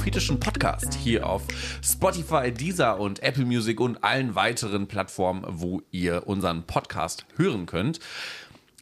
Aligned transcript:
prophetischen 0.00 0.40
Podcast 0.40 0.94
hier 0.94 1.28
auf 1.28 1.42
Spotify, 1.84 2.50
Deezer 2.50 2.98
und 2.98 3.22
Apple 3.22 3.44
Music 3.44 3.78
und 3.80 4.02
allen 4.02 4.34
weiteren 4.34 4.88
Plattformen, 4.88 5.44
wo 5.46 5.82
ihr 5.90 6.26
unseren 6.26 6.62
Podcast 6.62 7.26
hören 7.36 7.66
könnt. 7.66 8.00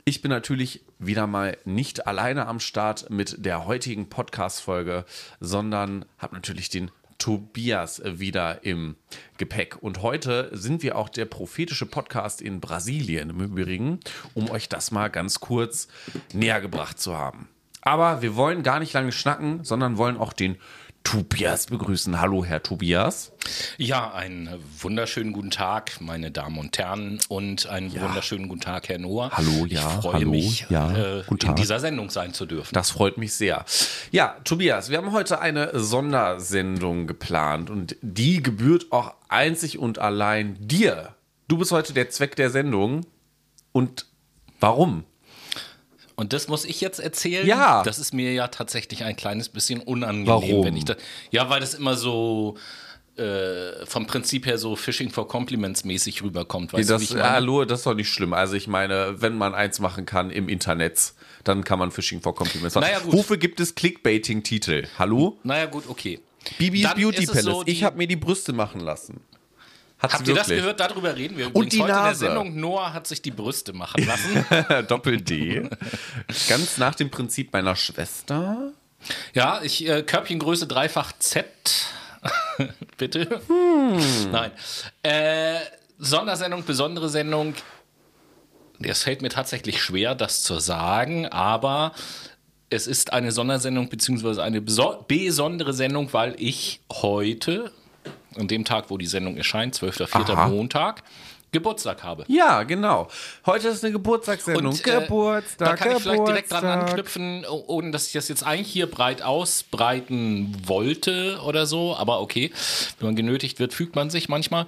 Ich 0.04 0.22
bin 0.22 0.30
natürlich 0.30 0.84
wieder 1.00 1.26
mal 1.26 1.58
nicht 1.64 2.06
alleine 2.06 2.46
am 2.46 2.60
Start 2.60 3.10
mit 3.10 3.44
der 3.44 3.66
heutigen 3.66 4.08
Podcast-Folge, 4.08 5.04
sondern 5.40 6.04
habe 6.18 6.36
natürlich 6.36 6.68
den 6.68 6.92
Tobias 7.18 8.00
wieder 8.04 8.64
im 8.64 8.94
Gepäck. 9.38 9.82
Und 9.82 10.02
heute 10.02 10.50
sind 10.52 10.84
wir 10.84 10.96
auch 10.96 11.08
der 11.08 11.24
prophetische 11.24 11.86
Podcast 11.86 12.40
in 12.40 12.60
Brasilien 12.60 13.30
im 13.30 13.40
Übrigen, 13.40 13.98
um 14.34 14.48
euch 14.50 14.68
das 14.68 14.92
mal 14.92 15.08
ganz 15.08 15.40
kurz 15.40 15.88
näher 16.32 16.60
gebracht 16.60 17.00
zu 17.00 17.18
haben. 17.18 17.48
Aber 17.80 18.22
wir 18.22 18.36
wollen 18.36 18.62
gar 18.62 18.78
nicht 18.78 18.92
lange 18.92 19.12
schnacken, 19.12 19.64
sondern 19.64 19.96
wollen 19.96 20.16
auch 20.16 20.32
den 20.32 20.58
Tobias 21.10 21.68
begrüßen. 21.68 22.20
Hallo, 22.20 22.44
Herr 22.44 22.62
Tobias. 22.62 23.32
Ja, 23.78 24.12
einen 24.12 24.50
wunderschönen 24.78 25.32
guten 25.32 25.50
Tag, 25.50 26.02
meine 26.02 26.30
Damen 26.30 26.58
und 26.58 26.76
Herren, 26.76 27.18
und 27.28 27.66
einen 27.66 27.90
ja. 27.90 28.02
wunderschönen 28.02 28.46
guten 28.46 28.60
Tag, 28.60 28.90
Herr 28.90 28.98
Noah. 28.98 29.30
Hallo, 29.32 29.64
ja. 29.64 29.88
Ich 29.88 30.02
freue 30.02 30.12
hallo, 30.12 30.30
mich, 30.32 30.66
ja, 30.68 30.92
äh, 30.94 31.24
in 31.30 31.54
dieser 31.54 31.80
Sendung 31.80 32.10
sein 32.10 32.34
zu 32.34 32.44
dürfen. 32.44 32.74
Das 32.74 32.90
freut 32.90 33.16
mich 33.16 33.32
sehr. 33.32 33.64
Ja, 34.10 34.36
Tobias, 34.44 34.90
wir 34.90 34.98
haben 34.98 35.12
heute 35.12 35.40
eine 35.40 35.70
Sondersendung 35.78 37.06
geplant 37.06 37.70
und 37.70 37.96
die 38.02 38.42
gebührt 38.42 38.88
auch 38.92 39.14
einzig 39.30 39.78
und 39.78 39.98
allein 39.98 40.58
dir. 40.60 41.14
Du 41.48 41.56
bist 41.56 41.72
heute 41.72 41.94
der 41.94 42.10
Zweck 42.10 42.36
der 42.36 42.50
Sendung. 42.50 43.06
Und 43.72 44.04
warum? 44.60 45.04
Und 46.18 46.32
das 46.32 46.48
muss 46.48 46.64
ich 46.64 46.80
jetzt 46.80 46.98
erzählen. 46.98 47.46
Ja. 47.46 47.84
Das 47.84 48.00
ist 48.00 48.12
mir 48.12 48.32
ja 48.32 48.48
tatsächlich 48.48 49.04
ein 49.04 49.14
kleines 49.14 49.48
bisschen 49.48 49.78
unangenehm, 49.78 50.26
Warum? 50.26 50.64
wenn 50.64 50.76
ich 50.76 50.84
das. 50.84 50.96
Ja, 51.30 51.48
weil 51.48 51.60
das 51.60 51.74
immer 51.74 51.96
so 51.96 52.56
äh, 53.14 53.86
vom 53.86 54.08
Prinzip 54.08 54.44
her 54.44 54.58
so 54.58 54.74
Fishing 54.74 55.10
for 55.10 55.28
Compliments 55.28 55.84
mäßig 55.84 56.24
rüberkommt. 56.24 56.72
Weißt 56.72 56.90
das, 56.90 57.06
du, 57.06 57.14
ich 57.18 57.22
hallo, 57.22 57.64
das 57.64 57.80
ist 57.80 57.86
doch 57.86 57.94
nicht 57.94 58.08
schlimm. 58.08 58.32
Also 58.32 58.56
ich 58.56 58.66
meine, 58.66 59.14
wenn 59.22 59.38
man 59.38 59.54
eins 59.54 59.78
machen 59.78 60.06
kann 60.06 60.32
im 60.32 60.48
Internet, 60.48 61.12
dann 61.44 61.62
kann 61.62 61.78
man 61.78 61.92
Fishing 61.92 62.20
for 62.20 62.34
Compliments 62.34 62.74
machen. 62.74 62.88
Naja, 62.88 62.98
gut. 62.98 63.12
Wofür 63.12 63.36
gibt 63.36 63.60
es 63.60 63.76
Clickbaiting-Titel? 63.76 64.88
Hallo? 64.98 65.38
Naja, 65.44 65.66
gut, 65.66 65.84
okay. 65.86 66.18
Bibis 66.58 66.82
Beauty 66.94 67.26
Palace. 67.26 67.44
so, 67.44 67.62
ich 67.64 67.84
habe 67.84 67.96
mir 67.96 68.08
die 68.08 68.16
Brüste 68.16 68.52
machen 68.52 68.80
lassen. 68.80 69.20
Hat 69.98 70.12
Habt 70.12 70.28
ihr 70.28 70.34
das 70.34 70.46
wirklich. 70.48 70.60
gehört? 70.60 70.80
Darüber 70.80 71.16
reden 71.16 71.36
wir. 71.36 71.46
Und 71.46 71.52
Übrigens 71.52 71.74
die 71.74 71.80
heute 71.82 71.90
in 71.90 71.96
der 71.96 72.04
Nase. 72.04 72.26
Sendung. 72.26 72.60
Noah 72.60 72.92
hat 72.92 73.06
sich 73.08 73.20
die 73.20 73.30
Brüste 73.32 73.72
machen 73.72 74.04
lassen. 74.06 74.86
Doppel-D. 74.88 75.68
Ganz 76.48 76.78
nach 76.78 76.94
dem 76.94 77.10
Prinzip 77.10 77.52
meiner 77.52 77.74
Schwester. 77.74 78.72
Ja, 79.34 79.60
ich 79.62 79.86
äh, 79.88 80.02
Körbchengröße 80.02 80.66
dreifach 80.68 81.12
Z. 81.18 81.46
Bitte. 82.96 83.40
Hm. 83.48 84.30
Nein. 84.30 84.50
Äh, 85.02 85.58
Sondersendung, 85.98 86.64
besondere 86.64 87.08
Sendung. 87.08 87.54
Es 88.80 89.02
fällt 89.02 89.22
mir 89.22 89.30
tatsächlich 89.30 89.82
schwer, 89.82 90.14
das 90.14 90.44
zu 90.44 90.60
sagen, 90.60 91.26
aber 91.26 91.92
es 92.70 92.86
ist 92.86 93.12
eine 93.12 93.32
Sondersendung 93.32 93.88
beziehungsweise 93.88 94.42
eine 94.42 94.60
beso- 94.60 95.04
besondere 95.08 95.72
Sendung, 95.72 96.12
weil 96.12 96.36
ich 96.38 96.80
heute, 96.92 97.72
an 98.36 98.48
dem 98.48 98.64
Tag, 98.64 98.90
wo 98.90 98.98
die 98.98 99.06
Sendung 99.06 99.36
erscheint, 99.36 99.74
12.04. 99.76 100.32
Aha. 100.32 100.48
Montag, 100.48 101.02
Geburtstag 101.50 102.02
habe. 102.02 102.24
Ja, 102.28 102.62
genau. 102.64 103.08
Heute 103.46 103.68
ist 103.68 103.82
eine 103.82 103.92
Geburtstagssendung. 103.92 104.66
Und, 104.66 104.86
äh, 104.86 105.00
Geburtstag, 105.00 105.66
Da 105.68 105.76
kann 105.76 105.96
ich 105.96 106.02
vielleicht 106.02 106.26
direkt 106.28 106.52
dran 106.52 106.60
Geburtstag. 106.60 106.88
anknüpfen, 106.90 107.46
oh- 107.50 107.64
ohne 107.68 107.90
dass 107.90 108.06
ich 108.08 108.12
das 108.12 108.28
jetzt 108.28 108.44
eigentlich 108.44 108.68
hier 108.70 108.86
breit 108.86 109.22
ausbreiten 109.22 110.54
wollte 110.66 111.40
oder 111.46 111.64
so. 111.64 111.96
Aber 111.96 112.20
okay, 112.20 112.50
wenn 112.98 113.06
man 113.08 113.16
genötigt 113.16 113.60
wird, 113.60 113.72
fügt 113.72 113.96
man 113.96 114.10
sich 114.10 114.28
manchmal. 114.28 114.66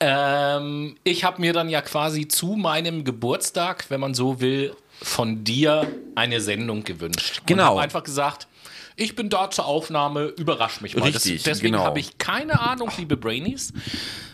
Ähm, 0.00 0.96
ich 1.04 1.24
habe 1.24 1.40
mir 1.40 1.52
dann 1.52 1.68
ja 1.68 1.82
quasi 1.82 2.26
zu 2.26 2.56
meinem 2.56 3.04
Geburtstag, 3.04 3.86
wenn 3.90 4.00
man 4.00 4.14
so 4.14 4.40
will, 4.40 4.74
von 5.02 5.44
dir 5.44 5.86
eine 6.14 6.40
Sendung 6.40 6.84
gewünscht. 6.84 7.42
Genau. 7.46 7.72
Und 7.72 7.78
hab 7.78 7.84
einfach 7.84 8.04
gesagt, 8.04 8.46
ich 8.96 9.16
bin 9.16 9.28
da 9.28 9.50
zur 9.50 9.66
Aufnahme, 9.66 10.26
überrasch 10.26 10.80
mich 10.80 10.96
mal. 10.96 11.04
Richtig, 11.04 11.34
das, 11.36 11.42
deswegen 11.44 11.72
genau. 11.72 11.84
habe 11.84 11.98
ich 12.00 12.18
keine 12.18 12.60
Ahnung, 12.60 12.90
liebe 12.96 13.16
Brainies, 13.16 13.72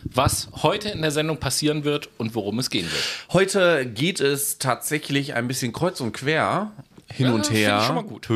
was 0.03 0.49
heute 0.61 0.89
in 0.89 1.01
der 1.01 1.11
Sendung 1.11 1.37
passieren 1.37 1.83
wird 1.83 2.09
und 2.17 2.35
worum 2.35 2.59
es 2.59 2.69
gehen 2.69 2.85
wird. 2.91 3.03
Heute 3.33 3.85
geht 3.85 4.19
es 4.19 4.57
tatsächlich 4.59 5.33
ein 5.33 5.47
bisschen 5.47 5.73
kreuz 5.73 5.99
und 6.01 6.11
quer. 6.13 6.71
Hin 7.13 7.25
Ja, 7.27 7.33
und 7.33 7.45
finde 7.45 7.59
ich 7.59 7.67
her. 7.67 7.81
schon 7.81 7.95
mal 7.95 8.03
gut. 8.03 8.29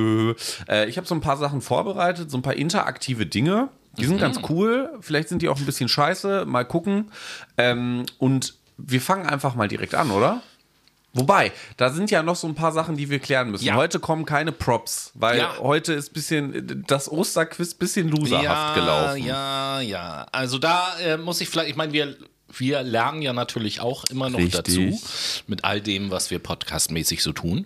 Äh, 0.67 0.89
ich 0.89 0.97
habe 0.97 1.07
so 1.07 1.15
ein 1.15 1.21
paar 1.21 1.37
Sachen 1.37 1.61
vorbereitet, 1.61 2.29
so 2.29 2.37
ein 2.37 2.41
paar 2.41 2.55
interaktive 2.55 3.25
Dinge. 3.25 3.69
Die 3.97 4.03
sind 4.05 4.17
Mhm. 4.17 4.19
ganz 4.19 4.39
cool. 4.49 4.89
Vielleicht 4.99 5.29
sind 5.29 5.41
die 5.41 5.47
auch 5.47 5.57
ein 5.57 5.65
bisschen 5.65 5.87
scheiße. 5.87 6.45
Mal 6.45 6.65
gucken. 6.65 7.09
Ähm, 7.57 8.05
und 8.17 8.55
wir 8.77 8.99
fangen 8.99 9.25
einfach 9.27 9.55
mal 9.55 9.69
direkt 9.69 9.95
an, 9.95 10.11
oder? 10.11 10.41
Wobei, 11.15 11.51
da 11.77 11.89
sind 11.89 12.11
ja 12.11 12.21
noch 12.21 12.35
so 12.35 12.45
ein 12.45 12.55
paar 12.55 12.71
Sachen, 12.73 12.97
die 12.97 13.09
wir 13.09 13.19
klären 13.19 13.49
müssen. 13.49 13.65
Ja. 13.65 13.75
Heute 13.75 13.99
kommen 13.99 14.25
keine 14.25 14.51
Props, 14.51 15.11
weil 15.15 15.39
Ja. 15.39 15.55
heute 15.59 15.93
ist 15.93 16.13
bisschen 16.13 16.83
das 16.87 17.09
Osterquiz 17.11 17.73
bisschen 17.73 18.09
loserhaft 18.09 18.75
gelaufen. 18.75 19.23
Ja, 19.25 19.79
ja. 19.79 20.27
Also 20.31 20.59
da 20.59 20.97
äh, 20.99 21.17
muss 21.17 21.39
ich 21.41 21.47
vielleicht, 21.49 21.69
ich 21.69 21.75
meine, 21.77 21.93
wir, 21.93 22.15
wir 22.57 22.83
lernen 22.83 23.21
ja 23.21 23.31
natürlich 23.33 23.79
auch 23.79 24.03
immer 24.11 24.29
noch 24.29 24.39
Richtig. 24.39 24.61
dazu 24.65 24.99
mit 25.47 25.63
all 25.63 25.79
dem, 25.81 26.11
was 26.11 26.31
wir 26.31 26.39
podcastmäßig 26.39 27.23
so 27.23 27.31
tun. 27.31 27.65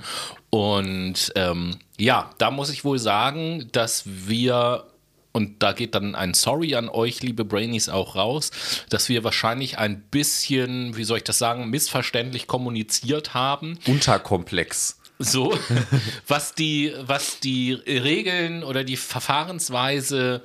Und 0.51 1.31
ähm, 1.35 1.77
ja, 1.97 2.29
da 2.37 2.51
muss 2.51 2.69
ich 2.69 2.83
wohl 2.85 2.99
sagen, 2.99 3.67
dass 3.71 4.03
wir 4.05 4.85
und 5.31 5.61
da 5.61 5.73
geht 5.73 5.95
dann 5.95 6.15
ein 6.15 6.33
Sorry 6.33 6.75
an 6.75 6.89
euch, 6.89 7.21
liebe 7.21 7.45
Brainies, 7.45 7.89
auch 7.89 8.15
raus, 8.15 8.51
dass 8.89 9.09
wir 9.09 9.23
wahrscheinlich 9.23 9.77
ein 9.77 10.01
bisschen, 10.01 10.97
wie 10.97 11.03
soll 11.03 11.17
ich 11.17 11.23
das 11.23 11.37
sagen, 11.37 11.69
missverständlich 11.69 12.47
kommuniziert 12.47 13.33
haben. 13.33 13.77
Unterkomplex. 13.85 14.99
So, 15.19 15.57
was 16.27 16.55
die, 16.55 16.93
was 17.01 17.39
die 17.39 17.73
Regeln 17.73 18.63
oder 18.63 18.83
die 18.83 18.97
Verfahrensweise 18.97 20.41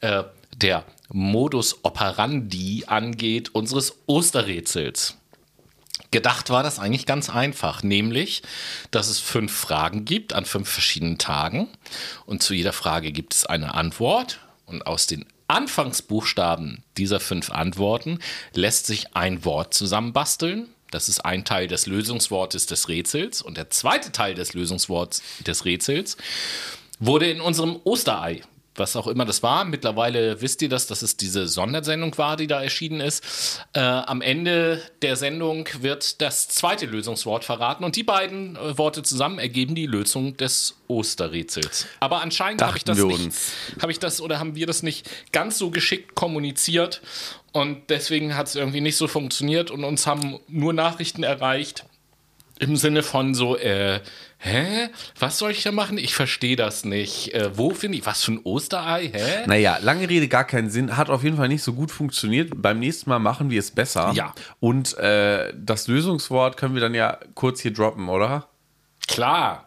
äh, 0.00 0.22
der 0.56 0.84
Modus 1.08 1.84
operandi 1.84 2.84
angeht, 2.86 3.54
unseres 3.54 3.98
Osterrätsels. 4.06 5.18
Gedacht 6.14 6.48
war 6.48 6.62
das 6.62 6.78
eigentlich 6.78 7.06
ganz 7.06 7.28
einfach, 7.28 7.82
nämlich, 7.82 8.42
dass 8.92 9.08
es 9.08 9.18
fünf 9.18 9.52
Fragen 9.52 10.04
gibt 10.04 10.32
an 10.32 10.44
fünf 10.44 10.68
verschiedenen 10.68 11.18
Tagen 11.18 11.66
und 12.24 12.40
zu 12.40 12.54
jeder 12.54 12.72
Frage 12.72 13.10
gibt 13.10 13.34
es 13.34 13.46
eine 13.46 13.74
Antwort 13.74 14.38
und 14.64 14.86
aus 14.86 15.08
den 15.08 15.24
Anfangsbuchstaben 15.48 16.84
dieser 16.98 17.18
fünf 17.18 17.50
Antworten 17.50 18.20
lässt 18.52 18.86
sich 18.86 19.16
ein 19.16 19.44
Wort 19.44 19.74
zusammenbasteln. 19.74 20.68
Das 20.92 21.08
ist 21.08 21.24
ein 21.24 21.44
Teil 21.44 21.66
des 21.66 21.86
Lösungswortes 21.86 22.66
des 22.66 22.88
Rätsels 22.88 23.42
und 23.42 23.56
der 23.56 23.70
zweite 23.70 24.12
Teil 24.12 24.36
des 24.36 24.54
Lösungsworts 24.54 25.20
des 25.44 25.64
Rätsels 25.64 26.16
wurde 27.00 27.28
in 27.28 27.40
unserem 27.40 27.80
Osterei, 27.82 28.42
was 28.76 28.96
auch 28.96 29.06
immer 29.06 29.24
das 29.24 29.42
war. 29.42 29.64
Mittlerweile 29.64 30.40
wisst 30.40 30.62
ihr 30.62 30.68
das, 30.68 30.86
dass 30.86 31.02
es 31.02 31.16
diese 31.16 31.46
Sondersendung 31.46 32.16
war, 32.18 32.36
die 32.36 32.46
da 32.46 32.62
erschienen 32.62 33.00
ist. 33.00 33.60
Äh, 33.72 33.80
am 33.80 34.20
Ende 34.20 34.82
der 35.02 35.16
Sendung 35.16 35.68
wird 35.80 36.20
das 36.20 36.48
zweite 36.48 36.86
Lösungswort 36.86 37.44
verraten 37.44 37.84
und 37.84 37.96
die 37.96 38.02
beiden 38.02 38.56
äh, 38.56 38.76
Worte 38.78 39.02
zusammen 39.02 39.38
ergeben 39.38 39.74
die 39.74 39.86
Lösung 39.86 40.36
des 40.36 40.76
Osterrätsels. 40.88 41.86
Aber 42.00 42.20
anscheinend 42.20 42.62
habe 42.62 42.76
ich 42.76 42.84
das 42.84 42.98
nicht, 42.98 43.30
habe 43.80 43.92
ich 43.92 43.98
das 43.98 44.20
oder 44.20 44.38
haben 44.38 44.54
wir 44.56 44.66
das 44.66 44.82
nicht 44.82 45.08
ganz 45.32 45.58
so 45.58 45.70
geschickt 45.70 46.14
kommuniziert 46.14 47.00
und 47.52 47.90
deswegen 47.90 48.36
hat 48.36 48.48
es 48.48 48.56
irgendwie 48.56 48.80
nicht 48.80 48.96
so 48.96 49.06
funktioniert 49.06 49.70
und 49.70 49.84
uns 49.84 50.06
haben 50.06 50.40
nur 50.48 50.72
Nachrichten 50.72 51.22
erreicht 51.22 51.84
im 52.58 52.76
Sinne 52.76 53.02
von 53.02 53.34
so, 53.34 53.56
äh, 53.56 54.00
hä? 54.44 54.90
Was 55.18 55.38
soll 55.38 55.50
ich 55.50 55.62
da 55.62 55.72
machen? 55.72 55.98
Ich 55.98 56.14
verstehe 56.14 56.56
das 56.56 56.84
nicht. 56.84 57.34
Äh, 57.34 57.56
wo 57.56 57.70
finde 57.70 57.98
ich, 57.98 58.06
was 58.06 58.22
für 58.22 58.32
ein 58.32 58.40
Osterei? 58.44 59.10
Hä? 59.12 59.46
Naja, 59.46 59.78
lange 59.80 60.08
Rede, 60.08 60.28
gar 60.28 60.44
keinen 60.44 60.70
Sinn. 60.70 60.96
Hat 60.96 61.10
auf 61.10 61.24
jeden 61.24 61.36
Fall 61.36 61.48
nicht 61.48 61.62
so 61.62 61.72
gut 61.72 61.90
funktioniert. 61.90 62.50
Beim 62.54 62.78
nächsten 62.78 63.10
Mal 63.10 63.18
machen 63.18 63.50
wir 63.50 63.60
es 63.60 63.70
besser. 63.70 64.12
Ja. 64.14 64.34
Und 64.60 64.96
äh, 64.98 65.52
das 65.56 65.88
Lösungswort 65.88 66.56
können 66.56 66.74
wir 66.74 66.80
dann 66.80 66.94
ja 66.94 67.18
kurz 67.34 67.60
hier 67.60 67.72
droppen, 67.72 68.08
oder? 68.08 68.48
Klar. 69.06 69.63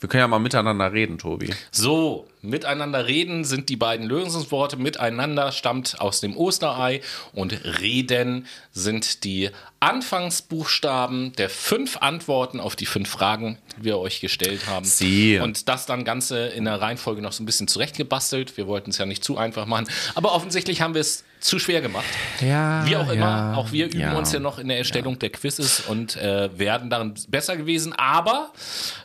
Wir 0.00 0.08
können 0.08 0.20
ja 0.20 0.28
mal 0.28 0.38
miteinander 0.38 0.92
reden, 0.92 1.18
Tobi. 1.18 1.52
So, 1.72 2.28
miteinander 2.40 3.08
reden 3.08 3.44
sind 3.44 3.68
die 3.68 3.76
beiden 3.76 4.06
Lösungsworte. 4.06 4.76
Miteinander 4.76 5.50
stammt 5.50 6.00
aus 6.00 6.20
dem 6.20 6.36
Osterei 6.36 7.00
und 7.32 7.80
reden 7.80 8.46
sind 8.70 9.24
die 9.24 9.50
Anfangsbuchstaben 9.80 11.32
der 11.32 11.50
fünf 11.50 11.96
Antworten 11.96 12.60
auf 12.60 12.76
die 12.76 12.86
fünf 12.86 13.08
Fragen, 13.08 13.58
die 13.76 13.84
wir 13.84 13.98
euch 13.98 14.20
gestellt 14.20 14.68
haben. 14.68 14.84
Sie. 14.84 15.40
Und 15.40 15.68
das 15.68 15.86
dann 15.86 16.04
Ganze 16.04 16.46
in 16.46 16.64
der 16.64 16.80
Reihenfolge 16.80 17.20
noch 17.20 17.32
so 17.32 17.42
ein 17.42 17.46
bisschen 17.46 17.66
zurechtgebastelt. 17.66 18.56
Wir 18.56 18.68
wollten 18.68 18.90
es 18.90 18.98
ja 18.98 19.06
nicht 19.06 19.24
zu 19.24 19.36
einfach 19.36 19.66
machen. 19.66 19.88
Aber 20.14 20.32
offensichtlich 20.32 20.80
haben 20.80 20.94
wir 20.94 21.00
es 21.00 21.24
zu 21.40 21.58
schwer 21.58 21.80
gemacht. 21.80 22.04
Ja, 22.40 22.84
Wie 22.86 22.96
auch 22.96 23.08
immer, 23.10 23.14
ja, 23.14 23.54
auch 23.54 23.72
wir 23.72 23.86
üben 23.86 24.00
ja. 24.00 24.16
uns 24.16 24.32
ja 24.32 24.40
noch 24.40 24.58
in 24.58 24.68
der 24.68 24.78
Erstellung 24.78 25.18
der 25.18 25.30
Quizzes 25.30 25.80
und 25.80 26.16
äh, 26.16 26.56
werden 26.58 26.90
darin 26.90 27.14
besser 27.28 27.56
gewesen. 27.56 27.92
Aber 27.92 28.50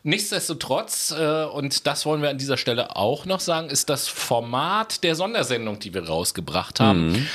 nichtsdestotrotz, 0.03 1.11
äh, 1.17 1.43
und 1.45 1.85
das 1.87 2.05
wollen 2.05 2.21
wir 2.21 2.29
an 2.29 2.37
dieser 2.37 2.57
Stelle 2.57 2.95
auch 2.95 3.25
noch 3.25 3.39
sagen, 3.39 3.69
ist 3.69 3.89
das 3.89 4.07
Format 4.07 5.03
der 5.03 5.15
Sondersendung, 5.15 5.79
die 5.79 5.93
wir 5.93 6.05
rausgebracht 6.07 6.79
haben, 6.79 7.11
Mhm. 7.13 7.27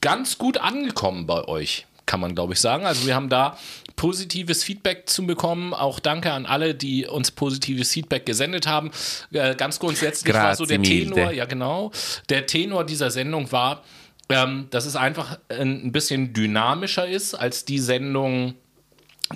ganz 0.00 0.38
gut 0.38 0.58
angekommen 0.58 1.26
bei 1.26 1.44
euch, 1.48 1.86
kann 2.06 2.20
man 2.20 2.34
glaube 2.34 2.52
ich 2.52 2.60
sagen. 2.60 2.86
Also 2.86 3.06
wir 3.06 3.14
haben 3.14 3.28
da 3.28 3.56
positives 3.96 4.64
Feedback 4.64 5.08
zu 5.08 5.26
bekommen. 5.26 5.74
Auch 5.74 6.00
danke 6.00 6.32
an 6.32 6.46
alle, 6.46 6.74
die 6.74 7.06
uns 7.06 7.30
positives 7.30 7.92
Feedback 7.92 8.26
gesendet 8.26 8.66
haben. 8.66 8.90
Äh, 9.32 9.54
ganz 9.54 9.78
grundsätzlich 9.78 10.34
war 10.34 10.54
so 10.56 10.66
der 10.66 10.78
Grazie 10.78 11.04
Tenor, 11.10 11.30
ja 11.32 11.44
genau, 11.44 11.90
der 12.28 12.46
Tenor 12.46 12.84
dieser 12.84 13.10
Sendung 13.10 13.50
war, 13.52 13.82
ähm, 14.28 14.68
dass 14.70 14.86
es 14.86 14.96
einfach 14.96 15.38
ein, 15.48 15.86
ein 15.86 15.92
bisschen 15.92 16.32
dynamischer 16.32 17.06
ist 17.06 17.34
als 17.34 17.64
die 17.64 17.78
Sendung, 17.78 18.54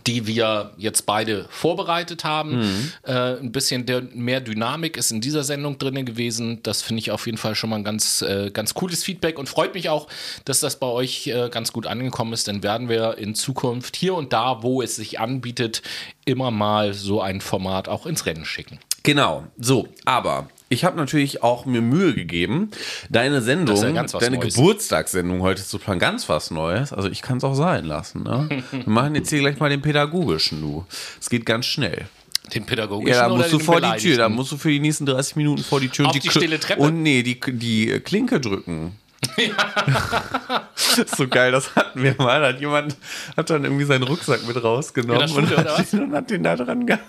die 0.06 0.26
wir 0.26 0.72
jetzt 0.76 1.06
beide 1.06 1.46
vorbereitet 1.48 2.24
haben. 2.24 2.58
Mhm. 2.58 2.92
Äh, 3.04 3.38
ein 3.38 3.52
bisschen 3.52 3.86
der, 3.86 4.02
mehr 4.02 4.40
Dynamik 4.40 4.96
ist 4.96 5.10
in 5.10 5.20
dieser 5.20 5.44
Sendung 5.44 5.78
drin 5.78 6.04
gewesen. 6.04 6.62
Das 6.62 6.82
finde 6.82 7.00
ich 7.00 7.10
auf 7.10 7.24
jeden 7.26 7.38
Fall 7.38 7.54
schon 7.54 7.70
mal 7.70 7.76
ein 7.76 7.84
ganz, 7.84 8.22
äh, 8.22 8.50
ganz 8.50 8.74
cooles 8.74 9.02
Feedback 9.02 9.38
und 9.38 9.48
freut 9.48 9.74
mich 9.74 9.88
auch, 9.88 10.08
dass 10.44 10.60
das 10.60 10.78
bei 10.78 10.86
euch 10.86 11.26
äh, 11.28 11.48
ganz 11.50 11.72
gut 11.72 11.86
angekommen 11.86 12.34
ist. 12.34 12.48
Dann 12.48 12.62
werden 12.62 12.88
wir 12.88 13.16
in 13.16 13.34
Zukunft 13.34 13.96
hier 13.96 14.14
und 14.14 14.32
da, 14.32 14.62
wo 14.62 14.82
es 14.82 14.96
sich 14.96 15.20
anbietet, 15.20 15.82
immer 16.26 16.50
mal 16.50 16.92
so 16.92 17.22
ein 17.22 17.40
Format 17.40 17.88
auch 17.88 18.04
ins 18.04 18.26
Rennen 18.26 18.44
schicken. 18.44 18.78
Genau, 19.04 19.44
so, 19.56 19.88
aber 20.04 20.48
ich 20.68 20.84
habe 20.84 20.96
natürlich 20.96 21.42
auch 21.42 21.64
mir 21.66 21.80
Mühe 21.80 22.14
gegeben, 22.14 22.70
deine 23.08 23.40
Sendung, 23.42 23.76
ja 23.76 24.02
deine 24.04 24.36
Neues. 24.38 24.54
Geburtstagssendung 24.54 25.40
heute 25.42 25.64
zu 25.64 25.78
planen. 25.78 25.98
Ganz 26.00 26.28
was 26.28 26.50
Neues. 26.50 26.92
Also 26.92 27.08
ich 27.08 27.22
kann 27.22 27.38
es 27.38 27.44
auch 27.44 27.54
sein 27.54 27.84
lassen. 27.84 28.22
Ne? 28.22 28.62
Wir 28.70 28.82
machen 28.86 29.14
jetzt 29.14 29.30
hier 29.30 29.38
gleich 29.40 29.58
mal 29.58 29.70
den 29.70 29.82
pädagogischen, 29.82 30.60
du. 30.60 30.84
Es 31.20 31.30
geht 31.30 31.46
ganz 31.46 31.66
schnell. 31.66 32.06
Den 32.54 32.64
pädagogischen 32.64 33.14
Ja, 33.14 33.28
da 33.28 33.34
musst 33.34 33.52
du 33.52 33.58
vor 33.58 33.80
die 33.80 33.96
Tür, 33.98 34.16
da 34.16 34.28
musst 34.28 34.52
du 34.52 34.56
für 34.56 34.70
die 34.70 34.80
nächsten 34.80 35.04
30 35.04 35.36
Minuten 35.36 35.62
vor 35.62 35.80
die 35.80 35.88
Tür 35.88 36.06
Auf 36.06 36.14
und 36.14 36.22
die 36.24 36.28
Kl- 36.28 36.36
stille 36.38 36.58
Treppe? 36.60 36.80
Und 36.80 37.02
nee, 37.02 37.22
die, 37.22 37.38
die 37.40 38.00
Klinke 38.00 38.40
drücken. 38.40 38.92
So 41.16 41.28
geil, 41.28 41.52
das 41.52 41.74
hatten 41.74 42.02
wir 42.02 42.14
mal. 42.18 42.40
Hat 42.42 42.60
jemand 42.60 42.96
hat 43.36 43.50
dann 43.50 43.64
irgendwie 43.64 43.84
seinen 43.84 44.04
Rucksack 44.04 44.46
mit 44.46 44.62
rausgenommen 44.62 45.28
Schule, 45.28 45.56
und, 45.56 45.66
hat 45.66 45.92
den, 45.92 46.02
und 46.02 46.14
hat 46.14 46.30
den 46.30 46.42
da 46.42 46.56
dran 46.56 46.86
gehangen. 46.86 47.04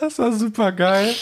Das 0.00 0.18
war 0.18 0.32
super 0.32 0.72
geil. 0.72 1.14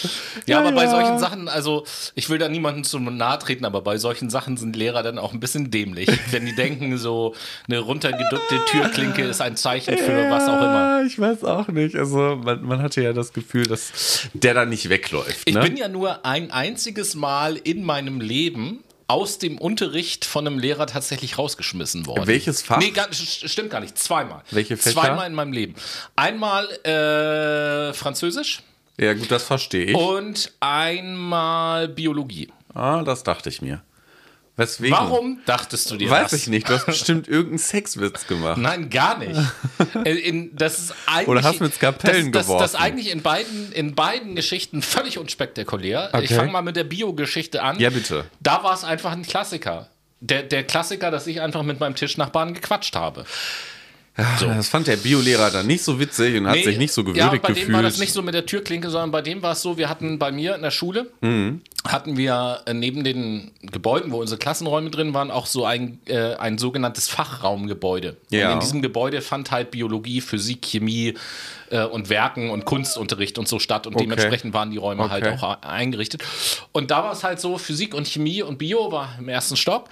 Ja, 0.46 0.58
aber 0.58 0.72
bei 0.72 0.86
solchen 0.88 1.18
Sachen, 1.18 1.48
also 1.48 1.84
ich 2.14 2.28
will 2.28 2.38
da 2.38 2.48
niemandem 2.48 2.84
zu 2.84 2.98
nahe 2.98 3.38
treten, 3.38 3.64
aber 3.64 3.80
bei 3.80 3.98
solchen 3.98 4.30
Sachen 4.30 4.56
sind 4.56 4.76
Lehrer 4.76 5.02
dann 5.02 5.18
auch 5.18 5.32
ein 5.32 5.40
bisschen 5.40 5.70
dämlich, 5.70 6.08
wenn 6.30 6.44
die 6.44 6.54
denken, 6.54 6.98
so 6.98 7.34
eine 7.66 7.78
runtergedrückte 7.78 8.64
Türklinke 8.66 9.22
ist 9.22 9.40
ein 9.40 9.56
Zeichen 9.56 9.96
für 9.96 10.30
was 10.30 10.44
auch 10.44 10.58
immer. 10.58 11.00
Ja, 11.00 11.02
ich 11.02 11.18
weiß 11.18 11.44
auch 11.44 11.68
nicht. 11.68 11.96
Also 11.96 12.36
man, 12.36 12.62
man 12.64 12.82
hatte 12.82 13.02
ja 13.02 13.12
das 13.12 13.32
Gefühl, 13.32 13.64
dass 13.64 14.28
der 14.34 14.54
da 14.54 14.64
nicht 14.64 14.88
wegläuft. 14.88 15.42
Ich 15.46 15.54
ne? 15.54 15.60
bin 15.60 15.76
ja 15.76 15.88
nur 15.88 16.24
ein 16.26 16.50
einziges 16.50 17.14
Mal 17.14 17.56
in 17.56 17.84
meinem 17.84 18.20
Leben 18.20 18.75
aus 19.08 19.38
dem 19.38 19.58
Unterricht 19.58 20.24
von 20.24 20.46
einem 20.46 20.58
Lehrer 20.58 20.86
tatsächlich 20.86 21.38
rausgeschmissen 21.38 22.06
worden. 22.06 22.26
Welches 22.26 22.62
Fach? 22.62 22.78
Nee, 22.78 22.90
gar, 22.90 23.06
st- 23.08 23.48
stimmt 23.48 23.70
gar 23.70 23.80
nicht. 23.80 23.96
Zweimal. 23.98 24.42
Welche 24.50 24.76
Fächer? 24.76 25.00
Zweimal 25.00 25.26
in 25.28 25.34
meinem 25.34 25.52
Leben. 25.52 25.74
Einmal 26.16 26.66
äh, 26.84 27.92
Französisch 27.94 28.62
ja, 28.98 29.12
gut, 29.12 29.30
das 29.30 29.42
verstehe 29.44 29.84
ich. 29.86 29.94
und 29.94 30.52
einmal 30.58 31.86
Biologie. 31.88 32.48
Ah, 32.74 33.02
das 33.02 33.22
dachte 33.22 33.48
ich 33.50 33.60
mir. 33.62 33.82
Weswegen? 34.58 34.96
Warum 34.96 35.40
dachtest 35.44 35.90
du 35.90 35.96
dir 35.96 36.08
Weiß 36.08 36.30
das? 36.30 36.40
ich 36.40 36.46
nicht. 36.48 36.68
Du 36.68 36.72
hast 36.74 36.86
bestimmt 36.86 37.28
irgendeinen 37.28 37.58
Sexwitz 37.58 38.26
gemacht. 38.26 38.56
Nein, 38.58 38.88
gar 38.90 39.18
nicht. 39.18 39.38
Äh, 40.04 40.12
in, 40.14 40.54
das 40.56 40.78
ist 40.78 40.94
eigentlich, 41.06 41.28
Oder 41.28 41.42
hast 41.42 41.60
mit 41.60 41.74
Skapellen 41.74 42.32
das, 42.32 42.46
das, 42.46 42.56
das 42.58 42.72
geworfen. 42.72 42.84
eigentlich 42.84 43.10
in 43.10 43.22
beiden, 43.22 43.72
in 43.72 43.94
beiden 43.94 44.34
Geschichten 44.36 44.82
völlig 44.82 45.18
unspektakulär. 45.18 46.08
Ich 46.14 46.24
Okay. 46.30 46.34
fange 46.34 46.52
mal 46.52 46.62
mit 46.62 46.76
der 46.76 46.84
Bio-Geschichte 46.84 47.62
an. 47.62 47.78
Ja, 47.80 47.90
bitte. 47.90 48.24
Da 48.40 48.62
war 48.62 48.72
es 48.74 48.84
einfach 48.84 49.12
ein 49.12 49.22
Klassiker. 49.22 49.88
Der, 50.20 50.42
der 50.42 50.64
Klassiker, 50.64 51.10
dass 51.10 51.26
ich 51.26 51.40
einfach 51.40 51.62
mit 51.62 51.80
meinem 51.80 51.94
Tischnachbarn 51.94 52.54
gequatscht 52.54 52.94
habe. 52.96 53.24
So. 54.38 54.46
Das 54.46 54.68
fand 54.70 54.86
der 54.86 54.96
Biolehrer 54.96 55.50
dann 55.50 55.66
nicht 55.66 55.84
so 55.84 56.00
witzig 56.00 56.38
und 56.38 56.46
hat 56.46 56.54
Nee, 56.56 56.64
sich 56.64 56.78
nicht 56.78 56.92
so 56.92 57.02
ja, 57.02 57.12
gewürdigt 57.12 57.42
bei 57.42 57.48
gefühlt. 57.48 57.68
dem 57.68 57.74
war 57.74 57.82
das 57.82 57.98
nicht 57.98 58.14
so 58.14 58.22
mit 58.22 58.32
der 58.34 58.46
Türklinke, 58.46 58.88
sondern 58.88 59.10
bei 59.10 59.20
dem 59.20 59.42
war 59.42 59.52
es 59.52 59.60
so, 59.60 59.76
wir 59.76 59.90
hatten 59.90 60.18
bei 60.18 60.32
mir 60.32 60.54
in 60.54 60.62
der 60.62 60.70
Schule, 60.70 61.10
Mhm. 61.20 61.60
Hatten 61.92 62.16
wir 62.16 62.62
äh, 62.66 62.74
neben 62.74 63.04
den 63.04 63.52
Gebäuden, 63.62 64.12
wo 64.12 64.20
unsere 64.20 64.38
Klassenräume 64.38 64.90
drin 64.90 65.14
waren, 65.14 65.30
auch 65.30 65.46
so 65.46 65.64
ein, 65.64 66.00
äh, 66.06 66.34
ein 66.34 66.58
sogenanntes 66.58 67.08
Fachraumgebäude. 67.08 68.16
Ja. 68.30 68.48
Und 68.48 68.54
in 68.54 68.60
diesem 68.60 68.82
Gebäude 68.82 69.20
fand 69.22 69.50
halt 69.50 69.70
Biologie, 69.70 70.20
Physik, 70.20 70.62
Chemie 70.62 71.14
äh, 71.70 71.84
und 71.84 72.08
Werken 72.08 72.50
und 72.50 72.64
Kunstunterricht 72.64 73.38
und 73.38 73.48
so 73.48 73.58
statt. 73.58 73.86
Und 73.86 73.94
Okay. 73.94 74.04
dementsprechend 74.04 74.54
waren 74.54 74.70
die 74.70 74.76
Räume 74.76 75.10
halt 75.10 75.24
Okay. 75.24 75.36
auch 75.40 75.62
eingerichtet. 75.62 76.22
Und 76.72 76.90
da 76.90 77.02
war 77.04 77.12
es 77.12 77.24
halt 77.24 77.40
so, 77.40 77.58
Physik 77.58 77.94
und 77.94 78.06
Chemie 78.06 78.42
und 78.42 78.58
Bio 78.58 78.92
war 78.92 79.16
im 79.18 79.28
ersten 79.28 79.56
Stock. 79.56 79.88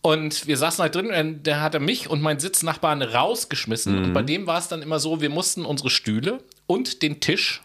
Und 0.00 0.46
wir 0.46 0.56
saßen 0.56 0.80
halt 0.82 0.94
drin, 0.94 1.10
und 1.10 1.42
der 1.44 1.60
hatte 1.60 1.80
mich 1.80 2.08
und 2.08 2.22
meinen 2.22 2.38
Sitznachbarn 2.38 3.02
rausgeschmissen. 3.02 4.04
Und 4.04 4.12
bei 4.12 4.22
dem 4.22 4.46
war 4.46 4.58
es 4.58 4.68
dann 4.68 4.80
immer 4.82 5.00
so, 5.00 5.20
wir 5.20 5.30
mussten 5.30 5.64
unsere 5.64 5.90
Stühle 5.90 6.38
und 6.66 7.02
den 7.02 7.20
Tisch 7.20 7.62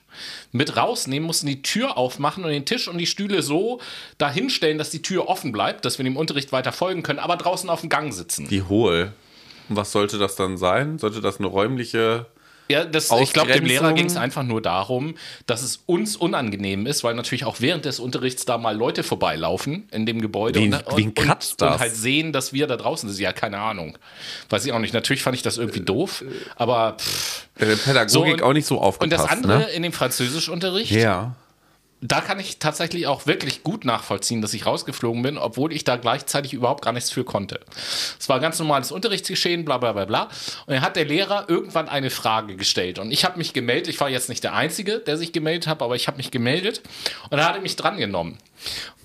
mit 0.52 0.78
rausnehmen, 0.78 1.26
mussten 1.26 1.48
die 1.48 1.62
Tür 1.62 1.98
aufmachen 1.98 2.44
und 2.44 2.52
den 2.52 2.66
Tisch 2.66 2.88
und 2.88 2.98
die 2.98 3.06
Stühle 3.06 3.42
so 3.42 3.80
dahinstellen, 4.18 4.78
dass 4.78 4.90
die 4.90 5.02
Tür 5.02 5.28
offen 5.28 5.52
bleibt, 5.52 5.86
dass 5.86 5.98
wir 5.98 6.04
dem 6.04 6.18
Unterricht 6.18 6.52
weiter 6.52 6.72
folgen 6.72 7.04
können, 7.04 7.20
aber 7.20 7.38
draußen 7.38 7.70
auf 7.70 7.82
dem 7.82 7.90
Gang 7.90 8.14
sitzen. 8.14 8.50
Wie 8.50 8.62
hohl. 8.62 9.14
Und 9.70 9.76
was 9.76 9.92
sollte 9.92 10.18
das 10.18 10.36
dann 10.36 10.58
sein? 10.58 11.00
Sollte 11.00 11.22
das 11.22 11.40
eine 11.40 11.48
räumliche. 11.48 12.26
Ja, 12.70 12.86
das, 12.86 13.12
ich 13.12 13.34
glaube, 13.34 13.52
dem 13.52 13.66
Lehrer 13.66 13.94
ging 13.94 14.06
es 14.06 14.16
einfach 14.16 14.44
nur 14.44 14.62
darum, 14.62 15.16
dass 15.48 15.62
es 15.64 15.82
uns 15.86 16.16
unangenehm 16.16 16.86
ist, 16.86 17.04
weil 17.04 17.14
natürlich 17.14 17.44
auch 17.46 17.58
während 17.60 17.86
des 17.86 18.00
Unterrichts 18.00 18.46
da 18.46 18.58
mal 18.58 18.76
Leute 18.76 19.04
vorbeilaufen 19.04 19.88
in 19.92 20.06
dem 20.06 20.22
Gebäude 20.22 20.60
Wen- 20.60 20.74
und, 20.74 20.98
wen 20.98 21.10
und, 21.10 21.20
und, 21.20 21.28
das? 21.30 21.54
und 21.74 21.80
halt 21.80 21.96
sehen, 21.96 22.32
dass 22.32 22.54
wir 22.54 22.66
da 22.68 22.78
draußen 22.78 23.10
sind. 23.10 23.22
Ja, 23.22 23.34
keine 23.34 23.60
Ahnung. 23.60 23.98
Weiß 24.50 24.66
ich 24.66 24.72
auch 24.72 24.80
nicht. 24.80 24.94
Natürlich 24.94 25.24
fand 25.24 25.36
ich 25.36 25.42
das 25.42 25.58
irgendwie 25.58 25.82
doof, 25.82 26.24
aber 26.56 26.96
pff. 27.00 27.48
Der 27.60 27.76
Pädagogik 27.76 28.34
und- 28.36 28.42
auch 28.44 28.54
nicht 28.54 28.66
so 28.66 28.80
aufgepasst. 28.80 29.22
Und 29.22 29.30
das 29.30 29.30
andere 29.38 29.58
Ne? 29.60 29.66
in 29.76 29.84
dem 29.84 29.94
Französischunterricht, 29.94 30.92
Ja. 30.92 31.36
Da 32.06 32.20
kann 32.20 32.38
ich 32.38 32.60
tatsächlich 32.60 33.08
auch 33.08 33.28
wirklich 33.28 33.64
gut 33.64 33.86
nachvollziehen, 33.86 34.42
dass 34.42 34.54
ich 34.54 34.66
rausgeflogen 34.66 35.24
bin, 35.24 35.38
obwohl 35.38 35.72
ich 35.72 35.86
da 35.86 35.96
gleichzeitig 35.96 36.54
überhaupt 36.54 36.84
gar 36.84 36.92
nichts 36.92 37.10
für 37.10 37.24
konnte. 37.24 37.62
Es 38.20 38.28
war 38.28 38.42
ganz 38.42 38.60
normales 38.60 38.92
Unterrichtsgeschehen, 38.92 39.64
bla 39.64 39.78
bla 39.78 39.94
bla 39.94 40.04
bla. 40.04 40.24
Und 40.66 40.74
dann 40.74 40.82
hat 40.82 40.98
der 40.98 41.06
Lehrer 41.06 41.46
irgendwann 41.48 41.88
eine 41.88 42.10
Frage 42.10 42.58
gestellt. 42.58 43.00
Und 43.00 43.12
ich 43.12 43.24
habe 43.24 43.38
mich 43.38 43.54
gemeldet. 43.54 43.88
Ich 43.88 44.02
war 44.02 44.10
jetzt 44.10 44.28
nicht 44.28 44.44
der 44.44 44.54
Einzige, 44.54 45.00
der 45.00 45.18
sich 45.18 45.32
gemeldet 45.32 45.68
hat, 45.68 45.82
aber 45.82 45.96
ich 45.96 46.08
habe 46.08 46.18
mich 46.18 46.30
gemeldet. 46.30 46.82
Und 47.30 47.38
da 47.38 47.48
hat 47.48 47.56
er 47.56 47.62
mich 47.62 47.78
drangenommen. 47.78 48.38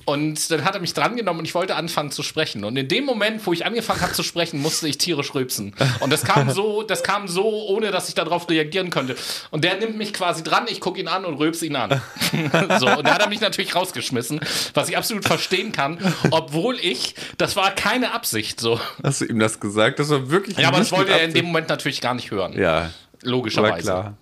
Und 0.09 0.51
dann 0.51 0.65
hat 0.65 0.75
er 0.75 0.81
mich 0.81 0.95
drangenommen 0.95 1.41
und 1.41 1.45
ich 1.45 1.55
wollte 1.55 1.77
anfangen 1.77 2.11
zu 2.11 2.23
sprechen. 2.23 2.65
Und 2.65 2.79
in 2.79 2.89
dem 2.89 3.05
Moment, 3.05 3.47
wo 3.47 3.53
ich 3.53 3.67
angefangen 3.67 4.01
habe 4.01 4.15
zu 4.15 4.23
sprechen, 4.23 4.59
musste 4.59 4.89
ich 4.89 4.97
tierisch 4.97 5.35
rülpsen. 5.35 5.75
Und 6.01 6.11
das 6.11 6.25
kam 6.25 6.49
so, 6.49 6.83
das 6.83 7.03
kam 7.03 7.29
so, 7.29 7.67
ohne 7.67 7.91
dass 7.91 8.09
ich 8.09 8.15
darauf 8.15 8.49
reagieren 8.49 8.89
konnte. 8.89 9.17
Und 9.51 9.65
der 9.65 9.77
nimmt 9.77 9.99
mich 9.99 10.15
quasi 10.15 10.43
dran, 10.43 10.65
ich 10.67 10.81
gucke 10.81 10.99
ihn 10.99 11.09
an 11.09 11.27
und 11.27 11.35
rülpse 11.35 11.67
ihn 11.67 11.77
an. 11.77 12.01
so, 12.81 12.89
und 12.89 13.07
da 13.07 13.17
hat 13.17 13.21
er 13.21 13.29
mich 13.29 13.43
natürlich 13.43 13.75
rausgeschmissen, 13.75 14.41
was 14.73 14.89
ich 14.89 14.97
absolut 14.97 15.27
verstehen 15.27 15.73
kann, 15.73 15.99
obwohl 16.31 16.79
ich, 16.81 17.15
das 17.37 17.55
war 17.55 17.71
keine 17.73 18.15
Absicht 18.15 18.61
so. 18.61 18.81
Hast 19.03 19.21
du 19.21 19.27
ihm 19.27 19.39
das 19.39 19.61
gesagt? 19.61 19.99
Das 19.99 20.09
war 20.09 20.31
wirklich. 20.31 20.57
Ja, 20.57 20.69
aber 20.69 20.79
das 20.79 20.91
wollte 20.91 21.11
mit 21.11 21.21
er 21.21 21.25
in 21.27 21.33
dem 21.33 21.33
Absicht. 21.33 21.45
Moment 21.45 21.69
natürlich 21.69 22.01
gar 22.01 22.15
nicht 22.15 22.31
hören. 22.31 22.59
Ja, 22.59 22.93
Logischerweise. 23.21 23.93
aber 23.93 24.03
klar. 24.03 24.17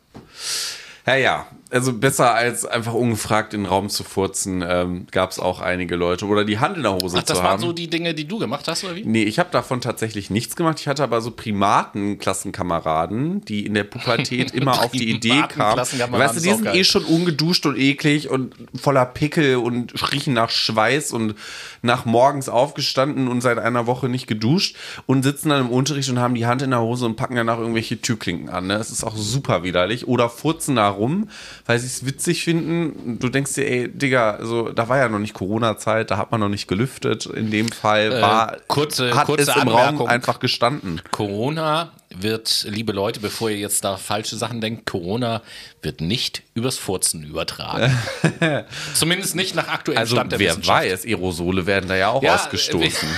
Ja, 1.06 1.14
ja. 1.14 1.46
Also 1.70 1.92
besser 1.92 2.32
als 2.32 2.64
einfach 2.64 2.94
ungefragt 2.94 3.52
in 3.52 3.62
den 3.62 3.68
Raum 3.68 3.88
zu 3.88 4.04
furzen, 4.04 4.64
ähm, 4.66 5.08
gab 5.10 5.32
es 5.32 5.40
auch 5.40 5.60
einige 5.60 5.96
Leute. 5.96 6.26
Oder 6.26 6.44
die 6.44 6.60
Hand 6.60 6.76
in 6.76 6.84
der 6.84 6.94
Hose 6.94 7.16
Ach, 7.18 7.24
das 7.24 7.38
zu 7.38 7.42
waren 7.42 7.54
haben. 7.54 7.62
so 7.62 7.72
die 7.72 7.88
Dinge, 7.88 8.14
die 8.14 8.28
du 8.28 8.38
gemacht 8.38 8.68
hast, 8.68 8.84
oder 8.84 8.94
wie? 8.94 9.04
Nee, 9.04 9.24
ich 9.24 9.40
habe 9.40 9.48
davon 9.50 9.80
tatsächlich 9.80 10.30
nichts 10.30 10.54
gemacht. 10.54 10.78
Ich 10.78 10.86
hatte 10.86 11.02
aber 11.02 11.20
so 11.20 11.32
Primaten-Klassenkameraden, 11.32 13.44
die 13.44 13.66
in 13.66 13.74
der 13.74 13.82
Pubertät 13.82 14.50
immer 14.54 14.84
auf 14.84 14.92
die 14.92 15.10
Idee 15.10 15.42
kamen. 15.48 15.78
Weißt 15.78 16.36
du, 16.36 16.40
die 16.40 16.54
sind 16.54 16.66
eh 16.66 16.84
schon 16.84 17.04
ungeduscht 17.04 17.66
und 17.66 17.76
eklig 17.76 18.30
und 18.30 18.54
voller 18.80 19.04
Pickel 19.04 19.56
und 19.56 20.12
riechen 20.12 20.34
nach 20.34 20.50
Schweiß 20.50 21.12
und 21.12 21.34
nach 21.82 22.04
morgens 22.04 22.48
aufgestanden 22.48 23.26
und 23.26 23.40
seit 23.40 23.58
einer 23.58 23.86
Woche 23.86 24.08
nicht 24.08 24.26
geduscht 24.26 24.76
und 25.06 25.22
sitzen 25.22 25.48
dann 25.48 25.62
im 25.62 25.70
Unterricht 25.70 26.08
und 26.10 26.20
haben 26.20 26.34
die 26.34 26.46
Hand 26.46 26.62
in 26.62 26.70
der 26.70 26.80
Hose 26.80 27.06
und 27.06 27.16
packen 27.16 27.34
danach 27.34 27.58
irgendwelche 27.58 28.00
Türklinken 28.00 28.50
an. 28.50 28.68
Ne? 28.68 28.78
Das 28.78 28.90
ist 28.90 29.04
auch 29.04 29.16
super 29.16 29.62
widerlich. 29.62 30.06
Oder 30.06 30.28
furzen 30.28 30.76
da 30.76 30.88
rum, 30.88 31.28
weil 31.66 31.78
sie 31.78 31.86
es 31.86 32.06
witzig 32.06 32.44
finden. 32.44 33.18
Du 33.18 33.28
denkst 33.28 33.54
dir, 33.54 33.66
ey, 33.68 33.88
Digga, 33.88 34.38
so, 34.42 34.70
da 34.70 34.88
war 34.88 34.98
ja 34.98 35.08
noch 35.08 35.18
nicht 35.18 35.34
Corona-Zeit, 35.34 36.10
da 36.10 36.16
hat 36.16 36.30
man 36.30 36.40
noch 36.40 36.48
nicht 36.48 36.68
gelüftet. 36.68 37.26
In 37.26 37.50
dem 37.50 37.68
Fall 37.68 38.20
war, 38.22 38.56
kurze- 38.68 39.14
hat 39.14 39.26
kurze 39.26 39.42
es 39.50 39.56
im 39.56 39.62
Anmerkung. 39.62 39.98
Raum 39.98 40.08
einfach 40.08 40.38
gestanden. 40.38 41.02
Corona 41.10 41.92
wird, 42.14 42.66
liebe 42.70 42.92
Leute, 42.92 43.18
bevor 43.20 43.50
ihr 43.50 43.58
jetzt 43.58 43.84
da 43.84 43.96
falsche 43.96 44.36
Sachen 44.36 44.60
denkt, 44.60 44.86
Corona 44.86 45.42
wird 45.82 46.00
nicht 46.00 46.42
übers 46.54 46.78
Furzen 46.78 47.24
übertragen. 47.24 47.92
Zumindest 48.94 49.34
nicht 49.34 49.54
nach 49.56 49.68
aktuellem 49.68 49.98
Also, 49.98 50.16
Stand 50.16 50.32
der 50.32 50.38
wer 50.38 50.50
Wissenschaft. 50.52 50.84
weiß, 50.84 51.04
Aerosole 51.04 51.66
werden 51.66 51.88
da 51.88 51.96
ja 51.96 52.08
auch 52.10 52.22
Ja, 52.22 52.34
ausgestoßen. 52.36 53.08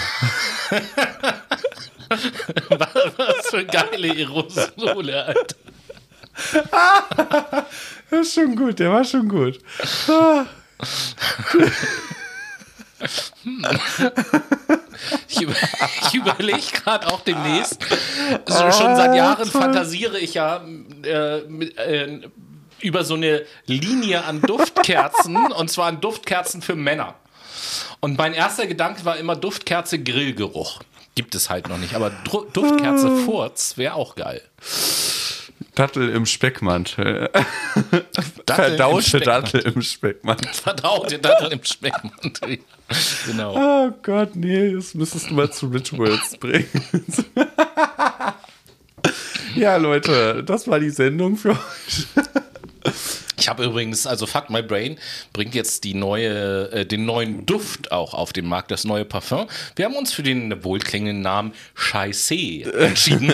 Was 2.71 3.47
für 3.51 3.65
geile 3.67 4.11
Aerosole, 4.13 5.25
Alter. 5.27 5.57
Das 8.11 8.21
ist 8.27 8.35
schon 8.35 8.57
gut, 8.57 8.79
der 8.79 8.91
war 8.91 9.05
schon 9.05 9.29
gut. 9.29 9.59
Ich, 15.29 15.41
über, 15.43 15.55
ich 16.07 16.15
überlege 16.15 16.61
gerade 16.83 17.07
auch 17.07 17.21
demnächst. 17.21 17.79
Also 18.47 18.83
schon 18.83 18.97
seit 18.97 19.15
Jahren 19.15 19.49
fantasiere 19.49 20.19
ich 20.19 20.35
ja 20.35 20.63
äh, 21.05 21.41
mit, 21.43 21.77
äh, 21.79 22.21
über 22.81 23.05
so 23.05 23.15
eine 23.15 23.45
Linie 23.67 24.25
an 24.25 24.41
Duftkerzen 24.41 25.37
und 25.53 25.71
zwar 25.71 25.87
an 25.87 26.01
Duftkerzen 26.01 26.63
für 26.63 26.75
Männer. 26.75 27.15
Und 28.01 28.19
mein 28.19 28.35
erster 28.35 28.67
Gedanke 28.67 29.05
war 29.05 29.17
immer 29.17 29.37
Duftkerze 29.37 29.99
Grillgeruch. 29.99 30.81
Gibt 31.15 31.35
es 31.35 31.51
halt 31.51 31.69
noch 31.69 31.79
nicht, 31.79 31.95
aber 31.95 32.11
Duftkerze 32.53 33.25
Furz 33.25 33.77
wäre 33.77 33.95
auch 33.95 34.15
geil. 34.15 34.43
Dattel 35.79 36.09
im 36.09 36.27
Speckmantel. 36.27 37.31
Datteln 38.47 38.73
im 38.73 38.79
Verdaute 38.79 39.03
Speckmantel. 39.03 39.23
Dattel 39.25 39.61
im 39.61 39.83
Speckmantel. 39.83 40.53
Verdaute 40.53 41.19
Datteln 41.21 41.53
im 41.53 41.65
Speckmantel. 41.65 42.59
Genau. 43.27 43.55
Oh 43.57 43.93
Gott, 44.03 44.35
nee, 44.35 44.73
das 44.73 44.95
müsstest 44.95 45.31
du 45.31 45.35
mal 45.35 45.53
zu 45.53 45.69
Rituals 45.69 46.37
bringen. 46.39 46.67
ja, 49.55 49.77
Leute, 49.77 50.43
das 50.43 50.67
war 50.67 50.81
die 50.81 50.91
Sendung 50.91 51.37
für 51.37 51.51
heute. 51.51 52.31
Ich 53.39 53.49
habe 53.49 53.65
übrigens, 53.65 54.05
also 54.05 54.27
Fuck 54.27 54.51
My 54.51 54.63
Brain 54.63 54.99
bringt 55.33 55.55
jetzt 55.55 55.85
die 55.85 55.95
neue, 55.95 56.73
äh, 56.73 56.87
den 56.87 57.05
neuen 57.07 57.47
Duft 57.47 57.93
auch 57.93 58.15
auf 58.15 58.33
den 58.33 58.47
Markt, 58.47 58.73
das 58.73 58.83
neue 58.83 59.05
Parfum. 59.05 59.47
Wir 59.77 59.85
haben 59.85 59.95
uns 59.95 60.13
für 60.13 60.25
den 60.25 60.65
wohlklingenden 60.65 61.21
Namen 61.21 61.53
Chaissé 61.77 62.69
entschieden. 62.69 63.33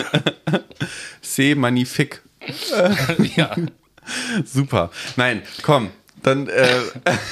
C'est 1.23 1.55
magnifique. 1.55 2.21
ja. 3.35 3.55
Super. 4.45 4.91
Nein, 5.15 5.41
komm. 5.63 5.89
Dann, 6.25 6.47
äh, 6.47 6.65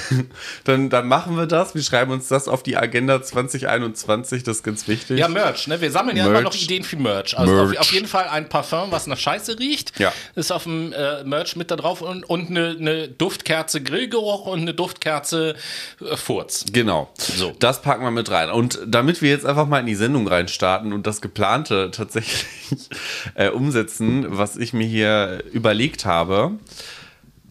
dann, 0.64 0.88
dann 0.88 1.08
machen 1.08 1.36
wir 1.36 1.46
das. 1.46 1.74
Wir 1.74 1.82
schreiben 1.82 2.12
uns 2.12 2.28
das 2.28 2.46
auf 2.46 2.62
die 2.62 2.76
Agenda 2.76 3.20
2021. 3.20 4.44
Das 4.44 4.58
ist 4.58 4.62
ganz 4.62 4.86
wichtig. 4.86 5.18
ja, 5.18 5.26
Merch, 5.26 5.66
ne? 5.66 5.80
Wir 5.80 5.90
sammeln 5.90 6.16
ja 6.16 6.26
immer 6.26 6.42
noch. 6.42 6.54
Ideen 6.54 6.84
für 6.84 6.96
Merch. 6.96 7.36
Also 7.36 7.52
Merch. 7.52 7.72
Auf, 7.72 7.80
auf 7.80 7.92
jeden 7.92 8.06
Fall 8.06 8.28
ein 8.28 8.48
Parfum, 8.48 8.92
was 8.92 9.08
nach 9.08 9.18
Scheiße 9.18 9.58
riecht. 9.58 9.98
Ja. 9.98 10.12
Ist 10.36 10.52
auf 10.52 10.62
dem 10.62 10.92
äh, 10.92 11.24
Merch 11.24 11.56
mit 11.56 11.72
da 11.72 11.76
drauf 11.76 12.02
und, 12.02 12.22
und 12.22 12.50
eine, 12.50 12.76
eine 12.78 13.08
Duftkerze 13.08 13.82
Grillgeruch 13.82 14.46
und 14.46 14.60
eine 14.60 14.74
Duftkerze 14.74 15.56
äh, 16.00 16.16
Furz. 16.16 16.66
Genau. 16.72 17.10
So. 17.18 17.52
Das 17.58 17.82
packen 17.82 18.04
wir 18.04 18.12
mit 18.12 18.30
rein. 18.30 18.48
Und 18.48 18.78
damit 18.86 19.22
wir 19.22 19.30
jetzt 19.30 19.44
einfach 19.44 19.66
mal 19.66 19.80
in 19.80 19.86
die 19.86 19.96
Sendung 19.96 20.28
reinstarten 20.28 20.92
und 20.92 21.04
das 21.08 21.20
Geplante 21.20 21.90
tatsächlich 21.90 22.46
äh, 23.34 23.48
umsetzen, 23.48 24.26
was 24.28 24.56
ich 24.56 24.72
mir 24.72 24.86
hier 24.86 25.42
überlegt 25.52 26.04
habe, 26.04 26.52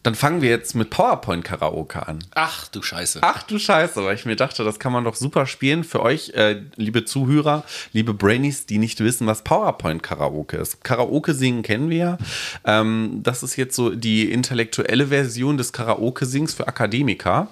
dann 0.04 0.16
fangen 0.16 0.42
wir 0.42 0.50
jetzt 0.50 0.76
mit 0.76 0.90
PowerPoint-Karaoke 0.90 2.06
an. 2.06 2.20
Ach 2.36 2.68
du 2.68 2.82
Scheiße. 2.82 3.20
Ach 3.22 3.44
du 3.44 3.58
Scheiße, 3.58 4.04
weil 4.04 4.16
ich 4.16 4.26
mir 4.26 4.36
dachte, 4.36 4.66
das 4.66 4.78
kann 4.78 4.92
man 4.92 5.06
doch 5.06 5.16
super 5.16 5.46
spielen 5.46 5.86
für 5.86 6.02
euch, 6.02 6.32
äh, 6.32 6.62
liebe 6.76 7.06
Zuhörer, 7.06 7.64
liebe 7.94 8.14
Brainies, 8.14 8.66
die 8.66 8.80
nicht 8.80 9.00
wissen, 9.00 9.28
was 9.28 9.46
PowerPoint-Karaoke 9.46 10.58
ist. 10.58 10.84
Karaoke 10.84 11.34
singen 11.34 11.64
kennen 11.64 11.90
wir 11.90 11.98
ja. 11.98 12.18
Ähm, 12.66 13.22
das 13.24 13.44
ist 13.44 13.56
jetzt 13.56 13.78
so 13.78 13.92
die 13.92 14.30
intellektuelle 14.30 15.08
Version 15.08 15.58
des 15.58 15.72
Karaoke-Sings 15.72 16.54
für 16.54 16.68
Akademiker. 16.68 17.48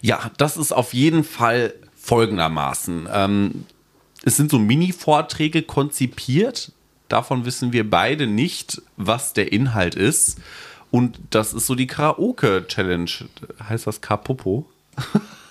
Ja, 0.00 0.30
das 0.38 0.56
ist 0.56 0.72
auf 0.72 0.94
jeden 0.94 1.22
Fall 1.22 1.74
folgendermaßen. 1.96 3.08
Ähm, 3.12 3.66
es 4.24 4.38
sind 4.38 4.50
so 4.50 4.58
Mini-Vorträge 4.58 5.62
konzipiert. 5.62 6.72
Davon 7.08 7.44
wissen 7.44 7.74
wir 7.74 7.88
beide 7.88 8.26
nicht, 8.26 8.80
was 8.96 9.34
der 9.34 9.52
Inhalt 9.52 9.94
ist. 9.94 10.38
Und 10.92 11.18
das 11.30 11.54
ist 11.54 11.66
so 11.66 11.74
die 11.74 11.86
Karaoke-Challenge. 11.86 13.10
Heißt 13.68 13.86
das 13.86 14.00
K-Popo? 14.02 14.66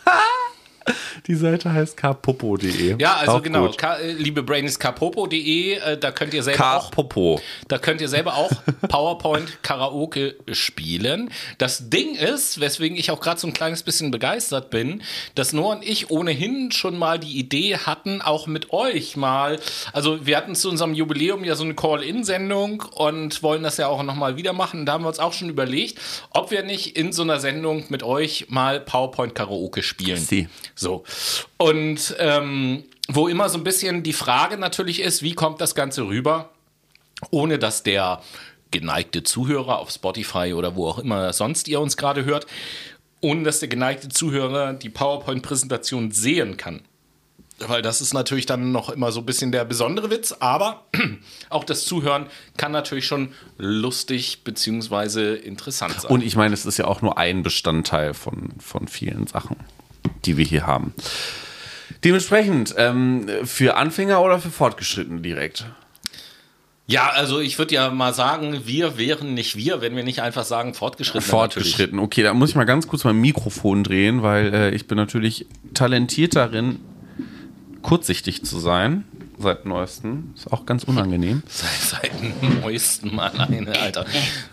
Die 1.27 1.35
Seite 1.35 1.71
heißt 1.71 1.97
kpopo.de. 1.97 2.95
Ja, 2.99 3.15
also 3.15 3.33
Auch 3.33 3.43
genau. 3.43 3.69
Ka, 3.71 3.95
äh, 3.97 4.11
liebe 4.13 4.43
Brainies.kapopo.de, 4.43 5.73
äh, 5.73 5.97
da 5.97 6.11
könnt 6.11 6.33
ihr 6.33 6.43
selber 6.43 6.75
auch 6.75 6.91
K-Popo. 6.91 7.41
Da 7.67 7.77
könnt 7.77 8.01
ihr 8.01 8.09
selber 8.09 8.35
auch 8.35 8.51
PowerPoint 8.87 9.63
Karaoke 9.63 10.35
spielen. 10.51 11.31
Das 11.57 11.89
Ding 11.89 12.15
ist, 12.15 12.59
weswegen 12.59 12.97
ich 12.97 13.11
auch 13.11 13.19
gerade 13.19 13.39
so 13.39 13.47
ein 13.47 13.53
kleines 13.53 13.83
bisschen 13.83 14.11
begeistert 14.11 14.69
bin, 14.69 15.01
dass 15.35 15.53
Noah 15.53 15.75
und 15.75 15.87
ich 15.87 16.09
ohnehin 16.09 16.71
schon 16.71 16.97
mal 16.97 17.19
die 17.19 17.37
Idee 17.37 17.77
hatten, 17.77 18.21
auch 18.21 18.47
mit 18.47 18.71
euch 18.71 19.15
mal, 19.15 19.59
also 19.93 20.25
wir 20.25 20.37
hatten 20.37 20.55
zu 20.55 20.69
unserem 20.69 20.93
Jubiläum 20.93 21.43
ja 21.43 21.55
so 21.55 21.63
eine 21.63 21.75
Call-In-Sendung 21.75 22.83
und 22.95 23.43
wollen 23.43 23.63
das 23.63 23.77
ja 23.77 23.87
auch 23.87 24.03
nochmal 24.03 24.37
wieder 24.37 24.53
machen. 24.53 24.85
Da 24.85 24.93
haben 24.93 25.03
wir 25.03 25.09
uns 25.09 25.19
auch 25.19 25.33
schon 25.33 25.49
überlegt, 25.49 25.99
ob 26.31 26.51
wir 26.51 26.63
nicht 26.63 26.97
in 26.97 27.13
so 27.13 27.23
einer 27.23 27.39
Sendung 27.39 27.85
mit 27.89 28.03
euch 28.03 28.47
mal 28.49 28.79
PowerPoint 28.79 29.35
Karaoke 29.35 29.83
spielen. 29.83 30.17
Sie. 30.17 30.47
So. 30.75 31.03
Und 31.57 32.15
ähm, 32.19 32.83
wo 33.07 33.27
immer 33.27 33.49
so 33.49 33.57
ein 33.57 33.63
bisschen 33.63 34.03
die 34.03 34.13
Frage 34.13 34.57
natürlich 34.57 35.01
ist, 35.01 35.21
wie 35.21 35.33
kommt 35.33 35.61
das 35.61 35.75
Ganze 35.75 36.03
rüber, 36.03 36.49
ohne 37.29 37.59
dass 37.59 37.83
der 37.83 38.21
geneigte 38.71 39.23
Zuhörer 39.23 39.79
auf 39.79 39.91
Spotify 39.91 40.53
oder 40.55 40.75
wo 40.75 40.87
auch 40.87 40.99
immer 40.99 41.33
sonst 41.33 41.67
ihr 41.67 41.79
uns 41.79 41.97
gerade 41.97 42.25
hört, 42.25 42.47
ohne 43.19 43.43
dass 43.43 43.59
der 43.59 43.69
geneigte 43.69 44.09
Zuhörer 44.09 44.73
die 44.73 44.89
PowerPoint-Präsentation 44.89 46.11
sehen 46.11 46.57
kann. 46.57 46.81
Weil 47.59 47.83
das 47.83 48.01
ist 48.01 48.13
natürlich 48.13 48.47
dann 48.47 48.71
noch 48.71 48.89
immer 48.89 49.11
so 49.11 49.19
ein 49.19 49.25
bisschen 49.25 49.51
der 49.51 49.65
besondere 49.65 50.09
Witz, 50.09 50.31
aber 50.39 50.85
auch 51.49 51.63
das 51.63 51.85
Zuhören 51.85 52.25
kann 52.57 52.71
natürlich 52.71 53.05
schon 53.05 53.33
lustig 53.57 54.43
beziehungsweise 54.43 55.35
interessant 55.35 56.01
sein. 56.01 56.09
Und 56.09 56.23
ich 56.23 56.35
meine, 56.35 56.55
es 56.55 56.65
ist 56.65 56.77
ja 56.77 56.85
auch 56.85 57.03
nur 57.03 57.19
ein 57.19 57.43
Bestandteil 57.43 58.15
von, 58.15 58.53
von 58.59 58.87
vielen 58.87 59.27
Sachen, 59.27 59.57
die 60.25 60.37
wir 60.37 60.45
hier 60.45 60.67
haben. 60.67 60.93
Dementsprechend, 62.03 62.73
ähm, 62.77 63.27
für 63.43 63.75
Anfänger 63.77 64.21
oder 64.21 64.39
für 64.39 64.49
Fortgeschrittene 64.49 65.21
direkt? 65.21 65.65
Ja, 66.87 67.09
also 67.09 67.39
ich 67.39 67.57
würde 67.57 67.75
ja 67.75 67.89
mal 67.89 68.13
sagen, 68.13 68.63
wir 68.65 68.97
wären 68.97 69.33
nicht 69.33 69.55
wir, 69.55 69.81
wenn 69.81 69.95
wir 69.95 70.03
nicht 70.03 70.21
einfach 70.21 70.43
sagen 70.43 70.73
fortgeschritten. 70.73 71.21
Fortgeschritten. 71.21 71.99
Okay, 71.99 72.21
da 72.21 72.33
muss 72.33 72.49
ich 72.49 72.55
mal 72.55 72.65
ganz 72.65 72.87
kurz 72.87 73.05
mein 73.05 73.15
Mikrofon 73.15 73.83
drehen, 73.83 74.23
weil 74.23 74.53
äh, 74.53 74.69
ich 74.71 74.87
bin 74.87 74.97
natürlich 74.97 75.45
talentiert 75.73 76.35
darin, 76.35 76.79
kurzsichtig 77.81 78.43
zu 78.43 78.59
sein. 78.59 79.05
Seit 79.41 79.65
neuestem. 79.65 80.33
Ist 80.35 80.51
auch 80.51 80.65
ganz 80.65 80.83
unangenehm. 80.83 81.43
Seit, 81.47 82.11
seit 82.11 83.11
Mal 83.11 83.29
alleine, 83.29 83.79
Alter. 83.79 84.05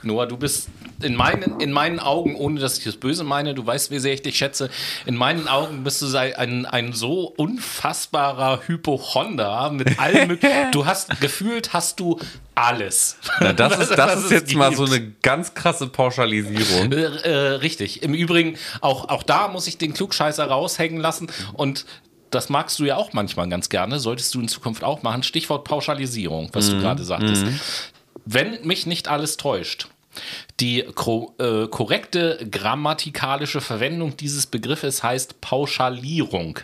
Noah, 0.03 0.27
du 0.27 0.37
bist 0.37 0.69
in 1.03 1.15
meinen, 1.15 1.61
in 1.61 1.73
meinen 1.73 2.01
Augen, 2.01 2.35
ohne 2.35 2.61
dass 2.61 2.79
ich 2.79 2.85
das 2.85 2.97
Böse 2.97 3.25
meine, 3.25 3.55
du 3.55 3.65
weißt, 3.65 3.91
wie 3.91 3.99
sehr 3.99 4.15
ich 4.15 4.23
dich 4.23 4.37
schätze, 4.37 4.71
in 5.07 5.15
meinen 5.15 5.47
Augen 5.49 5.85
bist 5.85 6.03
du 6.03 6.17
ein, 6.17 6.67
ein 6.67 6.93
so 6.93 7.33
unfassbarer 7.37 8.61
Hypochonder 8.67 9.71
mit 9.71 9.99
allem. 9.99 10.39
du 10.73 10.87
hast 10.87 11.21
gefühlt, 11.21 11.73
hast 11.73 12.01
du 12.01 12.19
alles. 12.55 13.17
Na, 13.41 13.53
das 13.53 13.79
ist, 13.79 13.91
das 13.97 14.25
ist 14.25 14.31
jetzt 14.31 14.55
mal 14.55 14.75
so 14.75 14.85
gibt. 14.85 14.97
eine 14.97 15.13
ganz 15.23 15.55
krasse 15.55 15.87
Pauschalisierung. 15.87 16.93
Äh, 16.93 17.03
äh, 17.03 17.37
richtig. 17.57 18.03
Im 18.03 18.15
Übrigen, 18.15 18.57
auch, 18.81 19.09
auch 19.09 19.23
da 19.23 19.49
muss 19.49 19.67
ich 19.67 19.79
den 19.79 19.95
Klugscheißer 19.95 20.45
raushängen 20.45 21.01
lassen 21.01 21.31
und 21.53 21.87
das 22.31 22.49
magst 22.49 22.79
du 22.79 22.85
ja 22.85 22.97
auch 22.97 23.13
manchmal 23.13 23.49
ganz 23.49 23.69
gerne, 23.69 23.99
solltest 23.99 24.35
du 24.35 24.41
in 24.41 24.49
Zukunft 24.49 24.85
auch 24.85 25.03
machen. 25.03 25.23
Stichwort 25.23 25.65
Pauschalisierung, 25.65 26.51
was 26.53 26.71
du 26.71 26.79
gerade 26.81 27.05
sagtest. 27.05 27.45
Wenn 28.25 28.65
mich 28.67 28.87
nicht 28.87 29.09
alles 29.09 29.37
täuscht, 29.37 29.89
die 30.61 30.81
äh, 30.81 31.69
korrekte 31.69 32.47
grammatikalische 32.51 33.61
Verwendung 33.61 34.17
dieses 34.17 34.47
Begriffes 34.47 35.03
heißt 35.03 35.41
Pauschalierung. 35.41 36.59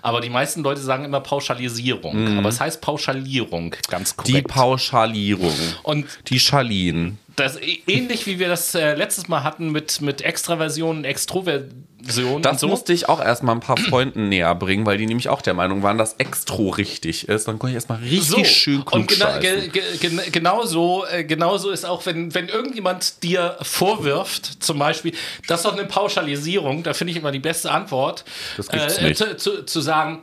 Aber 0.00 0.20
die 0.20 0.30
meisten 0.30 0.62
Leute 0.62 0.80
sagen 0.80 1.04
immer 1.04 1.20
Pauschalisierung. 1.20 2.38
Aber 2.38 2.48
es 2.48 2.58
heißt 2.60 2.80
Pauschalierung, 2.80 3.74
ganz 3.90 4.16
Die 4.16 4.32
korrekt. 4.32 4.48
Pauschalierung. 4.48 5.54
und 5.82 6.06
Die 6.28 6.40
Schalien. 6.40 7.18
Das 7.38 7.58
ä- 7.60 7.80
ähnlich 7.86 8.26
wie 8.26 8.38
wir 8.38 8.48
das 8.48 8.74
äh, 8.74 8.94
letztes 8.94 9.28
Mal 9.28 9.42
hatten 9.44 9.70
mit, 9.70 10.00
mit 10.00 10.22
Extraversion 10.22 10.98
und 10.98 11.04
Extroversion. 11.04 12.42
Das 12.42 12.52
und 12.52 12.58
so. 12.60 12.68
musste 12.68 12.92
ich 12.92 13.08
auch 13.08 13.20
erstmal 13.20 13.54
ein 13.56 13.60
paar 13.60 13.76
Freunden 13.76 14.28
näher 14.28 14.54
bringen, 14.54 14.86
weil 14.86 14.98
die 14.98 15.06
nämlich 15.06 15.28
auch 15.28 15.42
der 15.42 15.54
Meinung 15.54 15.82
waren, 15.82 15.98
dass 15.98 16.14
Extro 16.14 16.70
richtig 16.70 17.28
ist. 17.28 17.48
Dann 17.48 17.58
konnte 17.58 17.72
ich 17.72 17.74
erstmal 17.74 17.98
richtig 17.98 18.48
schön 18.50 18.84
klug 18.84 18.92
und 18.92 19.08
genau, 19.08 19.38
ge, 19.40 19.68
ge, 19.68 19.82
gen- 20.00 20.20
genauso, 20.30 21.04
äh, 21.06 21.24
genauso 21.24 21.70
ist 21.70 21.84
auch, 21.84 22.06
wenn, 22.06 22.34
wenn 22.34 22.48
irgendjemand 22.48 23.22
dir 23.24 23.56
vorwirft, 23.62 24.62
zum 24.62 24.78
Beispiel, 24.78 25.12
das 25.48 25.60
ist 25.60 25.66
doch 25.66 25.72
eine 25.76 25.86
Pauschalisierung, 25.86 26.82
da 26.82 26.94
finde 26.94 27.10
ich 27.12 27.16
immer 27.18 27.32
die 27.32 27.40
beste 27.40 27.70
Antwort, 27.70 28.24
Das 28.56 28.68
gibt's 28.68 28.98
äh, 28.98 29.04
nicht. 29.08 29.18
Zu, 29.18 29.36
zu, 29.36 29.64
zu 29.64 29.80
sagen, 29.80 30.22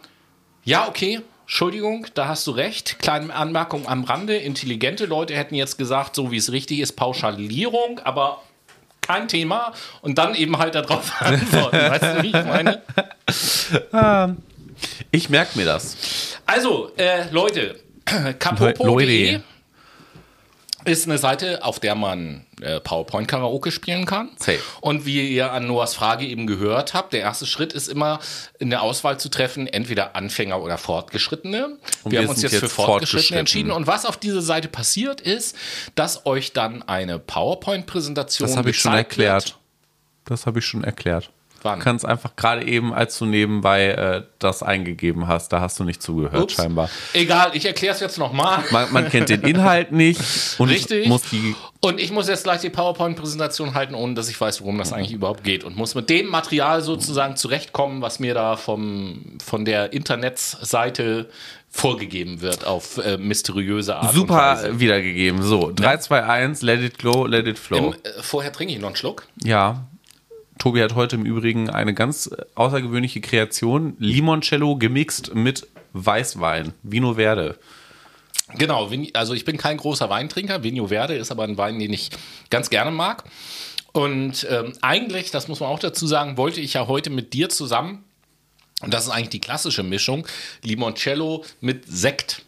ja, 0.64 0.88
okay, 0.88 1.22
Entschuldigung, 1.46 2.08
da 2.16 2.28
hast 2.28 2.48
du 2.48 2.52
recht. 2.52 2.98
Kleine 3.00 3.34
Anmerkung 3.34 3.88
am 3.88 4.04
Rande. 4.04 4.36
Intelligente 4.36 5.06
Leute 5.06 5.36
hätten 5.36 5.54
jetzt 5.56 5.78
gesagt, 5.78 6.16
so 6.16 6.32
wie 6.32 6.38
es 6.38 6.52
richtig 6.52 6.80
ist, 6.80 6.94
Pauschalierung, 6.94 8.00
aber 8.04 8.42
kein 9.02 9.28
Thema. 9.28 9.72
Und 10.02 10.18
dann 10.18 10.34
eben 10.34 10.58
halt 10.58 10.74
darauf 10.74 11.14
antworten. 11.22 11.78
weißt 11.78 12.04
du, 12.04 12.24
wie 12.24 12.28
ich 12.28 12.34
meine? 12.34 12.82
Ich 15.12 15.30
merke 15.30 15.58
mir 15.58 15.66
das. 15.66 16.40
Also, 16.48 16.92
äh, 16.98 17.30
Leute, 17.32 17.80
kapopo.de. 18.40 19.40
ist 20.86 21.08
eine 21.08 21.18
Seite, 21.18 21.63
auf 21.63 21.80
der 21.80 21.96
man 21.96 22.46
äh, 22.62 22.80
PowerPoint-Karaoke 22.80 23.72
spielen 23.72 24.06
kann. 24.06 24.30
Safe. 24.38 24.60
Und 24.82 25.06
wie 25.06 25.34
ihr 25.34 25.51
an 25.51 25.68
Noahs 25.68 25.94
Frage 25.94 26.25
eben 26.25 26.48
gehört 26.48 26.94
habt, 26.94 27.13
der 27.13 27.22
erste 27.22 27.46
Schritt 27.46 27.74
ist 27.74 27.88
immer, 27.88 28.20
eine 28.60 28.82
Auswahl 28.82 29.20
zu 29.20 29.30
treffen, 29.30 29.68
entweder 29.68 30.15
Anfänger 30.15 30.62
oder 30.62 30.77
Fortgeschrittene. 30.77 31.65
Und 31.65 31.80
wir 32.06 32.12
wir 32.12 32.20
haben 32.20 32.30
uns 32.30 32.39
sind 32.39 32.51
jetzt 32.51 32.60
für 32.60 32.65
jetzt 32.65 32.74
Fortgeschrittene 32.74 32.96
Fortgeschritten. 32.96 33.38
entschieden. 33.38 33.72
Und 33.72 33.88
was 33.88 34.06
auf 34.06 34.18
dieser 34.18 34.42
Seite 34.42 34.68
passiert 34.68 35.22
ist, 35.22 35.56
dass 35.96 36.25
euch 36.25 36.54
dann 36.54 36.84
eine 36.84 37.20
PowerPoint-Präsentation 37.20 38.48
Das 38.48 38.58
habe 38.58 38.70
ich 38.70 38.80
schon 38.80 38.94
erklärt. 38.94 39.46
Wird. 39.46 39.58
Das 40.25 40.46
habe 40.46 40.60
ich 40.60 40.65
schon 40.65 40.84
erklärt. 40.84 41.30
Wann? 41.66 41.80
Du 41.80 41.84
kannst 41.84 42.06
einfach 42.06 42.36
gerade 42.36 42.64
eben, 42.64 42.94
als 42.94 43.18
du 43.18 43.26
nebenbei 43.26 43.88
äh, 43.88 44.24
das 44.38 44.62
eingegeben 44.62 45.28
hast, 45.28 45.52
da 45.52 45.62
hast 45.62 45.80
du 45.80 45.84
nicht 45.84 46.00
zugehört, 46.00 46.44
Ups. 46.44 46.54
scheinbar. 46.54 46.92
Egal, 47.14 47.52
ich 47.54 47.66
erkläre 47.66 47.96
es 47.96 48.00
jetzt 48.00 48.20
nochmal. 48.20 48.64
Man, 48.70 48.94
man 48.94 49.10
kennt 49.10 49.30
den 49.30 49.42
Inhalt 49.42 49.92
nicht 49.92 50.22
und 50.60 50.70
Richtig. 50.70 51.08
muss 51.08 51.24
die. 51.24 51.56
Und 51.82 52.00
ich 52.00 52.12
muss 52.12 52.28
jetzt 52.28 52.44
gleich 52.44 52.62
die 52.62 52.70
PowerPoint-Präsentation 52.70 53.74
halten, 53.74 53.96
ohne 53.96 54.14
dass 54.14 54.30
ich 54.30 54.40
weiß, 54.40 54.62
worum 54.62 54.78
das 54.78 54.94
eigentlich 54.94 55.14
überhaupt 55.14 55.44
geht. 55.44 55.64
Und 55.64 55.76
muss 55.76 55.96
mit 55.96 56.10
dem 56.12 56.28
Material 56.28 56.82
sozusagen 56.82 57.36
zurechtkommen, 57.36 58.04
was 58.04 58.20
mir 58.20 58.36
da 58.36 58.58
vom, 58.58 59.38
von 59.44 59.66
der 59.66 59.92
Internetseite 59.92 61.30
vorgegeben 61.70 62.42
wird 62.42 62.66
auf 62.66 62.98
äh, 63.00 63.18
mysteriöse 63.18 63.96
Art. 63.96 64.10
und 64.10 64.16
Super 64.16 64.80
wiedergegeben. 64.80 65.42
So, 65.42 65.72
3, 65.76 65.98
2, 65.98 66.24
1, 66.24 66.62
let 66.62 66.82
it 66.82 67.02
go, 67.02 67.26
let 67.26 67.48
it 67.48 67.60
flow. 67.60 67.78
Im, 67.78 67.94
äh, 67.94 68.22
vorher 68.22 68.54
trinke 68.54 68.74
ich 68.74 68.80
noch 68.80 68.90
einen 68.90 68.96
Schluck. 68.96 69.28
Ja. 69.44 69.86
Tobi 70.58 70.82
hat 70.82 70.96
heute 70.96 71.16
im 71.16 71.26
Übrigen 71.26 71.70
eine 71.70 71.94
ganz 71.94 72.28
äh, 72.28 72.44
außergewöhnliche 72.56 73.22
Kreation: 73.22 73.96
Limoncello 74.00 74.78
gemixt 74.78 75.36
mit 75.36 75.68
Weißwein. 75.94 76.74
Vino 76.84 77.16
Verde. 77.16 77.58
Genau, 78.54 78.90
also 79.14 79.34
ich 79.34 79.44
bin 79.44 79.58
kein 79.58 79.78
großer 79.78 80.10
Weintrinker. 80.10 80.64
Vigno 80.64 80.88
Verde 80.88 81.16
ist 81.16 81.32
aber 81.32 81.44
ein 81.44 81.58
Wein, 81.58 81.80
den 81.80 81.92
ich 81.92 82.12
ganz 82.50 82.70
gerne 82.70 82.92
mag. 82.92 83.24
Und 83.92 84.46
ähm, 84.50 84.74
eigentlich, 84.82 85.32
das 85.32 85.48
muss 85.48 85.62
man 85.62 85.70
auch 85.70 85.80
dazu 85.80 86.06
sagen, 86.06 86.38
wollte 86.38 86.62
ich 86.62 86.74
ja 86.74 86.88
heute 86.88 87.10
mit 87.10 87.34
dir 87.34 87.50
zusammen, 87.50 88.04
und 88.82 88.94
das 88.94 89.06
ist 89.06 89.12
eigentlich 89.12 89.30
die 89.30 89.42
klassische 89.42 89.84
Mischung, 89.84 90.28
Limoncello 90.64 91.44
mit 91.62 91.86
Sekt. 91.88 92.45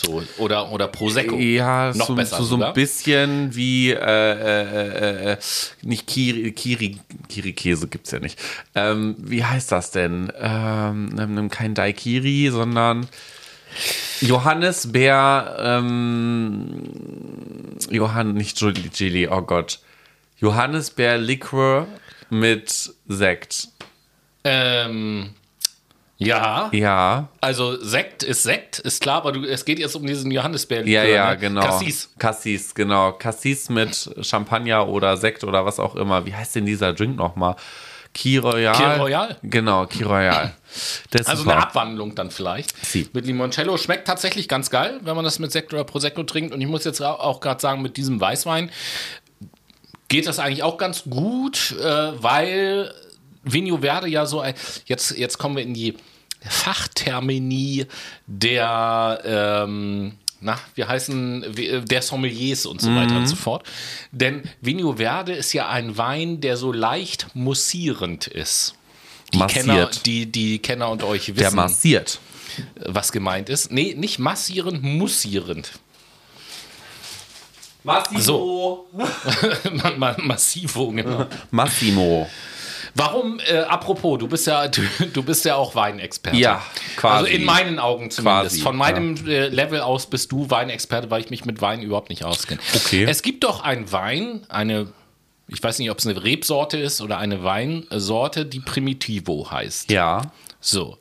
So, 0.00 0.22
oder, 0.36 0.70
oder 0.70 0.86
Prosecco. 0.86 1.34
Ja, 1.36 1.92
noch 1.92 2.06
so, 2.06 2.14
besser. 2.14 2.36
so, 2.36 2.44
so 2.44 2.62
ein 2.62 2.72
bisschen 2.72 3.56
wie, 3.56 3.90
äh, 3.90 3.96
äh, 3.96 5.30
äh, 5.30 5.32
äh, 5.32 5.36
nicht 5.82 6.06
Kiri, 6.06 6.52
Kiri, 6.52 7.00
Kiri-Käse 7.28 7.88
gibt's 7.88 8.12
ja 8.12 8.20
nicht. 8.20 8.38
Ähm, 8.76 9.16
wie 9.18 9.44
heißt 9.44 9.72
das 9.72 9.90
denn? 9.90 10.32
Ähm, 10.38 11.50
kein 11.50 11.74
Daikiri, 11.74 12.50
sondern 12.52 13.08
Johannisbeer, 14.20 15.56
ähm, 15.60 16.82
Johann, 17.90 18.34
nicht 18.34 18.58
Juli- 18.60 18.90
Chili, 18.90 19.26
oh 19.28 19.42
Gott. 19.42 19.80
Johannisbeer 20.38 21.18
Liquor 21.18 21.88
mit 22.30 22.92
Sekt. 23.08 23.68
Ähm, 24.44 25.30
ja, 26.18 26.68
Ja, 26.72 27.28
also 27.40 27.80
Sekt 27.80 28.22
ist 28.22 28.42
Sekt, 28.42 28.78
ist 28.80 29.00
klar, 29.00 29.18
aber 29.18 29.32
du, 29.32 29.44
es 29.44 29.64
geht 29.64 29.78
jetzt 29.78 29.94
um 29.94 30.04
diesen 30.06 30.30
Johannisbeer. 30.30 30.86
ja, 30.86 31.04
ja, 31.04 31.34
genau. 31.34 31.62
Cassis. 31.62 32.10
Cassis, 32.18 32.74
genau. 32.74 33.12
Cassis 33.12 33.68
mit 33.70 34.10
Champagner 34.22 34.88
oder 34.88 35.16
Sekt 35.16 35.44
oder 35.44 35.64
was 35.64 35.78
auch 35.78 35.94
immer. 35.94 36.26
Wie 36.26 36.34
heißt 36.34 36.56
denn 36.56 36.66
dieser 36.66 36.92
Drink 36.92 37.16
nochmal? 37.16 37.54
Key 38.14 38.38
Royal. 38.38 38.74
Key 38.74 39.00
Royal? 39.00 39.36
Genau, 39.42 39.86
Key 39.86 40.02
Royal. 40.02 40.52
Ist 40.74 41.28
Also 41.28 41.42
super. 41.42 41.52
eine 41.56 41.62
Abwandlung 41.62 42.14
dann 42.16 42.30
vielleicht. 42.32 42.74
Sie. 42.84 43.08
Mit 43.12 43.26
Limoncello 43.26 43.76
schmeckt 43.76 44.08
tatsächlich 44.08 44.48
ganz 44.48 44.70
geil, 44.70 44.98
wenn 45.02 45.14
man 45.14 45.24
das 45.24 45.38
mit 45.38 45.52
Sekt 45.52 45.72
oder 45.72 45.84
Prosecco 45.84 46.24
trinkt. 46.24 46.52
Und 46.52 46.60
ich 46.60 46.66
muss 46.66 46.84
jetzt 46.84 47.00
auch 47.00 47.38
gerade 47.40 47.60
sagen, 47.60 47.80
mit 47.80 47.96
diesem 47.96 48.20
Weißwein 48.20 48.70
geht 50.08 50.26
das 50.26 50.38
eigentlich 50.38 50.62
auch 50.62 50.78
ganz 50.78 51.04
gut, 51.04 51.76
äh, 51.80 51.84
weil 52.22 52.92
Vigno 53.52 53.78
Verde 53.78 54.08
ja 54.08 54.26
so 54.26 54.40
ein. 54.40 54.54
Jetzt, 54.86 55.16
jetzt 55.16 55.38
kommen 55.38 55.56
wir 55.56 55.62
in 55.62 55.74
die 55.74 55.94
Fachtermini 56.48 57.86
der. 58.26 59.20
Ähm, 59.24 60.12
na, 60.40 60.56
wie 60.76 60.84
heißen 60.84 61.46
wie- 61.56 61.80
der 61.80 62.00
Sommeliers 62.00 62.64
und 62.64 62.80
so 62.80 62.94
weiter 62.94 63.16
und 63.16 63.26
so 63.26 63.34
fort. 63.34 63.66
Denn 64.12 64.42
Vigno 64.60 64.92
Verde 64.96 65.32
ist 65.32 65.52
ja 65.52 65.68
ein 65.68 65.96
Wein, 65.98 66.40
der 66.40 66.56
so 66.56 66.70
leicht 66.72 67.26
mussierend 67.34 68.28
ist. 68.28 68.74
Die 69.34 69.38
Massiert. 69.38 69.66
Kenner, 69.66 69.90
die, 70.06 70.26
die 70.26 70.58
Kenner 70.60 70.90
und 70.90 71.02
euch 71.02 71.26
Der 71.26 71.36
wissen, 71.38 71.56
massiert. 71.56 72.20
was 72.86 73.10
gemeint 73.10 73.48
ist. 73.48 73.72
Nee, 73.72 73.94
nicht 73.98 74.20
massierend, 74.20 74.82
mussierend. 74.84 75.72
Massimo. 77.84 78.86
Ma- 78.92 79.90
ma- 79.96 80.16
Massivo, 80.18 80.90
genau. 80.90 81.26
Massimo. 81.50 82.28
Warum, 82.94 83.40
äh, 83.40 83.58
apropos, 83.58 84.18
du 84.18 84.28
bist 84.28 84.46
ja, 84.46 84.68
du, 84.68 84.82
du 85.12 85.22
bist 85.22 85.44
ja 85.44 85.56
auch 85.56 85.74
Weinexperte. 85.74 86.36
Ja, 86.38 86.62
quasi. 86.96 87.26
Also 87.26 87.36
in 87.36 87.44
meinen 87.44 87.78
Augen 87.78 88.10
zumindest. 88.10 88.50
Quasi, 88.56 88.60
Von 88.60 88.76
meinem 88.76 89.26
äh, 89.26 89.48
Level 89.48 89.80
aus 89.80 90.06
bist 90.06 90.32
du 90.32 90.50
Weinexperte, 90.50 91.10
weil 91.10 91.20
ich 91.22 91.30
mich 91.30 91.44
mit 91.44 91.60
Wein 91.60 91.82
überhaupt 91.82 92.10
nicht 92.10 92.24
auskenne. 92.24 92.60
Okay. 92.74 93.04
Es 93.04 93.22
gibt 93.22 93.44
doch 93.44 93.62
einen 93.62 93.90
Wein, 93.92 94.44
eine, 94.48 94.92
ich 95.48 95.62
weiß 95.62 95.78
nicht, 95.78 95.90
ob 95.90 95.98
es 95.98 96.06
eine 96.06 96.22
Rebsorte 96.22 96.78
ist 96.78 97.00
oder 97.00 97.18
eine 97.18 97.44
Weinsorte, 97.44 98.46
die 98.46 98.60
Primitivo 98.60 99.50
heißt. 99.50 99.90
Ja. 99.90 100.32
So. 100.60 100.98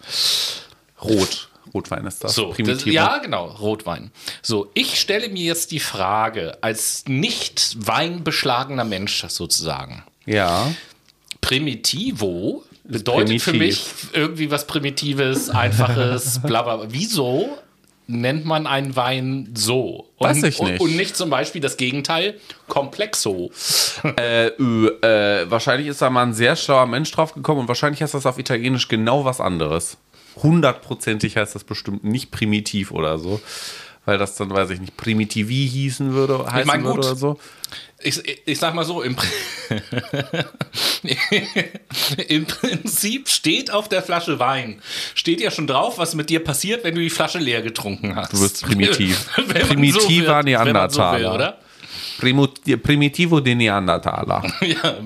Rot. 1.02 1.50
Rotwein 1.74 2.06
ist 2.06 2.24
das. 2.24 2.34
So, 2.34 2.54
das, 2.58 2.86
ja, 2.86 3.18
genau, 3.20 3.46
Rotwein. 3.48 4.12
So, 4.42 4.72
ich 4.74 5.00
stelle 5.00 5.30
mir 5.30 5.44
jetzt 5.44 5.72
die 5.72 5.80
Frage, 5.80 6.58
als 6.62 7.04
nicht 7.08 7.76
weinbeschlagener 7.86 8.84
Mensch 8.84 9.24
sozusagen, 9.28 10.04
Ja. 10.26 10.72
Primitivo 11.42 12.64
bedeutet 12.84 13.42
für 13.42 13.52
primitiv. 13.52 14.12
mich 14.12 14.14
irgendwie 14.14 14.52
was 14.52 14.68
Primitives, 14.68 15.50
Einfaches, 15.50 16.42
bla 16.46 16.62
bla. 16.62 16.88
Wieso 16.90 17.58
nennt 18.08 18.46
man 18.46 18.68
einen 18.68 18.96
Wein 18.96 19.52
so? 19.56 20.10
Und, 20.18 20.28
Weiß 20.30 20.38
ich 20.44 20.62
nicht. 20.62 20.80
Und, 20.80 20.90
und 20.90 20.96
nicht 20.96 21.16
zum 21.16 21.30
Beispiel 21.30 21.62
das 21.62 21.78
Gegenteil, 21.78 22.40
Komplexo. 22.68 23.52
Äh, 24.18 24.52
ö, 24.60 24.88
äh, 25.02 25.50
wahrscheinlich 25.50 25.88
ist 25.88 26.02
da 26.02 26.10
mal 26.10 26.24
ein 26.24 26.34
sehr 26.34 26.56
schlauer 26.56 26.86
Mensch 26.88 27.12
drauf 27.12 27.34
gekommen 27.34 27.62
und 27.62 27.68
wahrscheinlich 27.68 28.02
heißt 28.02 28.14
das 28.14 28.26
auf 28.26 28.40
Italienisch 28.40 28.88
genau 28.88 29.26
was 29.26 29.42
anderes. 29.42 29.98
Hundertprozentig 30.42 31.36
heißt 31.36 31.56
das 31.56 31.64
bestimmt 31.64 32.04
nicht 32.04 32.32
primitiv 32.32 32.92
oder 32.92 33.18
so. 33.18 33.42
Weil 34.08 34.18
das 34.18 34.36
dann, 34.36 34.50
weiß 34.50 34.70
ich 34.70 34.80
nicht, 34.80 34.96
primitivi 34.96 35.68
hießen 35.68 36.14
würde, 36.14 36.50
heißen 36.50 36.66
mein, 36.66 36.82
würde 36.82 36.96
gut. 36.96 37.06
oder 37.08 37.16
so. 37.18 37.38
Ich, 38.00 38.22
ich 38.46 38.58
sag 38.58 38.74
mal 38.74 38.86
so, 38.86 39.02
im, 39.02 39.18
im 42.30 42.46
Prinzip 42.46 43.28
steht 43.28 43.70
auf 43.70 43.90
der 43.90 44.02
Flasche 44.02 44.40
Wein, 44.40 44.82
steht 45.14 45.42
ja 45.42 45.52
schon 45.52 45.68
drauf, 45.68 45.98
was 45.98 46.16
mit 46.16 46.30
dir 46.30 46.42
passiert, 46.42 46.86
wenn 46.86 46.96
du 46.96 47.02
die 47.02 47.10
Flasche 47.10 47.40
leer 47.40 47.62
getrunken 47.62 48.16
hast. 48.16 48.32
Du 48.32 48.40
wirst 48.40 48.64
primitiv. 48.64 49.30
Primitiver 49.36 50.00
so 50.00 50.38
will, 50.38 50.44
Neandertaler. 50.44 51.34
oder? 51.34 51.58
Primo, 52.18 52.48
Primitivo 52.82 53.42
de 53.42 53.56
Neandertaler. 53.56 54.42
Ja, 54.62 55.00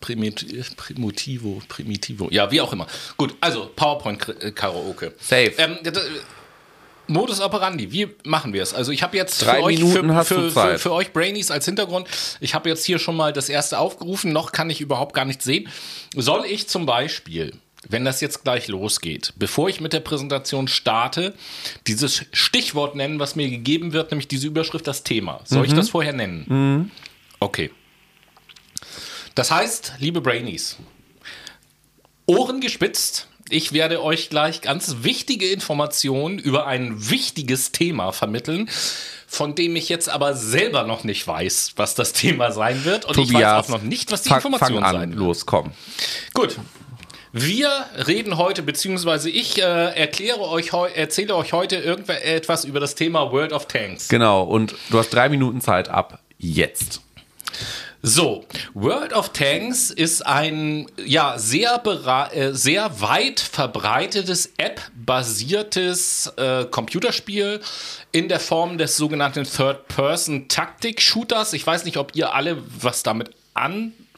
Primit, 0.00 0.74
Primitivo, 0.74 1.60
Primitivo. 1.68 2.28
Ja, 2.30 2.50
wie 2.50 2.62
auch 2.62 2.72
immer. 2.72 2.86
Gut, 3.18 3.34
also 3.42 3.70
PowerPoint-Karaoke. 3.76 5.12
Safe. 5.18 5.52
Ähm, 5.58 5.76
Modus 7.08 7.40
operandi, 7.40 7.90
wie 7.92 8.08
machen 8.24 8.52
wir 8.52 8.62
es? 8.62 8.74
Also 8.74 8.92
ich 8.92 9.02
habe 9.02 9.16
jetzt 9.16 9.42
Drei 9.44 9.56
für 9.58 9.62
euch, 9.64 9.78
Minuten 9.78 10.08
für, 10.24 10.24
für, 10.24 10.50
für, 10.50 10.78
für 10.78 10.92
euch 10.92 11.12
Brainies 11.12 11.50
als 11.50 11.64
Hintergrund, 11.64 12.06
ich 12.40 12.54
habe 12.54 12.68
jetzt 12.68 12.84
hier 12.84 12.98
schon 12.98 13.16
mal 13.16 13.32
das 13.32 13.48
erste 13.48 13.78
aufgerufen, 13.78 14.32
noch 14.32 14.52
kann 14.52 14.68
ich 14.70 14.80
überhaupt 14.80 15.14
gar 15.14 15.24
nichts 15.24 15.44
sehen. 15.44 15.68
Soll 16.14 16.44
ich 16.46 16.68
zum 16.68 16.84
Beispiel, 16.86 17.54
wenn 17.88 18.04
das 18.04 18.20
jetzt 18.20 18.44
gleich 18.44 18.68
losgeht, 18.68 19.32
bevor 19.36 19.68
ich 19.68 19.80
mit 19.80 19.92
der 19.92 20.00
Präsentation 20.00 20.68
starte, 20.68 21.34
dieses 21.86 22.24
Stichwort 22.32 22.94
nennen, 22.94 23.18
was 23.18 23.36
mir 23.36 23.48
gegeben 23.48 23.92
wird, 23.92 24.10
nämlich 24.10 24.28
diese 24.28 24.46
Überschrift, 24.46 24.86
das 24.86 25.02
Thema. 25.04 25.40
Soll 25.44 25.60
Mhm. 25.60 25.64
ich 25.66 25.72
das 25.74 25.88
vorher 25.88 26.12
nennen? 26.12 26.90
Okay. 27.40 27.70
Das 29.34 29.50
heißt, 29.52 29.94
liebe 30.00 30.20
Brainies, 30.20 30.76
Ohren 32.26 32.60
gespitzt. 32.60 33.27
Ich 33.50 33.72
werde 33.72 34.02
euch 34.02 34.30
gleich 34.30 34.60
ganz 34.60 34.96
wichtige 35.02 35.50
Informationen 35.50 36.38
über 36.38 36.66
ein 36.66 37.10
wichtiges 37.10 37.72
Thema 37.72 38.12
vermitteln, 38.12 38.68
von 39.26 39.54
dem 39.54 39.76
ich 39.76 39.88
jetzt 39.88 40.08
aber 40.08 40.34
selber 40.34 40.84
noch 40.84 41.04
nicht 41.04 41.26
weiß, 41.26 41.72
was 41.76 41.94
das 41.94 42.12
Thema 42.12 42.52
sein 42.52 42.84
wird. 42.84 43.04
Und 43.04 43.18
ich 43.18 43.32
weiß 43.32 43.66
auch 43.66 43.68
noch 43.68 43.82
nicht, 43.82 44.12
was 44.12 44.22
die 44.22 44.28
fang, 44.28 44.38
Information 44.38 44.82
fang 44.82 44.84
an, 44.84 45.00
sein 45.00 45.10
wird. 45.10 45.20
Los, 45.20 45.46
komm. 45.46 45.72
Gut. 46.34 46.56
Wir 47.30 47.70
reden 48.06 48.38
heute, 48.38 48.62
beziehungsweise 48.62 49.28
ich 49.28 49.58
äh, 49.58 49.62
erkläre 49.62 50.40
euch, 50.40 50.72
erzähle 50.72 51.36
euch 51.36 51.52
heute 51.52 51.76
irgendetwas 51.76 52.64
über 52.64 52.80
das 52.80 52.94
Thema 52.94 53.30
World 53.32 53.52
of 53.52 53.66
Tanks. 53.68 54.08
Genau, 54.08 54.44
und 54.44 54.74
du 54.90 54.98
hast 54.98 55.10
drei 55.10 55.28
Minuten 55.28 55.60
Zeit 55.60 55.90
ab 55.90 56.20
jetzt. 56.38 57.02
So, 58.00 58.44
World 58.74 59.12
of 59.12 59.32
Tanks 59.32 59.90
ist 59.90 60.24
ein 60.24 60.86
ja 61.04 61.36
sehr 61.36 61.82
äh, 62.32 62.52
sehr 62.52 63.00
weit 63.00 63.40
verbreitetes 63.40 64.52
App-basiertes 64.56 66.32
äh, 66.36 66.66
Computerspiel 66.66 67.60
in 68.12 68.28
der 68.28 68.38
Form 68.38 68.78
des 68.78 68.96
sogenannten 68.96 69.42
Third-Person-Taktik-Shooters. 69.42 71.54
Ich 71.54 71.66
weiß 71.66 71.84
nicht, 71.84 71.96
ob 71.96 72.14
ihr 72.14 72.34
alle 72.34 72.62
was 72.80 73.02
damit 73.02 73.30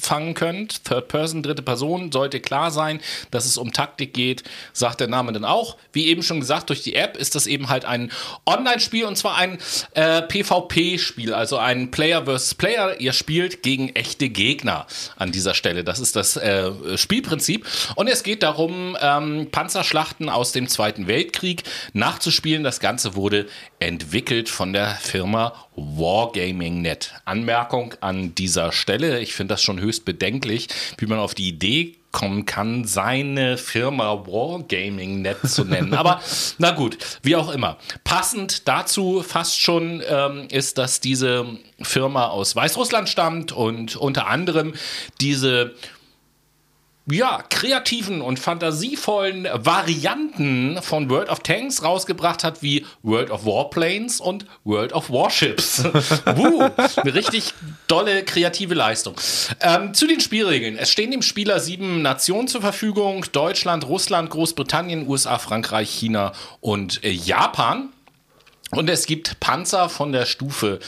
anfangen 0.00 0.32
könnt. 0.32 0.84
Third 0.84 1.08
Person, 1.08 1.42
dritte 1.42 1.62
Person, 1.62 2.10
sollte 2.10 2.40
klar 2.40 2.70
sein, 2.70 3.00
dass 3.30 3.44
es 3.44 3.58
um 3.58 3.72
Taktik 3.72 4.14
geht, 4.14 4.42
sagt 4.72 5.00
der 5.00 5.08
Name 5.08 5.32
dann 5.32 5.44
auch. 5.44 5.76
Wie 5.92 6.06
eben 6.06 6.22
schon 6.22 6.40
gesagt, 6.40 6.70
durch 6.70 6.82
die 6.82 6.94
App 6.94 7.18
ist 7.18 7.34
das 7.34 7.46
eben 7.46 7.68
halt 7.68 7.84
ein 7.84 8.10
Online-Spiel 8.46 9.04
und 9.04 9.16
zwar 9.16 9.36
ein 9.36 9.58
äh, 9.92 10.22
PvP-Spiel, 10.22 11.34
also 11.34 11.58
ein 11.58 11.90
Player 11.90 12.24
versus 12.24 12.54
Player. 12.54 12.98
Ihr 12.98 13.12
spielt 13.12 13.62
gegen 13.62 13.90
echte 13.90 14.30
Gegner 14.30 14.86
an 15.16 15.32
dieser 15.32 15.52
Stelle. 15.52 15.84
Das 15.84 15.98
ist 15.98 16.16
das 16.16 16.36
äh, 16.38 16.96
Spielprinzip. 16.96 17.66
Und 17.94 18.08
es 18.08 18.22
geht 18.22 18.42
darum, 18.42 18.96
ähm, 19.00 19.48
Panzerschlachten 19.52 20.30
aus 20.30 20.52
dem 20.52 20.66
Zweiten 20.68 21.08
Weltkrieg 21.08 21.64
nachzuspielen. 21.92 22.64
Das 22.64 22.80
Ganze 22.80 23.16
wurde 23.16 23.46
entwickelt 23.80 24.48
von 24.48 24.72
der 24.72 24.96
Firma 24.96 25.52
Wargaming.net. 25.76 27.14
Anmerkung 27.24 27.94
an 28.00 28.34
dieser 28.34 28.72
Stelle, 28.72 29.20
ich 29.20 29.34
finde 29.34 29.54
das 29.54 29.62
schon 29.62 29.80
höchst 29.80 29.89
bedenklich, 29.98 30.68
wie 30.98 31.06
man 31.06 31.18
auf 31.18 31.34
die 31.34 31.48
Idee 31.48 31.96
kommen 32.12 32.44
kann, 32.44 32.84
seine 32.84 33.56
Firma 33.56 34.26
Wargaming.net 34.26 35.38
zu 35.46 35.64
nennen. 35.64 35.94
Aber 35.94 36.20
na 36.58 36.72
gut, 36.72 36.98
wie 37.22 37.36
auch 37.36 37.50
immer. 37.52 37.78
Passend 38.04 38.68
dazu 38.68 39.22
fast 39.26 39.60
schon 39.60 40.02
ähm, 40.08 40.48
ist, 40.50 40.78
dass 40.78 41.00
diese 41.00 41.46
Firma 41.80 42.26
aus 42.28 42.54
Weißrussland 42.56 43.08
stammt 43.08 43.52
und 43.52 43.96
unter 43.96 44.26
anderem 44.26 44.74
diese 45.20 45.74
ja, 47.06 47.42
kreativen 47.48 48.20
und 48.20 48.38
fantasievollen 48.38 49.48
Varianten 49.52 50.80
von 50.82 51.10
World 51.10 51.28
of 51.28 51.40
Tanks 51.40 51.82
rausgebracht 51.82 52.44
hat, 52.44 52.62
wie 52.62 52.86
World 53.02 53.30
of 53.30 53.44
Warplanes 53.44 54.20
und 54.20 54.46
World 54.64 54.92
of 54.92 55.10
Warships. 55.10 55.84
Wuh, 55.84 56.70
eine 56.96 57.14
richtig 57.14 57.54
dolle 57.86 58.22
kreative 58.24 58.74
Leistung. 58.74 59.16
Ähm, 59.60 59.94
zu 59.94 60.06
den 60.06 60.20
Spielregeln. 60.20 60.76
Es 60.76 60.90
stehen 60.90 61.10
dem 61.10 61.22
Spieler 61.22 61.58
sieben 61.60 62.02
Nationen 62.02 62.48
zur 62.48 62.60
Verfügung. 62.60 63.24
Deutschland, 63.32 63.86
Russland, 63.86 64.30
Großbritannien, 64.30 65.08
USA, 65.08 65.38
Frankreich, 65.38 65.90
China 65.90 66.32
und 66.60 67.02
äh, 67.02 67.10
Japan. 67.10 67.88
Und 68.72 68.88
es 68.88 69.06
gibt 69.06 69.40
Panzer 69.40 69.88
von 69.88 70.12
der 70.12 70.26
Stufe 70.26 70.78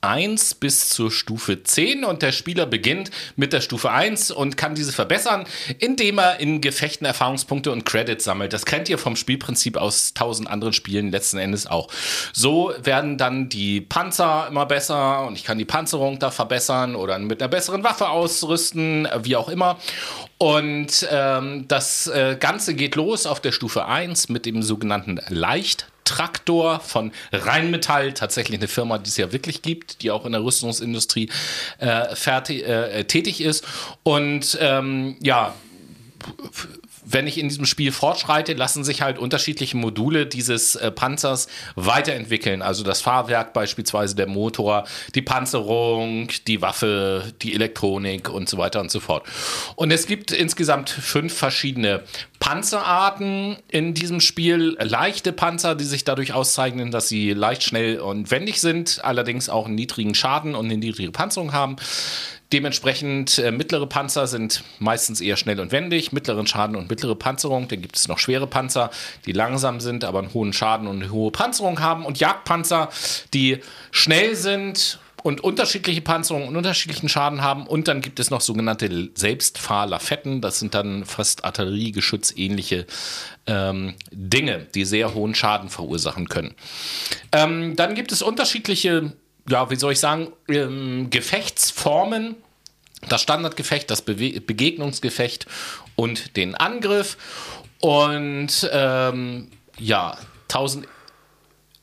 1 0.00 0.56
bis 0.56 0.88
zur 0.88 1.10
Stufe 1.10 1.62
10 1.62 2.04
und 2.04 2.22
der 2.22 2.32
Spieler 2.32 2.66
beginnt 2.66 3.10
mit 3.36 3.52
der 3.52 3.60
Stufe 3.60 3.90
1 3.90 4.30
und 4.30 4.56
kann 4.56 4.74
diese 4.74 4.92
verbessern, 4.92 5.44
indem 5.78 6.18
er 6.18 6.40
in 6.40 6.60
Gefechten 6.60 7.06
Erfahrungspunkte 7.06 7.72
und 7.72 7.84
Credits 7.84 8.24
sammelt. 8.24 8.52
Das 8.52 8.64
kennt 8.64 8.88
ihr 8.88 8.98
vom 8.98 9.16
Spielprinzip 9.16 9.76
aus 9.76 10.14
tausend 10.14 10.48
anderen 10.48 10.72
Spielen 10.72 11.10
letzten 11.10 11.38
Endes 11.38 11.66
auch. 11.66 11.88
So 12.32 12.72
werden 12.82 13.18
dann 13.18 13.48
die 13.48 13.80
Panzer 13.80 14.46
immer 14.48 14.66
besser 14.66 15.26
und 15.26 15.36
ich 15.36 15.44
kann 15.44 15.58
die 15.58 15.64
Panzerung 15.64 16.18
da 16.18 16.30
verbessern 16.30 16.94
oder 16.94 17.18
mit 17.18 17.42
einer 17.42 17.48
besseren 17.48 17.84
Waffe 17.84 18.08
ausrüsten, 18.08 19.08
wie 19.22 19.36
auch 19.36 19.48
immer. 19.48 19.78
Und 20.38 21.06
ähm, 21.10 21.66
das 21.66 22.06
äh, 22.06 22.36
Ganze 22.38 22.74
geht 22.74 22.94
los 22.94 23.26
auf 23.26 23.40
der 23.40 23.52
Stufe 23.52 23.86
1 23.86 24.28
mit 24.28 24.46
dem 24.46 24.62
sogenannten 24.62 25.20
Leicht. 25.28 25.88
Traktor 26.08 26.80
von 26.80 27.12
Rheinmetall, 27.32 28.14
tatsächlich 28.14 28.58
eine 28.58 28.68
Firma, 28.68 28.98
die 28.98 29.08
es 29.08 29.16
ja 29.18 29.30
wirklich 29.30 29.62
gibt, 29.62 30.02
die 30.02 30.10
auch 30.10 30.24
in 30.24 30.32
der 30.32 30.42
Rüstungsindustrie 30.42 31.28
äh, 31.78 32.16
fertig, 32.16 32.66
äh, 32.66 33.04
tätig 33.04 33.42
ist. 33.42 33.64
Und 34.02 34.56
ähm, 34.60 35.16
ja, 35.20 35.54
wenn 37.10 37.26
ich 37.26 37.38
in 37.38 37.48
diesem 37.48 37.64
Spiel 37.64 37.92
fortschreite, 37.92 38.52
lassen 38.52 38.84
sich 38.84 39.02
halt 39.02 39.18
unterschiedliche 39.18 39.76
Module 39.76 40.26
dieses 40.26 40.76
äh, 40.76 40.90
Panzers 40.90 41.48
weiterentwickeln. 41.74 42.62
Also 42.62 42.84
das 42.84 43.00
Fahrwerk 43.00 43.52
beispielsweise, 43.52 44.14
der 44.14 44.26
Motor, 44.26 44.84
die 45.14 45.22
Panzerung, 45.22 46.28
die 46.46 46.60
Waffe, 46.60 47.32
die 47.42 47.54
Elektronik 47.54 48.28
und 48.28 48.48
so 48.48 48.58
weiter 48.58 48.80
und 48.80 48.90
so 48.90 49.00
fort. 49.00 49.26
Und 49.76 49.90
es 49.90 50.06
gibt 50.06 50.32
insgesamt 50.32 50.90
fünf 50.90 51.34
verschiedene 51.34 52.02
Panzerarten 52.40 53.56
in 53.68 53.94
diesem 53.94 54.20
Spiel. 54.20 54.76
Leichte 54.80 55.32
Panzer, 55.32 55.74
die 55.74 55.84
sich 55.84 56.04
dadurch 56.04 56.32
auszeichnen, 56.32 56.90
dass 56.90 57.08
sie 57.08 57.32
leicht, 57.32 57.62
schnell 57.62 58.00
und 58.00 58.30
wendig 58.30 58.60
sind, 58.60 59.00
allerdings 59.02 59.48
auch 59.48 59.66
einen 59.66 59.74
niedrigen 59.74 60.14
Schaden 60.14 60.54
und 60.54 60.66
eine 60.66 60.76
niedrige 60.76 61.10
Panzerung 61.10 61.52
haben. 61.52 61.76
Dementsprechend 62.52 63.38
äh, 63.38 63.50
mittlere 63.50 63.86
Panzer 63.86 64.26
sind 64.26 64.64
meistens 64.78 65.20
eher 65.20 65.36
schnell 65.36 65.60
und 65.60 65.70
wendig, 65.70 66.12
mittleren 66.12 66.46
Schaden 66.46 66.76
und 66.76 66.88
mittlere 66.88 67.14
Panzerung. 67.14 67.68
Dann 67.68 67.82
gibt 67.82 67.96
es 67.96 68.08
noch 68.08 68.18
schwere 68.18 68.46
Panzer, 68.46 68.90
die 69.26 69.32
langsam 69.32 69.80
sind, 69.80 70.04
aber 70.04 70.20
einen 70.20 70.32
hohen 70.32 70.52
Schaden 70.52 70.86
und 70.86 71.02
eine 71.02 71.12
hohe 71.12 71.30
Panzerung 71.30 71.80
haben. 71.80 72.06
Und 72.06 72.18
Jagdpanzer, 72.20 72.88
die 73.34 73.58
schnell 73.90 74.34
sind 74.34 74.98
und 75.22 75.42
unterschiedliche 75.42 76.00
Panzerungen 76.00 76.48
und 76.48 76.56
unterschiedlichen 76.56 77.08
Schaden 77.08 77.42
haben. 77.42 77.66
Und 77.66 77.88
dann 77.88 78.00
gibt 78.00 78.20
es 78.20 78.30
noch 78.30 78.40
sogenannte 78.40 79.10
Selbstfahrlafetten. 79.14 80.40
Das 80.40 80.58
sind 80.58 80.74
dann 80.74 81.04
fast 81.04 81.44
Artilleriegeschütz-ähnliche 81.44 82.86
ähm, 83.46 83.94
Dinge, 84.10 84.66
die 84.74 84.84
sehr 84.84 85.14
hohen 85.14 85.34
Schaden 85.34 85.68
verursachen 85.68 86.28
können. 86.28 86.54
Ähm, 87.32 87.76
dann 87.76 87.94
gibt 87.94 88.12
es 88.12 88.22
unterschiedliche 88.22 89.12
ja, 89.48 89.70
wie 89.70 89.76
soll 89.76 89.92
ich 89.92 90.00
sagen, 90.00 90.32
ähm, 90.48 91.10
Gefechtsformen. 91.10 92.36
Das 93.08 93.22
Standardgefecht, 93.22 93.90
das 93.90 94.02
Bewe 94.02 94.40
Begegnungsgefecht 94.40 95.46
und 95.94 96.36
den 96.36 96.56
Angriff. 96.56 97.16
Und 97.80 98.68
ähm, 98.72 99.48
ja, 99.78 100.18
1000 100.48 100.88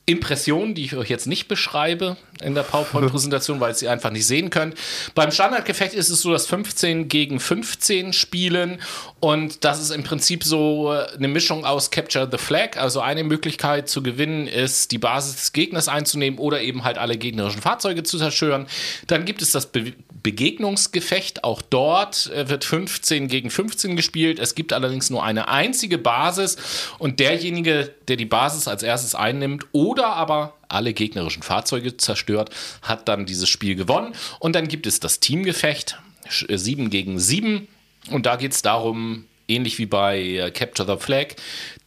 Impressionen, 0.08 0.76
die 0.76 0.84
ich 0.84 0.94
euch 0.94 1.10
jetzt 1.10 1.26
nicht 1.26 1.48
beschreibe 1.48 2.16
in 2.40 2.54
der 2.54 2.62
PowerPoint-Präsentation, 2.62 3.58
weil 3.58 3.72
ihr 3.72 3.74
sie 3.74 3.88
einfach 3.88 4.10
nicht 4.10 4.26
sehen 4.26 4.50
könnt. 4.50 4.76
Beim 5.16 5.32
Standardgefecht 5.32 5.94
ist 5.94 6.10
es 6.10 6.22
so, 6.22 6.30
dass 6.30 6.46
15 6.46 7.08
gegen 7.08 7.40
15 7.40 8.12
spielen 8.12 8.80
und 9.18 9.64
das 9.64 9.80
ist 9.80 9.90
im 9.90 10.04
Prinzip 10.04 10.44
so 10.44 10.90
eine 10.90 11.26
Mischung 11.26 11.64
aus 11.64 11.90
Capture 11.90 12.28
the 12.30 12.38
Flag. 12.38 12.76
Also 12.76 13.00
eine 13.00 13.24
Möglichkeit 13.24 13.88
zu 13.88 14.00
gewinnen 14.00 14.46
ist, 14.46 14.92
die 14.92 14.98
Basis 14.98 15.34
des 15.36 15.52
Gegners 15.52 15.88
einzunehmen 15.88 16.38
oder 16.38 16.60
eben 16.60 16.84
halt 16.84 16.98
alle 16.98 17.16
gegnerischen 17.16 17.60
Fahrzeuge 17.60 18.04
zu 18.04 18.16
zerstören. 18.18 18.66
Dann 19.08 19.24
gibt 19.24 19.42
es 19.42 19.50
das 19.50 19.66
Be 19.66 19.92
Begegnungsgefecht. 20.26 21.44
Auch 21.44 21.62
dort 21.62 22.32
äh, 22.32 22.48
wird 22.48 22.64
15 22.64 23.28
gegen 23.28 23.48
15 23.48 23.94
gespielt. 23.94 24.40
Es 24.40 24.56
gibt 24.56 24.72
allerdings 24.72 25.08
nur 25.08 25.22
eine 25.22 25.46
einzige 25.46 25.98
Basis 25.98 26.56
und 26.98 27.20
derjenige, 27.20 27.94
der 28.08 28.16
die 28.16 28.24
Basis 28.24 28.66
als 28.66 28.82
erstes 28.82 29.14
einnimmt 29.14 29.66
oder 29.70 30.08
aber 30.08 30.54
alle 30.68 30.94
gegnerischen 30.94 31.44
Fahrzeuge 31.44 31.96
zerstört, 31.96 32.50
hat 32.82 33.06
dann 33.06 33.24
dieses 33.24 33.48
Spiel 33.48 33.76
gewonnen. 33.76 34.16
Und 34.40 34.56
dann 34.56 34.66
gibt 34.66 34.88
es 34.88 34.98
das 34.98 35.20
Teamgefecht, 35.20 35.96
7 36.28 36.90
gegen 36.90 37.20
7. 37.20 37.68
Und 38.10 38.26
da 38.26 38.34
geht 38.34 38.50
es 38.50 38.62
darum, 38.62 39.26
ähnlich 39.46 39.78
wie 39.78 39.86
bei 39.86 40.20
äh, 40.20 40.50
Capture 40.50 40.92
the 40.92 41.00
Flag, 41.00 41.36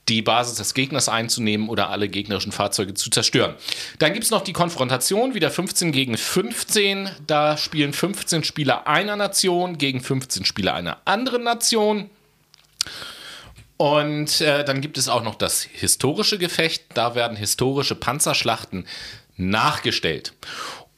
die 0.10 0.22
Basis 0.22 0.58
des 0.58 0.74
Gegners 0.74 1.08
einzunehmen 1.08 1.70
oder 1.70 1.90
alle 1.90 2.10
gegnerischen 2.10 2.52
Fahrzeuge 2.52 2.96
zu 2.96 3.10
zerstören. 3.10 3.56
Dann 4.00 4.14
gibt 4.14 4.26
es 4.26 4.32
noch 4.32 4.42
die 4.42 4.54
Konfrontation, 4.54 5.36
wieder 5.36 5.52
15 5.52 5.92
gegen 5.92 6.18
15. 6.18 7.10
Da 7.28 7.58
spielen 7.58 7.94
15 7.94 8.44
Spieler 8.44 8.88
einer 8.88 9.16
Nation 9.16 9.78
gegen 9.78 10.02
15 10.02 10.46
Spieler 10.46 10.74
einer 10.74 10.98
anderen 11.06 11.44
Nation. 11.44 12.10
Und 13.78 14.42
äh, 14.42 14.66
dann 14.66 14.82
gibt 14.82 14.98
es 14.98 15.08
auch 15.08 15.24
noch 15.24 15.36
das 15.36 15.62
historische 15.64 16.38
Gefecht. 16.38 16.84
Da 16.96 17.16
werden 17.16 17.38
historische 17.38 17.96
Panzerschlachten 17.96 18.86
nachgestellt. 19.38 20.34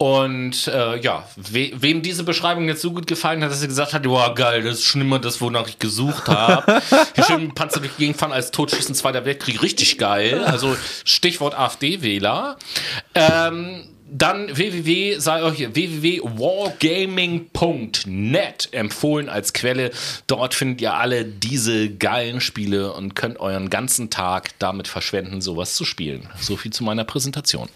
Und 0.01 0.65
äh, 0.65 0.99
ja, 0.99 1.27
we 1.35 1.73
wem 1.75 2.01
diese 2.01 2.23
Beschreibung 2.23 2.67
jetzt 2.67 2.81
so 2.81 2.91
gut 2.91 3.05
gefallen 3.05 3.43
hat, 3.43 3.51
dass 3.51 3.61
er 3.61 3.67
gesagt 3.67 3.93
hat, 3.93 4.03
wow, 4.09 4.33
geil, 4.33 4.63
das 4.63 4.79
ist 4.79 4.85
schon 4.85 5.01
immer 5.01 5.19
das, 5.19 5.41
wonach 5.41 5.67
ich 5.67 5.77
gesucht 5.77 6.27
habe. 6.27 6.81
Hier 7.13 7.23
schön 7.23 7.53
Panzer 7.53 7.81
durch 7.81 7.91
die 7.97 8.05
Gegend 8.05 8.17
fahren 8.17 8.31
als 8.31 8.49
Totschießen 8.49 8.95
Zweiter 8.95 9.25
Weltkrieg, 9.25 9.61
richtig 9.61 9.99
geil. 9.99 10.43
Also 10.43 10.75
Stichwort 11.05 11.53
AfD-Wähler. 11.53 12.57
Ähm, 13.13 13.83
dann 14.09 14.57
www, 14.57 15.19
sei 15.19 15.43
euch 15.43 15.71
www.wargaming.net 15.71 18.69
empfohlen 18.71 19.29
als 19.29 19.53
Quelle. 19.53 19.91
Dort 20.25 20.55
findet 20.55 20.81
ihr 20.81 20.95
alle 20.95 21.25
diese 21.25 21.91
geilen 21.91 22.41
Spiele 22.41 22.93
und 22.93 23.15
könnt 23.15 23.39
euren 23.39 23.69
ganzen 23.69 24.09
Tag 24.09 24.57
damit 24.57 24.87
verschwenden, 24.87 25.41
sowas 25.41 25.75
zu 25.75 25.85
spielen. 25.85 26.27
So 26.39 26.57
viel 26.57 26.73
zu 26.73 26.83
meiner 26.83 27.03
Präsentation. 27.03 27.69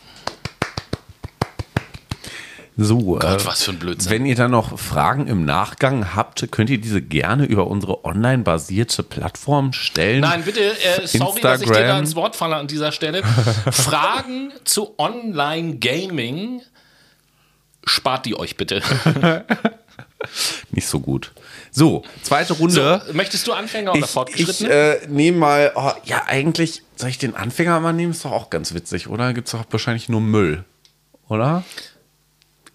So, 2.78 3.00
Gott, 3.00 3.42
äh, 3.42 3.46
was 3.46 3.64
für 3.64 3.72
ein 3.72 3.80
Blödsinn. 3.80 4.12
Wenn 4.12 4.26
ihr 4.26 4.36
dann 4.36 4.52
noch 4.52 4.78
Fragen 4.78 5.28
im 5.28 5.46
Nachgang 5.46 6.14
habt, 6.14 6.52
könnt 6.52 6.70
ihr 6.70 6.80
diese 6.80 7.02
gerne 7.02 7.46
über 7.46 7.68
unsere 7.68 8.04
online-basierte 8.04 9.04
Plattform 9.04 9.72
stellen. 9.72 10.22
Nein, 10.22 10.44
bitte, 10.44 10.60
äh, 10.62 11.08
sorry, 11.08 11.40
dass 11.40 11.62
ich 11.62 11.68
dir 11.68 11.74
da 11.74 11.80
Instagram. 11.80 12.00
ins 12.00 12.16
Wort 12.16 12.36
falle 12.36 12.58
an 12.58 12.68
dieser 12.68 12.92
Stelle. 12.92 13.24
Fragen 13.72 14.52
zu 14.66 14.94
Online-Gaming 14.98 16.62
spart 17.86 18.26
die 18.26 18.38
euch 18.38 18.58
bitte. 18.58 18.82
Nicht 20.72 20.88
so 20.88 21.00
gut. 21.00 21.32
So, 21.72 22.04
zweite 22.24 22.54
Runde. 22.54 23.02
So, 23.06 23.14
möchtest 23.14 23.48
du 23.48 23.54
Anfänger 23.54 23.92
oder 23.92 24.02
ich 24.02 24.06
Fortgeschrittene? 24.08 24.98
ich 24.98 25.04
äh, 25.04 25.08
nehme 25.08 25.38
mal, 25.38 25.72
oh, 25.76 25.92
ja, 26.04 26.24
eigentlich, 26.26 26.82
soll 26.96 27.10
ich 27.10 27.20
den 27.20 27.36
Anfänger 27.36 27.80
mal 27.80 27.94
nehmen? 27.94 28.12
Ist 28.12 28.26
doch 28.26 28.32
auch 28.32 28.50
ganz 28.50 28.74
witzig, 28.74 29.08
oder? 29.08 29.34
Gibt 29.34 29.48
es 29.48 29.52
doch 29.52 29.66
wahrscheinlich 29.70 30.10
nur 30.10 30.22
Müll, 30.22 30.66
oder? 31.30 31.64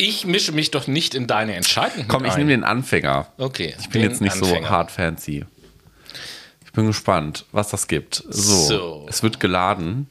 Ich 0.02 0.24
mische 0.24 0.52
mich 0.52 0.70
doch 0.70 0.86
nicht 0.86 1.14
in 1.14 1.26
deine 1.26 1.54
Entscheidung. 1.54 2.06
Komm, 2.08 2.24
ich 2.24 2.34
nehme 2.34 2.48
den 2.48 2.64
Anfänger. 2.64 3.26
Okay. 3.36 3.74
Ich 3.78 3.90
bin 3.90 4.00
jetzt 4.00 4.22
nicht 4.22 4.34
so 4.34 4.46
hard 4.66 4.90
fancy. 4.90 5.44
Ich 6.64 6.72
bin 6.72 6.86
gespannt, 6.86 7.44
was 7.52 7.68
das 7.68 7.86
gibt. 7.86 8.24
So, 8.30 8.66
So. 8.66 9.06
es 9.10 9.22
wird 9.22 9.40
geladen. 9.40 10.08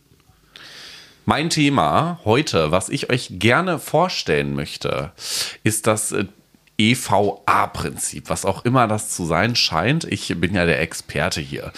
Mein 1.25 1.49
Thema 1.49 2.19
heute, 2.23 2.69
was 2.69 2.89
ich 2.89 3.09
euch 3.09 3.29
gerne 3.31 3.79
vorstellen 3.79 4.53
möchte, 4.53 5.11
ist 5.63 5.87
das 5.87 6.11
äh, 6.11 6.25
EVA-Prinzip, 6.77 8.29
was 8.29 8.45
auch 8.45 8.65
immer 8.65 8.87
das 8.87 9.09
zu 9.09 9.25
sein 9.25 9.55
scheint. 9.55 10.03
Ich 10.03 10.31
bin 10.39 10.53
ja 10.53 10.67
der 10.67 10.81
Experte 10.81 11.41
hier. 11.41 11.73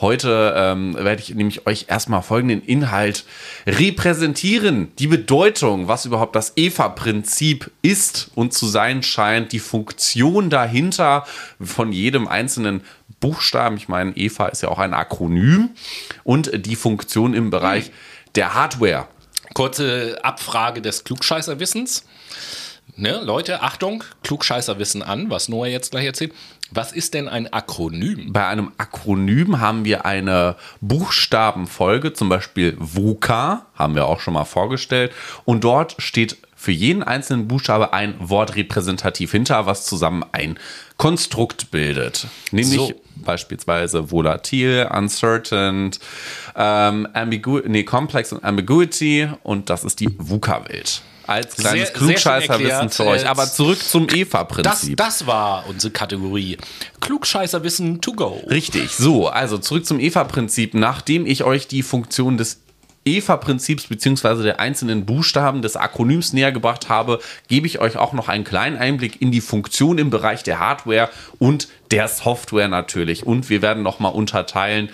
Heute 0.00 0.54
ähm, 0.56 0.94
werde 0.94 1.20
ich 1.20 1.34
nämlich 1.34 1.66
euch 1.66 1.86
erstmal 1.88 2.22
folgenden 2.22 2.62
Inhalt 2.62 3.24
repräsentieren. 3.66 4.92
Die 4.98 5.08
Bedeutung, 5.08 5.88
was 5.88 6.04
überhaupt 6.04 6.36
das 6.36 6.52
EVA-Prinzip 6.56 7.72
ist 7.82 8.30
und 8.36 8.54
zu 8.54 8.66
sein 8.66 9.02
scheint, 9.02 9.50
die 9.50 9.58
Funktion 9.58 10.50
dahinter 10.50 11.26
von 11.60 11.90
jedem 11.90 12.28
einzelnen 12.28 12.82
Buchstaben. 13.18 13.76
Ich 13.76 13.88
meine, 13.88 14.16
EVA 14.16 14.46
ist 14.46 14.62
ja 14.62 14.68
auch 14.68 14.78
ein 14.78 14.94
Akronym 14.94 15.70
und 16.22 16.66
die 16.66 16.76
Funktion 16.76 17.34
im 17.34 17.50
Bereich 17.50 17.90
der 18.36 18.54
Hardware. 18.54 19.08
Kurze 19.52 20.20
Abfrage 20.22 20.80
des 20.80 21.02
Klugscheißerwissens. 21.02 22.04
Ne, 22.96 23.20
Leute, 23.22 23.62
Achtung, 23.62 24.04
Klugscheißerwissen 24.22 25.02
an, 25.02 25.30
was 25.30 25.48
Noah 25.48 25.66
jetzt 25.66 25.90
gleich 25.90 26.06
erzählt. 26.06 26.32
Was 26.70 26.92
ist 26.92 27.14
denn 27.14 27.28
ein 27.28 27.52
Akronym? 27.52 28.32
Bei 28.32 28.46
einem 28.46 28.72
Akronym 28.76 29.60
haben 29.60 29.84
wir 29.84 30.04
eine 30.04 30.56
Buchstabenfolge, 30.80 32.12
zum 32.12 32.28
Beispiel 32.28 32.76
VUCA, 32.78 33.66
haben 33.74 33.94
wir 33.94 34.06
auch 34.06 34.20
schon 34.20 34.34
mal 34.34 34.44
vorgestellt. 34.44 35.12
Und 35.44 35.64
dort 35.64 35.94
steht 35.98 36.36
für 36.54 36.72
jeden 36.72 37.02
einzelnen 37.02 37.46
Buchstabe 37.46 37.92
ein 37.92 38.16
Wort 38.18 38.56
repräsentativ 38.56 39.30
hinter, 39.30 39.66
was 39.66 39.86
zusammen 39.86 40.24
ein 40.32 40.58
Konstrukt 40.96 41.70
bildet. 41.70 42.26
Nämlich 42.50 42.80
So. 42.80 43.00
beispielsweise 43.16 44.10
volatil, 44.10 44.88
uncertain, 44.92 45.92
ähm, 46.56 47.06
ambigu 47.14 47.60
nee, 47.64 47.84
complex 47.84 48.32
und 48.32 48.44
ambiguity. 48.44 49.28
Und 49.44 49.70
das 49.70 49.84
ist 49.84 50.00
die 50.00 50.08
VUCA-Welt. 50.18 51.02
Als 51.28 51.56
kleines 51.56 51.92
Klugscheißerwissen 51.92 52.88
für 52.88 53.04
euch. 53.04 53.28
Aber 53.28 53.46
zurück 53.46 53.78
zum 53.82 54.06
Das, 54.06 54.16
EVA-Prinzip. 54.16 54.96
das 54.96 55.26
war 55.26 55.66
unsere 55.68 55.92
Kategorie. 55.92 56.56
Klugscheißerwissen 57.00 58.00
to 58.00 58.12
go. 58.14 58.42
Richtig, 58.48 58.92
so, 58.92 59.28
also 59.28 59.58
zurück 59.58 59.84
zum 59.84 60.00
EVA-Prinzip. 60.00 60.72
Nachdem 60.72 61.26
ich 61.26 61.44
euch 61.44 61.68
die 61.68 61.82
Funktion 61.82 62.38
des 62.38 62.60
EVA-Prinzips 63.16 63.86
bzw. 63.86 64.42
der 64.42 64.60
einzelnen 64.60 65.06
Buchstaben 65.06 65.62
des 65.62 65.76
Akronyms 65.76 66.32
näher 66.32 66.52
gebracht 66.52 66.88
habe, 66.88 67.20
gebe 67.48 67.66
ich 67.66 67.80
euch 67.80 67.96
auch 67.96 68.12
noch 68.12 68.28
einen 68.28 68.44
kleinen 68.44 68.76
Einblick 68.76 69.20
in 69.20 69.32
die 69.32 69.40
Funktion 69.40 69.98
im 69.98 70.10
Bereich 70.10 70.42
der 70.42 70.58
Hardware 70.58 71.10
und 71.38 71.68
der 71.90 72.08
Software 72.08 72.68
natürlich. 72.68 73.26
Und 73.26 73.50
wir 73.50 73.62
werden 73.62 73.82
nochmal 73.82 74.12
unterteilen, 74.12 74.90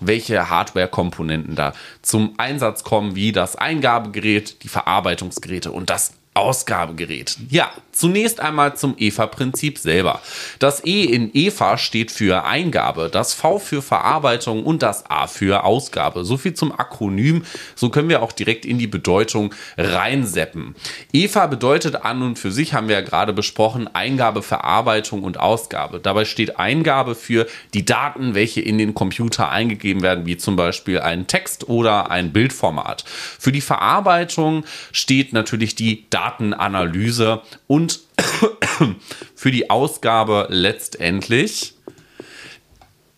welche 0.00 0.48
Hardware-Komponenten 0.50 1.54
da 1.54 1.72
zum 2.02 2.34
Einsatz 2.38 2.84
kommen, 2.84 3.16
wie 3.16 3.32
das 3.32 3.56
Eingabegerät, 3.56 4.62
die 4.62 4.68
Verarbeitungsgeräte 4.68 5.72
und 5.72 5.90
das 5.90 6.12
Ausgabegerät. 6.36 7.36
Ja, 7.48 7.70
zunächst 7.92 8.40
einmal 8.40 8.76
zum 8.76 8.94
EVA-Prinzip 8.98 9.78
selber. 9.78 10.20
Das 10.58 10.84
E 10.84 11.04
in 11.04 11.30
EVA 11.34 11.78
steht 11.78 12.10
für 12.10 12.44
Eingabe, 12.44 13.08
das 13.10 13.32
V 13.32 13.58
für 13.58 13.80
Verarbeitung 13.80 14.64
und 14.64 14.82
das 14.82 15.08
A 15.10 15.26
für 15.26 15.64
Ausgabe. 15.64 16.24
So 16.24 16.36
viel 16.36 16.54
zum 16.54 16.78
Akronym. 16.78 17.44
So 17.74 17.88
können 17.88 18.08
wir 18.08 18.22
auch 18.22 18.32
direkt 18.32 18.66
in 18.66 18.78
die 18.78 18.86
Bedeutung 18.86 19.54
reinseppen. 19.78 20.74
EVA 21.12 21.46
bedeutet 21.46 21.96
an 21.96 22.22
und 22.22 22.38
für 22.38 22.52
sich, 22.52 22.74
haben 22.74 22.88
wir 22.88 22.96
ja 22.96 23.02
gerade 23.02 23.32
besprochen, 23.32 23.88
Eingabe, 23.94 24.42
Verarbeitung 24.42 25.22
und 25.22 25.40
Ausgabe. 25.40 26.00
Dabei 26.00 26.24
steht 26.26 26.58
Eingabe 26.58 27.14
für 27.14 27.46
die 27.72 27.84
Daten, 27.84 28.34
welche 28.34 28.60
in 28.60 28.76
den 28.76 28.92
Computer 28.92 29.50
eingegeben 29.50 30.02
werden, 30.02 30.26
wie 30.26 30.36
zum 30.36 30.56
Beispiel 30.56 31.00
ein 31.00 31.26
Text 31.26 31.68
oder 31.68 32.10
ein 32.10 32.32
Bildformat. 32.32 33.04
Für 33.06 33.52
die 33.52 33.60
Verarbeitung 33.60 34.64
steht 34.92 35.32
natürlich 35.32 35.74
die 35.74 36.08
Datenanalyse 36.26 37.42
und 37.66 38.00
für 39.34 39.50
die 39.50 39.70
Ausgabe 39.70 40.46
letztendlich 40.50 41.74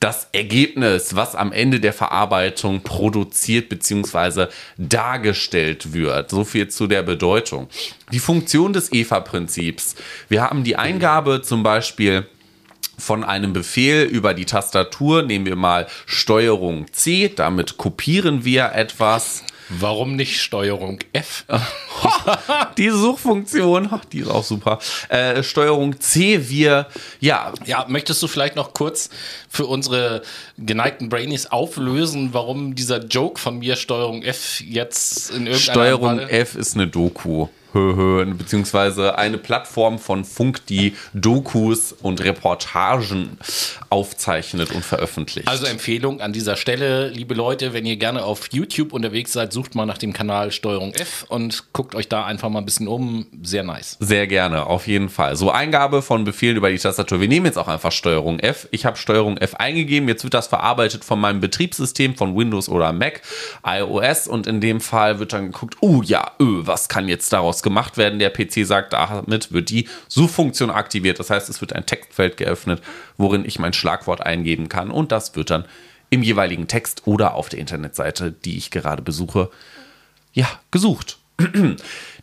das 0.01 0.29
Ergebnis, 0.33 1.17
was 1.17 1.35
am 1.35 1.51
Ende 1.51 1.81
der 1.81 1.93
Verarbeitung 1.93 2.83
produziert 2.83 3.69
bzw. 3.69 4.47
dargestellt 4.77 5.93
wird. 5.93 6.31
So 6.31 6.45
viel 6.45 6.69
zu 6.69 6.87
der 6.87 7.03
Bedeutung. 7.03 7.69
Die 8.13 8.21
Funktion 8.21 8.73
des 8.73 8.93
EVA-Prinzips. 8.93 9.97
Wir 10.29 10.43
haben 10.43 10.63
die 10.63 10.77
Eingabe 10.77 11.43
zum 11.43 11.65
Beispiel 11.65 12.29
von 12.97 13.25
einem 13.25 13.53
Befehl 13.53 14.05
über 14.05 14.35
die 14.35 14.45
Tastatur. 14.45 15.23
Nehmen 15.23 15.47
wir 15.47 15.57
mal 15.57 15.89
Steuerung 16.07 16.87
C. 16.93 17.33
Damit 17.35 17.77
kopieren 17.77 18.45
wir 18.45 18.73
etwas. 18.75 19.43
Warum 19.69 20.17
nicht 20.17 20.41
Steuerung 20.41 20.99
F? 21.13 21.45
Diese 22.79 22.97
Suchfunktion, 22.99 23.89
die 24.13 24.21
ist 24.21 24.29
auch 24.31 24.45
super. 24.45 24.79
Äh, 25.09 25.43
Steuerung 25.43 26.01
C, 26.01 26.49
wir, 26.49 26.87
ja, 27.21 27.53
Ja, 27.67 27.85
möchtest 27.89 28.23
du 28.23 28.29
vielleicht 28.29 28.57
noch 28.57 28.73
kurz 28.73 29.11
für 29.49 29.67
unsere 29.67 30.23
geneigten 30.57 31.09
Brainies 31.09 31.47
auflösen, 31.47 32.31
warum 32.33 32.75
dieser 32.75 33.05
Joke 33.05 33.41
von 33.41 33.59
mir 33.59 33.77
Steuerung 33.77 34.23
F 34.23 34.61
jetzt 34.61 35.31
in 35.31 35.47
irgendeiner 35.47 35.59
Steuerung 35.59 36.19
Weise- 36.19 36.31
F 36.31 36.55
ist 36.55 36.75
eine 36.75 36.87
Doku. 36.89 37.49
Beziehungsweise 37.73 39.19
eine 39.19 39.39
Plattform 39.39 39.99
von 39.99 40.25
Funk, 40.25 40.67
die 40.67 40.97
Dokus 41.13 41.93
und 41.93 42.23
Reportagen 42.25 43.39
aufzeichnet 43.91 44.73
und 44.73 44.85
veröffentlicht. 44.85 45.49
Also 45.49 45.67
Empfehlung 45.67 46.21
an 46.21 46.33
dieser 46.33 46.57
Stelle, 46.57 47.09
liebe 47.09 47.35
Leute, 47.35 47.73
wenn 47.73 47.87
ihr 47.87 47.97
gerne 47.97 48.25
auf 48.25 48.49
YouTube 48.53 48.93
unterwegs 48.93 49.33
seid, 49.33 49.53
sucht 49.53 49.75
mal 49.75 49.87
nach 49.87 49.99
dem 49.99 50.13
Kanal 50.13 50.51
Steuerung 50.51 50.95
F 50.95 51.27
und 51.29 51.73
guckt 51.73 51.95
euch 51.95 52.09
da 52.09 52.25
einfach 52.25 52.49
mal 52.49 52.61
ein 52.61 52.65
bisschen 52.65 52.89
um. 52.89 53.27
Sehr 53.43 53.63
nice. 53.65 53.97
Sehr 54.01 54.27
gerne, 54.27 54.67
auf 54.67 54.87
jeden 54.87 55.09
Fall. 55.09 55.37
So 55.37 55.51
Eingabe 55.51 56.03
von 56.03 56.25
Befehlen 56.25 56.57
über 56.57 56.71
die 56.71 56.79
Tastatur. 56.79 57.21
Wir 57.21 57.29
nehmen 57.29 57.47
jetzt 57.47 57.59
auch 57.59 57.69
einfach 57.69 57.93
Steuerung 57.93 58.41
F. 58.41 58.69
Ich 58.71 58.87
habe 58.87 58.97
Steuerung 58.97 59.37
F 59.37 59.55
eingegeben. 59.55 60.09
Jetzt 60.09 60.25
wird 60.25 60.35
das 60.35 60.47
verarbeitet 60.49 61.05
von 61.05 61.21
meinem 61.21 61.41
Betriebssystem 61.41 62.15
von 62.15 62.37
Windows 62.37 62.69
oder 62.69 62.93
Mac, 62.93 63.23
iOS 63.65 64.27
und 64.27 64.47
in 64.47 64.61
dem 64.61 64.81
Fall 64.81 65.19
wird 65.19 65.33
dann 65.33 65.53
geguckt, 65.53 65.77
oh 65.81 66.03
ja, 66.03 66.33
öh, 66.41 66.63
was 66.65 66.89
kann 66.89 67.09
jetzt 67.09 67.33
daraus 67.33 67.58
gemacht 67.63 67.97
werden? 67.97 68.19
Der 68.19 68.31
PC 68.31 68.67
sagt, 68.67 68.93
damit 68.93 69.53
wird 69.53 69.71
die 69.71 69.89
Suchfunktion 70.09 70.71
aktiviert. 70.71 71.19
Das 71.19 71.31
heißt, 71.31 71.49
es 71.49 71.61
wird 71.61 71.73
ein 71.73 71.87
Textfeld 71.87 72.37
geöffnet, 72.37 72.83
worin 73.17 73.45
ich 73.45 73.59
mein 73.59 73.73
Schlagwort 73.73 74.21
eingeben 74.21 74.69
kann 74.69 74.91
und 74.91 75.13
das 75.13 75.35
wird 75.37 75.51
dann 75.51 75.65
im 76.11 76.23
jeweiligen 76.23 76.69
Text 76.69 77.03
oder 77.07 77.35
auf 77.35 77.49
der 77.49 77.59
Internetseite, 77.59 78.33
die 78.33 78.57
ich 78.57 78.71
gerade 78.71 79.03
besuche, 79.03 79.51
ja, 80.33 80.49
gesucht. 80.71 81.19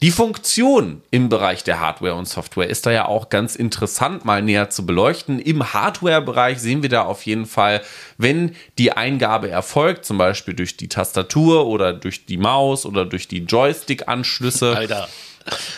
Die 0.02 0.12
Funktion 0.12 1.02
im 1.10 1.30
Bereich 1.30 1.64
der 1.64 1.80
Hardware 1.80 2.16
und 2.16 2.28
Software 2.28 2.70
ist 2.70 2.86
da 2.86 2.92
ja 2.92 3.08
auch 3.08 3.30
ganz 3.30 3.56
interessant 3.56 4.26
mal 4.26 4.42
näher 4.42 4.70
zu 4.70 4.86
beleuchten. 4.86 5.40
Im 5.40 5.74
Hardware-Bereich 5.74 6.60
sehen 6.60 6.82
wir 6.82 6.90
da 6.90 7.04
auf 7.04 7.26
jeden 7.26 7.46
Fall, 7.46 7.82
wenn 8.18 8.56
die 8.78 8.92
Eingabe 8.92 9.50
erfolgt, 9.50 10.06
zum 10.06 10.18
Beispiel 10.18 10.54
durch 10.54 10.76
die 10.76 10.90
Tastatur 10.90 11.66
oder 11.68 11.94
durch 11.94 12.26
die 12.26 12.38
Maus 12.38 12.86
oder 12.86 13.06
durch 13.06 13.30
die 13.30 13.40
Joystick-Anschlüsse. 13.40 14.76
Alter. 14.76 15.08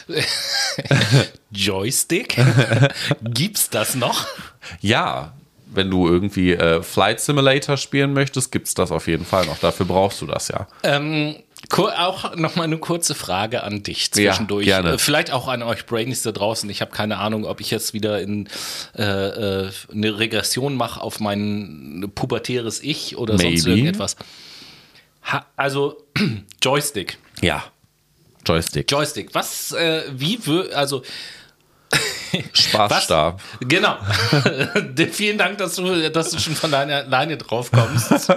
Joystick? 1.51 2.37
Gibt's 3.21 3.69
das 3.69 3.95
noch? 3.95 4.25
Ja, 4.81 5.33
wenn 5.67 5.91
du 5.91 6.07
irgendwie 6.07 6.53
äh, 6.53 6.81
Flight 6.81 7.19
Simulator 7.19 7.77
spielen 7.77 8.13
möchtest, 8.13 8.51
gibt 8.51 8.67
es 8.67 8.73
das 8.73 8.91
auf 8.91 9.07
jeden 9.07 9.25
Fall 9.25 9.45
noch. 9.45 9.59
Dafür 9.59 9.85
brauchst 9.85 10.21
du 10.21 10.25
das 10.25 10.47
ja. 10.47 10.67
Ähm, 10.83 11.35
auch 11.73 12.35
noch 12.35 12.55
mal 12.55 12.63
eine 12.63 12.77
kurze 12.77 13.15
Frage 13.15 13.63
an 13.63 13.83
dich 13.83 14.11
zwischendurch. 14.11 14.65
Ja, 14.67 14.81
gerne. 14.81 14.95
Äh, 14.95 14.97
Vielleicht 14.97 15.31
auch 15.31 15.47
an 15.47 15.63
euch 15.63 15.85
Brainies 15.85 16.21
da 16.21 16.31
draußen. 16.31 16.69
Ich 16.69 16.81
habe 16.81 16.91
keine 16.91 17.17
Ahnung, 17.17 17.45
ob 17.45 17.59
ich 17.61 17.71
jetzt 17.71 17.93
wieder 17.93 18.21
in 18.21 18.47
äh, 18.97 19.03
äh, 19.03 19.71
eine 19.91 20.19
Regression 20.19 20.75
mache 20.75 21.01
auf 21.01 21.19
mein 21.19 22.11
pubertäres 22.15 22.81
Ich 22.81 23.17
oder 23.17 23.37
sonst 23.37 23.65
Maybe. 23.65 23.69
irgendetwas. 23.69 24.15
Ha, 25.23 25.45
also 25.55 25.97
Joystick. 26.63 27.17
Ja. 27.41 27.63
Joystick. 28.45 28.89
Joystick. 28.89 29.35
Was, 29.35 29.73
äh, 29.73 30.03
wie 30.11 30.39
also 30.73 31.03
Spaßstab. 32.53 33.41
Genau. 33.61 33.95
Vielen 35.11 35.37
Dank, 35.37 35.57
dass 35.57 35.75
du, 35.75 36.09
dass 36.09 36.31
du 36.31 36.39
schon 36.39 36.55
von 36.55 36.71
deiner 36.71 37.03
Leine 37.03 37.37
drauf 37.37 37.71
kommst. 37.71 38.27
So. 38.27 38.33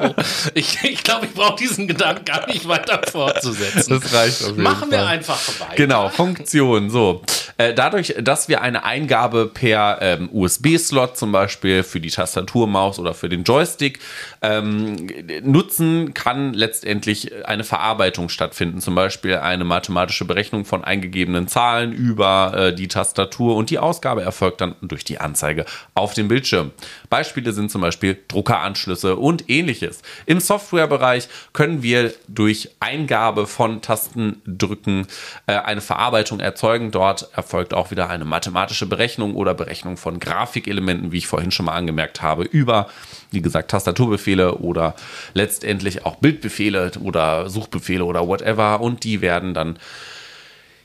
Ich, 0.55 0.83
ich 0.85 1.03
glaube, 1.03 1.26
ich 1.26 1.35
brauche 1.35 1.57
diesen 1.57 1.88
Gedanken 1.88 2.24
gar 2.24 2.46
nicht 2.46 2.66
weiter 2.68 3.00
fortzusetzen. 3.11 4.00
Das 4.00 4.12
reicht 4.12 4.42
auf 4.42 4.48
jeden 4.50 4.62
Machen 4.62 4.90
wir 4.90 4.98
Fall. 4.98 5.07
einfach 5.09 5.38
weiter. 5.61 5.74
Genau, 5.76 6.09
Funktion. 6.09 6.90
So, 6.90 7.22
äh, 7.57 7.74
dadurch, 7.74 8.14
dass 8.20 8.48
wir 8.48 8.62
eine 8.62 8.85
Eingabe 8.85 9.46
per 9.46 9.98
ähm, 10.00 10.31
USB-Slot 10.33 11.16
zum 11.16 11.33
Beispiel 11.33 11.83
für 11.83 12.00
die 12.00 12.11
Tastaturmaus 12.11 12.98
oder 12.98 13.14
für 13.14 13.29
den 13.29 13.44
Joystick 13.44 13.98
ähm, 14.42 14.96
nutzen, 15.42 16.14
kann 16.14 16.55
letztendlich 16.55 17.33
eine 17.46 17.64
Verarbeitung 17.64 18.29
stattfinden. 18.29 18.81
Zum 18.81 18.94
Beispiel 18.94 19.37
eine 19.37 19.64
mathematische 19.64 20.24
Berechnung 20.24 20.64
von 20.64 20.85
eingegebenen 20.85 21.48
Zahlen 21.48 21.92
über 21.92 22.53
äh, 22.57 22.74
die 22.74 22.88
Tastatur 22.88 23.57
und 23.57 23.70
die 23.70 23.79
Ausgabe 23.79 23.89
erfolgt 24.22 24.61
dann 24.61 24.76
durch 24.83 25.05
die 25.05 25.18
Anzeige 25.18 25.64
auf 25.94 26.14
dem 26.14 26.29
Bildschirm. 26.29 26.70
Beispiele 27.09 27.53
sind 27.53 27.70
zum 27.70 27.81
Beispiel 27.81 28.18
Druckeranschlüsse 28.29 29.16
und 29.16 29.50
ähnliches. 29.50 30.03
Im 30.26 30.40
Softwarebereich 30.40 31.29
können 31.53 31.83
wir 31.83 32.12
durch 32.29 32.70
Eingabe 32.81 33.46
von 33.46 33.83
Tastendrücken 33.83 35.07
äh, 35.46 35.55
eine 35.55 35.81
Verarbeitung 35.81 36.40
erzeugen. 36.40 36.90
Dort 36.90 37.29
erfolgt 37.35 37.74
auch 37.74 37.90
wieder 37.90 38.09
eine 38.09 38.24
mathematische 38.24 38.87
Berechnung 38.87 39.35
oder 39.35 39.55
Berechnung 39.55 39.96
von 39.96 40.20
Grafikelementen, 40.20 41.12
wie 41.12 41.18
ich 41.18 41.26
vorhin 41.26 41.50
schon 41.50 41.66
mal 41.66 41.74
angemerkt 41.74 42.22
habe, 42.22 42.44
über, 42.44 42.88
wie 43.31 43.42
gesagt, 43.42 43.70
Tastaturbefehle 43.70 44.57
oder 44.57 44.94
letztendlich 45.35 46.05
auch 46.07 46.16
Bildbefehle 46.16 46.92
oder 47.03 47.50
Suchbefehle 47.50 48.05
oder 48.05 48.26
whatever. 48.26 48.81
Und 48.81 49.05
die 49.05 49.20
werden 49.20 49.55
dann 49.55 49.79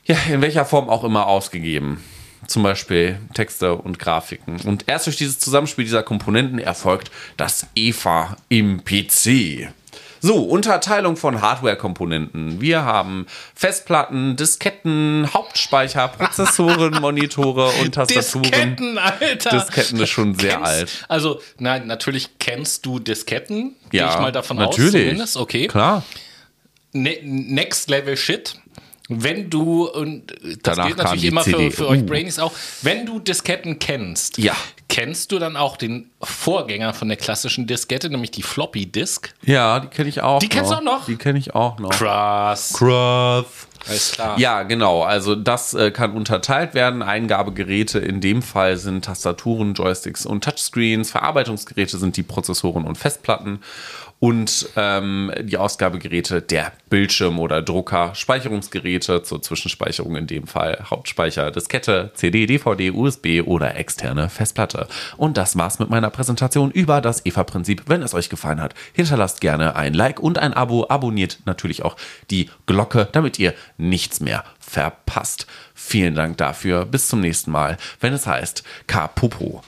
ja, 0.06 0.16
in 0.30 0.40
welcher 0.40 0.64
Form 0.64 0.88
auch 0.88 1.04
immer 1.04 1.26
ausgegeben. 1.26 2.02
Zum 2.46 2.62
Beispiel 2.62 3.18
Texte 3.34 3.74
und 3.74 3.98
Grafiken. 3.98 4.60
Und 4.64 4.84
erst 4.86 5.06
durch 5.06 5.16
dieses 5.16 5.38
Zusammenspiel 5.38 5.84
dieser 5.84 6.02
Komponenten 6.02 6.58
erfolgt 6.58 7.10
das 7.36 7.66
EVA 7.74 8.36
im 8.48 8.84
PC. 8.84 9.68
So, 10.22 10.36
Unterteilung 10.42 11.16
von 11.16 11.40
Hardware-Komponenten. 11.42 12.60
Wir 12.60 12.82
haben 12.84 13.26
Festplatten, 13.54 14.34
Disketten, 14.36 15.28
Hauptspeicher, 15.32 16.08
Prozessoren, 16.08 16.94
Monitore 17.00 17.68
und 17.82 17.94
Tastaturen. 17.94 18.42
Disketten, 18.42 18.98
Alter. 18.98 19.50
Disketten 19.50 20.00
ist 20.00 20.08
schon 20.08 20.34
sehr 20.34 20.54
Kennst- 20.56 20.64
alt. 20.66 21.04
Also, 21.08 21.40
nein, 21.58 21.86
natürlich 21.86 22.30
kennst 22.38 22.86
du 22.86 22.98
Disketten. 22.98 23.76
Gehe 23.90 24.00
Ja, 24.00 24.14
ich 24.14 24.18
mal 24.18 24.32
davon 24.32 24.56
natürlich. 24.56 24.86
aus 24.86 24.92
zumindest. 24.92 25.36
Okay. 25.36 25.66
Klar. 25.68 26.02
Ne 26.92 27.18
Next 27.22 27.90
Level 27.90 28.16
Shit. 28.16 28.54
Wenn 29.08 29.50
du, 29.50 29.88
und 29.88 30.32
das 30.42 30.58
Danach 30.76 30.86
gilt 30.86 30.98
natürlich 30.98 31.24
immer 31.26 31.42
für, 31.44 31.50
CD. 31.52 31.70
für 31.70 31.88
euch 31.88 32.00
Uh. 32.02 32.06
Brainies 32.06 32.38
auch, 32.40 32.52
wenn 32.82 33.06
du 33.06 33.20
Disketten 33.20 33.78
kennst, 33.78 34.38
Ja. 34.38 34.54
kennst 34.88 35.30
du 35.30 35.38
dann 35.38 35.56
auch 35.56 35.76
den 35.76 36.10
Vorgänger 36.20 36.92
von 36.92 37.06
der 37.08 37.16
klassischen 37.16 37.66
Diskette, 37.68 38.10
nämlich 38.10 38.32
die 38.32 38.42
Floppy 38.42 38.86
Disk? 38.86 39.32
Ja, 39.44 39.78
die 39.78 39.86
kenne 39.88 40.08
ich 40.08 40.22
auch 40.22 40.40
Die 40.40 40.48
kennst 40.48 40.72
du 40.72 40.76
auch 40.76 40.82
noch? 40.82 41.06
Die 41.06 41.16
kenne 41.16 41.38
ich 41.38 41.54
auch 41.54 41.78
noch. 41.78 41.90
Krass. 41.90 42.72
Krass. 42.76 43.44
Alles 43.88 44.10
klar. 44.12 44.36
Ja, 44.40 44.64
genau. 44.64 45.02
Also 45.02 45.36
das 45.36 45.72
äh, 45.74 45.92
kann 45.92 46.10
unterteilt 46.16 46.74
werden. 46.74 47.02
Eingabegeräte 47.02 48.00
in 48.00 48.20
dem 48.20 48.42
Fall 48.42 48.76
sind 48.78 49.04
Tastaturen, 49.04 49.74
Joysticks 49.74 50.26
und 50.26 50.42
Touchscreens. 50.42 51.12
Verarbeitungsgeräte 51.12 51.96
sind 51.98 52.16
die 52.16 52.24
Prozessoren 52.24 52.82
und 52.84 52.98
Festplatten. 52.98 53.60
Und 54.18 54.70
ähm, 54.76 55.30
die 55.42 55.58
Ausgabegeräte 55.58 56.40
der 56.40 56.72
Bildschirm 56.88 57.38
oder 57.38 57.60
Drucker, 57.60 58.14
Speicherungsgeräte 58.14 59.22
zur 59.22 59.42
Zwischenspeicherung 59.42 60.16
in 60.16 60.26
dem 60.26 60.46
Fall 60.46 60.86
Hauptspeicher, 60.88 61.50
Diskette, 61.50 62.12
CD, 62.14 62.46
DVD, 62.46 62.90
USB 62.92 63.42
oder 63.44 63.76
externe 63.76 64.30
Festplatte. 64.30 64.88
Und 65.18 65.36
das 65.36 65.58
war's 65.58 65.78
mit 65.78 65.90
meiner 65.90 66.08
Präsentation 66.08 66.70
über 66.70 67.02
das 67.02 67.26
EVA-Prinzip. 67.26 67.82
Wenn 67.86 68.02
es 68.02 68.14
euch 68.14 68.30
gefallen 68.30 68.60
hat, 68.60 68.74
hinterlasst 68.94 69.42
gerne 69.42 69.76
ein 69.76 69.92
Like 69.92 70.18
und 70.18 70.38
ein 70.38 70.54
Abo. 70.54 70.86
Abonniert 70.88 71.40
natürlich 71.44 71.84
auch 71.84 71.96
die 72.30 72.48
Glocke, 72.64 73.08
damit 73.12 73.38
ihr 73.38 73.52
nichts 73.76 74.20
mehr 74.20 74.44
verpasst. 74.68 75.46
Vielen 75.74 76.14
Dank 76.14 76.36
dafür. 76.38 76.84
Bis 76.84 77.08
zum 77.08 77.20
nächsten 77.20 77.50
Mal, 77.50 77.76
wenn 78.00 78.12
es 78.12 78.26
heißt 78.26 78.62
K-Popo. 78.86 79.62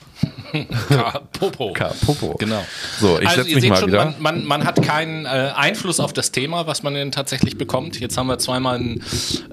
Ka- 0.89 1.21
Popo. 1.31 1.71
K-Popo. 1.71 2.35
Genau. 2.39 2.65
So, 2.99 3.19
ich 3.21 3.27
also 3.27 3.37
setze 3.43 3.49
ihr 3.51 3.55
mich 3.55 3.61
seht 3.61 3.69
mal 3.69 3.79
schon, 3.79 3.87
wieder. 3.89 4.05
man, 4.05 4.15
man, 4.19 4.45
man 4.45 4.65
hat 4.65 4.81
keinen 4.83 5.25
äh, 5.25 5.53
Einfluss 5.55 6.01
auf 6.01 6.11
das 6.11 6.31
Thema, 6.31 6.67
was 6.67 6.83
man 6.83 6.93
denn 6.93 7.13
tatsächlich 7.13 7.57
bekommt. 7.57 7.97
Jetzt 8.01 8.17
haben 8.17 8.27
wir 8.27 8.37
zweimal 8.39 8.79
ein 8.79 9.03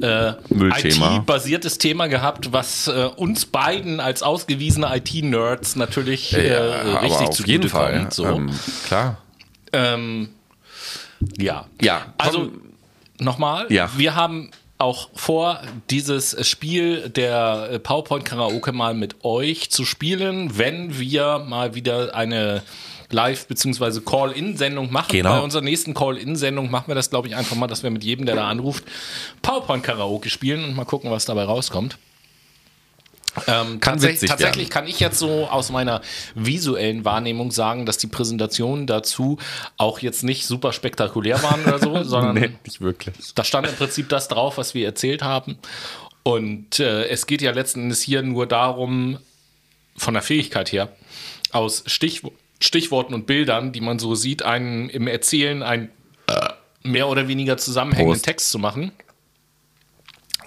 äh. 0.03 0.33
IT-basiertes 0.51 1.79
Thema 1.79 2.09
gehabt, 2.09 2.53
was 2.53 2.89
äh, 2.89 3.09
uns 3.17 3.47
beiden 3.47 4.01
als 4.01 4.25
ausgewiesene 4.25 4.89
IT-Nerds 4.97 5.77
natürlich 5.77 6.35
äh, 6.37 6.49
Ja, 6.51 6.99
richtig 6.99 7.21
aber 7.21 7.29
auf 7.29 7.47
jeden 7.47 7.69
Fall. 7.69 7.99
kommt. 8.01 8.15
So. 8.15 8.25
Ähm, 8.27 8.51
klar. 8.87 9.19
Ähm, 9.73 10.31
ja. 11.39 11.67
Ja, 11.81 12.07
Also 12.19 12.51
nochmal, 13.21 13.67
Ja. 13.71 13.89
wir 13.97 14.17
haben 14.17 14.51
auch 14.79 15.09
vor, 15.15 15.61
dieses 15.91 16.47
Spiel 16.47 17.09
der 17.09 17.69
äh, 17.73 17.79
PowerPoint 17.79 18.25
Karaoke 18.25 18.73
mal 18.73 18.95
mit 18.95 19.25
euch 19.25 19.71
zu 19.71 19.85
spielen, 19.85 20.59
wenn 20.59 20.99
wir 20.99 21.39
mal 21.39 21.75
wieder 21.75 22.15
eine 22.15 22.62
Live- 23.11 23.47
bzw. 23.47 24.01
Call-In-Sendung 24.01 24.93
machen. 24.93 25.12
Genau. 25.12 25.31
Bei 25.31 25.41
unserer 25.41 25.62
nächsten 25.62 25.95
Call-In-Sendung 25.95 26.71
machen 26.71 26.89
wir 26.89 26.95
das, 26.95 27.11
glaube 27.11 27.29
ich, 27.29 27.37
einfach 27.37 27.57
mal, 27.57 27.69
dass 27.69 27.83
wir 27.83 27.91
mit 27.91 28.05
jedem, 28.05 28.27
der 28.27 28.35
da 28.35 28.49
anruft, 28.49 28.85
PowerPoint 29.43 29.83
Karaoke 29.85 30.29
spielen 30.29 30.65
und 30.65 30.75
mal 30.75 30.85
gucken, 30.85 31.11
was 31.11 31.25
dabei 31.25 31.45
rauskommt. 31.45 31.99
Ähm, 33.46 33.81
Kann 33.81 33.94
tatsächlich 33.94 34.31
tatsächlich 34.31 34.70
kann 34.70 34.87
ich 34.87 35.01
jetzt 35.01 35.18
so 35.18 35.46
aus 35.46 35.70
meiner 35.70 36.01
visuellen 36.35 37.05
Wahrnehmung 37.05 37.51
sagen, 37.51 37.87
dass 37.87 37.99
die 37.99 38.07
Präsentationen 38.07 38.87
dazu 38.87 39.38
auch 39.77 39.99
jetzt 39.99 40.22
nicht 40.22 40.46
super 40.46 40.72
spektakulär 40.72 41.42
waren 41.42 41.64
oder 41.64 41.79
so, 41.79 42.03
sondern 42.09 42.35
Nee, 42.35 42.51
nicht 42.64 42.81
wirklich. 42.81 43.14
da 43.35 43.44
stand 43.44 43.66
im 43.68 43.75
Prinzip 43.75 44.09
das 44.09 44.29
drauf, 44.29 44.59
was 44.59 44.75
wir 44.75 44.87
erzählt 44.87 45.22
haben. 45.22 45.59
Und 46.22 46.81
äh, 46.81 47.07
es 47.09 47.27
geht 47.27 47.42
ja 47.42 47.53
letzten 47.53 47.83
Endes 47.83 48.03
hier 48.03 48.22
nur 48.22 48.46
darum, 48.46 49.18
von 49.96 50.14
der 50.14 50.22
Fähigkeit 50.22 50.72
her, 50.72 50.88
aus 51.53 51.85
Stichwo 51.87 52.33
Stichworten 52.59 53.12
und 53.12 53.27
Bildern, 53.27 53.72
die 53.72 53.83
man 53.83 53.99
so 53.99 54.14
sieht, 54.14 54.42
einen 54.42 54.88
im 54.88 55.07
Erzählen 55.09 55.62
einen 55.62 55.90
äh, 56.27 56.49
mehr 56.83 57.09
oder 57.09 57.29
weniger 57.29 57.59
zusammenhängenden 57.59 58.14
Prost. 58.14 58.25
Text 58.25 58.51
zu 58.51 58.59
machen. 58.59 58.92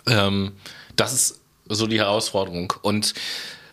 Ähm, 0.07 0.53
das 0.95 1.13
ist 1.13 1.38
so 1.69 1.87
die 1.87 1.99
Herausforderung. 1.99 2.73
Und 2.81 3.13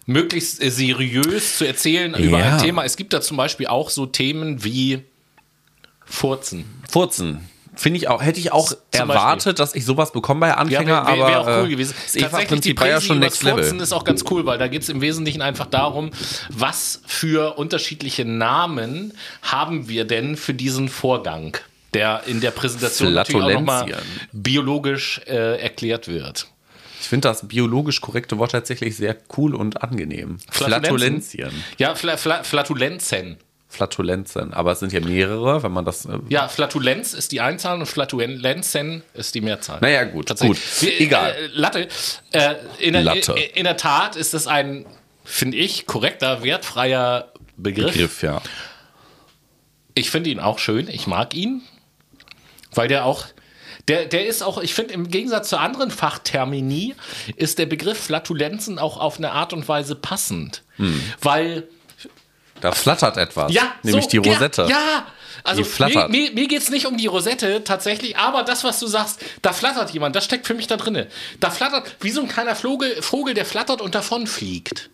möglichst 0.06 0.59
seriös 0.62 1.59
zu 1.59 1.66
erzählen 1.66 2.14
über 2.14 2.38
Ja. 2.38 2.56
ein 2.56 2.62
Thema. 2.62 2.85
Es 2.85 2.96
gibt 2.96 3.12
da 3.12 3.20
zum 3.20 3.37
Beispiel 3.37 3.66
auch 3.66 3.90
so 3.90 4.06
Themen 4.06 4.62
wie 4.64 5.02
Furzen. 6.04 6.64
Furzen. 6.88 7.48
Finde 7.74 7.98
ich 7.98 8.09
auch, 8.09 8.22
hätte 8.22 8.40
ich 8.40 8.52
auch 8.52 8.72
erwartet, 8.90 9.59
dass 9.59 9.74
ich 9.74 9.85
sowas 9.85 10.11
bekomme 10.11 10.40
bei 10.40 10.54
Anfänger, 10.54 10.92
Ja, 10.92 11.06
wäre 11.09 11.18
wär, 11.18 11.26
wär 11.26 11.37
aber 11.37 11.56
auch 11.59 11.61
cool 11.62 11.66
äh, 11.66 11.70
gewesen. 11.72 11.94
Das 12.04 12.22
Tatsächlich, 12.22 12.61
die 12.62 12.78
war 12.78 12.88
ja 12.88 13.00
schon 13.02 13.18
next 13.18 13.42
level. 13.42 13.62
Furzen 13.62 13.80
ist 13.80 13.92
auch 13.92 14.04
ganz 14.04 14.24
cool, 14.30 14.46
weil 14.46 14.56
da 14.56 14.66
geht 14.68 14.80
es 14.82 14.88
im 14.88 15.02
Wesentlichen 15.02 15.42
einfach 15.42 15.66
darum, 15.66 16.11
was 16.48 17.02
für 17.04 17.59
unterschiedliche 17.59 18.24
Namen 18.24 19.12
haben 19.42 19.88
wir 19.90 20.06
denn 20.06 20.38
für 20.38 20.54
diesen 20.54 20.88
Vorgang, 20.88 21.59
der 21.92 22.22
in 22.26 22.40
der 22.40 22.50
Präsentation 22.52 23.12
natürlich 23.12 23.42
auch 23.42 23.50
nochmal 23.52 23.92
biologisch 24.32 25.20
äh, 25.26 25.61
erklärt 25.61 26.09
wird. 26.09 26.46
Ich 27.07 27.11
finde 27.11 27.29
das 27.29 27.47
biologisch 27.47 28.01
korrekte 28.01 28.37
Wort 28.38 28.51
tatsächlich 28.51 28.97
sehr 28.97 29.16
cool 29.37 29.55
und 29.55 29.81
angenehm. 29.81 30.38
Flatulenzien. 30.51 31.53
Ja, 31.79 31.95
Fla 31.95 32.16
Fla 32.16 32.42
Flatulenzen. 32.42 33.37
Flatulenzen. 33.69 34.53
Aber 34.53 34.73
es 34.73 34.81
sind 34.81 34.92
ja 34.92 34.99
mehrere, 34.99 35.62
wenn 35.62 35.71
man 35.71 35.85
das. 35.85 36.07
Äh, 36.07 36.19
Ja, 36.31 36.49
Flatulenz 36.49 37.14
ist 37.14 37.31
die 37.31 37.40
Einzahl 37.40 37.79
und 37.79 37.87
Flatulenzen 37.87 39.05
ist 39.14 39.37
die 39.37 39.40
Mehrzahl. 39.40 39.79
Naja, 39.83 40.03
gut, 40.03 40.37
gut. 40.40 40.59
Wir, 40.81 41.01
Egal. 41.01 41.31
Äh, 41.31 41.47
Latte. 41.53 41.87
Äh, 42.33 42.57
in, 42.81 42.95
der, 42.95 43.05
Latte. 43.05 43.35
In, 43.35 43.51
in 43.55 43.64
der 43.66 43.77
Tat 43.77 44.16
ist 44.16 44.35
es 44.35 44.49
ein, 44.49 44.85
finde 45.25 45.59
ich, 45.59 45.87
korrekter, 45.87 46.42
wertfreier 46.42 47.33
Begriff. 47.57 47.92
Begriff, 47.92 48.23
ja. 48.25 48.42
Ich 49.95 50.11
finde 50.11 50.31
ihn 50.31 50.40
auch 50.40 50.59
schön. 50.59 50.89
Ich 50.89 51.07
mag 51.07 51.35
ihn, 51.35 51.62
weil 52.74 52.89
der 52.89 53.05
auch. 53.05 53.26
Der, 53.89 54.07
der 54.07 54.26
ist 54.26 54.43
auch, 54.43 54.59
ich 54.59 54.74
finde, 54.74 54.95
im 54.95 55.09
Gegensatz 55.09 55.49
zu 55.49 55.59
anderen 55.59 55.91
Fachtermini 55.91 56.95
ist 57.37 57.59
der 57.59 57.66
Begriff 57.66 57.99
Flatulenzen 57.99 58.78
auch 58.78 58.99
auf 58.99 59.18
eine 59.18 59.32
Art 59.32 59.53
und 59.53 59.68
Weise 59.68 59.95
passend. 59.95 60.62
Hm. 60.76 61.01
Weil 61.20 61.68
Da 62.61 62.72
flattert 62.72 63.16
etwas. 63.16 63.53
ja, 63.53 63.72
Nämlich 63.82 64.05
so, 64.05 64.11
die 64.11 64.16
Rosette. 64.18 64.62
Ja, 64.62 64.68
ja, 64.68 65.07
Also 65.45 65.62
Die 65.62 65.68
flattert. 65.68 66.11
mir, 66.11 66.30
mir, 66.30 66.32
mir 66.32 66.49
geht 66.49 66.62
es 66.62 66.70
nicht 66.70 66.87
um 66.87 66.97
die 66.97 67.07
Rosette 67.07 67.62
tatsächlich, 67.62 68.16
aber 68.16 68.43
das, 68.43 68.64
was 68.64 68.80
du 68.80 68.87
sagst, 68.89 69.20
da 69.43 69.53
flattert 69.53 69.91
jemand, 69.93 70.16
das 70.16 70.24
steckt 70.24 70.47
für 70.47 70.55
mich 70.55 70.66
da 70.66 70.76
drinne. 70.76 71.07
Da 71.39 71.51
flattert 71.51 71.97
wie 72.01 72.11
so 72.11 72.22
ein 72.22 72.28
kleiner 72.28 72.57
Vogel, 72.57 73.01
Vogel 73.03 73.34
der 73.34 73.45
flattert 73.47 73.80
und 73.80 73.95
davon 73.95 74.26
fliegt. 74.26 74.91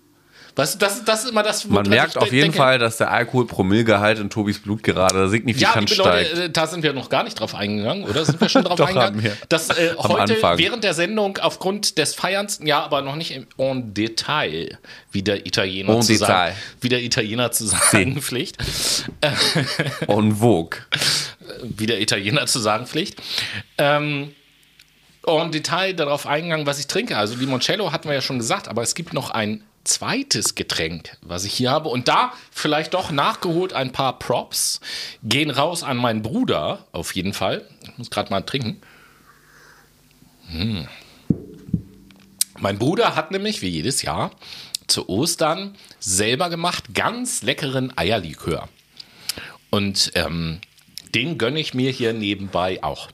Weißt 0.54 0.74
du, 0.74 0.78
das, 0.80 1.02
das 1.04 1.24
ist 1.24 1.30
immer 1.30 1.42
das, 1.42 1.64
Man 1.66 1.88
merkt 1.88 2.18
auf 2.18 2.24
de- 2.24 2.32
jeden 2.34 2.42
denke. 2.46 2.58
Fall, 2.58 2.78
dass 2.78 2.98
der 2.98 3.10
Alkoholpromillgehalt 3.10 4.18
in 4.18 4.28
Tobis 4.28 4.60
Blut 4.60 4.82
gerade 4.82 5.20
Ja, 5.20 5.28
signifikant 5.28 5.96
Leute, 5.96 6.24
steigt. 6.26 6.38
äh, 6.38 6.50
da 6.50 6.66
sind 6.66 6.82
wir 6.82 6.92
noch 6.92 7.08
gar 7.08 7.24
nicht 7.24 7.40
drauf 7.40 7.54
eingegangen, 7.54 8.04
oder? 8.04 8.22
Sind 8.24 8.38
wir 8.38 8.48
schon 8.50 8.62
drauf 8.64 8.76
Doch, 8.78 8.86
eingegangen? 8.88 9.32
Dass 9.48 9.70
äh, 9.70 9.94
heute 9.96 10.34
Anfang. 10.34 10.58
während 10.58 10.84
der 10.84 10.92
Sendung 10.92 11.38
aufgrund 11.38 11.96
des 11.96 12.14
Feierns, 12.14 12.60
ja, 12.62 12.82
aber 12.82 13.00
noch 13.00 13.16
nicht 13.16 13.30
im 13.30 13.46
en 13.56 13.94
Detail, 13.94 14.78
wie 15.10 15.22
der 15.22 15.46
Italiener 15.46 15.94
En 15.94 16.02
zu 16.02 16.12
Detail. 16.12 16.26
sagen, 16.26 16.56
wie 16.82 16.88
der 16.90 17.02
Italiener 17.02 17.50
zu 17.50 17.66
sagen 17.66 18.16
pflicht, 18.22 18.58
En 20.06 20.36
vogue. 20.36 20.78
wie 21.62 21.86
der 21.86 22.00
Italiener 22.00 22.46
zu 22.46 22.58
sagen 22.58 22.86
pflicht. 22.86 23.20
Ähm, 23.78 24.32
en 25.26 25.50
Detail 25.52 25.94
darauf 25.94 26.26
eingegangen, 26.26 26.66
was 26.66 26.78
ich 26.78 26.88
trinke. 26.88 27.16
Also 27.16 27.36
Limoncello 27.36 27.92
hatten 27.92 28.08
wir 28.08 28.14
ja 28.14 28.20
schon 28.22 28.38
gesagt, 28.38 28.68
aber 28.68 28.82
es 28.82 28.94
gibt 28.94 29.12
noch 29.14 29.30
ein 29.30 29.62
zweites 29.84 30.54
Getränk, 30.54 31.16
was 31.22 31.44
ich 31.44 31.52
hier 31.54 31.70
habe. 31.70 31.88
Und 31.88 32.08
da 32.08 32.32
vielleicht 32.50 32.94
doch 32.94 33.10
nachgeholt 33.10 33.72
ein 33.72 33.92
paar 33.92 34.18
Props. 34.18 34.80
Gehen 35.22 35.50
raus 35.50 35.82
an 35.82 35.96
meinen 35.96 36.22
Bruder, 36.22 36.86
auf 36.92 37.14
jeden 37.14 37.32
Fall. 37.32 37.66
Ich 37.82 37.98
muss 37.98 38.10
gerade 38.10 38.30
mal 38.30 38.42
trinken. 38.42 38.80
Hm. 40.48 40.88
Mein 42.58 42.78
Bruder 42.78 43.16
hat 43.16 43.30
nämlich, 43.30 43.62
wie 43.62 43.68
jedes 43.68 44.02
Jahr, 44.02 44.30
zu 44.86 45.08
Ostern 45.08 45.76
selber 45.98 46.50
gemacht 46.50 46.94
ganz 46.94 47.42
leckeren 47.42 47.96
Eierlikör. 47.96 48.68
Und 49.70 50.12
ähm, 50.14 50.60
den 51.14 51.38
gönne 51.38 51.60
ich 51.60 51.74
mir 51.74 51.90
hier 51.90 52.12
nebenbei 52.12 52.82
auch. 52.82 53.08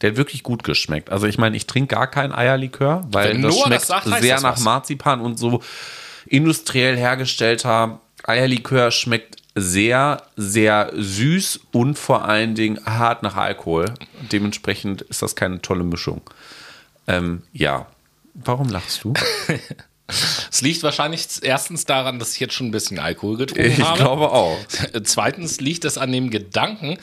Der 0.00 0.10
hat 0.10 0.16
wirklich 0.16 0.42
gut 0.42 0.64
geschmeckt. 0.64 1.10
Also 1.10 1.26
ich 1.26 1.38
meine, 1.38 1.56
ich 1.56 1.66
trinke 1.66 1.94
gar 1.94 2.10
keinen 2.10 2.32
Eierlikör, 2.32 3.06
weil 3.10 3.30
Wenn 3.30 3.42
das 3.42 3.54
Noah 3.54 3.66
schmeckt 3.66 3.82
das 3.82 3.88
sagt, 3.88 4.20
sehr 4.20 4.40
nach 4.40 4.56
was. 4.56 4.60
Marzipan 4.60 5.20
und 5.20 5.38
so 5.38 5.62
industriell 6.26 6.96
hergestellter 6.96 8.00
Eierlikör 8.24 8.90
schmeckt 8.90 9.36
sehr, 9.54 10.22
sehr 10.36 10.92
süß 10.94 11.60
und 11.72 11.98
vor 11.98 12.24
allen 12.24 12.54
Dingen 12.54 12.84
hart 12.86 13.22
nach 13.22 13.36
Alkohol. 13.36 13.94
Dementsprechend 14.32 15.02
ist 15.02 15.22
das 15.22 15.34
keine 15.36 15.60
tolle 15.60 15.84
Mischung. 15.84 16.22
Ähm, 17.06 17.42
ja. 17.52 17.86
Warum 18.34 18.68
lachst 18.68 19.02
du? 19.04 19.12
Es 20.50 20.60
liegt 20.62 20.82
wahrscheinlich 20.82 21.26
erstens 21.42 21.84
daran, 21.84 22.18
dass 22.18 22.34
ich 22.34 22.40
jetzt 22.40 22.54
schon 22.54 22.68
ein 22.68 22.70
bisschen 22.70 22.98
Alkohol 22.98 23.36
getrunken 23.36 23.70
Ich 23.70 23.80
habe. 23.80 23.98
glaube 23.98 24.30
auch. 24.30 24.58
Zweitens 25.04 25.60
liegt 25.60 25.84
es 25.84 25.98
an 25.98 26.12
dem 26.12 26.30
Gedanken, 26.30 26.98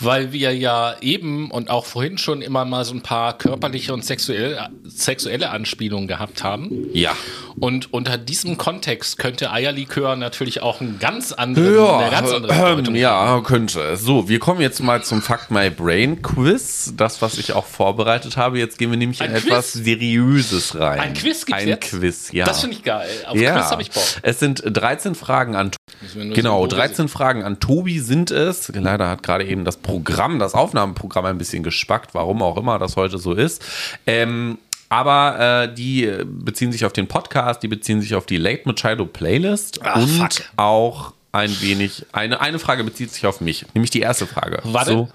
weil 0.00 0.32
wir 0.32 0.54
ja 0.56 0.96
eben 1.00 1.50
und 1.50 1.70
auch 1.70 1.86
vorhin 1.86 2.18
schon 2.18 2.42
immer 2.42 2.64
mal 2.64 2.84
so 2.84 2.94
ein 2.94 3.02
paar 3.02 3.36
körperliche 3.38 3.92
und 3.92 4.04
sexuelle, 4.04 4.68
sexuelle 4.84 5.50
Anspielungen 5.50 6.08
gehabt 6.08 6.42
haben. 6.42 6.88
Ja. 6.92 7.16
Und 7.58 7.92
unter 7.92 8.18
diesem 8.18 8.58
Kontext 8.58 9.18
könnte 9.18 9.50
Eierlikör 9.50 10.16
natürlich 10.16 10.62
auch 10.62 10.80
einen 10.80 10.98
ganz 10.98 11.32
anderen, 11.32 11.78
eine 11.78 12.10
ganz 12.10 12.30
andere 12.30 12.52
Bedeutung 12.52 12.94
ähm, 12.94 13.00
ja, 13.00 13.40
könnte. 13.40 13.96
So, 13.96 14.28
wir 14.28 14.38
kommen 14.38 14.60
jetzt 14.60 14.82
mal 14.82 15.02
zum 15.02 15.22
Fuck 15.22 15.50
My 15.50 15.70
Brain 15.70 16.20
Quiz. 16.20 16.92
Das, 16.96 17.22
was 17.22 17.38
ich 17.38 17.52
auch 17.54 17.64
vorbereitet 17.64 18.36
habe. 18.36 18.58
Jetzt 18.58 18.78
gehen 18.78 18.90
wir 18.90 18.98
nämlich 18.98 19.22
Ein 19.22 19.30
in 19.30 19.36
etwas 19.36 19.72
Quiz? 19.72 19.84
Seriöses 19.84 20.78
rein. 20.78 21.00
Ein 21.00 21.14
Quiz 21.14 21.46
gibt's 21.46 21.62
Ein 21.62 21.68
jetzt? 21.68 21.90
Quiz, 21.90 22.32
ja. 22.32 22.44
Das 22.46 22.60
finde 22.60 22.76
ich 22.76 22.82
geil. 22.82 23.08
Auf 23.26 23.36
ja. 23.36 23.54
Quiz 23.54 23.70
habe 23.70 23.82
ich 23.82 23.90
Bock. 23.90 24.04
Es 24.22 24.38
sind 24.38 24.62
13 24.64 25.14
Fragen 25.14 25.56
an 25.56 25.70
nur 26.14 26.34
Genau, 26.34 26.62
sehen, 26.62 26.70
wo 26.72 26.76
wir 26.76 26.86
13 26.86 27.08
Fragen 27.08 27.42
an 27.42 27.60
Tobi 27.60 27.98
sind 28.00 28.30
es. 28.30 28.70
Leider 28.74 29.08
hat 29.08 29.22
gerade 29.22 29.44
eben 29.44 29.64
das 29.64 29.76
Programm, 29.78 30.38
das 30.38 30.54
Aufnahmeprogramm 30.54 31.24
ein 31.26 31.38
bisschen 31.38 31.62
gespackt, 31.62 32.14
warum 32.14 32.42
auch 32.42 32.56
immer 32.56 32.78
das 32.78 32.96
heute 32.96 33.18
so 33.18 33.32
ist. 33.32 33.64
Ähm, 34.06 34.58
aber 34.88 35.64
äh, 35.64 35.74
die 35.74 36.10
beziehen 36.24 36.70
sich 36.72 36.84
auf 36.84 36.92
den 36.92 37.08
Podcast, 37.08 37.62
die 37.62 37.68
beziehen 37.68 38.00
sich 38.00 38.14
auf 38.14 38.26
die 38.26 38.36
Late 38.36 38.62
Machado 38.66 39.04
Playlist 39.06 39.84
Ah, 39.84 39.98
und 39.98 40.08
fuck. 40.08 40.44
auch 40.56 41.12
ein 41.32 41.60
wenig, 41.60 42.06
eine, 42.12 42.40
eine 42.40 42.58
Frage 42.58 42.84
bezieht 42.84 43.12
sich 43.12 43.26
auf 43.26 43.40
mich, 43.40 43.66
nämlich 43.74 43.90
die 43.90 44.00
erste 44.00 44.26
Frage. 44.26 44.60
Warte. 44.64 44.90
So, 44.90 45.08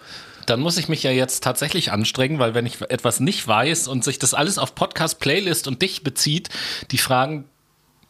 Dann 0.45 0.59
muss 0.59 0.77
ich 0.77 0.89
mich 0.89 1.03
ja 1.03 1.11
jetzt 1.11 1.43
tatsächlich 1.43 1.91
anstrengen, 1.91 2.39
weil 2.39 2.53
wenn 2.53 2.65
ich 2.65 2.81
etwas 2.81 3.19
nicht 3.19 3.47
weiß 3.47 3.87
und 3.87 4.03
sich 4.03 4.19
das 4.19 4.33
alles 4.33 4.57
auf 4.57 4.75
Podcast, 4.75 5.19
Playlist 5.19 5.67
und 5.67 5.81
dich 5.81 6.03
bezieht, 6.03 6.49
die 6.91 6.97
Fragen, 6.97 7.45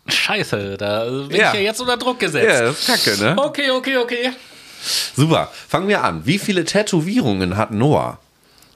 scheiße, 0.08 0.78
da 0.78 1.06
bin 1.06 1.32
Ja. 1.40 1.50
ich 1.50 1.56
ja 1.56 1.60
jetzt 1.62 1.82
unter 1.82 1.98
Druck 1.98 2.20
gesetzt. 2.20 2.48
ja, 2.50 2.62
das 2.62 2.80
ist 2.80 2.88
kacke, 2.88 3.18
ne? 3.22 3.36
Okay, 3.38 3.70
okay, 3.72 3.98
okay. 3.98 4.32
Super, 5.16 5.52
fangen 5.68 5.88
wir 5.88 6.04
an. 6.04 6.26
Wie 6.26 6.40
viele 6.40 6.66
Tätowierungen 6.66 7.56
hat 7.58 7.72
Noah? 7.72 8.20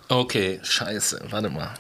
Okay, 0.08 0.60
scheiße, 0.62 1.22
warte 1.32 1.50
mal. 1.50 1.74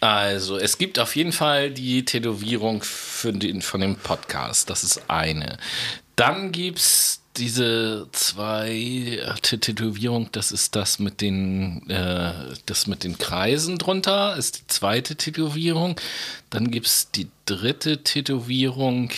Also, 0.00 0.56
es 0.58 0.78
gibt 0.78 0.98
auf 0.98 1.16
jeden 1.16 1.32
Fall 1.32 1.70
die 1.70 2.04
Tätowierung 2.04 2.82
für 2.82 3.32
den, 3.32 3.62
von 3.62 3.80
dem 3.80 3.96
Podcast. 3.96 4.70
Das 4.70 4.84
ist 4.84 5.02
eine. 5.08 5.58
Dann 6.16 6.52
gibt 6.52 6.78
es 6.78 7.20
diese 7.38 8.08
zwei 8.12 8.70
äh, 8.70 9.30
Tä- 9.40 9.60
Tätowierung, 9.60 10.30
das 10.32 10.52
ist 10.52 10.76
das 10.76 10.98
mit 10.98 11.20
den, 11.20 11.88
äh, 11.88 12.32
das 12.66 12.86
mit 12.86 13.04
den 13.04 13.16
Kreisen 13.18 13.78
drunter, 13.78 14.36
ist 14.36 14.58
die 14.60 14.66
zweite 14.66 15.16
Tätowierung. 15.16 15.96
Dann 16.50 16.70
gibt 16.70 16.86
es 16.86 17.10
die 17.10 17.28
dritte 17.46 18.02
Tätowierung. 18.02 19.10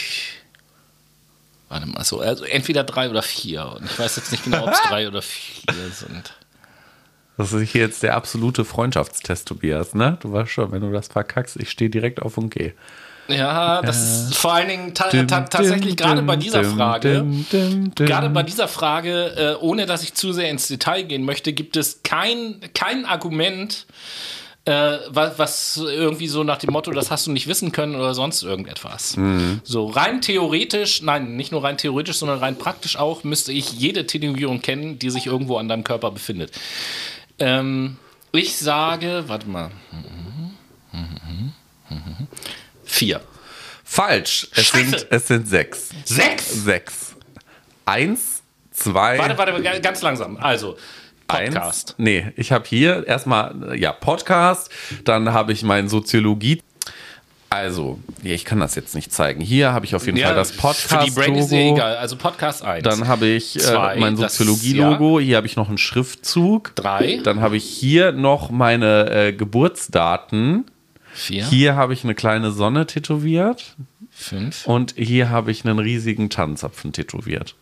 Warte 1.69 1.87
mal, 1.87 2.05
so, 2.05 2.21
also 2.21 2.45
entweder 2.45 2.85
drei 2.85 3.09
oder 3.11 3.23
vier. 3.23 3.67
Und 3.77 3.85
ich 3.85 3.99
weiß 3.99 4.17
jetzt 4.17 4.33
nicht 4.33 4.45
genau, 4.45 4.65
ob 4.67 4.73
es 4.73 4.83
drei 4.89 5.07
oder 5.09 5.23
vier 5.23 5.73
sind. 5.93 6.35
Das 7.37 7.53
ist 7.53 7.71
hier 7.71 7.81
jetzt 7.83 8.03
der 8.03 8.17
absolute 8.17 8.65
Freundschaftstest, 8.65 9.49
Tobias, 9.49 9.95
ne? 9.95 10.19
Du 10.21 10.33
weißt 10.33 10.51
schon, 10.51 10.73
wenn 10.73 10.83
du 10.83 10.93
das 10.93 11.09
verkackst, 11.09 11.57
ich 11.57 11.71
stehe 11.71 11.89
direkt 11.89 12.21
auf 12.21 12.37
und 12.37 12.51
gehe. 12.51 12.75
Ja, 13.29 13.81
das 13.83 14.29
ist 14.31 14.35
vor 14.37 14.55
allen 14.55 14.69
Dingen 14.69 14.95
ta 14.95 15.09
ta 15.09 15.43
tatsächlich 15.43 15.97
gerade 15.97 16.23
bei 16.23 16.37
dieser 16.37 16.65
Frage, 16.65 17.25
gerade 17.95 18.31
bei 18.31 18.43
dieser 18.43 18.67
Frage, 18.69 19.59
ohne 19.61 19.87
dass 19.87 20.03
ich 20.03 20.15
zu 20.15 20.33
sehr 20.33 20.51
ins 20.51 20.67
Detail 20.69 21.03
gehen 21.05 21.25
möchte, 21.25 21.53
gibt 21.53 21.77
es 21.77 22.03
kein, 22.03 22.61
kein 22.75 23.05
Argument, 23.07 23.87
äh, 24.67 24.99
was, 25.09 25.39
was 25.39 25.77
irgendwie 25.79 26.29
so 26.29 26.45
nach 26.45 26.59
dem 26.59 26.73
Motto, 26.73 26.91
das 26.91 27.11
hast 27.11 27.27
du 27.27 27.31
nicht 27.31 27.47
wissen 27.47 27.73
können 27.73 27.95
oder 27.95 28.15
sonst 28.15 28.43
irgendetwas. 28.43 29.17
So 29.65 29.87
rein 29.87 30.21
theoretisch, 30.21 31.01
nein, 31.03 31.37
nicht 31.37 31.51
nur 31.51 31.65
rein 31.65 31.79
theoretisch, 31.79 32.17
sondern 32.19 32.41
rein 32.41 32.59
praktisch 32.59 32.97
auch, 32.97 33.25
müsste 33.25 33.53
ich 33.53 33.73
jede 33.73 34.07
Tätowierung 34.07 34.61
kennen, 34.61 34.99
die 34.99 35.11
sich 35.11 35.27
irgendwo 35.27 35.57
an 35.57 35.69
deinem 35.69 35.85
Körper 35.85 36.11
befindet. 36.11 36.53
Ähm, 37.39 37.97
ich 38.33 38.57
sage, 38.59 39.25
warte 39.29 39.49
mal. 39.49 39.71
Vier. 42.91 43.21
Falsch. 43.85 44.49
Es 44.55 44.67
Scheiße. 44.67 44.85
sind, 44.91 45.07
es 45.11 45.27
sind 45.29 45.49
sechs. 45.49 45.89
Sechs? 46.05 46.65
Sechs. 46.65 47.15
Eins, 47.87 48.43
zwei, 48.73 49.19
Warte, 49.19 49.39
warte, 49.39 49.63
ga- 49.63 49.79
ganz 49.79 50.03
langsam. 50.03 50.37
Also, 50.37 50.77
Podcast. 51.27 51.91
eins. 51.91 51.95
Nee, 51.99 52.33
ich 52.37 52.53
habe 52.53 52.65
hier 52.69 53.07
erstmal, 53.07 53.73
äh, 53.73 53.79
ja, 53.81 53.93
Podcast. 53.93 54.71
Dann 55.05 55.33
habe 55.33 55.53
ich 55.53 55.63
mein 55.63 55.89
Soziologie. 55.89 56.63
Also, 57.49 57.99
ja, 58.23 58.33
ich 58.33 58.45
kann 58.45 58.61
das 58.61 58.77
jetzt 58.77 58.95
nicht 58.95 59.13
zeigen. 59.13 59.41
Hier 59.41 59.73
habe 59.73 59.85
ich 59.85 59.97
auf 59.97 60.07
jeden 60.07 60.19
Fall 60.19 60.37
das 60.37 60.53
Für 60.53 60.99
die 61.05 61.11
Brain 61.11 61.35
ist 61.35 61.51
ja 61.51 61.59
egal. 61.59 61.97
Also 61.97 62.15
Podcast 62.17 62.63
1. 62.63 62.85
Dann 62.85 63.09
habe 63.09 63.27
ich 63.27 63.57
äh, 63.57 63.61
Zwei, 63.61 63.97
mein 63.97 64.15
das- 64.17 64.37
Soziologie-Logo. 64.37 65.19
Hier 65.19 65.37
habe 65.37 65.49
ich 65.49 65.57
noch 65.57 65.69
einen 65.69 65.79
Schriftzug. 65.79 66.77
Drei. 66.77 67.19
Dann 67.25 67.41
habe 67.41 67.57
ich 67.57 67.65
hier 67.65 68.13
noch 68.13 68.51
meine 68.51 69.11
äh, 69.11 69.33
Geburtsdaten. 69.33 70.67
Vier, 71.13 71.45
Hier 71.47 71.77
habe 71.77 71.93
ich 71.93 72.05
eine 72.05 72.15
kleine 72.15 72.51
Sonne 72.53 72.87
tätowiert. 72.87 73.77
fünf. 74.11 74.67
Und 74.67 74.95
hier 74.97 75.31
habe 75.31 75.51
ich 75.51 75.65
einen 75.65 75.79
riesigen 75.79 76.31
Tannenzapfen 76.31 76.93
tätowiert. 76.93 77.55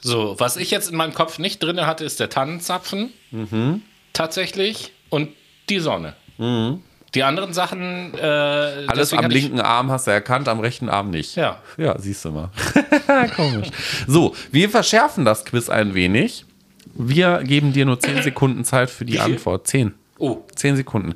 So, 0.00 0.34
was 0.38 0.56
ich 0.56 0.70
jetzt 0.70 0.90
in 0.90 0.96
meinem 0.96 1.14
Kopf 1.14 1.38
nicht 1.38 1.62
drin 1.62 1.86
hatte, 1.86 2.04
ist 2.04 2.20
der 2.20 2.28
Tannenzapfen. 2.28 3.10
Mhm. 3.30 3.82
Tatsächlich. 4.12 4.92
Und 5.08 5.30
die 5.70 5.78
Sonne. 5.78 6.14
Die 7.14 7.22
anderen 7.22 7.52
Sachen. 7.54 8.12
Äh, 8.14 8.20
Alles 8.86 9.12
am 9.12 9.30
linken 9.30 9.60
Arm 9.60 9.90
hast 9.90 10.06
du 10.06 10.10
erkannt, 10.10 10.48
am 10.48 10.60
rechten 10.60 10.88
Arm 10.88 11.10
nicht. 11.10 11.36
Ja. 11.36 11.62
Ja, 11.78 11.98
siehst 11.98 12.24
du 12.24 12.32
mal. 12.32 12.50
Komisch. 13.36 13.68
So, 14.06 14.34
wir 14.50 14.68
verschärfen 14.68 15.24
das 15.24 15.44
Quiz 15.44 15.68
ein 15.70 15.94
wenig. 15.94 16.44
Wir 16.94 17.42
geben 17.44 17.72
dir 17.72 17.86
nur 17.86 17.98
10 17.98 18.22
Sekunden 18.22 18.64
Zeit 18.64 18.90
für 18.90 19.04
die? 19.04 19.20
Antwort. 19.20 19.66
10. 19.68 19.94
Oh, 20.18 20.42
10 20.54 20.76
Sekunden. 20.76 21.14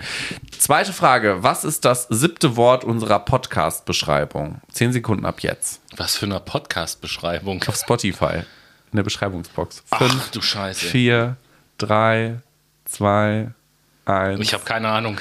Zweite 0.59 0.93
Frage. 0.93 1.43
Was 1.43 1.65
ist 1.65 1.85
das 1.85 2.09
siebte 2.11 2.57
Wort 2.57 2.85
unserer 2.85 3.21
Podcast-Beschreibung? 3.21 4.61
10 4.73 4.93
Sekunden 4.93 5.25
ab 5.25 5.41
jetzt. 5.41 5.81
was 5.97 6.17
für 6.17 6.27
eine 6.27 6.41
Podcast-Beschreibung. 6.41 7.63
Auf 7.67 7.77
Spotify. 7.77 8.43
In 8.91 8.97
der 8.97 9.03
Beschreibungsbox. 9.05 9.85
Ach, 9.91 9.99
5, 9.99 10.31
du 10.31 10.41
Scheiße. 10.41 10.87
4, 10.87 11.37
3, 11.79 12.41
2, 12.87 13.51
1. 14.07 14.41
Ich 14.41 14.55
habe 14.55 14.65
keine 14.65 14.89
Ahnung. 14.89 15.19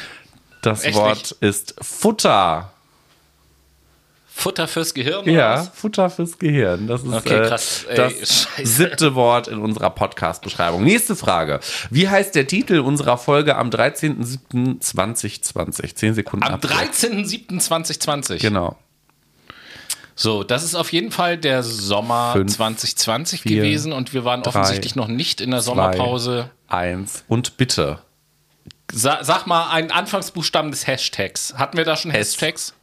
Das 0.61 0.84
echt 0.84 0.95
Wort 0.97 1.17
nicht. 1.17 1.41
ist 1.43 1.75
Futter. 1.82 2.71
Futter 4.38 4.67
fürs 4.67 4.93
Gehirn? 4.93 5.27
Ja? 5.27 5.63
Futter 5.63 6.11
fürs 6.11 6.38
Gehirn. 6.38 6.85
Das 6.88 7.01
ist 7.01 7.11
Okay, 7.11 7.43
äh, 7.43 7.47
krass. 7.47 7.85
Ey, 7.89 7.95
das 7.95 8.43
scheiße. 8.43 8.65
siebte 8.67 9.15
Wort 9.15 9.47
in 9.47 9.57
unserer 9.57 9.89
Podcast-Beschreibung. 9.89 10.83
Nächste 10.83 11.15
Frage. 11.15 11.59
Wie 11.89 12.07
heißt 12.07 12.35
der 12.35 12.45
Titel 12.45 12.77
unserer 12.79 13.17
Folge 13.17 13.55
am 13.55 13.71
13.07.2020? 13.71 15.95
Zehn 15.95 16.13
Sekunden 16.13 16.45
Am 16.45 16.53
ab. 16.53 16.63
13.07.2020. 16.63 18.39
Genau. 18.39 18.77
So, 20.15 20.43
das 20.43 20.63
ist 20.63 20.75
auf 20.75 20.93
jeden 20.93 21.11
Fall 21.11 21.39
der 21.39 21.63
Sommer 21.63 22.33
Fünf, 22.33 22.55
2020 22.55 23.41
vier, 23.41 23.55
gewesen 23.57 23.91
und 23.91 24.13
wir 24.13 24.23
waren 24.23 24.43
drei, 24.43 24.49
offensichtlich 24.49 24.95
noch 24.95 25.07
nicht 25.07 25.41
in 25.41 25.49
der 25.49 25.61
Sommerpause. 25.61 26.51
Eins. 26.67 27.23
Und 27.27 27.57
bitte. 27.57 27.97
Sa 28.91 29.23
sag 29.23 29.47
mal 29.47 29.71
einen 29.71 29.89
Anfangsbuchstaben 29.89 30.69
des 30.69 30.85
Hashtags. 30.85 31.55
Hatten 31.57 31.75
wir 31.77 31.85
da 31.85 31.97
schon. 31.97 32.11
Hashtags? 32.11 32.75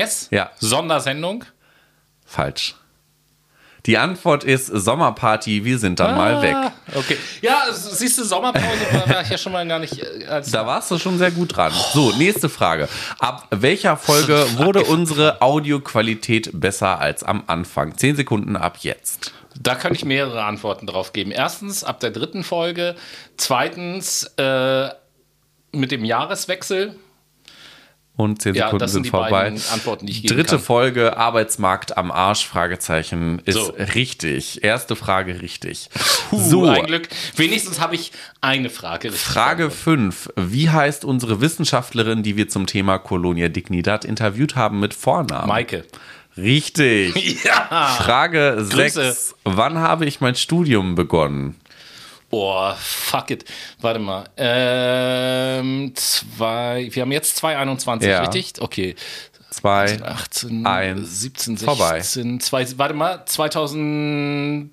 S? 0.00 0.28
Ja. 0.30 0.50
Sondersendung? 0.58 1.44
Falsch. 2.24 2.74
Die 3.86 3.96
Antwort 3.96 4.44
ist 4.44 4.66
Sommerparty, 4.66 5.64
wir 5.64 5.78
sind 5.78 5.98
dann 5.98 6.14
mal 6.16 6.42
weg. 6.42 6.54
Ah, 6.54 6.72
Okay. 6.94 7.16
Ja, 7.40 7.62
siehst 7.72 8.18
du, 8.18 8.24
Sommerpause 8.24 8.66
war 9.06 9.22
ich 9.22 9.30
ja 9.30 9.38
schon 9.38 9.52
mal 9.52 9.66
gar 9.66 9.78
nicht. 9.78 9.98
äh, 9.98 10.42
Da 10.50 10.66
warst 10.66 10.90
du 10.90 10.98
schon 10.98 11.16
sehr 11.16 11.30
gut 11.30 11.56
dran. 11.56 11.72
So, 11.94 12.12
nächste 12.12 12.48
Frage. 12.50 12.88
Ab 13.18 13.46
welcher 13.50 13.96
Folge 13.96 14.46
wurde 14.58 14.82
unsere 14.84 15.40
Audioqualität 15.40 16.50
besser 16.52 16.98
als 17.00 17.22
am 17.22 17.44
Anfang? 17.46 17.96
Zehn 17.96 18.16
Sekunden 18.16 18.56
ab 18.56 18.78
jetzt. 18.80 19.32
Da 19.58 19.74
kann 19.74 19.94
ich 19.94 20.04
mehrere 20.04 20.44
Antworten 20.44 20.86
drauf 20.86 21.12
geben. 21.14 21.30
Erstens 21.30 21.82
ab 21.84 22.00
der 22.00 22.10
dritten 22.10 22.44
Folge. 22.44 22.94
Zweitens 23.38 24.24
äh, 24.36 24.88
mit 25.72 25.92
dem 25.92 26.04
Jahreswechsel. 26.04 26.94
Und 28.18 28.42
zehn 28.42 28.54
Ja, 28.56 28.64
Sekunden 28.64 28.80
das 28.80 28.90
sind 28.90 29.04
sind 29.04 29.06
die 29.06 29.10
vorbei. 29.10 29.52
Antworten, 29.72 30.06
die 30.06 30.12
ich 30.12 30.22
Dritte 30.26 30.56
kann. 30.56 30.58
Folge, 30.58 31.16
Arbeitsmarkt 31.16 31.96
am 31.96 32.10
Arsch, 32.10 32.44
Fragezeichen, 32.48 33.40
ist 33.44 33.54
So. 33.54 33.72
richtig. 33.94 34.64
Erste 34.64 34.96
Frage 34.96 35.40
richtig. 35.40 35.88
Puh, 36.28 36.36
so, 36.40 36.64
ein 36.66 36.84
Glück. 36.86 37.08
Wenigstens 37.36 37.78
habe 37.80 37.94
ich 37.94 38.10
eine 38.40 38.70
Frage. 38.70 39.12
Frage 39.12 39.70
5. 39.70 40.30
Wie 40.34 40.68
heißt 40.68 41.04
unsere 41.04 41.40
Wissenschaftlerin, 41.40 42.24
die 42.24 42.36
wir 42.36 42.48
zum 42.48 42.66
Thema 42.66 42.98
Colonia 42.98 43.48
Dignidad 43.48 44.04
interviewt 44.04 44.56
haben 44.56 44.80
mit 44.80 44.94
Vornamen? 44.94 45.46
Maike. 45.46 45.84
Richtig. 46.36 47.14
Ja. 47.44 47.86
Frage 47.98 48.66
Grüße. 48.68 49.02
6. 49.12 49.34
Wann 49.44 49.78
habe 49.78 50.06
ich 50.06 50.20
mein 50.20 50.34
Studium 50.34 50.96
begonnen? 50.96 51.54
Oh, 52.30 52.74
fuck 52.76 53.30
it. 53.30 53.44
Warte 53.80 53.98
mal. 54.00 54.24
Ähm, 54.36 55.92
zwei, 55.94 56.88
wir 56.92 57.00
haben 57.02 57.12
jetzt 57.12 57.42
2,21, 57.42 58.06
Ja. 58.06 58.20
richtig? 58.20 58.52
Okay. 58.60 58.94
2. 59.50 60.02
18, 60.02 60.66
Eins. 60.66 61.20
17, 61.20 61.56
16, 61.56 61.76
Vorbei. 61.76 62.00
zwei, 62.40 62.66
warte 62.78 62.92
mal, 62.94 63.24
2000, 63.24 64.70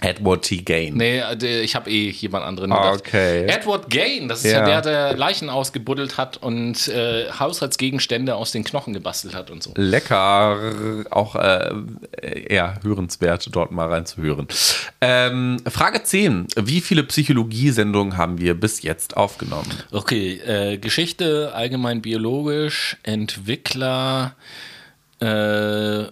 Edward 0.00 0.42
T. 0.44 0.58
Gain. 0.58 0.94
Nee, 0.94 1.18
äh, 1.18 1.60
ich 1.62 1.74
habe 1.74 1.90
eh 1.90 2.10
jemand 2.10 2.44
anderen 2.44 2.70
Ah, 2.72 2.90
gedacht. 2.92 3.06
okay. 3.08 3.46
Edward 3.46 3.90
Gain, 3.90 4.28
das 4.28 4.44
ist 4.44 4.52
ja, 4.52 4.60
Ja. 4.68 4.80
der, 4.80 4.82
der 5.10 5.16
Leichen 5.16 5.48
ausgebuddelt 5.50 6.16
hat 6.16 6.36
und 6.36 6.86
äh, 6.88 7.30
Haushaltsgegenstände 7.32 8.34
aus 8.36 8.52
den 8.52 8.62
Knochen 8.64 8.92
gebastelt 8.94 9.34
hat 9.34 9.50
und 9.50 9.62
so. 9.62 9.72
Lecker, 9.76 11.04
auch 11.10 11.34
äh, 11.34 11.70
eher 12.22 12.78
hörenswert, 12.82 13.48
dort 13.54 13.72
mal 13.72 13.88
reinzuhören. 13.88 14.46
Ähm, 15.00 15.56
Frage 15.68 16.02
10. 16.02 16.46
Wie 16.56 16.80
viele 16.80 17.02
Psychologiesendungen 17.02 18.16
haben 18.16 18.38
wir 18.38 18.54
bis 18.54 18.82
jetzt 18.82 19.16
aufgenommen? 19.16 19.68
Okay, 19.90 20.34
äh, 20.46 20.78
Geschichte, 20.78 21.52
allgemein 21.54 22.02
biologisch, 22.02 22.96
Entwickler, 23.02 24.34
äh, 25.20 26.04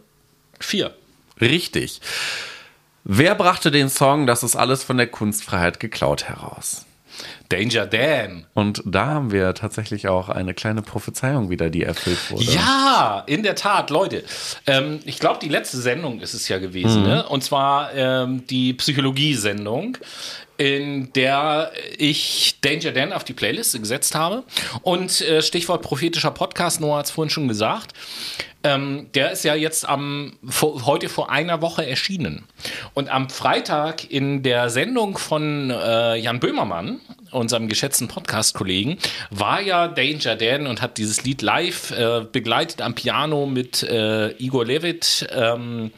vier. 0.59 0.95
Richtig. 1.41 2.01
Wer 3.09 3.37
brachte 3.37 3.71
den 3.71 3.89
Song 3.89 4.27
Das 4.27 4.43
ist 4.43 4.57
alles 4.57 4.83
von 4.83 4.97
der 4.97 5.07
Kunstfreiheit 5.07 5.79
geklaut 5.79 6.25
heraus? 6.25 6.85
Danger 7.49 7.87
Dan. 7.87 8.45
Und 8.53 8.83
da 8.85 9.07
haben 9.07 9.31
wir 9.31 9.55
tatsächlich 9.55 10.09
auch 10.09 10.29
eine 10.29 10.53
kleine 10.55 10.83
Prophezeiung 10.83 11.49
wieder, 11.49 11.71
die 11.71 11.85
erfüllt 11.85 12.19
wurde. 12.31 12.43
Ja, 12.45 13.23
in 13.27 13.45
der 13.45 13.55
Tat, 13.55 13.91
Leute. 13.91 14.25
Ähm, 14.67 14.99
ich 15.05 15.21
glaube, 15.21 15.39
die 15.41 15.49
letzte 15.49 15.77
Sendung 15.79 16.21
ist 16.21 16.35
es 16.35 16.49
ja 16.49 16.59
gewesen, 16.59 17.03
Mhm. 17.03 17.09
ne? 17.09 17.29
Und 17.29 17.45
zwar 17.45 17.95
ähm, 17.95 18.45
die 18.49 18.75
Psychologie-Sendung, 18.75 19.97
in 20.59 21.13
der 21.13 21.73
ich 21.99 22.59
Danger 22.61 22.93
Dan 22.93 23.13
auf 23.13 23.25
die 23.25 23.33
Playliste 23.33 23.81
gesetzt 23.81 24.15
habe. 24.15 24.45
Und 24.83 25.21
äh, 25.21 25.43
Stichwort 25.43 25.83
prophetischer 25.83 26.31
Podcast, 26.31 26.81
Noah 26.81 26.99
hat 26.99 27.07
es 27.07 27.11
vorhin 27.11 27.31
schon 27.31 27.49
gesagt. 27.49 27.93
Ähm, 28.67 29.07
der 29.15 29.31
ist 29.31 29.45
ja 29.45 29.55
jetzt 29.55 29.89
am 29.89 30.33
vor, 30.45 30.87
heute 30.87 31.09
vor 31.09 31.31
einer 31.31 31.63
Woche 31.63 31.87
erschienen. 31.87 32.47
Und 32.95 33.09
am 33.09 33.31
Freitag 33.31 34.11
in 34.11 34.43
der 34.43 34.71
Sendung 34.71 35.19
von 35.19 35.71
äh, 35.71 36.17
Jan 36.17 36.41
Böhmermann, 36.41 37.01
unserem 37.31 37.69
geschätzten 37.69 38.09
Podcast-Kollegen, 38.09 38.99
war 39.31 39.61
ja 39.61 39.87
Danger 39.87 40.35
Dan 40.35 40.67
und 40.67 40.83
hat 40.83 40.99
dieses 40.99 41.23
Lied 41.23 41.43
live 41.43 41.93
äh, 41.93 42.25
begleitet 42.31 42.83
am 42.83 42.95
Piano 42.95 43.47
mit 43.47 43.85
äh, 43.85 44.31
Igor 44.39 44.65
Levit. 44.65 45.29
Ähm, 45.33 45.93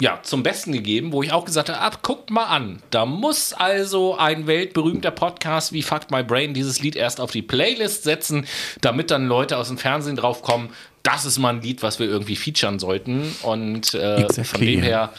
ja, 0.00 0.20
zum 0.22 0.42
Besten 0.44 0.72
gegeben, 0.72 1.12
wo 1.12 1.22
ich 1.22 1.32
auch 1.32 1.44
gesagt 1.44 1.68
habe, 1.68 1.80
ab, 1.80 2.02
guckt 2.02 2.30
mal 2.30 2.44
an, 2.44 2.80
da 2.90 3.04
muss 3.04 3.52
also 3.52 4.16
ein 4.16 4.46
weltberühmter 4.46 5.10
Podcast 5.10 5.72
wie 5.72 5.82
Fuck 5.82 6.10
My 6.10 6.22
Brain 6.22 6.54
dieses 6.54 6.80
Lied 6.80 6.94
erst 6.94 7.20
auf 7.20 7.32
die 7.32 7.42
Playlist 7.42 8.04
setzen, 8.04 8.46
damit 8.80 9.10
dann 9.10 9.26
Leute 9.26 9.56
aus 9.56 9.68
dem 9.68 9.78
Fernsehen 9.78 10.14
draufkommen, 10.16 10.70
das 11.02 11.24
ist 11.24 11.38
mal 11.38 11.54
ein 11.54 11.62
Lied, 11.62 11.82
was 11.82 11.98
wir 11.98 12.06
irgendwie 12.06 12.36
featuren 12.36 12.78
sollten 12.78 13.34
und 13.42 13.94
äh, 13.94 14.16
von 14.20 14.24
Exactly. 14.24 14.66
dem 14.66 14.82
her, 14.82 15.12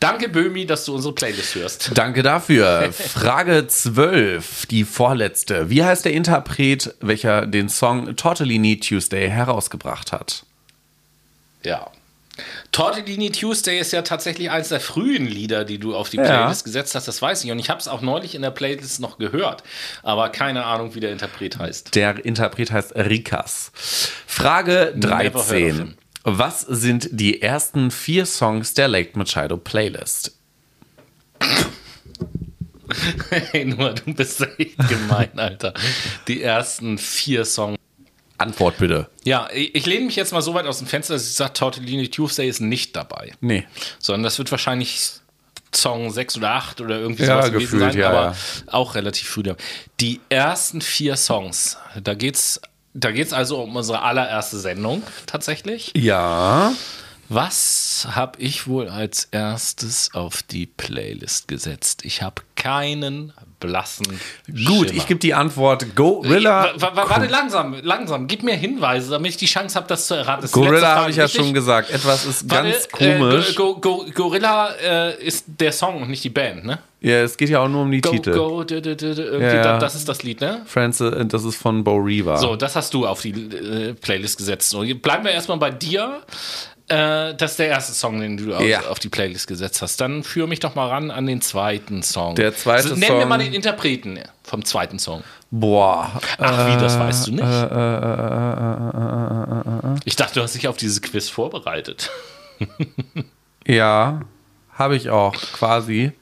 danke 0.00 0.28
Böhmi, 0.28 0.66
dass 0.66 0.84
du 0.84 0.94
unsere 0.94 1.14
Playlist 1.14 1.54
hörst. 1.54 1.90
Danke 1.94 2.22
dafür. 2.22 2.92
Frage 2.92 3.66
12, 3.66 4.66
die 4.66 4.84
vorletzte. 4.84 5.70
Wie 5.70 5.82
heißt 5.82 6.04
der 6.04 6.12
Interpret, 6.12 6.94
welcher 7.00 7.46
den 7.46 7.70
Song 7.70 8.16
Totally 8.16 8.58
Need 8.58 8.86
Tuesday 8.86 9.30
herausgebracht 9.30 10.12
hat? 10.12 10.44
Ja, 11.64 11.90
Tortellini 12.72 13.30
Tuesday 13.32 13.78
ist 13.78 13.92
ja 13.92 14.02
tatsächlich 14.02 14.50
eines 14.50 14.68
der 14.68 14.80
frühen 14.80 15.26
Lieder, 15.26 15.64
die 15.64 15.78
du 15.78 15.94
auf 15.96 16.10
die 16.10 16.18
Ja. 16.18 16.24
Playlist 16.24 16.64
gesetzt 16.64 16.94
hast, 16.94 17.08
das 17.08 17.20
weiß 17.22 17.44
ich. 17.44 17.50
Und 17.50 17.58
ich 17.58 17.70
habe 17.70 17.80
es 17.80 17.88
auch 17.88 18.02
neulich 18.02 18.34
in 18.34 18.42
der 18.42 18.50
Playlist 18.50 19.00
noch 19.00 19.18
gehört. 19.18 19.62
Aber 20.02 20.28
keine 20.28 20.64
Ahnung, 20.64 20.94
wie 20.94 21.00
der 21.00 21.12
Interpret 21.12 21.58
heißt. 21.58 21.94
Der 21.94 22.24
Interpret 22.24 22.70
heißt 22.70 22.94
Rikas. 22.94 23.72
Frage 24.26 24.92
Never 24.96 25.18
heard 25.18 25.34
of 25.34 25.48
13. 25.48 25.76
him. 25.76 25.94
Was 26.24 26.60
sind 26.62 27.08
die 27.12 27.40
ersten 27.40 27.90
vier 27.90 28.26
Songs 28.26 28.74
der 28.74 28.88
Lake 28.88 29.16
Machado 29.18 29.56
Playlist? 29.56 30.36
Hey, 33.30 33.64
nur 33.64 33.94
du 33.94 34.14
bist 34.14 34.46
echt 34.58 34.78
gemein, 34.88 35.30
Alter. 35.36 35.74
Die 36.28 36.40
ersten 36.42 36.98
vier 36.98 37.44
Songs. 37.44 37.76
Antwort 38.38 38.78
bitte. 38.78 39.08
Ja, 39.24 39.48
ich, 39.52 39.86
lehne 39.86 40.06
mich 40.06 40.16
jetzt 40.16 40.32
mal 40.32 40.42
so 40.42 40.54
weit 40.54 40.66
aus 40.66 40.78
dem 40.78 40.86
Fenster, 40.86 41.14
dass 41.14 41.26
ich 41.26 41.34
sage, 41.34 41.52
Tortellini 41.52 42.08
Tuesday 42.08 42.48
ist 42.48 42.60
nicht 42.60 42.94
dabei. 42.96 43.32
Nee. 43.40 43.66
Sondern 43.98 44.22
das 44.22 44.38
wird 44.38 44.50
wahrscheinlich 44.50 45.20
Song 45.74 46.10
6 46.10 46.38
oder 46.38 46.52
8 46.52 46.80
oder 46.80 46.98
irgendwie 46.98 47.24
Ja, 47.24 47.36
sowas 47.36 47.52
gewesen 47.52 47.60
gefühlt, 47.60 47.92
sein, 47.92 48.00
ja, 48.00 48.08
aber 48.08 48.22
ja. 48.22 48.72
auch 48.72 48.94
relativ 48.94 49.28
früh. 49.28 49.42
Die 50.00 50.20
ersten 50.28 50.80
vier 50.80 51.16
Songs, 51.16 51.76
da 52.02 52.14
geht's, 52.14 52.60
da 52.94 53.10
geht's 53.10 53.32
also 53.32 53.62
um 53.62 53.76
unsere 53.76 54.02
allererste 54.02 54.58
Sendung 54.58 55.02
tatsächlich. 55.26 55.92
Ja. 55.94 56.72
Was 57.28 58.06
habe 58.10 58.40
ich 58.40 58.68
wohl 58.68 58.88
als 58.88 59.28
erstes 59.32 60.14
auf 60.14 60.42
die 60.42 60.66
Playlist 60.66 61.48
gesetzt? 61.48 62.04
Ich 62.04 62.22
habe 62.22 62.42
keinen 62.54 63.32
blassen 63.66 64.06
Gut, 64.46 64.88
Schimmer. 64.88 64.92
ich 64.94 65.06
gebe 65.06 65.20
die 65.20 65.34
Antwort 65.34 65.94
Gorilla. 65.94 66.70
Wa- 66.76 66.94
wa- 66.96 67.08
Warte, 67.08 67.26
langsam, 67.26 67.76
langsam. 67.82 68.26
Gib 68.26 68.42
mir 68.42 68.54
Hinweise, 68.54 69.10
damit 69.10 69.30
ich 69.32 69.36
die 69.36 69.46
Chance 69.46 69.76
habe, 69.76 69.86
das 69.88 70.06
zu 70.06 70.14
erraten. 70.14 70.42
Das 70.42 70.52
Gorilla 70.52 70.96
habe 70.96 71.10
ich 71.10 71.16
ja 71.16 71.28
schon 71.28 71.52
gesagt. 71.54 71.90
Etwas 71.90 72.24
ist 72.24 72.50
Warte, 72.50 72.70
ganz 72.70 72.88
komisch. 72.88 73.50
Äh, 73.50 73.54
Go, 73.54 73.76
Go, 73.76 74.04
Gorilla 74.14 74.70
äh, 74.82 75.22
ist 75.24 75.44
der 75.46 75.72
Song 75.72 76.02
und 76.02 76.10
nicht 76.10 76.24
die 76.24 76.30
Band, 76.30 76.64
ne? 76.64 76.78
ja, 77.00 77.22
es 77.22 77.36
geht 77.36 77.50
ja 77.50 77.60
auch 77.60 77.68
nur 77.68 77.82
um 77.82 77.90
die 77.92 78.00
Go, 78.00 78.10
Titel. 78.10 78.32
go, 78.32 78.64
d, 78.64 78.80
d, 78.80 78.96
d, 78.96 79.12
Ja, 79.40 79.62
da- 79.62 79.78
das 79.78 79.94
ist 79.94 80.08
das 80.08 80.22
Lied, 80.24 80.40
ne? 80.40 80.62
Francis, 80.66 81.12
äh, 81.12 81.24
das 81.26 81.44
ist 81.44 81.56
von 81.56 81.84
Bo 81.84 81.96
Reaver. 81.96 82.38
So, 82.38 82.56
das 82.56 82.74
hast 82.74 82.94
du 82.94 83.06
auf 83.06 83.20
die 83.22 83.30
äh, 83.30 83.94
Playlist 83.94 84.38
gesetzt. 84.38 84.74
Bleiben 85.02 85.24
wir 85.24 85.30
erstmal 85.30 85.58
bei 85.58 85.70
dir. 85.70 86.22
Äh, 86.88 87.34
das 87.34 87.52
ist 87.52 87.58
der 87.58 87.68
erste 87.68 87.92
Song, 87.94 88.20
den 88.20 88.36
du 88.36 88.54
auf, 88.54 88.62
Ja. 88.62 88.80
auf 88.88 88.98
die 89.00 89.08
Playlist 89.08 89.46
gesetzt 89.48 89.82
hast. 89.82 90.00
Dann 90.00 90.22
führ 90.22 90.46
mich 90.46 90.60
doch 90.60 90.74
mal 90.76 90.88
ran 90.88 91.10
an 91.10 91.26
den 91.26 91.40
zweiten 91.40 92.02
Song. 92.04 92.36
Der 92.36 92.54
zweite 92.54 92.94
mir 92.94 93.06
Song- 93.06 93.28
mal 93.28 93.38
den 93.38 93.52
Interpreten 93.54 94.20
vom 94.44 94.64
zweiten 94.64 94.98
Song. 95.00 95.24
Boah. 95.50 96.20
Ach, 96.38 96.66
wie, 96.68 96.76
das 96.80 96.98
weißt 96.98 97.26
du 97.26 97.32
nicht? 97.32 97.42
äh, 98.76 100.00
ich 100.04 100.16
dachte, 100.16 100.34
du 100.34 100.42
hast 100.42 100.54
dich 100.54 100.68
auf 100.68 100.76
dieses 100.76 101.02
Quiz 101.02 101.28
vorbereitet. 101.28 102.10
Ja, 103.68 104.20
habe 104.74 104.94
ich 104.94 105.10
auch 105.10 105.34
quasi. 105.34 106.12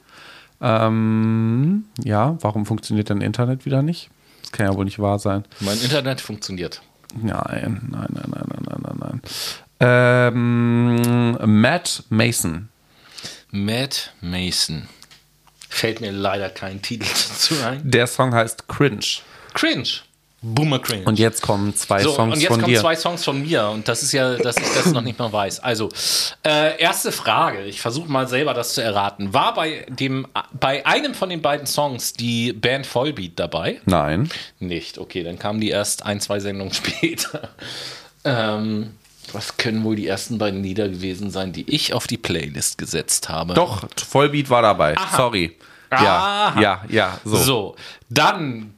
Ähm, 0.59 1.85
ja, 2.03 2.35
warum 2.41 2.65
funktioniert 2.65 3.11
dein 3.11 3.21
Internet 3.21 3.65
wieder 3.67 3.83
nicht? 3.83 4.09
Das 4.41 4.51
kann 4.51 4.65
ja 4.65 4.73
wohl 4.75 4.85
nicht 4.85 4.97
wahr 4.97 5.19
sein. 5.19 5.43
Mein 5.59 5.79
Internet 5.79 6.21
funktioniert. 6.21 6.81
Nein, 7.13 7.87
nein, 7.91 8.07
nein, 8.09 8.25
nein, 8.31 8.45
nein, 8.47 8.81
nein, 8.81 8.95
nein. 8.99 9.21
Ähm, 9.79 11.37
Matt 11.61 12.03
Mason. 12.09 12.69
Matt 13.51 14.13
Mason. 14.21 14.87
Fällt 15.69 16.01
mir 16.01 16.11
leider 16.11 16.49
kein 16.49 16.81
Titel 16.81 17.05
dazu 17.29 17.55
ein. 17.65 17.81
Der 17.83 18.07
Song 18.07 18.33
heißt 18.33 18.67
Cringe. 18.67 19.05
Cringe. 19.53 19.87
Boomer 20.41 20.79
Cringe. 20.79 21.05
Und 21.05 21.17
jetzt 21.17 21.41
kommen 21.41 21.75
zwei 21.75 22.03
so, 22.03 22.13
Songs 22.13 22.35
und 22.35 22.39
jetzt 22.41 22.51
von 22.51 22.61
kommen 22.61 22.73
dir. 22.73 22.79
zwei 22.79 22.95
Songs 22.95 23.23
von 23.23 23.41
mir 23.41 23.67
und 23.69 23.87
das 23.87 24.03
ist 24.03 24.11
ja, 24.11 24.35
dass 24.35 24.57
ich 24.57 24.67
das 24.75 24.91
noch 24.93 25.01
nicht 25.01 25.17
mal 25.17 25.33
weiß. 25.33 25.59
Also, 25.61 25.89
äh, 26.45 26.79
erste 26.79 27.11
Frage, 27.11 27.63
ich 27.63 27.81
versuche 27.81 28.11
mal 28.11 28.27
selber 28.27 28.53
das 28.53 28.75
zu 28.75 28.81
erraten. 28.83 29.33
War 29.33 29.55
bei 29.55 29.87
dem, 29.89 30.27
bei 30.53 30.85
einem 30.85 31.15
von 31.15 31.29
den 31.29 31.41
beiden 31.41 31.65
Songs 31.65 32.13
die 32.13 32.53
Band 32.53 32.85
Vollbeat 32.85 33.31
dabei? 33.37 33.81
Nein. 33.85 34.29
Nicht, 34.59 34.99
okay, 34.99 35.23
dann 35.23 35.39
kamen 35.39 35.59
die 35.61 35.69
erst 35.69 36.05
ein, 36.05 36.21
zwei 36.21 36.39
Sendungen 36.39 36.73
später. 36.75 37.49
ähm, 38.23 38.91
was 39.35 39.57
können 39.57 39.83
wohl 39.83 39.95
die 39.95 40.07
ersten 40.07 40.37
beiden 40.37 40.63
Lieder 40.63 40.89
gewesen 40.89 41.29
sein, 41.29 41.51
die 41.53 41.69
ich 41.69 41.93
auf 41.93 42.07
die 42.07 42.17
Playlist 42.17 42.77
gesetzt 42.77 43.29
habe? 43.29 43.53
Doch, 43.53 43.87
Vollbeat 43.95 44.49
war 44.49 44.61
dabei. 44.61 44.95
Sorry. 45.15 45.55
Ja, 45.91 45.97
Aha. 45.99 46.61
ja, 46.61 46.83
ja. 46.89 47.19
So. 47.23 47.35
So, 47.35 47.75
dann 48.09 48.73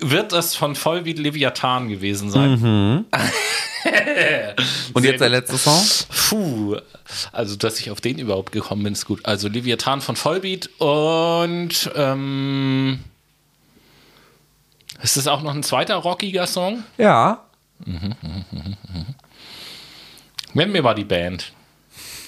wird 0.00 0.32
es 0.32 0.56
von 0.56 0.74
Vollbeat 0.74 1.18
Leviathan 1.18 1.88
gewesen 1.88 2.30
sein. 2.30 3.06
Und 4.92 5.04
jetzt 5.04 5.20
der 5.20 5.28
letzte 5.28 5.56
Song? 5.56 5.80
Puh, 6.28 6.76
also 7.32 7.56
dass 7.56 7.78
ich 7.80 7.90
auf 7.90 8.00
den 8.00 8.18
überhaupt 8.18 8.52
gekommen 8.52 8.82
bin, 8.82 8.92
ist 8.92 9.06
gut. 9.06 9.24
Also 9.24 9.48
Leviathan 9.48 10.00
von 10.00 10.16
Vollbeat 10.16 10.68
und 10.78 11.90
ähm, 11.94 13.00
ist 15.02 15.16
das 15.16 15.26
auch 15.26 15.42
noch 15.42 15.54
ein 15.54 15.62
zweiter 15.62 15.96
rockiger 15.96 16.46
Song? 16.46 16.84
Ja. 16.98 17.44
Nenn 20.54 20.72
mir 20.72 20.82
mal 20.82 20.94
die 20.94 21.04
Band. 21.04 21.52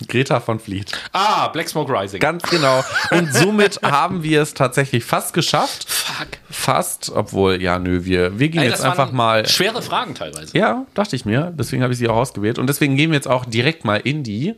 Greta 0.09 0.41
von 0.41 0.59
Fleet. 0.59 0.93
Ah, 1.13 1.49
Black 1.49 1.69
Smoke 1.69 1.93
Rising. 1.93 2.21
Ganz 2.21 2.43
genau. 2.45 2.83
Und 3.11 3.33
somit 3.33 3.81
haben 3.83 4.23
wir 4.23 4.43
es 4.43 4.55
tatsächlich 4.55 5.05
fast 5.05 5.35
geschafft. 5.35 5.89
Fuck. 5.89 6.29
Fast, 6.51 7.13
obwohl, 7.15 7.63
ja, 7.63 7.79
nö, 7.79 8.05
wir, 8.05 8.39
wir 8.39 8.49
gehen 8.49 8.63
Ey, 8.63 8.69
jetzt 8.69 8.83
einfach 8.83 9.13
mal. 9.13 9.47
Schwere 9.47 9.83
Fragen 9.83 10.15
teilweise. 10.15 10.57
Ja, 10.57 10.87
dachte 10.95 11.17
ich 11.17 11.25
mir. 11.25 11.53
Deswegen 11.57 11.83
habe 11.83 11.93
ich 11.93 11.99
sie 11.99 12.09
auch 12.09 12.17
ausgewählt. 12.17 12.59
Und 12.59 12.67
deswegen 12.67 12.97
gehen 12.97 13.11
wir 13.11 13.17
jetzt 13.17 13.29
auch 13.29 13.45
direkt 13.45 13.85
mal 13.85 13.97
in 13.97 14.23
die. 14.23 14.55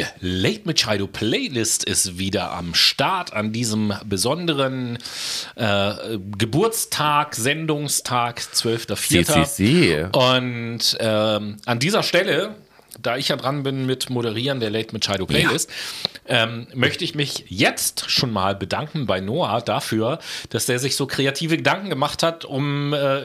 Die 0.00 0.06
Late 0.20 0.62
Machado 0.64 1.06
Playlist 1.06 1.84
ist 1.84 2.18
wieder 2.18 2.52
am 2.52 2.74
Start 2.74 3.32
an 3.32 3.52
diesem 3.52 3.92
besonderen 4.04 4.98
äh, 5.56 6.18
Geburtstag, 6.38 7.34
Sendungstag, 7.34 8.40
12.04. 8.40 9.46
CCC. 9.46 10.08
Und 10.16 10.96
ähm, 11.00 11.56
an 11.66 11.78
dieser 11.78 12.02
Stelle, 12.02 12.54
da 13.00 13.16
ich 13.16 13.28
ja 13.28 13.36
dran 13.36 13.62
bin 13.62 13.86
mit 13.86 14.10
Moderieren 14.10 14.60
der 14.60 14.70
Late 14.70 14.94
Machado 14.94 15.26
Playlist, 15.26 15.70
ähm, 16.26 16.66
möchte 16.74 17.04
ich 17.04 17.14
mich 17.14 17.44
jetzt 17.48 18.10
schon 18.10 18.30
mal 18.30 18.54
bedanken 18.54 19.06
bei 19.06 19.20
Noah 19.20 19.60
dafür, 19.60 20.18
dass 20.48 20.66
der 20.66 20.78
sich 20.78 20.96
so 20.96 21.06
kreative 21.06 21.56
Gedanken 21.56 21.90
gemacht 21.90 22.22
hat, 22.22 22.44
um 22.44 22.94
äh, 22.94 23.22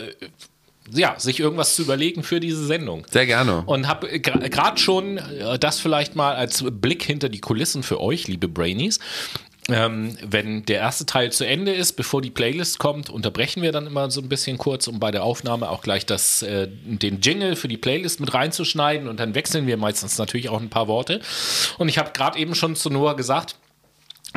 ja, 0.92 1.20
sich 1.20 1.40
irgendwas 1.40 1.76
zu 1.76 1.82
überlegen 1.82 2.24
für 2.24 2.40
diese 2.40 2.66
Sendung. 2.66 3.06
Sehr 3.10 3.26
gerne. 3.26 3.64
Und 3.66 3.88
habe 3.88 4.20
gerade 4.20 4.78
schon 4.78 5.18
äh, 5.18 5.58
das 5.60 5.80
vielleicht 5.80 6.16
mal 6.16 6.36
als 6.36 6.64
Blick 6.70 7.04
hinter 7.04 7.30
die 7.30 7.40
Kulissen 7.40 7.84
für 7.84 8.02
euch, 8.02 8.28
liebe 8.28 8.48
Brainies. 8.48 9.00
Ähm, 9.68 10.16
wenn 10.22 10.64
der 10.66 10.78
erste 10.78 11.08
Teil 11.08 11.32
zu 11.32 11.44
Ende 11.44 11.74
ist, 11.74 11.94
bevor 11.94 12.22
die 12.22 12.30
Playlist 12.30 12.78
kommt, 12.78 13.10
unterbrechen 13.10 13.64
wir 13.64 13.72
dann 13.72 13.88
immer 13.88 14.12
so 14.12 14.22
ein 14.22 14.30
bisschen 14.30 14.60
kurz, 14.60 14.88
um 14.88 15.00
bei 15.00 15.10
der 15.10 15.24
Aufnahme 15.24 15.70
auch 15.72 15.82
gleich 15.82 16.06
das, 16.06 16.44
äh, 16.44 16.68
den 16.68 17.20
Jingle 17.20 17.56
für 17.56 17.68
die 17.68 17.78
Playlist 17.78 18.20
mit 18.20 18.32
reinzuschneiden 18.36 19.08
und 19.08 19.20
dann 19.20 19.34
wechseln 19.34 19.66
wir 19.66 19.78
meistens 19.78 20.20
natürlich 20.20 20.50
auch 20.50 20.62
ein 20.62 20.70
paar 20.70 20.88
Worte. 20.88 21.20
Und 21.80 21.90
ich 21.90 21.98
habe 21.98 22.12
gerade 22.14 22.38
eben 22.38 22.54
schon 22.54 22.76
zu 22.76 22.92
Noah 22.92 23.16
gesagt, 23.16 23.56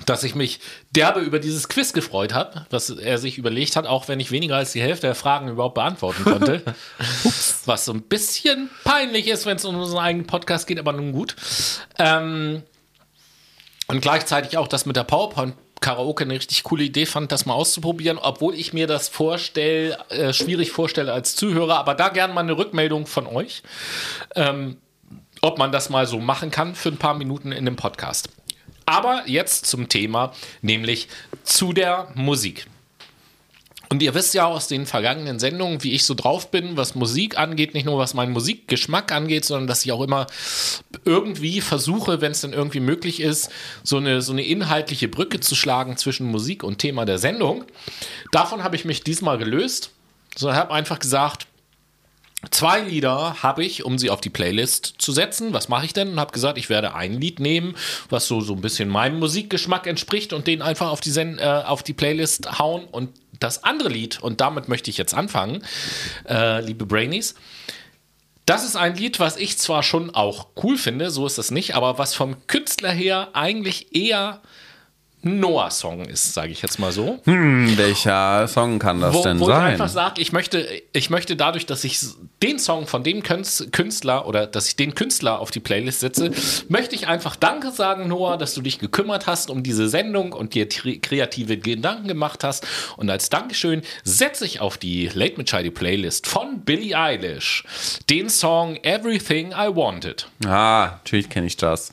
dass 0.07 0.25
ich 0.25 0.35
mich 0.35 0.61
derbe 0.91 1.21
über 1.21 1.39
dieses 1.39 1.69
Quiz 1.69 1.93
gefreut 1.93 2.33
habe, 2.33 2.67
was 2.71 2.91
er 2.91 3.19
sich 3.19 3.39
überlegt 3.39 3.77
hat, 3.77 3.87
auch 3.87 4.09
wenn 4.09 4.21
ich 4.21 4.31
weniger 4.31 4.57
als 4.57 4.73
die 4.73 4.81
Hälfte 4.81 5.07
der 5.07 5.15
Fragen 5.15 5.49
überhaupt 5.49 5.75
beantworten 5.75 6.25
konnte. 6.25 6.63
was 7.65 7.85
so 7.85 7.93
ein 7.93 8.03
bisschen 8.03 8.71
peinlich 8.85 9.29
ist, 9.29 9.47
wenn 9.47 9.57
es 9.57 9.65
um 9.65 9.77
unseren 9.77 9.99
eigenen 9.99 10.27
Podcast 10.27 10.67
geht, 10.67 10.79
aber 10.79 10.93
nun 10.93 11.13
gut. 11.13 11.37
Ähm, 11.99 12.63
und 13.89 14.01
gleichzeitig 14.01 14.57
auch 14.59 14.69
das 14.69 14.87
mit 14.87 14.97
der 14.97 15.05
PowerPoint. 15.05 15.55
Karaoke 15.81 16.25
eine 16.25 16.35
richtig 16.35 16.65
coole 16.65 16.83
Idee 16.83 17.07
fand, 17.07 17.31
das 17.31 17.47
mal 17.47 17.55
auszuprobieren, 17.55 18.19
obwohl 18.19 18.55
ich 18.55 18.73
mir 18.73 18.89
das 18.89 19.09
vorstell, 19.09 19.97
äh, 20.09 20.33
schwierig 20.33 20.73
vorstelle 20.73 21.13
als 21.13 21.37
Zuhörer, 21.37 21.79
aber 21.79 21.95
da 21.95 22.09
gern 22.09 22.35
mal 22.35 22.41
eine 22.41 22.59
Rückmeldung 22.59 23.07
von 23.07 23.29
euch, 23.29 23.63
ähm, 24.35 24.79
ob 25.41 25.59
man 25.59 25.71
das 25.71 25.89
mal 25.89 26.07
so 26.07 26.19
machen 26.19 26.51
kann 26.51 26.75
für 26.75 26.89
ein 26.89 26.97
paar 26.97 27.15
Minuten 27.15 27.53
in 27.53 27.65
dem 27.65 27.77
Podcast. 27.77 28.29
Aber 28.89 29.23
jetzt 29.27 29.67
zum 29.67 29.91
Thema, 29.91 30.33
nämlich 30.63 31.09
zu 31.45 31.75
der 31.75 32.11
Musik. 32.15 32.67
Und 33.91 34.03
ihr 34.03 34.15
wisst 34.15 34.33
ja 34.33 34.47
aus 34.47 34.67
den 34.67 34.87
vergangenen 34.87 35.39
Sendungen, 35.39 35.83
wie 35.83 35.93
ich 35.93 36.05
so 36.05 36.15
drauf 36.15 36.51
bin, 36.51 36.79
was 36.79 36.95
Musik 36.95 37.39
angeht, 37.39 37.75
nicht 37.75 37.85
nur 37.85 37.99
was 37.99 38.15
meinen 38.15 38.33
Musikgeschmack 38.33 39.13
angeht, 39.13 39.45
sondern 39.45 39.67
dass 39.67 39.85
ich 39.85 39.93
auch 39.93 40.01
immer 40.01 40.27
irgendwie 41.05 41.61
versuche, 41.61 42.23
wenn 42.23 42.33
es 42.33 42.41
denn 42.41 42.55
irgendwie 42.55 42.81
möglich 42.81 43.21
ist, 43.21 43.51
so 43.83 43.99
eine, 43.99 44.23
so 44.23 44.33
eine 44.33 44.43
inhaltliche 44.43 45.09
Brücke 45.09 45.41
zu 45.41 45.55
schlagen 45.55 45.99
zwischen 45.99 46.27
Musik 46.27 46.65
und 46.65 46.79
Thema 46.79 47.05
der 47.05 47.19
Sendung. 47.19 47.67
Davon 48.33 48.65
habe 48.65 48.77
ich 48.77 48.87
mich 48.87 49.03
diesmal 49.03 49.37
gelöst, 49.37 49.91
sondern 50.35 50.59
habe 50.59 50.73
einfach 50.73 50.99
gesagt, 50.99 51.47
Zwei 52.51 52.81
Lieder 52.81 53.43
habe 53.43 53.65
ich, 53.65 53.85
um 53.85 53.99
sie 53.99 54.11
auf 54.11 54.21
die 54.21 54.31
Playlist 54.31 54.95
zu 54.99 55.11
setzen. 55.11 55.53
Was 55.53 55.69
mache 55.69 55.87
ich 55.87 55.93
denn? 55.93 56.11
Und 56.11 56.21
habe 56.21 56.33
gesagt, 56.33 56.57
ich 56.57 56.71
werde 56.71 56.95
ein 56.95 57.21
Lied 57.21 57.41
nehmen, 57.41 57.75
was 58.11 58.29
so, 58.29 58.41
so 58.41 58.55
ein 58.55 58.61
bisschen 58.61 58.89
meinem 58.89 59.19
Musikgeschmack 59.19 59.89
entspricht 59.89 60.33
und 60.33 60.47
den 60.47 60.63
einfach 60.63 60.91
auf 60.91 61.01
die, 61.01 61.11
Sen 61.11 61.39
äh, 61.39 61.65
auf 61.67 61.83
die 61.83 61.95
Playlist 61.95 62.61
hauen. 62.61 62.85
Und 62.85 63.11
das 63.41 63.65
andere 63.65 63.89
Lied, 63.89 64.23
und 64.23 64.41
damit 64.41 64.69
möchte 64.69 64.89
ich 64.89 64.99
jetzt 64.99 65.15
anfangen, 65.15 65.65
äh, 66.29 66.61
liebe 66.61 66.87
Brainies, 66.87 67.35
das 68.47 68.65
ist 68.65 68.77
ein 68.77 68.95
Lied, 68.95 69.19
was 69.19 69.37
ich 69.37 69.59
zwar 69.59 69.83
schon 69.83 70.15
auch 70.15 70.47
cool 70.63 70.79
finde, 70.79 71.11
so 71.11 71.27
ist 71.27 71.39
das 71.39 71.51
nicht, 71.51 71.75
aber 71.75 71.99
was 71.99 72.15
vom 72.15 72.47
Künstler 72.47 72.93
her 72.93 73.31
eigentlich 73.33 73.95
eher 73.95 74.41
Noah-Song 75.23 76.05
ist, 76.05 76.35
sage 76.35 76.53
ich 76.53 76.63
jetzt 76.63 76.79
mal 76.79 76.93
so. 76.93 77.19
Hm, 77.25 77.77
welcher 77.77 78.47
Song 78.47 78.79
kann 78.79 79.01
das 79.01 79.15
wo, 79.15 79.23
denn 79.23 79.41
wo 79.41 79.45
ich 79.45 79.55
sein? 79.55 79.73
einfach 79.73 79.89
sage, 79.89 80.21
ich 80.21 80.33
möchte, 80.33 80.67
ich 80.93 81.11
möchte 81.11 81.35
dadurch, 81.35 81.67
dass 81.67 81.83
ich 81.85 81.99
den 82.43 82.59
Song 82.59 82.87
von 82.87 83.03
dem 83.03 83.23
Künstler 83.23 84.27
oder 84.27 84.47
dass 84.47 84.69
ich 84.69 84.77
den 84.77 84.95
Künstler 84.95 85.41
auf 85.41 85.51
die 85.51 85.61
Playlist 85.61 86.01
setze, 86.01 86.31
möchte 86.69 86.95
ich 86.95 87.09
einfach 87.09 87.35
Danke 87.35 87.73
sagen, 87.73 88.09
Noah, 88.09 88.39
dass 88.39 88.55
du 88.55 88.63
dich 88.63 88.79
gekümmert 88.79 89.27
hast 89.27 89.51
um 89.51 89.63
diese 89.63 89.89
Sendung 89.89 90.33
und 90.33 90.55
dir 90.55 90.69
kreative 90.69 91.59
Gedanken 91.59 92.07
gemacht 92.07 92.45
hast. 92.45 92.67
Und 92.97 93.11
als 93.11 93.29
Dankeschön 93.29 93.83
setze 94.05 94.45
ich 94.45 94.61
auf 94.61 94.79
die 94.79 95.09
Late 95.13 95.37
Machado 95.37 95.71
Playlist 95.71 96.27
von 96.27 96.61
Billie 96.61 96.97
Eilish 96.97 97.65
den 98.09 98.29
Song 98.31 98.77
Everything 98.83 99.51
I 99.51 99.75
Wanted. 99.75 100.29
Ah, 100.47 100.99
natürlich 101.03 101.29
kenne 101.29 101.47
ich 101.47 101.57
das. 101.57 101.93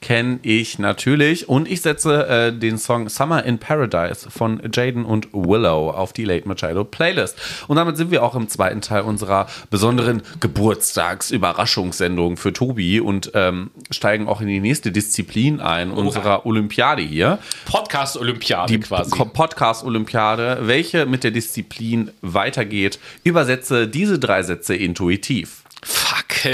Kenne 0.00 0.38
ich 0.42 0.78
natürlich. 0.78 1.48
Und 1.48 1.70
ich 1.70 1.82
setze 1.82 2.26
äh, 2.26 2.52
den 2.52 2.78
Song 2.78 3.08
Summer 3.08 3.44
in 3.44 3.58
Paradise 3.58 4.30
von 4.30 4.60
Jaden 4.72 5.04
und 5.04 5.28
Willow 5.32 5.90
auf 5.90 6.12
die 6.12 6.24
Late 6.24 6.48
Machado 6.48 6.84
Playlist. 6.84 7.36
Und 7.68 7.76
damit 7.76 7.96
sind 7.96 8.10
wir 8.10 8.22
auch 8.22 8.34
im 8.34 8.48
zweiten 8.48 8.80
Teil 8.80 9.02
unserer 9.02 9.46
besonderen 9.70 10.22
Geburtstags-Überraschungssendung 10.40 12.36
für 12.36 12.52
Tobi 12.52 13.00
und 13.00 13.32
ähm, 13.34 13.70
steigen 13.90 14.28
auch 14.28 14.40
in 14.40 14.48
die 14.48 14.60
nächste 14.60 14.92
Disziplin 14.92 15.60
ein, 15.60 15.90
unserer 15.90 16.46
Olympiade 16.46 17.02
hier. 17.02 17.38
Podcast-Olympiade 17.66 18.78
quasi. 18.80 19.10
Podcast-Olympiade, 19.10 20.58
welche 20.62 21.06
mit 21.06 21.24
der 21.24 21.30
Disziplin 21.30 22.10
weitergeht. 22.20 22.98
Übersetze 23.24 23.86
diese 23.88 24.18
drei 24.18 24.42
Sätze 24.42 24.74
intuitiv. 24.74 25.62
Fuck. 25.82 26.26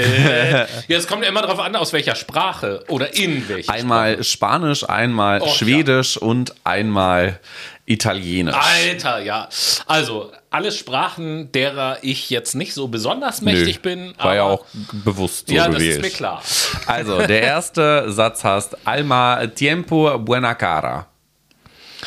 Ja, 0.87 0.97
es 0.97 1.07
kommt 1.07 1.23
ja 1.23 1.29
immer 1.29 1.41
darauf 1.41 1.59
an, 1.59 1.75
aus 1.77 1.93
welcher 1.93 2.15
Sprache 2.15 2.83
oder 2.89 3.15
in 3.15 3.47
welcher 3.47 3.71
Einmal 3.71 4.21
Spanisch, 4.23 4.87
einmal 4.87 5.41
Och, 5.41 5.55
Schwedisch 5.55 6.17
und 6.17 6.53
einmal 6.65 7.39
Italienisch. 7.85 8.53
Alter, 8.55 9.19
ja. 9.19 9.47
Also, 9.85 10.33
alle 10.49 10.73
Sprachen, 10.73 11.53
derer 11.53 11.99
ich 12.01 12.29
jetzt 12.29 12.53
nicht 12.53 12.73
so 12.73 12.89
besonders 12.89 13.41
mächtig 13.41 13.81
bin. 13.81 14.13
War 14.17 14.35
ja 14.35 14.43
auch 14.43 14.65
bewusst 14.91 15.47
so 15.47 15.55
Ja, 15.55 15.67
das 15.67 15.77
gewählt. 15.77 15.95
ist 15.97 16.01
mir 16.01 16.09
klar. 16.17 16.41
Also, 16.85 17.25
der 17.25 17.41
erste 17.43 18.11
Satz 18.11 18.43
heißt 18.43 18.85
Alma 18.85 19.47
tiempo 19.47 20.17
buena 20.19 20.53
cara. 20.53 21.07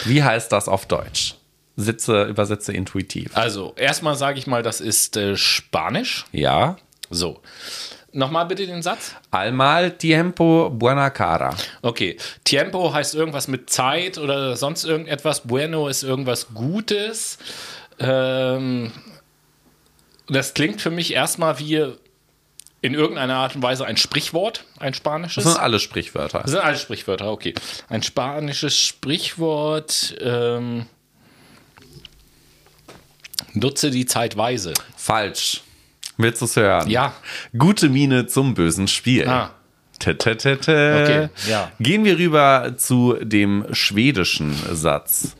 Wie 0.04 0.22
heißt 0.22 0.52
das 0.52 0.68
auf 0.68 0.84
Deutsch? 0.84 1.34
Sitze, 1.76 2.24
übersetze 2.24 2.74
intuitiv. 2.74 3.34
Also, 3.34 3.72
erstmal 3.76 4.16
sage 4.16 4.38
ich 4.38 4.46
mal, 4.46 4.62
das 4.62 4.82
ist 4.82 5.16
äh, 5.16 5.34
Spanisch. 5.38 6.26
Ja. 6.32 6.76
So. 7.10 7.40
Nochmal 8.12 8.46
bitte 8.46 8.66
den 8.66 8.82
Satz. 8.82 9.14
Almal 9.30 9.92
tiempo 9.92 10.70
buena 10.70 11.10
cara. 11.10 11.54
Okay. 11.82 12.16
Tiempo 12.44 12.92
heißt 12.92 13.14
irgendwas 13.14 13.46
mit 13.46 13.70
Zeit 13.70 14.18
oder 14.18 14.56
sonst 14.56 14.84
irgendetwas. 14.84 15.42
Bueno 15.46 15.86
ist 15.88 16.02
irgendwas 16.02 16.48
Gutes. 16.54 17.38
Ähm, 18.00 18.92
das 20.28 20.54
klingt 20.54 20.80
für 20.80 20.90
mich 20.90 21.12
erstmal 21.12 21.58
wie 21.60 21.92
in 22.82 22.94
irgendeiner 22.94 23.36
Art 23.36 23.54
und 23.54 23.62
Weise 23.62 23.84
ein 23.84 23.96
Sprichwort, 23.96 24.64
ein 24.78 24.94
spanisches. 24.94 25.44
Das 25.44 25.52
sind 25.52 25.62
alle 25.62 25.78
Sprichwörter. 25.78 26.40
Das 26.40 26.50
sind 26.50 26.60
alles 26.60 26.80
Sprichwörter, 26.80 27.30
okay. 27.30 27.54
Ein 27.88 28.02
spanisches 28.02 28.76
Sprichwort. 28.76 30.16
Ähm, 30.20 30.86
nutze 33.52 33.90
die 33.90 34.06
Zeit 34.06 34.36
weise. 34.36 34.72
Falsch. 34.96 35.62
Willst 36.22 36.40
du 36.40 36.44
es 36.44 36.56
hören? 36.56 36.88
Ja. 36.90 37.14
Gute 37.56 37.88
Miene 37.88 38.26
zum 38.26 38.54
bösen 38.54 38.88
Spiel. 38.88 39.28
Ah. 39.28 39.50
Tä, 39.98 40.14
tä, 40.14 40.34
tä. 40.34 40.52
Okay, 40.56 41.28
ja. 41.48 41.70
Gehen 41.78 42.04
wir 42.04 42.16
rüber 42.18 42.76
zu 42.78 43.16
dem 43.22 43.66
schwedischen 43.72 44.54
Satz. 44.72 45.36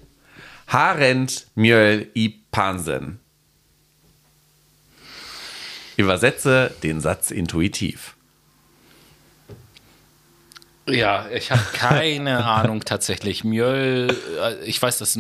Harent 0.67 1.47
mjöl 1.55 2.07
i 2.15 2.41
pansen. 2.51 3.19
Übersetze 5.97 6.71
den 6.83 7.01
Satz 7.01 7.31
intuitiv. 7.31 8.15
Ja, 10.87 11.27
ich 11.35 11.51
habe 11.51 11.63
keine 11.73 12.45
Ahnung 12.59 12.85
tatsächlich. 12.85 13.45
Mjöl, 13.45 14.15
äh, 14.43 14.65
ich 14.65 14.81
weiß 14.81 14.99
das, 14.99 15.19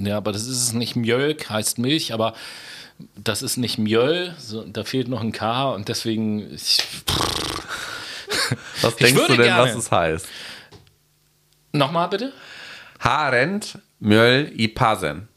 ja, 0.00 0.16
aber 0.16 0.32
das 0.32 0.42
ist 0.42 0.62
es 0.62 0.72
nicht. 0.72 0.94
Mjölk 0.96 1.50
heißt 1.50 1.78
Milch, 1.78 2.12
aber 2.12 2.34
das 3.16 3.42
ist 3.42 3.56
nicht 3.56 3.78
Mjöl. 3.78 4.34
So, 4.38 4.64
da 4.64 4.84
fehlt 4.84 5.08
noch 5.08 5.20
ein 5.20 5.32
K 5.32 5.70
und 5.70 5.88
deswegen. 5.88 6.52
Ich, 6.54 6.78
Was 8.82 8.96
denkst 9.00 9.26
du 9.26 9.36
denn, 9.36 9.42
gerne. 9.42 9.62
was 9.70 9.76
es 9.76 9.90
heißt? 9.90 10.26
Nochmal 11.72 12.08
bitte? 12.08 12.32
Harent 13.00 13.78
mjöl 14.00 14.52
i 14.58 14.68
pansen. 14.68 15.28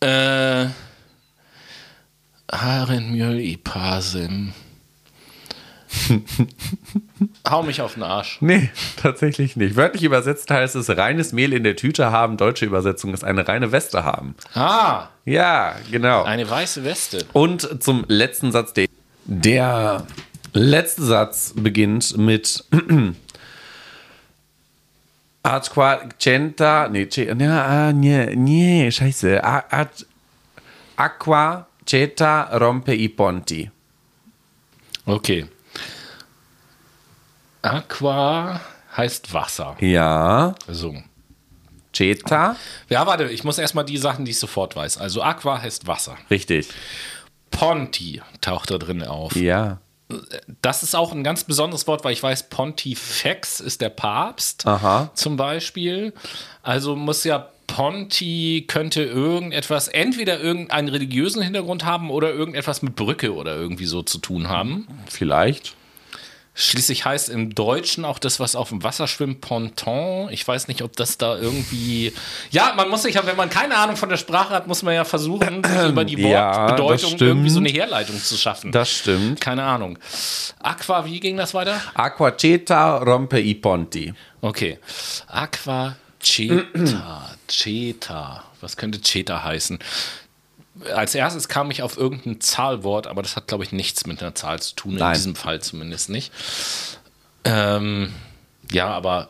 Äh. 0.00 0.66
Haren 2.50 3.12
Mjöl 3.12 3.40
i 3.40 3.56
Pasim. 3.56 4.52
Hau 7.48 7.62
mich 7.62 7.80
auf 7.80 7.94
den 7.94 8.02
Arsch. 8.02 8.38
Nee, 8.40 8.70
tatsächlich 9.00 9.56
nicht. 9.56 9.76
Wörtlich 9.76 10.02
übersetzt 10.02 10.50
heißt 10.50 10.74
es 10.76 10.88
reines 10.96 11.32
Mehl 11.32 11.52
in 11.52 11.64
der 11.64 11.76
Tüte 11.76 12.10
haben. 12.10 12.36
Deutsche 12.36 12.64
Übersetzung 12.66 13.12
ist 13.14 13.24
eine 13.24 13.46
reine 13.46 13.72
Weste 13.72 14.04
haben. 14.04 14.34
Ah, 14.54 15.08
Ja, 15.24 15.76
genau. 15.90 16.22
eine 16.24 16.48
weiße 16.48 16.84
Weste. 16.84 17.24
Und 17.32 17.82
zum 17.82 18.04
letzten 18.08 18.52
Satz. 18.52 18.72
Der, 18.72 18.86
der 19.26 20.06
letzte 20.52 21.02
Satz 21.04 21.52
beginnt 21.56 22.16
mit 22.16 22.64
Aqua 25.42 26.00
centa. 26.18 26.88
Nee, 26.88 27.08
ja, 27.14 27.92
nee, 27.92 28.34
nee, 28.36 28.90
scheiße. 28.90 29.42
A- 29.42 29.64
ad- 29.70 30.06
Aqua 30.96 31.66
ceta 31.86 32.56
rompe 32.58 32.94
i 32.94 33.08
ponti. 33.08 33.70
Okay. 35.04 35.46
Aqua 37.62 38.60
heißt 38.96 39.32
Wasser. 39.32 39.76
Ja, 39.80 40.54
So. 40.68 40.94
ceta. 41.92 42.56
Ja, 42.88 43.06
warte, 43.06 43.24
ich 43.24 43.44
muss 43.44 43.58
erstmal 43.58 43.84
die 43.84 43.98
Sachen, 43.98 44.24
die 44.24 44.30
ich 44.32 44.38
sofort 44.38 44.76
weiß. 44.76 44.98
Also 44.98 45.22
Aqua 45.22 45.60
heißt 45.60 45.86
Wasser. 45.86 46.16
Richtig. 46.30 46.68
Ponti 47.50 48.20
taucht 48.40 48.70
da 48.70 48.78
drin 48.78 49.02
auf. 49.04 49.36
Ja. 49.36 49.78
Das 50.60 50.82
ist 50.82 50.94
auch 50.94 51.12
ein 51.12 51.24
ganz 51.24 51.44
besonderes 51.44 51.86
Wort, 51.86 52.04
weil 52.04 52.12
ich 52.12 52.22
weiß, 52.22 52.50
Pontifex 52.50 53.60
ist 53.60 53.80
der 53.80 53.88
Papst 53.88 54.66
Aha. 54.66 55.10
zum 55.14 55.36
Beispiel. 55.36 56.12
Also 56.62 56.96
muss 56.96 57.24
ja 57.24 57.48
Ponti 57.66 58.64
könnte 58.68 59.02
irgendetwas, 59.02 59.88
entweder 59.88 60.38
irgendeinen 60.40 60.88
religiösen 60.88 61.42
Hintergrund 61.42 61.84
haben 61.84 62.10
oder 62.10 62.30
irgendetwas 62.32 62.82
mit 62.82 62.96
Brücke 62.96 63.34
oder 63.34 63.54
irgendwie 63.54 63.86
so 63.86 64.02
zu 64.02 64.18
tun 64.18 64.48
haben. 64.48 64.86
Vielleicht. 65.08 65.74
Schließlich 66.54 67.06
heißt 67.06 67.30
im 67.30 67.54
Deutschen 67.54 68.04
auch 68.04 68.18
das, 68.18 68.38
was 68.38 68.56
auf 68.56 68.68
dem 68.68 68.82
Wasser 68.82 69.08
schwimmt, 69.08 69.40
Ponton. 69.40 70.28
Ich 70.30 70.46
weiß 70.46 70.68
nicht, 70.68 70.82
ob 70.82 70.94
das 70.96 71.16
da 71.16 71.38
irgendwie. 71.38 72.12
Ja, 72.50 72.74
man 72.76 72.90
muss 72.90 73.02
sich 73.04 73.14
ja, 73.14 73.24
wenn 73.24 73.36
man 73.36 73.48
keine 73.48 73.76
Ahnung 73.78 73.96
von 73.96 74.10
der 74.10 74.18
Sprache 74.18 74.50
hat, 74.50 74.66
muss 74.66 74.82
man 74.82 74.92
ja 74.94 75.04
versuchen, 75.04 75.62
über 75.88 76.04
die 76.04 76.20
Ja, 76.20 76.56
Wortbedeutung 76.68 76.98
stimmt. 77.12 77.22
irgendwie 77.22 77.48
so 77.50 77.58
eine 77.58 77.70
Herleitung 77.70 78.22
zu 78.22 78.36
schaffen. 78.36 78.70
Das 78.70 78.90
stimmt. 78.90 79.40
keine 79.40 79.62
Ahnung. 79.62 79.98
Aqua, 80.60 81.06
wie 81.06 81.20
ging 81.20 81.38
das 81.38 81.54
weiter? 81.54 81.80
Aqua 81.94 82.36
ceta 82.36 82.98
rompe 82.98 83.40
i 83.40 83.54
ponti. 83.54 84.12
Okay. 84.42 84.78
Aqua 85.28 85.96
Ceta. 86.20 87.34
Ceta. 87.48 88.44
Was 88.60 88.76
könnte 88.76 89.00
Ceta 89.00 89.42
heißen? 89.42 89.78
Als 90.94 91.14
erstes 91.14 91.48
kam 91.48 91.70
ich 91.70 91.82
auf 91.82 91.98
irgendein 91.98 92.40
Zahlwort, 92.40 93.06
aber 93.06 93.22
das 93.22 93.36
hat, 93.36 93.46
glaube 93.46 93.62
ich, 93.64 93.72
nichts 93.72 94.06
mit 94.06 94.22
einer 94.22 94.34
Zahl 94.34 94.60
zu 94.60 94.74
tun, 94.74 94.92
in 94.92 94.98
Nein. 94.98 95.14
diesem 95.14 95.34
Fall 95.36 95.60
zumindest 95.60 96.08
nicht. 96.08 96.32
Ähm, 97.44 98.12
ja, 98.70 98.88
aber 98.88 99.28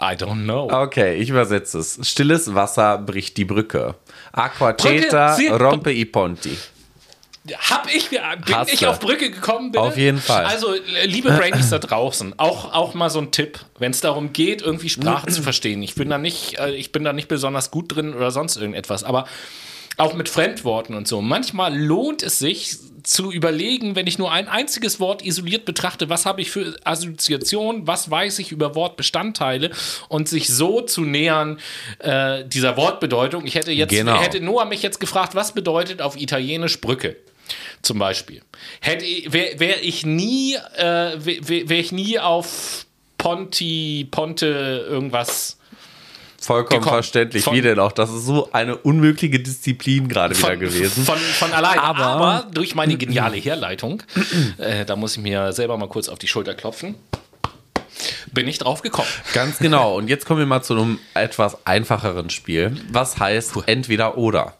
I 0.00 0.14
don't 0.16 0.42
know. 0.44 0.68
Okay, 0.70 1.14
ich 1.16 1.30
übersetze 1.30 1.78
es. 1.78 1.98
Stilles 2.02 2.54
Wasser 2.54 2.98
bricht 2.98 3.36
die 3.36 3.44
Brücke. 3.44 3.94
Aqua 4.32 4.72
Brücke, 4.72 5.02
ceta 5.02 5.34
sie- 5.34 5.48
rompe 5.48 5.92
i 5.92 6.04
ponti. 6.04 6.56
Hab 7.70 7.86
ich, 7.94 8.10
bin 8.10 8.20
Hast 8.52 8.72
ich 8.72 8.86
auf 8.88 8.98
Brücke 8.98 9.30
gekommen, 9.30 9.70
bitte? 9.70 9.84
Auf 9.84 9.96
jeden 9.96 10.18
Fall. 10.18 10.46
Also, 10.46 10.74
liebe 11.04 11.30
Brainies 11.30 11.70
da 11.70 11.78
draußen, 11.78 12.36
auch, 12.38 12.74
auch 12.74 12.94
mal 12.94 13.08
so 13.08 13.20
ein 13.20 13.30
Tipp, 13.30 13.60
wenn 13.78 13.92
es 13.92 14.00
darum 14.00 14.32
geht, 14.32 14.62
irgendwie 14.62 14.88
Sprache 14.88 15.28
zu 15.28 15.42
verstehen. 15.42 15.80
Ich 15.82 15.94
bin 15.94 16.10
da 16.10 16.18
nicht, 16.18 16.58
äh, 16.58 16.72
ich 16.72 16.90
bin 16.90 17.04
da 17.04 17.12
nicht 17.12 17.28
besonders 17.28 17.70
gut 17.70 17.94
drin 17.94 18.14
oder 18.14 18.32
sonst 18.32 18.56
irgendetwas, 18.56 19.04
aber 19.04 19.26
Auch 19.98 20.14
mit 20.14 20.28
Fremdworten 20.28 20.94
und 20.94 21.08
so. 21.08 21.22
Manchmal 21.22 21.76
lohnt 21.76 22.22
es 22.22 22.38
sich 22.38 22.76
zu 23.02 23.30
überlegen, 23.32 23.94
wenn 23.94 24.06
ich 24.06 24.18
nur 24.18 24.32
ein 24.32 24.48
einziges 24.48 24.98
Wort 25.00 25.24
isoliert 25.24 25.64
betrachte, 25.64 26.08
was 26.10 26.26
habe 26.26 26.42
ich 26.42 26.50
für 26.50 26.76
Assoziationen, 26.84 27.86
was 27.86 28.10
weiß 28.10 28.40
ich 28.40 28.50
über 28.52 28.74
Wortbestandteile 28.74 29.70
und 30.08 30.28
sich 30.28 30.48
so 30.48 30.80
zu 30.80 31.02
nähern 31.02 31.58
äh, 32.00 32.44
dieser 32.44 32.76
Wortbedeutung. 32.76 33.46
Ich 33.46 33.54
hätte 33.54 33.70
jetzt, 33.70 33.90
Genau. 33.90 34.20
hätte 34.20 34.40
Noah 34.40 34.64
mich 34.64 34.82
jetzt 34.82 34.98
gefragt, 34.98 35.34
was 35.34 35.52
bedeutet 35.52 36.02
auf 36.02 36.16
Italienisch 36.16 36.80
Brücke? 36.80 37.16
Zum 37.80 37.98
Beispiel. 38.00 38.42
Hätte 38.80 39.04
wäre 39.32 39.60
wär 39.60 39.84
ich 39.84 40.04
nie, 40.04 40.56
äh, 40.76 41.16
wäre 41.18 41.68
wär 41.68 41.78
ich 41.78 41.92
nie 41.92 42.18
auf 42.18 42.86
Ponti, 43.18 44.08
Ponte 44.10 44.84
irgendwas 44.88 45.55
Vollkommen 46.46 46.80
Gekommen. 46.80 46.94
verständlich. 47.02 47.42
Von- 47.42 47.54
Wie 47.56 47.60
denn 47.60 47.80
auch? 47.80 47.90
Das 47.90 48.08
ist 48.08 48.24
so 48.24 48.50
eine 48.52 48.76
unmögliche 48.76 49.40
Disziplin 49.40 50.06
gerade 50.08 50.36
wieder 50.38 50.46
von, 50.50 50.60
gewesen. 50.60 51.04
Von, 51.04 51.18
von 51.18 51.52
allein. 51.52 51.76
Aber- 51.80 52.04
Aber, 52.06 52.46
durch 52.52 52.76
meine 52.76 52.96
geniale 52.96 53.36
Herleitung, 53.36 54.04
äh, 54.58 54.84
da 54.84 54.94
muss 54.94 55.16
ich 55.16 55.22
mir 55.24 55.52
selber 55.52 55.76
mal 55.76 55.88
kurz 55.88 56.08
auf 56.08 56.20
die 56.20 56.28
Schulter 56.28 56.54
klopfen, 56.54 56.94
bin 58.32 58.46
ich 58.46 58.58
drauf 58.58 58.82
gekommen. 58.82 59.08
Ganz 59.34 59.58
genau. 59.58 59.96
Und 59.96 60.06
jetzt 60.08 60.24
kommen 60.24 60.38
wir 60.38 60.46
mal 60.46 60.62
zu 60.62 60.74
einem 60.74 61.00
etwas 61.14 61.66
einfacheren 61.66 62.30
Spiel. 62.30 62.76
Was 62.92 63.18
heißt 63.18 63.54
entweder 63.66 64.16
oder? 64.16 64.54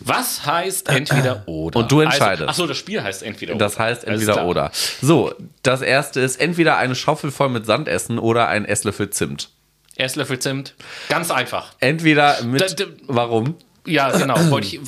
Was 0.00 0.44
heißt 0.44 0.88
entweder 0.88 1.46
oder? 1.46 1.78
Und 1.78 1.92
du 1.92 2.00
entscheidest. 2.00 2.48
Also, 2.48 2.62
achso, 2.62 2.66
das 2.66 2.78
Spiel 2.78 3.00
heißt 3.02 3.22
entweder 3.22 3.54
oder. 3.54 3.64
Das 3.64 3.78
heißt 3.78 4.02
entweder 4.04 4.44
oder. 4.46 4.72
So, 5.00 5.32
das 5.62 5.82
erste 5.82 6.20
ist 6.20 6.40
entweder 6.40 6.78
eine 6.78 6.96
Schaufel 6.96 7.30
voll 7.30 7.48
mit 7.50 7.64
Sand 7.64 7.86
essen 7.86 8.18
oder 8.18 8.48
ein 8.48 8.64
Esslöffel 8.64 9.10
Zimt. 9.10 9.50
Esslöffel 9.96 10.38
Zimt. 10.38 10.74
Ganz 11.08 11.30
einfach. 11.30 11.72
Entweder 11.80 12.42
mit. 12.42 12.60
Da- 12.60 12.66
da- 12.84 12.90
warum? 13.06 13.56
Ja, 13.86 14.10
genau. 14.16 14.34
Wollte 14.50 14.66
ich, 14.68 14.80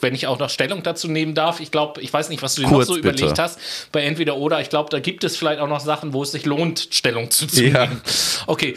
wenn 0.00 0.14
ich 0.14 0.26
auch 0.26 0.38
noch 0.38 0.48
Stellung 0.50 0.82
dazu 0.82 1.08
nehmen 1.08 1.34
darf, 1.34 1.60
ich 1.60 1.70
glaube, 1.70 2.00
ich 2.00 2.12
weiß 2.12 2.28
nicht, 2.28 2.42
was 2.42 2.54
du 2.54 2.62
dir 2.62 2.68
Kurz, 2.68 2.88
noch 2.88 2.94
so 2.96 3.00
bitte. 3.02 3.16
überlegt 3.18 3.38
hast, 3.38 3.58
bei 3.90 4.02
entweder 4.04 4.36
oder. 4.36 4.60
Ich 4.60 4.70
glaube, 4.70 4.90
da 4.90 5.00
gibt 5.00 5.24
es 5.24 5.36
vielleicht 5.36 5.60
auch 5.60 5.68
noch 5.68 5.80
Sachen, 5.80 6.12
wo 6.12 6.22
es 6.22 6.30
sich 6.32 6.44
lohnt, 6.46 6.88
Stellung 6.92 7.30
zu, 7.30 7.46
zu 7.48 7.64
Ja. 7.64 7.86
nehmen. 7.86 8.00
Okay. 8.46 8.76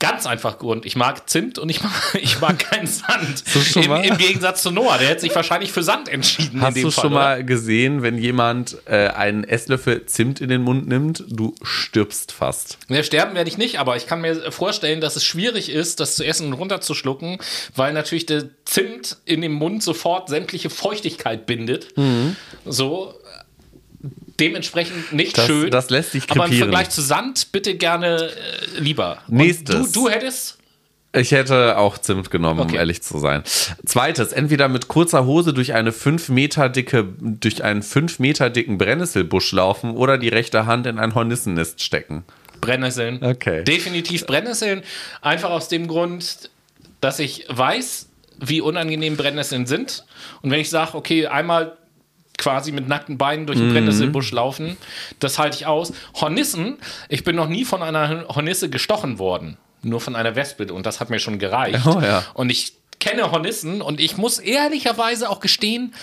Ganz 0.00 0.26
einfach 0.26 0.58
Grund. 0.58 0.86
Ich 0.86 0.94
mag 0.94 1.28
Zimt 1.28 1.58
und 1.58 1.68
ich 1.68 1.82
mag, 1.82 1.92
ich 2.20 2.40
mag 2.40 2.58
keinen 2.58 2.86
Sand. 2.86 3.42
Im? 3.74 3.92
Im 3.92 4.16
Gegensatz 4.16 4.62
zu 4.62 4.70
Noah, 4.70 4.98
der 4.98 5.08
hätte 5.08 5.22
sich 5.22 5.34
wahrscheinlich 5.34 5.72
für 5.72 5.82
Sand 5.82 6.08
entschieden. 6.08 6.60
Hast 6.60 6.76
du 6.76 6.90
Fall, 6.90 7.02
schon 7.02 7.12
oder? 7.12 7.22
mal 7.22 7.44
gesehen, 7.44 8.02
wenn 8.02 8.16
jemand 8.16 8.76
äh, 8.86 9.08
einen 9.08 9.42
Esslöffel 9.42 10.06
Zimt 10.06 10.40
in 10.40 10.48
den 10.48 10.62
Mund 10.62 10.86
nimmt, 10.86 11.24
du 11.28 11.54
stirbst 11.62 12.30
fast. 12.30 12.78
Ja, 12.88 13.02
sterben 13.02 13.34
werde 13.34 13.50
ich 13.50 13.58
nicht, 13.58 13.80
aber 13.80 13.96
ich 13.96 14.06
kann 14.06 14.20
mir 14.20 14.52
vorstellen, 14.52 15.00
dass 15.00 15.16
es 15.16 15.24
schwierig 15.24 15.70
ist, 15.70 15.98
das 15.98 16.14
zu 16.14 16.24
essen 16.24 16.46
und 16.48 16.52
runterzuschlucken, 16.52 17.38
weil 17.74 17.92
natürlich 17.92 18.26
der 18.26 18.50
Zimt 18.64 19.16
in 19.24 19.40
dem 19.40 19.52
Mund 19.52 19.82
sofort 19.82 20.28
sämtliche 20.28 20.70
Feuchtigkeit 20.70 21.46
bindet. 21.46 21.88
So. 22.64 23.14
Dementsprechend 24.40 25.12
nicht 25.12 25.36
Das- 25.36 25.46
schön. 25.46 25.70
das 25.70 25.90
lässt 25.90 26.12
sich 26.12 26.24
Aber 26.30 26.34
im 26.34 26.40
krepieren. 26.50 26.68
Vergleich 26.70 26.90
zu 26.90 27.00
Sand 27.02 27.50
bitte 27.52 27.74
gerne 27.74 28.30
äh, 28.30 28.78
lieber. 28.80 29.18
Und 29.28 29.36
Nächstes. 29.38 29.92
Du, 29.92 30.04
du 30.04 30.08
hättest. 30.08 30.58
Ich 31.14 31.32
hätte 31.32 31.78
auch 31.78 31.96
Zimt 31.98 32.30
genommen, 32.30 32.60
um 32.60 32.66
Okay. 32.66 32.76
ehrlich 32.76 33.02
zu 33.02 33.18
sein. 33.18 33.42
Zweites, 33.86 34.32
entweder 34.32 34.68
mit 34.68 34.88
kurzer 34.88 35.24
Hose 35.24 35.54
durch 35.54 35.72
eine 35.72 35.90
5 35.90 36.28
Meter 36.28 36.68
dicke, 36.68 37.06
durch 37.18 37.64
einen 37.64 37.82
5 37.82 38.18
Meter 38.18 38.50
dicken 38.50 38.76
Brennnesselbusch 38.78 39.50
laufen 39.52 39.92
oder 39.96 40.18
die 40.18 40.28
rechte 40.28 40.66
Hand 40.66 40.86
in 40.86 40.98
ein 40.98 41.14
Hornissennest 41.14 41.82
stecken. 41.82 42.24
Brennnesseln. 42.60 43.24
Okay. 43.24 43.64
Definitiv 43.64 44.26
Brennnesseln. 44.26 44.82
Einfach 45.22 45.50
aus 45.50 45.68
dem 45.68 45.88
Grund, 45.88 46.50
dass 47.00 47.18
ich 47.20 47.46
weiß, 47.48 48.08
wie 48.40 48.60
unangenehm 48.60 49.16
Brennnesseln 49.16 49.66
sind. 49.66 50.04
Und 50.42 50.50
wenn 50.50 50.60
ich 50.60 50.68
sage, 50.68 50.94
okay, 50.94 51.26
einmal 51.26 51.77
quasi 52.38 52.72
mit 52.72 52.88
nackten 52.88 53.18
Beinen 53.18 53.46
durch 53.46 53.58
Mhm. 53.58 53.64
den 53.64 53.72
Brennnesselbusch 53.74 54.32
laufen, 54.32 54.76
das 55.20 55.38
halte 55.38 55.56
ich 55.56 55.66
aus. 55.66 55.92
Hornissen, 56.14 56.78
ich 57.10 57.24
bin 57.24 57.36
noch 57.36 57.48
nie 57.48 57.64
von 57.66 57.82
einer 57.82 58.26
Hornisse 58.28 58.70
gestochen 58.70 59.18
worden. 59.18 59.58
Nur 59.82 60.00
von 60.00 60.16
einer 60.16 60.34
Wespe. 60.34 60.72
Und 60.72 60.86
das 60.86 60.98
hat 61.00 61.10
mir 61.10 61.18
schon 61.20 61.38
gereicht. 61.38 61.84
Oh 61.86 62.00
ja. 62.00 62.24
Und 62.34 62.50
ich 62.50 62.72
kenne 63.00 63.30
Hornissen 63.30 63.80
und 63.82 64.00
ich 64.00 64.16
muss 64.16 64.38
ehrlicherweise 64.38 65.28
auch 65.30 65.38
gestehen, 65.40 65.94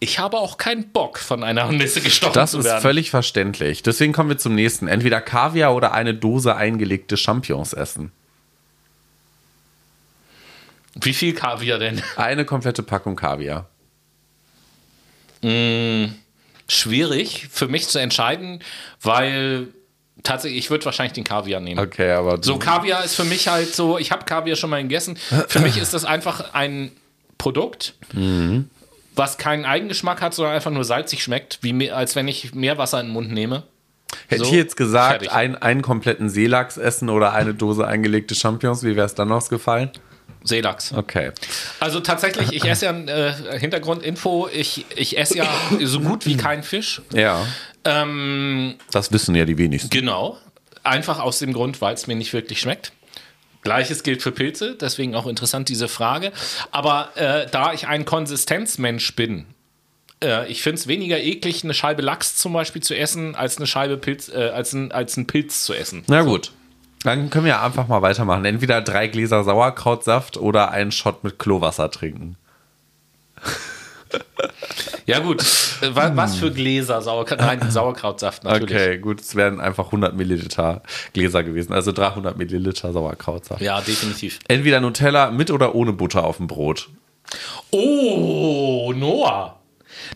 ich 0.00 0.18
habe 0.18 0.36
auch 0.38 0.58
keinen 0.58 0.90
Bock, 0.90 1.18
von 1.18 1.42
einer 1.42 1.64
Hornisse 1.64 2.02
gestochen 2.02 2.34
Das 2.34 2.50
zu 2.50 2.58
ist 2.58 2.64
werden. 2.66 2.82
völlig 2.82 3.10
verständlich. 3.10 3.82
Deswegen 3.82 4.12
kommen 4.12 4.28
wir 4.28 4.36
zum 4.36 4.54
nächsten. 4.54 4.86
Entweder 4.86 5.22
Kaviar 5.22 5.74
oder 5.74 5.92
eine 5.92 6.12
Dose 6.12 6.56
eingelegte 6.56 7.16
Champignons 7.16 7.72
essen. 7.72 8.12
Wie 11.00 11.14
viel 11.14 11.32
Kaviar 11.34 11.78
denn? 11.78 12.02
Eine 12.16 12.44
komplette 12.44 12.82
Packung 12.82 13.16
Kaviar. 13.16 13.68
Schwierig 16.68 17.48
für 17.50 17.68
mich 17.68 17.88
zu 17.88 17.98
entscheiden, 17.98 18.60
weil 19.02 19.68
tatsächlich, 20.22 20.58
ich 20.58 20.70
würde 20.70 20.84
wahrscheinlich 20.84 21.12
den 21.12 21.24
Kaviar 21.24 21.60
nehmen. 21.60 21.78
Okay, 21.78 22.12
aber 22.12 22.42
So, 22.42 22.58
Kaviar 22.58 23.04
ist 23.04 23.14
für 23.14 23.24
mich 23.24 23.48
halt 23.48 23.74
so, 23.74 23.98
ich 23.98 24.10
habe 24.10 24.24
Kaviar 24.24 24.56
schon 24.56 24.70
mal 24.70 24.82
gegessen. 24.82 25.16
Für 25.48 25.60
mich 25.60 25.76
ist 25.76 25.94
das 25.94 26.04
einfach 26.04 26.54
ein 26.54 26.92
Produkt, 27.38 27.94
was 29.14 29.38
keinen 29.38 29.64
Eigengeschmack 29.64 30.20
hat, 30.22 30.34
sondern 30.34 30.54
einfach 30.54 30.70
nur 30.70 30.84
salzig 30.84 31.22
schmeckt, 31.22 31.58
wie 31.62 31.72
mehr, 31.72 31.96
als 31.96 32.16
wenn 32.16 32.26
ich 32.26 32.54
Meerwasser 32.54 33.00
in 33.00 33.06
den 33.06 33.12
Mund 33.12 33.30
nehme. 33.30 33.64
hätte 34.28 34.44
so, 34.44 34.50
ich 34.50 34.56
jetzt 34.56 34.76
gesagt, 34.76 35.30
ein, 35.30 35.56
einen 35.56 35.82
kompletten 35.82 36.30
Seelachs 36.30 36.78
essen 36.78 37.10
oder 37.10 37.32
eine 37.32 37.54
Dose 37.54 37.86
eingelegte 37.86 38.34
Champignons, 38.34 38.82
wie 38.82 38.96
wäre 38.96 39.06
es 39.06 39.14
dann 39.14 39.30
ausgefallen? 39.30 39.90
Seelachs. 40.44 40.92
Okay. 40.92 41.32
Also 41.80 42.00
tatsächlich, 42.00 42.52
ich 42.52 42.64
esse 42.64 42.84
ja, 42.84 42.92
äh, 42.92 43.58
Hintergrundinfo, 43.58 44.48
ich, 44.52 44.84
ich 44.94 45.18
esse 45.18 45.38
ja 45.38 45.48
so 45.82 46.00
gut 46.00 46.26
wie 46.26 46.36
keinen 46.36 46.62
Fisch. 46.62 47.02
Ja, 47.12 47.46
Ähm, 47.84 48.76
das 48.92 49.10
wissen 49.12 49.34
ja 49.34 49.44
die 49.44 49.58
wenigsten. 49.58 49.90
Genau. 49.90 50.38
Einfach 50.84 51.18
aus 51.18 51.38
dem 51.38 51.52
Grund, 51.52 51.80
weil 51.80 51.94
es 51.94 52.06
mir 52.06 52.14
nicht 52.16 52.32
wirklich 52.32 52.60
schmeckt. 52.60 52.92
Gleiches 53.62 54.02
gilt 54.02 54.22
für 54.22 54.32
Pilze, 54.32 54.76
deswegen 54.78 55.14
auch 55.14 55.26
interessant 55.26 55.70
diese 55.70 55.88
Frage. 55.88 56.32
Aber 56.70 57.10
äh, 57.16 57.46
da 57.50 57.72
ich 57.72 57.86
ein 57.86 58.04
Konsistenzmensch 58.04 59.16
bin, 59.16 59.46
äh, 60.22 60.46
ich 60.50 60.62
finde 60.62 60.80
es 60.80 60.86
weniger 60.86 61.18
eklig, 61.18 61.64
eine 61.64 61.72
Scheibe 61.72 62.02
Lachs 62.02 62.36
zum 62.36 62.52
Beispiel 62.52 62.82
zu 62.82 62.94
essen, 62.94 63.34
als 63.34 63.56
eine 63.56 63.66
Scheibe 63.66 63.96
Pilz, 63.96 64.28
äh, 64.28 64.50
als, 64.50 64.74
ein, 64.74 64.92
als 64.92 65.16
ein 65.16 65.26
Pilz 65.26 65.64
zu 65.64 65.72
essen. 65.72 66.04
Na 66.06 66.22
gut. 66.22 66.52
Dann 67.04 67.30
können 67.30 67.44
wir 67.46 67.62
einfach 67.62 67.86
mal 67.86 68.02
weitermachen. 68.02 68.44
Entweder 68.44 68.80
drei 68.80 69.06
Gläser 69.06 69.44
Sauerkrautsaft 69.44 70.36
oder 70.36 70.72
einen 70.72 70.90
Shot 70.90 71.22
mit 71.22 71.38
Klowasser 71.38 71.90
trinken. 71.90 72.36
Ja, 75.06 75.18
gut. 75.18 75.42
Äh, 75.82 75.94
wa- 75.94 76.12
was 76.14 76.36
für 76.36 76.50
Gläser 76.52 77.02
Sauerkraut? 77.02 77.38
Nein, 77.40 77.60
Sauerkrautsaft 77.70 78.44
natürlich. 78.44 78.70
Okay, 78.74 78.98
gut, 78.98 79.20
es 79.20 79.34
wären 79.34 79.60
einfach 79.60 79.86
100 79.86 80.14
Milliliter 80.16 80.82
Gläser 81.12 81.42
gewesen, 81.42 81.72
also 81.72 81.90
300 81.92 82.38
Milliliter 82.38 82.92
Sauerkrautsaft. 82.92 83.60
Ja, 83.60 83.80
definitiv. 83.80 84.38
Entweder 84.48 84.80
Nutella 84.80 85.30
mit 85.30 85.50
oder 85.50 85.74
ohne 85.74 85.92
Butter 85.92 86.24
auf 86.24 86.36
dem 86.38 86.46
Brot. 86.46 86.88
Oh, 87.70 88.92
Noah. 88.96 89.58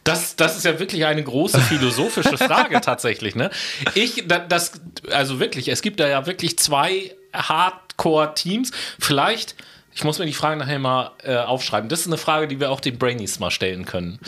Das, 0.04 0.36
das 0.36 0.56
ist 0.56 0.64
ja 0.64 0.78
wirklich 0.78 1.04
eine 1.06 1.22
große 1.22 1.60
philosophische 1.60 2.36
Frage 2.38 2.80
tatsächlich. 2.80 3.34
Ne? 3.34 3.50
Ich, 3.94 4.24
da- 4.26 4.38
das, 4.38 4.72
also 5.10 5.40
wirklich, 5.40 5.68
es 5.68 5.82
gibt 5.82 6.00
da 6.00 6.08
ja 6.08 6.26
wirklich 6.26 6.58
zwei 6.58 7.14
Hardcore-Teams. 7.34 8.70
Vielleicht, 8.98 9.54
ich 9.94 10.04
muss 10.04 10.18
mir 10.18 10.26
die 10.26 10.32
Frage 10.32 10.56
nachher 10.58 10.78
mal 10.78 11.12
äh, 11.22 11.36
aufschreiben. 11.36 11.88
Das 11.88 12.00
ist 12.00 12.06
eine 12.06 12.18
Frage, 12.18 12.48
die 12.48 12.60
wir 12.60 12.70
auch 12.70 12.80
den 12.80 12.98
Brainies 12.98 13.38
mal 13.40 13.50
stellen 13.50 13.84
können. 13.84 14.18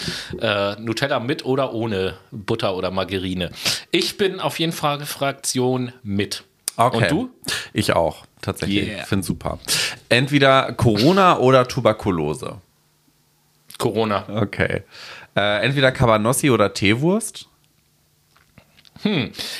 Äh, 0.41 0.75
Nutella 0.81 1.21
mit 1.21 1.45
oder 1.45 1.73
ohne 1.73 2.15
Butter 2.31 2.75
oder 2.77 2.91
Margarine. 2.91 3.51
Ich 3.91 4.17
bin 4.19 4.41
auf 4.41 4.59
jeden 4.59 4.73
Fall 4.73 5.05
Fraktion 5.07 5.93
mit. 6.03 6.45
Okay. 6.77 6.97
Und 6.97 7.11
du? 7.11 7.31
Ich 7.73 7.93
auch, 7.93 8.25
tatsächlich. 8.41 8.89
Yeah. 8.89 9.05
Finde 9.05 9.27
super. 9.27 9.59
Entweder 10.09 10.73
Corona 10.73 11.39
oder 11.39 11.69
Tuberkulose. 11.69 12.57
Corona. 13.79 14.25
Okay. 14.29 14.83
Äh, 15.37 15.65
entweder 15.65 15.93
Cabanossi 15.93 16.51
oder 16.51 16.73
Teewurst. 16.75 17.47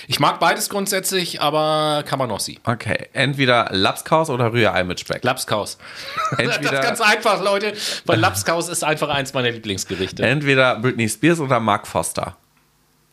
Ich 0.07 0.21
mag 0.21 0.39
beides 0.39 0.69
grundsätzlich, 0.69 1.41
aber 1.41 2.05
Camanossi. 2.07 2.61
Okay. 2.65 3.09
Entweder 3.15 3.69
Lapskaus 3.71 4.29
oder 4.29 4.53
Rührei 4.53 4.85
mit 4.85 5.01
Speck. 5.01 5.25
Lapskaus. 5.25 5.79
Das 6.33 6.39
Entweder, 6.41 6.81
ist 6.81 6.83
ganz 6.83 7.01
einfach, 7.01 7.43
Leute, 7.43 7.73
weil 8.05 8.19
Lapskaus 8.21 8.69
ist 8.69 8.85
einfach 8.85 9.09
eins 9.09 9.33
meiner 9.33 9.51
Lieblingsgerichte. 9.51 10.23
entweder 10.23 10.77
Britney 10.79 11.09
Spears 11.09 11.41
oder 11.41 11.59
Mark 11.59 11.87
Foster. 11.87 12.37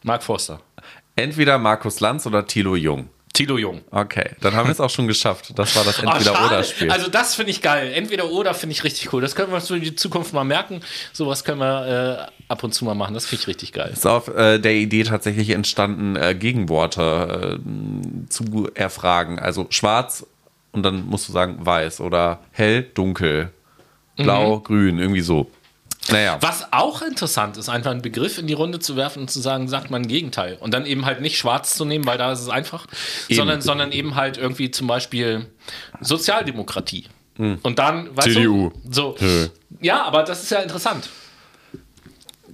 Mark 0.03 0.21
Forster. 0.21 0.59
Entweder 1.15 1.57
Markus 1.59 2.01
Lanz 2.01 2.27
oder 2.27 2.45
Thilo 2.45 2.75
Jung. 2.75 3.09
Tilo 3.38 3.59
Jung. 3.59 3.81
Okay, 3.91 4.31
dann 4.41 4.55
haben 4.55 4.67
wir 4.67 4.71
es 4.71 4.79
auch 4.79 4.89
schon 4.89 5.07
geschafft. 5.07 5.53
Das 5.55 5.75
war 5.75 5.83
das 5.83 6.03
Ah. 6.03 6.15
Entweder-Oder-Spiel. 6.15 6.89
Also 6.91 7.07
das 7.07 7.35
finde 7.35 7.51
ich 7.51 7.61
geil. 7.61 7.93
Entweder 7.93 8.31
oder 8.31 8.55
finde 8.55 8.73
ich 8.73 8.83
richtig 8.83 9.13
cool. 9.13 9.21
Das 9.21 9.35
können 9.35 9.51
wir 9.51 9.57
uns 9.57 9.67
für 9.67 9.79
die 9.79 9.95
Zukunft 9.95 10.33
mal 10.33 10.43
merken. 10.43 10.81
Sowas 11.13 11.43
können 11.43 11.59
wir 11.59 12.29
äh, 12.47 12.51
ab 12.51 12.63
und 12.63 12.73
zu 12.73 12.83
mal 12.83 12.95
machen. 12.95 13.13
Das 13.13 13.27
finde 13.27 13.43
ich 13.43 13.47
richtig 13.47 13.73
geil. 13.73 13.91
ist 13.93 14.07
auf 14.07 14.27
äh, 14.27 14.57
der 14.57 14.73
Idee 14.73 15.03
tatsächlich 15.03 15.51
entstanden, 15.51 16.15
äh, 16.15 16.33
Gegenworte 16.33 17.59
äh, 17.63 18.29
zu 18.29 18.69
erfragen. 18.73 19.38
Also 19.38 19.67
schwarz 19.69 20.25
und 20.71 20.81
dann 20.81 21.05
musst 21.05 21.29
du 21.29 21.31
sagen 21.31 21.57
weiß 21.59 22.01
oder 22.01 22.39
hell, 22.51 22.88
dunkel 22.95 23.51
blau, 24.15 24.59
grün, 24.61 24.97
irgendwie 24.97 25.21
so. 25.21 25.49
Naja. 26.09 26.37
Was 26.41 26.71
auch 26.71 27.01
interessant 27.01 27.57
ist, 27.57 27.69
einfach 27.69 27.91
einen 27.91 28.01
Begriff 28.01 28.37
in 28.37 28.47
die 28.47 28.53
Runde 28.53 28.79
zu 28.79 28.95
werfen 28.95 29.23
und 29.23 29.31
zu 29.31 29.39
sagen, 29.39 29.67
sagt 29.67 29.91
man 29.91 30.07
Gegenteil. 30.07 30.57
Und 30.59 30.73
dann 30.73 30.85
eben 30.85 31.05
halt 31.05 31.21
nicht 31.21 31.37
schwarz 31.37 31.75
zu 31.75 31.85
nehmen, 31.85 32.05
weil 32.05 32.17
da 32.17 32.31
ist 32.31 32.41
es 32.41 32.49
einfach, 32.49 32.87
sondern, 33.29 33.61
sondern 33.61 33.91
eben 33.91 34.15
halt 34.15 34.37
irgendwie 34.37 34.71
zum 34.71 34.87
Beispiel 34.87 35.47
Sozialdemokratie. 36.01 37.07
Und 37.37 37.77
dann, 37.77 38.15
weißt 38.15 38.29
CDU. 38.29 38.71
du, 38.83 38.91
so. 38.91 39.15
Ja, 39.79 40.03
aber 40.03 40.23
das 40.23 40.43
ist 40.43 40.49
ja 40.49 40.59
interessant. 40.59 41.09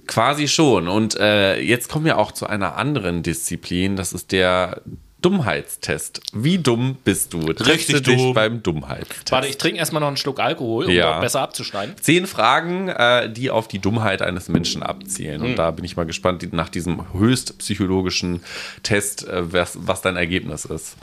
Quasi 0.06 0.46
schon. 0.48 0.88
Und 0.88 1.16
äh, 1.16 1.58
jetzt 1.60 1.88
kommen 1.88 2.04
wir 2.04 2.18
auch 2.18 2.32
zu 2.32 2.46
einer 2.46 2.76
anderen 2.76 3.22
Disziplin. 3.22 3.96
Das 3.96 4.12
ist 4.12 4.32
der 4.32 4.82
Dummheitstest. 5.24 6.20
Wie 6.34 6.58
dumm 6.58 6.96
bist 7.02 7.32
du? 7.32 7.40
Teste 7.52 7.66
Richtig 7.72 8.02
dich 8.02 8.16
dumm. 8.18 8.34
beim 8.34 8.62
Dummheitstest. 8.62 9.32
Warte, 9.32 9.48
ich 9.48 9.56
trinke 9.56 9.78
erstmal 9.78 10.00
noch 10.00 10.08
einen 10.08 10.18
Schluck 10.18 10.38
Alkohol, 10.38 10.84
um 10.84 10.90
Ja. 10.90 11.18
besser 11.20 11.40
abzuschneiden. 11.40 11.94
Zehn 12.00 12.26
Fragen, 12.26 12.88
äh, 12.88 13.32
die 13.32 13.50
auf 13.50 13.66
die 13.66 13.78
Dummheit 13.78 14.20
eines 14.20 14.48
Menschen 14.48 14.82
abzielen. 14.82 15.40
Hm. 15.42 15.50
Und 15.50 15.56
da 15.56 15.70
bin 15.70 15.84
ich 15.84 15.96
mal 15.96 16.04
gespannt, 16.04 16.52
nach 16.52 16.68
diesem 16.68 17.12
höchst 17.14 17.56
psychologischen 17.58 18.42
Test, 18.82 19.26
äh, 19.26 19.52
was, 19.52 19.78
was 19.80 20.02
dein 20.02 20.16
Ergebnis 20.16 20.66
ist. 20.66 20.96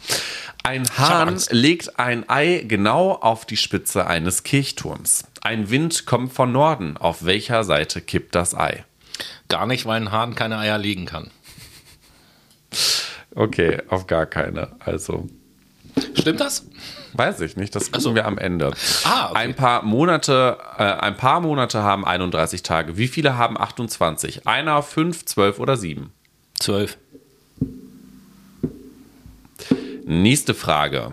Ein 0.64 0.84
Hahn 0.98 1.42
legt 1.50 1.98
ein 2.00 2.30
Ei 2.30 2.64
genau 2.68 3.14
auf 3.14 3.46
die 3.46 3.58
Spitze 3.58 4.06
eines 4.06 4.44
Kirchturms. 4.44 5.24
Ein 5.42 5.72
Wind 5.72 6.06
kommt 6.06 6.32
von 6.34 6.52
Norden. 6.52 6.98
Auf 6.98 7.26
welcher 7.26 7.64
Seite 7.64 8.02
kippt 8.02 8.36
das 8.36 8.54
Ei? 8.54 8.86
Gar 9.50 9.66
nicht, 9.66 9.88
weil 9.88 10.00
ein 10.00 10.12
Hahn 10.12 10.36
keine 10.36 10.60
Eier 10.60 10.78
legen 10.78 11.06
kann. 11.08 11.32
Okay, 13.36 13.82
auf 13.88 14.08
gar 14.08 14.26
keine. 14.26 14.70
Also, 14.80 15.28
Stimmt 16.14 16.40
das? 16.40 16.66
weiß 17.14 17.42
ich 17.42 17.58
nicht. 17.58 17.76
Das 17.76 17.92
gucken 17.92 18.16
wir 18.16 18.26
am 18.26 18.38
Ende. 18.38 18.72
Ah, 19.04 19.30
okay. 19.30 19.40
Ein 19.40 19.56
paar 19.56 19.84
Monate, 19.84 20.58
äh, 20.78 20.84
ein 20.84 21.18
paar 21.18 21.42
Monate 21.42 21.84
haben 21.84 22.06
31 22.06 22.64
Tage. 22.64 22.98
Wie 22.98 23.08
viele 23.08 23.38
haben 23.38 23.58
28? 23.58 24.48
Einer, 24.48 24.82
fünf, 24.84 25.26
zwölf 25.26 25.60
oder 25.60 25.78
sieben? 25.78 26.12
Zwölf. 26.60 26.98
Nächste 30.06 30.54
Frage. 30.54 31.12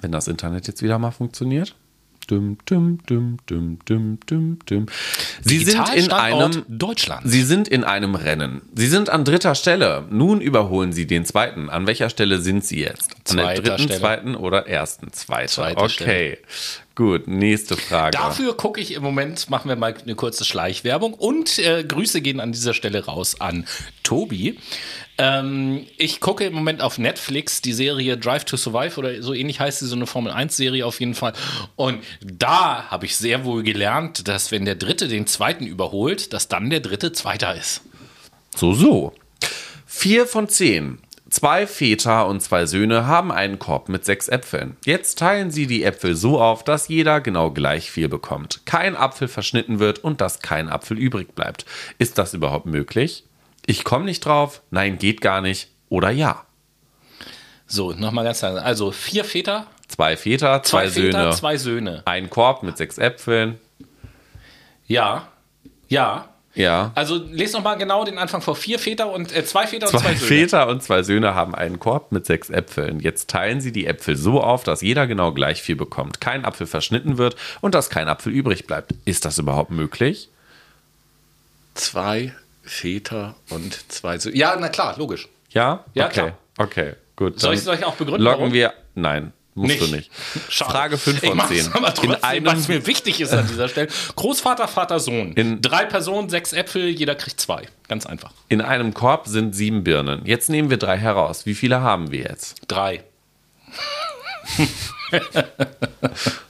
Wenn 0.00 0.12
das 0.12 0.28
Internet 0.28 0.66
jetzt 0.68 0.82
wieder 0.82 0.98
mal 0.98 1.10
funktioniert. 1.10 1.74
Dum, 2.28 2.58
dum, 2.66 2.98
dum, 3.06 3.38
dum, 3.46 3.78
dum, 3.86 4.18
dum, 4.26 4.58
dum. 4.66 4.86
Sie 5.40 5.64
sind 5.64 5.88
in 5.94 6.12
einem 6.12 6.62
Deutschland. 6.68 7.22
Sie 7.24 7.42
sind 7.42 7.68
in 7.68 7.84
einem 7.84 8.14
Rennen. 8.14 8.60
Sie 8.74 8.86
sind 8.86 9.08
an 9.08 9.24
dritter 9.24 9.54
Stelle. 9.54 10.04
Nun 10.10 10.42
überholen 10.42 10.92
Sie 10.92 11.06
den 11.06 11.24
zweiten. 11.24 11.70
An 11.70 11.86
welcher 11.86 12.10
Stelle 12.10 12.38
sind 12.40 12.66
Sie 12.66 12.80
jetzt? 12.80 13.30
An 13.30 13.38
der 13.38 13.54
dritten, 13.54 13.84
Stelle. 13.84 13.98
zweiten 13.98 14.34
oder 14.34 14.66
ersten? 14.66 15.10
Zweite. 15.10 15.52
Zweite 15.52 15.80
okay. 15.80 15.88
Stelle. 15.88 16.38
Gut, 16.98 17.28
nächste 17.28 17.76
Frage. 17.78 18.10
Dafür 18.10 18.54
gucke 18.54 18.80
ich 18.80 18.92
im 18.92 19.02
Moment, 19.02 19.48
machen 19.48 19.68
wir 19.68 19.76
mal 19.76 19.94
eine 19.94 20.14
kurze 20.14 20.44
Schleichwerbung 20.44 21.14
und 21.14 21.58
äh, 21.60 21.82
Grüße 21.82 22.20
gehen 22.20 22.40
an 22.40 22.52
dieser 22.52 22.74
Stelle 22.74 23.06
raus 23.06 23.40
an 23.40 23.64
Tobi. 24.02 24.58
Ähm, 25.18 25.84
ich 25.96 26.20
gucke 26.20 26.44
im 26.44 26.54
Moment 26.54 26.80
auf 26.80 26.96
Netflix 26.96 27.60
die 27.60 27.72
Serie 27.72 28.16
Drive 28.16 28.44
to 28.44 28.56
Survive 28.56 28.98
oder 28.98 29.20
so 29.20 29.34
ähnlich 29.34 29.58
heißt 29.58 29.80
sie, 29.80 29.86
so 29.86 29.96
eine 29.96 30.06
Formel 30.06 30.32
1 30.32 30.56
Serie 30.56 30.86
auf 30.86 31.00
jeden 31.00 31.14
Fall. 31.14 31.32
Und 31.74 32.04
da 32.22 32.84
habe 32.88 33.06
ich 33.06 33.16
sehr 33.16 33.44
wohl 33.44 33.64
gelernt, 33.64 34.28
dass 34.28 34.52
wenn 34.52 34.64
der 34.64 34.76
Dritte 34.76 35.08
den 35.08 35.26
Zweiten 35.26 35.66
überholt, 35.66 36.32
dass 36.32 36.46
dann 36.46 36.70
der 36.70 36.80
Dritte 36.80 37.12
Zweiter 37.12 37.54
ist. 37.56 37.82
So, 38.54 38.72
so. 38.72 39.12
Vier 39.86 40.26
von 40.26 40.48
zehn. 40.48 40.98
Zwei 41.30 41.66
Väter 41.66 42.26
und 42.26 42.40
zwei 42.40 42.64
Söhne 42.64 43.06
haben 43.06 43.30
einen 43.30 43.58
Korb 43.58 43.90
mit 43.90 44.04
sechs 44.04 44.28
Äpfeln. 44.28 44.76
Jetzt 44.86 45.18
teilen 45.18 45.50
sie 45.50 45.66
die 45.66 45.82
Äpfel 45.82 46.16
so 46.16 46.40
auf, 46.40 46.64
dass 46.64 46.88
jeder 46.88 47.20
genau 47.20 47.50
gleich 47.50 47.90
viel 47.90 48.08
bekommt. 48.08 48.62
Kein 48.64 48.96
Apfel 48.96 49.28
verschnitten 49.28 49.78
wird 49.78 49.98
und 49.98 50.22
dass 50.22 50.40
kein 50.40 50.70
Apfel 50.70 50.96
übrig 50.96 51.34
bleibt. 51.34 51.66
Ist 51.98 52.16
das 52.16 52.32
überhaupt 52.32 52.64
möglich? 52.64 53.24
Ich 53.68 53.84
komme 53.84 54.06
nicht 54.06 54.24
drauf. 54.24 54.62
Nein, 54.70 54.96
geht 54.98 55.20
gar 55.20 55.42
nicht. 55.42 55.68
Oder 55.90 56.08
ja. 56.10 56.42
So, 57.66 57.92
nochmal 57.92 58.24
ganz 58.24 58.38
klar. 58.38 58.56
Also 58.64 58.92
vier 58.92 59.24
Väter, 59.24 59.66
Zwei 59.88 60.16
Väter, 60.16 60.62
zwei, 60.62 60.88
zwei, 60.88 61.02
Väter, 61.02 61.20
Söhne. 61.22 61.34
zwei 61.34 61.56
Söhne. 61.58 62.02
Ein 62.06 62.30
Korb 62.30 62.62
mit 62.62 62.78
sechs 62.78 62.96
Äpfeln. 62.96 63.58
Ja, 64.86 65.28
ja. 65.88 66.28
Ja. 66.54 66.92
Also 66.94 67.16
lest 67.30 67.52
noch 67.54 67.62
mal 67.62 67.74
genau 67.74 68.04
den 68.04 68.16
Anfang 68.18 68.40
vor. 68.40 68.56
Vier 68.56 68.78
Väter 68.78 69.12
und 69.12 69.36
äh, 69.36 69.44
zwei 69.44 69.66
Väter 69.66 69.86
und 69.86 69.92
Zwei 69.92 69.98
zwei 69.98 70.14
Söhne. 70.14 70.28
Väter 70.28 70.68
und 70.68 70.82
zwei 70.82 71.02
Söhne 71.02 71.34
haben 71.34 71.54
einen 71.54 71.78
Korb 71.78 72.10
mit 72.10 72.24
sechs 72.24 72.48
Äpfeln. 72.48 73.00
Jetzt 73.00 73.28
teilen 73.28 73.60
sie 73.60 73.70
die 73.70 73.86
Äpfel 73.86 74.16
so 74.16 74.42
auf, 74.42 74.64
dass 74.64 74.80
jeder 74.80 75.06
genau 75.06 75.32
gleich 75.32 75.60
viel 75.62 75.76
bekommt. 75.76 76.22
Kein 76.22 76.44
Apfel 76.46 76.66
verschnitten 76.66 77.18
wird 77.18 77.36
und 77.60 77.74
dass 77.74 77.90
kein 77.90 78.08
Apfel 78.08 78.32
übrig 78.32 78.66
bleibt. 78.66 78.94
Ist 79.04 79.26
das 79.26 79.38
überhaupt 79.38 79.70
möglich? 79.70 80.30
Zwei 81.74 82.34
Väter 82.68 83.34
und 83.50 83.90
zwei 83.90 84.18
Söhne. 84.18 84.36
Ja, 84.36 84.56
na 84.58 84.68
klar, 84.68 84.94
logisch. 84.98 85.28
Ja? 85.50 85.84
Ja, 85.94 86.06
okay. 86.06 86.12
klar. 86.14 86.38
Okay, 86.58 86.94
gut. 87.16 87.40
Soll 87.40 87.54
ich 87.54 87.60
es 87.60 87.68
euch 87.68 87.84
auch 87.84 87.94
begründen, 87.96 88.22
Loggen 88.22 88.38
warum? 88.40 88.52
wir. 88.52 88.72
Nein, 88.94 89.32
musst 89.54 89.80
Nicht. 89.80 89.90
du 89.92 89.96
nicht. 89.96 90.10
Schade. 90.48 90.70
Frage 90.72 90.98
5 90.98 91.22
ich 91.22 91.28
von 91.30 91.36
mach's 91.38 91.48
10. 91.50 91.72
Aber 91.72 91.94
trotzdem, 91.94 92.10
In 92.12 92.22
einem, 92.24 92.46
was 92.46 92.68
mir 92.68 92.86
wichtig 92.86 93.20
ist 93.20 93.32
an 93.32 93.46
dieser 93.48 93.68
Stelle. 93.68 93.88
Großvater, 94.16 94.68
Vater, 94.68 95.00
Sohn. 95.00 95.32
In- 95.34 95.62
Drei 95.62 95.84
Personen, 95.86 96.28
sechs 96.28 96.52
Äpfel, 96.52 96.88
jeder 96.88 97.14
kriegt 97.14 97.40
zwei. 97.40 97.62
Ganz 97.88 98.06
einfach. 98.06 98.32
in 98.48 98.60
einem 98.60 98.92
Korb 98.94 99.26
sind 99.28 99.54
sieben 99.54 99.84
Birnen. 99.84 100.26
Jetzt 100.26 100.50
nehmen 100.50 100.68
wir 100.70 100.76
drei 100.76 100.98
heraus. 100.98 101.46
Wie 101.46 101.54
viele 101.54 101.80
haben 101.80 102.10
wir 102.12 102.20
jetzt? 102.24 102.56
Drei. 102.68 103.04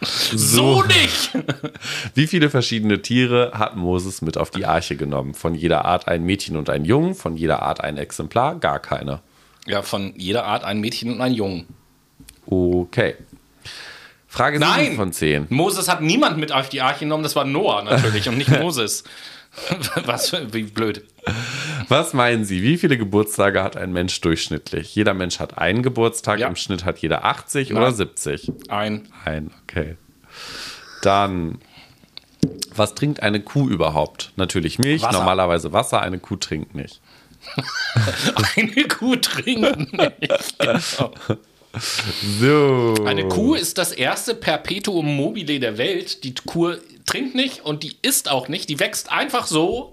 so 0.00 0.82
nicht! 0.82 1.32
Wie 2.14 2.26
viele 2.26 2.50
verschiedene 2.50 3.02
Tiere 3.02 3.52
hat 3.54 3.76
Moses 3.76 4.22
mit 4.22 4.38
auf 4.38 4.50
die 4.50 4.64
Arche 4.64 4.96
genommen? 4.96 5.34
Von 5.34 5.54
jeder 5.54 5.84
Art 5.84 6.08
ein 6.08 6.24
Mädchen 6.24 6.56
und 6.56 6.70
ein 6.70 6.84
Jungen, 6.84 7.14
von 7.14 7.36
jeder 7.36 7.62
Art 7.62 7.80
ein 7.82 7.96
Exemplar, 7.96 8.56
gar 8.56 8.78
keine. 8.78 9.20
Ja, 9.66 9.82
von 9.82 10.14
jeder 10.16 10.44
Art 10.44 10.64
ein 10.64 10.80
Mädchen 10.80 11.12
und 11.12 11.20
ein 11.20 11.34
Jungen. 11.34 11.66
Okay. 12.46 13.16
Frage 14.26 14.58
7 14.58 14.70
Nein! 14.70 14.96
von 14.96 15.12
10. 15.12 15.46
Moses 15.50 15.88
hat 15.88 16.02
niemand 16.02 16.38
mit 16.38 16.52
auf 16.52 16.68
die 16.68 16.80
Arche 16.80 17.00
genommen, 17.00 17.24
das 17.24 17.34
war 17.34 17.44
Noah 17.44 17.82
natürlich 17.82 18.28
und 18.28 18.38
nicht 18.38 18.50
Moses. 18.60 19.04
Was, 20.04 20.32
wie 20.52 20.62
blöd. 20.62 21.04
Was 21.88 22.12
meinen 22.14 22.44
Sie, 22.44 22.62
wie 22.62 22.78
viele 22.78 22.96
Geburtstage 22.96 23.62
hat 23.62 23.76
ein 23.76 23.92
Mensch 23.92 24.20
durchschnittlich? 24.20 24.94
Jeder 24.94 25.12
Mensch 25.14 25.40
hat 25.40 25.58
einen 25.58 25.82
Geburtstag, 25.82 26.38
Ja. 26.38 26.48
im 26.48 26.56
Schnitt 26.56 26.84
hat 26.84 26.98
jeder 26.98 27.24
80 27.24 27.70
Nein. 27.70 27.78
oder 27.82 27.92
70? 27.92 28.52
Ein. 28.68 29.08
Ein, 29.24 29.50
okay. 29.64 29.96
Dann, 31.02 31.58
was 32.74 32.94
trinkt 32.94 33.22
eine 33.22 33.40
Kuh 33.40 33.68
überhaupt? 33.68 34.32
Natürlich 34.36 34.78
Milch, 34.78 35.02
Wasser. 35.02 35.18
normalerweise 35.18 35.72
Wasser, 35.72 36.00
eine 36.00 36.18
Kuh 36.18 36.36
trinkt 36.36 36.74
nicht. 36.74 37.00
Eine 38.56 38.86
Kuh 38.86 39.16
trinken 39.16 39.88
nicht. 39.92 40.58
Genau. 40.58 41.12
So. 42.40 42.94
Eine 43.04 43.28
Kuh 43.28 43.54
ist 43.54 43.78
das 43.78 43.92
erste 43.92 44.34
Perpetuum 44.34 45.16
mobile 45.16 45.60
der 45.60 45.78
Welt. 45.78 46.24
Die 46.24 46.34
Kuh 46.34 46.74
trinkt 47.06 47.34
nicht 47.34 47.64
und 47.64 47.82
die 47.82 47.96
isst 48.02 48.30
auch 48.30 48.48
nicht. 48.48 48.68
Die 48.68 48.80
wächst 48.80 49.10
einfach 49.12 49.46
so 49.46 49.92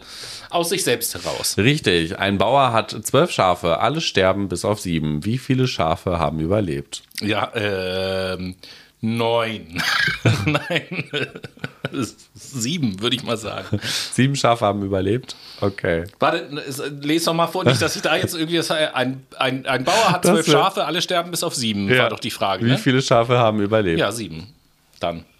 aus 0.49 0.69
sich 0.69 0.83
selbst 0.83 1.13
heraus. 1.13 1.57
Richtig, 1.57 2.17
ein 2.17 2.37
Bauer 2.37 2.71
hat 2.73 2.95
zwölf 3.03 3.31
Schafe, 3.31 3.79
alle 3.79 4.01
sterben 4.01 4.47
bis 4.49 4.65
auf 4.65 4.79
sieben. 4.79 5.25
Wie 5.25 5.37
viele 5.37 5.67
Schafe 5.67 6.19
haben 6.19 6.39
überlebt? 6.39 7.03
Ja, 7.21 7.51
ähm, 7.55 8.55
neun. 9.01 9.81
Nein, 10.45 11.09
sieben, 12.51 13.01
würde 13.01 13.15
ich 13.15 13.23
mal 13.23 13.37
sagen. 13.37 13.79
Sieben 14.13 14.35
Schafe 14.35 14.65
haben 14.65 14.83
überlebt? 14.83 15.35
Okay. 15.61 16.05
Warte, 16.19 16.47
es- 16.67 16.81
lese 17.01 17.25
doch 17.25 17.33
mal 17.33 17.47
vor, 17.47 17.63
nicht, 17.63 17.81
dass 17.81 17.95
ich 17.95 18.01
da 18.01 18.15
jetzt 18.15 18.35
irgendwie 18.35 18.57
das, 18.57 18.71
ein, 18.71 19.25
ein, 19.37 19.65
ein 19.65 19.83
Bauer 19.83 20.11
hat 20.11 20.25
zwölf 20.25 20.45
Schafe, 20.45 20.85
alle 20.85 21.01
sterben 21.01 21.31
bis 21.31 21.43
auf 21.43 21.55
sieben, 21.55 21.89
war 21.97 22.09
doch 22.09 22.19
die 22.19 22.31
Frage. 22.31 22.65
Wie 22.65 22.69
Ne? 22.71 22.77
viele 22.77 23.01
Schafe 23.01 23.37
haben 23.37 23.59
überlebt? 23.61 23.99
Ja, 23.99 24.11
sieben. 24.11 24.53
Dann. 24.99 25.25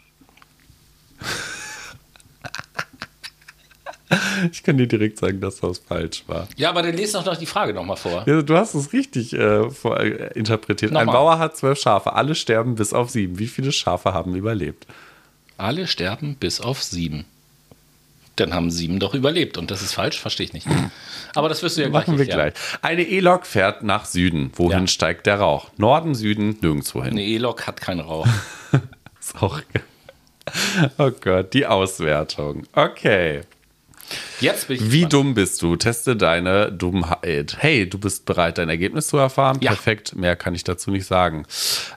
Ich 4.54 4.64
kann 4.64 4.78
dir 4.78 4.88
direkt 4.88 5.18
sagen, 5.18 5.42
dass 5.42 5.60
das 5.60 5.80
falsch 5.80 6.24
war. 6.28 6.48
Ja, 6.56 6.70
aber 6.70 6.82
dann 6.82 6.96
lese 6.96 7.14
doch 7.14 7.26
noch 7.26 7.36
die 7.36 7.46
Frage 7.46 7.74
nochmal 7.74 7.98
vor. 7.98 8.24
Ja, 8.26 8.42
du 8.42 8.56
hast 8.56 8.74
es 8.74 8.94
richtig 8.94 9.34
äh, 9.34 9.70
vor, 9.70 10.00
äh, 10.00 10.32
interpretiert. 10.34 10.92
Ein 10.92 11.06
Nochmal. 11.08 11.14
Bauer 11.16 11.40
hat 11.40 11.58
zwölf 11.58 11.78
Schafe, 11.80 12.14
alle 12.14 12.34
sterben 12.36 12.76
bis 12.76 12.94
auf 12.94 13.10
sieben. 13.10 13.38
Wie 13.40 13.48
viele 13.48 13.72
Schafe 13.74 14.14
haben 14.14 14.36
überlebt? 14.36 14.88
Alle 15.58 15.88
sterben 15.88 16.36
bis 16.36 16.62
auf 16.62 16.84
sieben. 16.84 17.26
Dann 18.36 18.54
haben 18.54 18.70
sieben 18.70 19.00
doch 19.00 19.16
überlebt 19.16 19.58
und 19.58 19.72
das 19.72 19.82
ist 19.82 19.94
falsch, 19.94 20.20
verstehe 20.20 20.46
ich 20.46 20.54
nicht. 20.54 20.68
Aber 21.34 21.50
das 21.50 21.64
wirst 21.64 21.78
du 21.78 21.82
ja 21.82 21.90
gleich 21.90 22.06
Machen 22.08 22.20
wir 22.20 22.26
gleich. 22.26 22.54
Eine 22.84 23.04
E-Lok 23.04 23.46
fährt 23.48 23.82
nach 23.84 24.06
Süden. 24.06 24.52
Wohin 24.56 24.82
Ja. 24.82 24.88
steigt 24.88 25.26
der 25.26 25.40
Rauch? 25.40 25.72
Norden, 25.78 26.14
Süden, 26.14 26.58
nirgendwo 26.62 27.04
hin. 27.04 27.14
Eine 27.14 27.24
E-Lok 27.24 27.66
hat 27.66 27.82
keinen 27.82 28.02
Rauch. 28.02 28.28
Ist 29.20 29.42
auch 29.42 29.60
Oh 30.98 31.12
Gott, 31.20 31.54
die 31.54 31.66
Auswertung. 31.66 32.64
Okay. 32.74 33.42
Jetzt 34.40 34.68
bin 34.68 34.78
ich 34.78 34.84
Wie 34.84 35.02
gespannt. 35.02 35.14
dumm 35.14 35.34
bist 35.34 35.62
du? 35.62 35.76
Teste 35.76 36.16
deine 36.16 36.72
Dummheit. 36.72 37.58
Hey, 37.60 37.90
du 37.90 37.98
bist 37.98 38.26
bereit, 38.26 38.58
dein 38.58 38.70
Ergebnis 38.70 39.08
zu 39.08 39.18
erfahren? 39.18 39.58
Ja. 39.62 39.72
Perfekt, 39.72 40.16
mehr 40.16 40.36
kann 40.38 40.56
ich 40.56 40.64
dazu 40.64 40.92
nicht 40.92 41.06
sagen. 41.06 41.46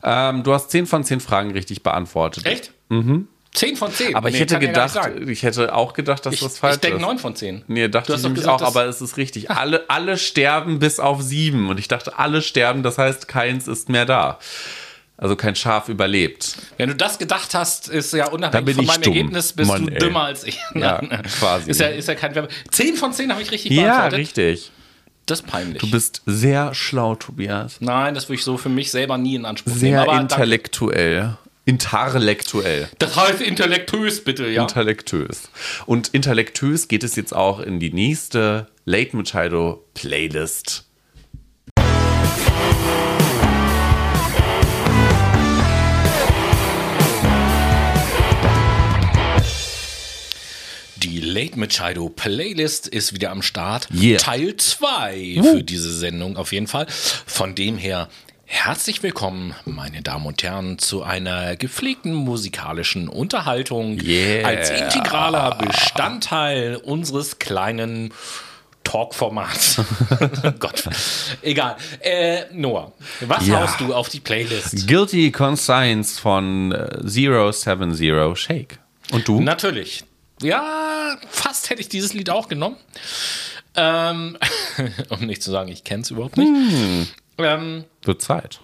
Ähm, 0.02 0.42
du 0.42 0.52
hast 0.52 0.70
10 0.70 0.86
von 0.86 1.04
10 1.04 1.20
Fragen 1.20 1.52
richtig 1.52 1.82
beantwortet. 1.84 2.46
Echt? 2.46 2.72
Mhm. 2.88 3.28
10 3.54 3.76
von 3.76 3.92
10. 3.92 4.14
Aber 4.14 4.28
ich 4.28 4.34
Nee, 4.34 4.40
hätte 4.42 4.54
ja 4.54 4.60
gar 4.60 4.66
nicht 4.66 4.74
gedacht, 4.74 4.92
sagen. 4.94 5.28
ich 5.28 5.42
hätte 5.42 5.74
auch 5.74 5.92
gedacht, 5.92 6.24
dass 6.24 6.34
ich, 6.34 6.40
das 6.40 6.58
falsch 6.58 6.76
ich 6.76 6.80
denke 6.82 6.96
ist. 6.98 7.02
9 7.02 7.18
von 7.18 7.34
10. 7.34 7.64
Nee, 7.66 7.88
dachte 7.88 8.14
ich 8.14 8.22
nämlich 8.22 8.46
auch, 8.46 8.62
aber 8.62 8.84
es 8.86 9.00
ist 9.00 9.16
richtig. 9.16 9.50
Alle, 9.50 9.84
alle 9.88 10.18
sterben 10.18 10.78
bis 10.78 11.00
auf 11.00 11.20
sieben. 11.22 11.68
Und 11.68 11.78
ich 11.80 11.88
dachte, 11.88 12.18
alle 12.18 12.42
sterben, 12.42 12.82
das 12.82 12.96
heißt, 12.98 13.26
keins 13.28 13.66
ist 13.66 13.88
mehr 13.88 14.06
da. 14.06 14.38
Also 15.16 15.36
kein 15.36 15.54
Schaf 15.56 15.88
überlebt. 15.90 16.56
Wenn 16.78 16.88
du 16.88 16.94
das 16.94 17.18
gedacht 17.18 17.52
hast, 17.54 17.88
ist 17.88 18.14
ja 18.14 18.28
unabhängig 18.28 18.64
bin 18.64 18.74
von 18.76 18.84
ich 18.84 18.88
meinem 18.88 19.02
dumm. 19.02 19.12
Ergebnis, 19.16 19.52
bist 19.52 19.68
Mann, 19.68 19.86
du 19.86 19.92
ey. 19.92 19.98
dümmer 19.98 20.22
als 20.22 20.44
ich. 20.44 20.58
Ja, 20.74 20.98
quasi. 21.38 21.70
Ist 21.70 21.80
ja, 21.80 21.88
ist 21.88 22.08
ja 22.08 22.14
kein 22.14 22.34
Werbe. 22.34 22.48
10 22.70 22.96
von 22.96 23.12
10 23.12 23.30
habe 23.32 23.42
ich 23.42 23.50
richtig 23.50 23.72
Ja, 23.72 23.82
beantwortet. 23.82 24.18
richtig. 24.18 24.70
Das 25.26 25.40
ist 25.40 25.46
peinlich. 25.46 25.80
Du 25.82 25.90
bist 25.90 26.22
sehr 26.24 26.72
schlau, 26.72 27.14
Tobias. 27.16 27.76
Nein, 27.80 28.14
das 28.14 28.28
würde 28.28 28.36
ich 28.36 28.44
so 28.44 28.56
für 28.56 28.70
mich 28.70 28.90
selber 28.90 29.18
nie 29.18 29.34
in 29.34 29.44
Anspruch 29.44 29.72
nehmen. 29.72 29.80
Sehr 29.80 30.00
Aber 30.02 30.12
danke. 30.12 30.34
intellektuell. 30.34 31.36
Intellektuell. 31.66 32.88
Das 32.98 33.16
heißt 33.16 33.42
intellektös, 33.42 34.24
bitte, 34.24 34.48
ja. 34.48 34.62
Intellektös. 34.62 35.50
Und 35.84 36.08
intellektös 36.08 36.88
geht 36.88 37.04
es 37.04 37.16
jetzt 37.16 37.34
auch 37.34 37.60
in 37.60 37.78
die 37.80 37.92
nächste 37.92 38.68
Late 38.86 39.14
Machado 39.14 39.84
Playlist. 39.92 40.86
Die 50.96 51.20
Late 51.20 51.58
Machado 51.58 52.08
Playlist 52.08 52.88
ist 52.88 53.14
wieder 53.14 53.30
am 53.30 53.42
Start. 53.42 53.88
Yeah. 53.94 54.18
Teil 54.18 54.56
2 54.56 55.40
für 55.42 55.62
diese 55.62 55.92
Sendung 55.92 56.36
auf 56.38 56.52
jeden 56.52 56.66
Fall. 56.66 56.86
Von 56.88 57.54
dem 57.54 57.76
her 57.76 58.08
herzlich 58.54 59.02
willkommen, 59.04 59.54
meine 59.64 60.02
Damen 60.02 60.26
und 60.26 60.42
Herren, 60.42 60.78
zu 60.78 61.02
einer 61.04 61.54
gepflegten 61.56 62.12
musikalischen 62.12 63.08
Unterhaltung 63.08 63.98
Yeah. 64.00 64.44
als 64.46 64.70
integraler 64.70 65.54
Bestandteil 65.56 66.74
unseres 66.76 67.38
kleinen 67.38 68.12
Talkformats. 68.82 69.80
Gott. 70.58 70.82
Egal. 71.42 71.76
Äh, 72.00 72.42
Noah, 72.52 72.92
was 73.20 73.46
Ja. 73.46 73.60
haust 73.62 73.78
du 73.80 73.94
auf 73.94 74.08
die 74.08 74.18
Playlist? 74.20 74.88
Guilty 74.88 75.30
Conscience 75.30 76.18
von 76.18 76.72
äh, 76.72 76.98
070 77.06 78.36
Shake. 78.36 78.78
Und 79.12 79.28
du? 79.28 79.40
Natürlich. 79.40 80.02
Ja, 80.42 81.16
fast 81.30 81.70
hätte 81.70 81.82
ich 81.82 81.88
dieses 81.88 82.14
Lied 82.14 82.30
auch 82.30 82.48
genommen. 82.48 82.76
Ähm, 83.76 84.36
um 85.10 85.20
nicht 85.20 85.42
zu 85.42 85.52
sagen, 85.52 85.70
ich 85.70 85.84
kenne 85.84 86.02
es 86.02 86.10
überhaupt 86.10 86.36
nicht. 86.36 87.14
Ähm, 87.44 87.84
Wird 88.02 88.22
Zeit. 88.22 88.60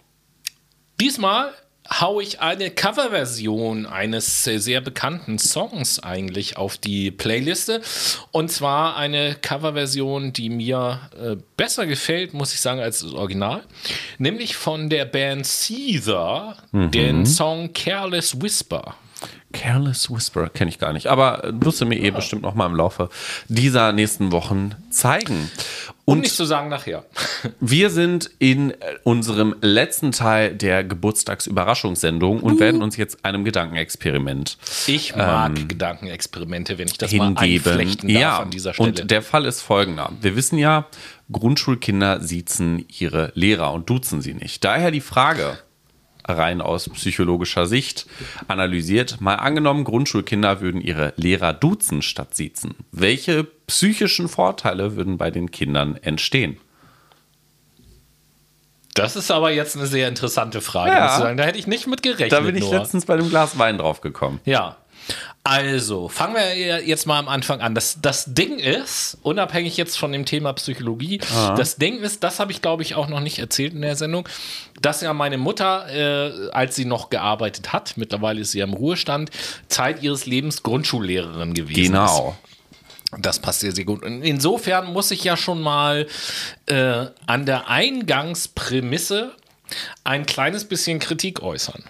diesmal 1.00 1.52
hau 1.88 2.20
ich 2.20 2.40
eine 2.40 2.70
Coverversion 2.70 3.86
eines 3.86 4.42
sehr, 4.44 4.80
bekannten 4.80 5.38
Songs 5.38 6.00
eigentlich 6.00 6.56
auf 6.56 6.76
die 6.76 7.10
Playliste. 7.10 7.80
Und 8.32 8.50
zwar 8.50 8.96
eine 8.96 9.36
Coverversion, 9.36 10.32
die 10.32 10.50
mir 10.50 11.00
äh, 11.16 11.36
besser 11.56 11.86
gefällt, 11.86 12.34
muss 12.34 12.52
ich 12.52 12.60
sagen, 12.60 12.80
als 12.80 13.00
das 13.00 13.12
Original. 13.12 13.62
Nämlich 14.18 14.56
von 14.56 14.90
der 14.90 15.04
Band 15.04 15.46
Caesar, 15.46 16.56
den 16.72 17.24
Song 17.26 17.72
Careless 17.72 18.40
Whisper. 18.40 18.96
Careless 19.52 20.10
Whisper 20.10 20.48
kenne 20.50 20.68
ich 20.68 20.78
gar 20.78 20.92
nicht, 20.92 21.06
aber 21.06 21.44
äh, 21.44 21.52
wirst 21.54 21.80
du 21.80 21.86
mir 21.86 21.98
eh 21.98 22.10
bestimmt 22.10 22.42
noch 22.42 22.54
mal 22.54 22.66
im 22.66 22.74
Laufe 22.74 23.08
dieser 23.48 23.92
nächsten 23.92 24.30
Wochen 24.32 24.74
zeigen. 24.90 25.50
Um 26.04 26.14
Und 26.14 26.20
nicht 26.20 26.34
zu 26.36 26.44
sagen 26.44 26.68
nachher. 26.68 27.04
wir 27.60 27.90
sind 27.90 28.30
in 28.38 28.72
äh, 28.72 28.74
unserem 29.04 29.54
letzten 29.62 30.12
Teil 30.12 30.54
der 30.54 30.84
Geburtstagsüberraschungssendung 30.84 32.40
und 32.40 32.60
werden 32.60 32.82
uns 32.82 32.96
jetzt 32.96 33.24
einem 33.24 33.44
Gedankenexperiment 33.44 34.58
Ich 34.86 35.16
mag 35.16 35.68
Gedankenexperimente, 35.68 36.78
wenn 36.78 36.88
ich 36.88 36.98
das 36.98 37.12
mal 37.12 37.26
hingeben. 37.28 37.72
einflechten 37.72 38.08
darf 38.08 38.20
Ja, 38.20 38.38
an 38.40 38.50
dieser 38.50 38.74
Stelle. 38.74 38.88
und 38.90 39.10
der 39.10 39.22
Fall 39.22 39.46
ist 39.46 39.62
folgender. 39.62 40.10
Wir 40.20 40.36
wissen 40.36 40.58
ja, 40.58 40.86
Grundschulkinder 41.32 42.20
siezen 42.20 42.84
ihre 42.98 43.32
Lehrer 43.34 43.72
und 43.72 43.88
duzen 43.90 44.20
sie 44.22 44.34
nicht. 44.34 44.62
Daher 44.64 44.90
die 44.90 45.00
Frage, 45.00 45.58
rein 46.26 46.60
aus 46.60 46.88
psychologischer 46.88 47.66
Sicht 47.66 48.06
analysiert, 48.48 49.20
mal 49.20 49.36
angenommen, 49.36 49.84
Grundschulkinder 49.84 50.60
würden 50.60 50.80
ihre 50.80 51.12
Lehrer 51.16 51.52
duzen 51.52 52.02
statt 52.02 52.34
siezen. 52.34 52.74
Welche 52.92 53.44
psychischen 53.66 54.28
Vorteile 54.28 54.96
würden 54.96 55.18
bei 55.18 55.30
den 55.30 55.50
Kindern 55.50 55.96
entstehen? 55.96 56.58
das 58.96 59.14
ist 59.14 59.30
aber 59.30 59.50
jetzt 59.50 59.76
eine 59.76 59.86
sehr 59.86 60.08
interessante 60.08 60.60
Frage. 60.60 60.92
Ja. 60.92 61.02
muss 61.02 61.12
ich 61.12 61.18
sagen. 61.18 61.36
Da 61.36 61.44
hätte 61.44 61.58
ich 61.58 61.66
nicht 61.66 61.86
mit 61.86 62.02
gerechnet. 62.02 62.32
Da 62.32 62.40
bin 62.40 62.56
ich 62.56 62.62
Noah. 62.62 62.78
letztens 62.78 63.04
bei 63.04 63.16
dem 63.16 63.28
Glas 63.28 63.58
Wein 63.58 63.78
drauf 63.78 64.00
gekommen. 64.00 64.40
Ja. 64.44 64.76
Also, 65.44 66.08
fangen 66.08 66.34
wir 66.34 66.84
jetzt 66.84 67.06
mal 67.06 67.20
am 67.20 67.28
Anfang 67.28 67.60
an. 67.60 67.74
Das, 67.74 67.98
das 68.02 68.34
Ding 68.34 68.58
ist, 68.58 69.16
unabhängig 69.22 69.76
jetzt 69.76 69.96
von 69.96 70.10
dem 70.10 70.24
Thema 70.24 70.52
Psychologie, 70.54 71.20
das 71.56 71.76
Ding 71.76 72.00
ist, 72.00 72.24
das 72.24 72.40
habe 72.40 72.50
ich 72.50 72.62
glaube 72.62 72.82
ich 72.82 72.96
auch 72.96 73.06
noch 73.06 73.20
nicht 73.20 73.38
erzählt 73.38 73.72
in 73.72 73.82
der 73.82 73.94
Sendung, 73.94 74.28
dass 74.82 75.02
ja 75.02 75.12
meine 75.12 75.38
Mutter, 75.38 75.86
äh, 75.88 76.50
als 76.50 76.74
sie 76.74 76.84
noch 76.84 77.10
gearbeitet 77.10 77.72
hat, 77.72 77.96
mittlerweile 77.96 78.40
ist 78.40 78.52
sie 78.52 78.58
ja 78.58 78.64
im 78.64 78.74
Ruhestand, 78.74 79.30
Zeit 79.68 80.02
ihres 80.02 80.26
Lebens 80.26 80.64
Grundschullehrerin 80.64 81.54
gewesen 81.54 81.78
ist. 81.78 81.86
Genau. 81.86 82.36
Das 83.18 83.38
passt 83.38 83.60
sehr, 83.60 83.72
sehr 83.72 83.84
gut. 83.84 84.02
Und 84.02 84.22
insofern 84.22 84.92
muss 84.92 85.12
ich 85.12 85.22
ja 85.22 85.36
schon 85.36 85.62
mal 85.62 86.08
äh, 86.66 87.06
an 87.26 87.46
der 87.46 87.68
Eingangsprämisse 87.68 89.32
ein 90.04 90.26
kleines 90.26 90.64
bisschen 90.64 90.98
Kritik 90.98 91.40
äußern. 91.42 91.84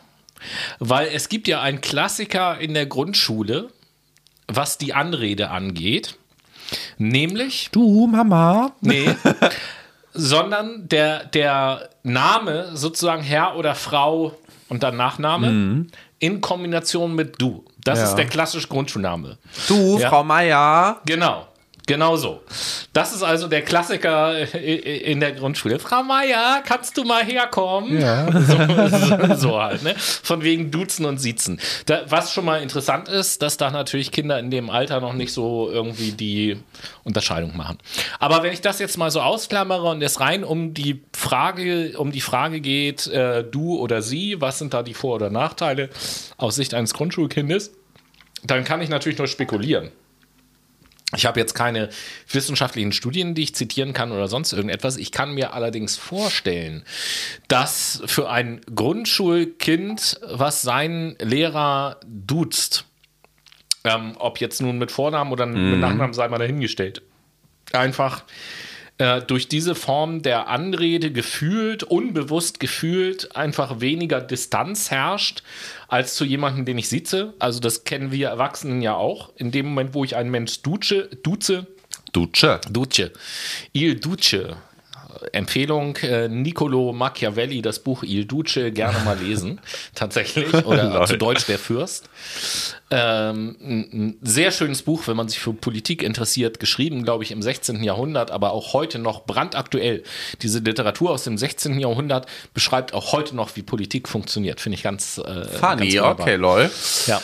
Weil 0.78 1.08
es 1.12 1.28
gibt 1.28 1.48
ja 1.48 1.60
einen 1.60 1.80
Klassiker 1.80 2.58
in 2.58 2.74
der 2.74 2.86
Grundschule, 2.86 3.68
was 4.48 4.78
die 4.78 4.94
Anrede 4.94 5.50
angeht. 5.50 6.16
Nämlich, 6.98 7.68
Du, 7.72 8.06
Mama. 8.06 8.72
nee, 8.80 9.08
sondern 10.12 10.88
der, 10.88 11.24
der 11.26 11.90
Name, 12.02 12.70
sozusagen 12.76 13.22
Herr 13.22 13.56
oder 13.56 13.74
Frau 13.74 14.34
und 14.68 14.82
dann 14.82 14.96
Nachname, 14.96 15.86
in 16.18 16.40
Kombination 16.40 17.14
mit 17.14 17.40
du. 17.40 17.64
Das 17.84 17.98
Ja. 18.00 18.04
ist 18.06 18.14
der 18.16 18.26
klassische 18.26 18.68
Grundschulname. 18.68 19.38
Du, 19.68 19.98
Ja. 19.98 20.08
Frau 20.08 20.24
Meier. 20.24 21.00
Genau. 21.06 21.46
Genau 21.86 22.16
so. 22.16 22.42
Das 22.92 23.12
ist 23.12 23.22
also 23.22 23.46
der 23.46 23.62
Klassiker 23.62 24.34
äh, 24.54 24.74
in 24.98 25.20
der 25.20 25.32
Grundschule. 25.32 25.78
Frau 25.78 26.02
Meier, 26.02 26.62
kannst 26.66 26.96
du 26.98 27.04
mal 27.04 27.24
herkommen? 27.24 28.00
Ja. 28.00 28.26
So, 28.46 28.88
so, 28.88 29.34
so 29.34 29.60
halt, 29.60 29.82
ne? 29.82 29.94
Von 29.96 30.42
wegen 30.42 30.70
Duzen 30.70 31.04
und 31.04 31.18
Siezen. 31.18 31.60
Da, 31.86 32.02
was 32.08 32.32
schon 32.32 32.44
mal 32.44 32.62
interessant 32.62 33.08
ist, 33.08 33.42
dass 33.42 33.56
da 33.56 33.70
natürlich 33.70 34.12
Kinder 34.12 34.38
in 34.38 34.50
dem 34.50 34.70
Alter 34.70 35.00
noch 35.00 35.12
nicht 35.12 35.32
so 35.32 35.68
irgendwie 35.70 36.12
die 36.12 36.58
Unterscheidung 37.04 37.56
machen. 37.56 37.78
Aber 38.18 38.42
wenn 38.42 38.52
ich 38.52 38.60
das 38.60 38.78
jetzt 38.78 38.98
mal 38.98 39.10
so 39.10 39.20
ausklammere 39.20 39.88
und 39.88 40.02
es 40.02 40.20
rein 40.20 40.44
um 40.44 40.74
die 40.74 41.02
Frage, 41.12 41.98
um 41.98 42.12
die 42.12 42.20
Frage 42.20 42.60
geht, 42.60 43.06
äh, 43.08 43.44
du 43.44 43.78
oder 43.78 44.02
sie, 44.02 44.40
was 44.40 44.58
sind 44.58 44.74
da 44.74 44.82
die 44.82 44.94
Vor- 44.94 45.16
oder 45.16 45.30
Nachteile 45.30 45.90
aus 46.36 46.56
Sicht 46.56 46.74
eines 46.74 46.94
Grundschulkindes, 46.94 47.72
dann 48.44 48.64
kann 48.64 48.80
ich 48.80 48.88
natürlich 48.88 49.18
nur 49.18 49.28
spekulieren. 49.28 49.90
Ich 51.14 51.24
habe 51.24 51.38
jetzt 51.38 51.54
keine 51.54 51.88
wissenschaftlichen 52.30 52.90
Studien, 52.90 53.34
die 53.36 53.44
ich 53.44 53.54
zitieren 53.54 53.92
kann 53.92 54.10
oder 54.10 54.26
sonst 54.26 54.52
irgendetwas. 54.52 54.96
Ich 54.96 55.12
kann 55.12 55.34
mir 55.34 55.54
allerdings 55.54 55.96
vorstellen, 55.96 56.84
dass 57.46 58.02
für 58.06 58.28
ein 58.28 58.60
Grundschulkind, 58.74 60.20
was 60.28 60.62
seinen 60.62 61.16
Lehrer 61.20 62.00
duzt, 62.04 62.86
ähm, 63.84 64.14
ob 64.18 64.40
jetzt 64.40 64.60
nun 64.60 64.78
mit 64.78 64.90
Vornamen 64.90 65.30
oder 65.30 65.46
mit 65.46 65.78
Nachnamen, 65.78 66.12
sei 66.12 66.26
mal 66.26 66.38
dahingestellt, 66.38 67.02
einfach 67.72 68.24
äh, 68.98 69.22
durch 69.22 69.46
diese 69.46 69.76
Form 69.76 70.22
der 70.22 70.48
Anrede 70.48 71.12
gefühlt, 71.12 71.84
unbewusst 71.84 72.58
gefühlt, 72.58 73.36
einfach 73.36 73.80
weniger 73.80 74.20
Distanz 74.20 74.90
herrscht 74.90 75.42
als 75.88 76.14
zu 76.14 76.24
jemandem, 76.24 76.64
den 76.64 76.78
ich 76.78 76.88
sitze. 76.88 77.34
Also 77.38 77.60
das 77.60 77.84
kennen 77.84 78.10
wir 78.12 78.28
Erwachsenen 78.28 78.82
ja 78.82 78.94
auch. 78.94 79.32
In 79.36 79.50
dem 79.50 79.66
Moment, 79.66 79.94
wo 79.94 80.04
ich 80.04 80.16
einen 80.16 80.30
Mensch 80.30 80.62
duze, 80.62 81.08
duze, 81.22 81.66
Duce. 82.12 82.60
Duce, 82.70 83.10
Il 83.72 84.00
Duce. 84.00 84.56
Empfehlung, 85.32 85.96
äh, 85.96 86.28
Niccolo 86.28 86.92
Machiavelli, 86.92 87.62
das 87.62 87.78
Buch 87.78 88.02
Il 88.02 88.26
Duce, 88.26 88.72
gerne 88.72 88.98
mal 89.04 89.18
lesen, 89.18 89.60
tatsächlich. 89.94 90.52
Oder 90.64 91.04
zu 91.06 91.16
Deutsch 91.16 91.46
der 91.46 91.58
Fürst. 91.58 92.08
Ähm, 92.90 93.56
ein, 93.60 94.16
sehr 94.22 94.52
schönes 94.52 94.82
Buch, 94.82 95.08
wenn 95.08 95.16
man 95.16 95.28
sich 95.28 95.40
für 95.40 95.52
Politik 95.52 96.02
interessiert, 96.02 96.60
geschrieben, 96.60 97.02
glaube 97.02 97.24
ich, 97.24 97.32
im 97.32 97.42
16. 97.42 97.82
Jahrhundert, 97.82 98.30
aber 98.30 98.52
auch 98.52 98.72
heute 98.74 98.98
noch 98.98 99.26
brandaktuell. 99.26 100.04
Diese 100.42 100.60
Literatur 100.60 101.10
aus 101.10 101.24
dem 101.24 101.36
16. 101.36 101.80
Jahrhundert 101.80 102.26
beschreibt 102.54 102.94
auch 102.94 103.12
heute 103.12 103.34
noch, 103.34 103.56
wie 103.56 103.62
Politik 103.62 104.08
funktioniert. 104.08 104.60
Finde 104.60 104.76
ich 104.76 104.82
ganz, 104.82 105.18
äh, 105.18 105.22
ganz 105.24 105.48
Funny, 105.58 105.92
wunderbar. 105.94 106.20
okay, 106.20 106.36
lol. 106.36 106.70
Ja. 107.06 107.20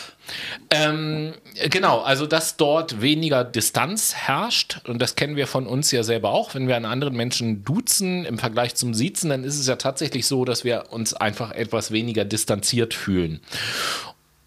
Ähm, 0.71 1.35
genau, 1.71 2.01
also 2.01 2.27
dass 2.27 2.57
dort 2.57 3.01
weniger 3.01 3.45
Distanz 3.45 4.15
herrscht 4.15 4.81
und 4.87 5.01
das 5.01 5.15
kennen 5.15 5.37
wir 5.37 5.47
von 5.47 5.67
uns 5.67 5.91
ja 5.91 6.03
selber 6.03 6.31
auch. 6.31 6.55
Wenn 6.55 6.69
wir 6.69 6.77
einen 6.77 6.87
anderen 6.87 7.15
Menschen 7.15 7.65
duzen 7.65 8.25
im 8.25 8.39
Vergleich 8.39 8.75
zum 8.75 8.95
Siezen, 8.95 9.31
dann 9.31 9.45
ist 9.45 9.59
es 9.59 9.67
ja 9.67 9.77
tatsächlich 9.77 10.27
so, 10.27 10.45
dass 10.45 10.65
wir 10.65 10.87
uns 10.91 11.15
einfach 11.15 11.53
etwas 11.53 11.91
weniger 11.91 12.25
distanziert 12.25 12.95
fühlen. 12.95 13.41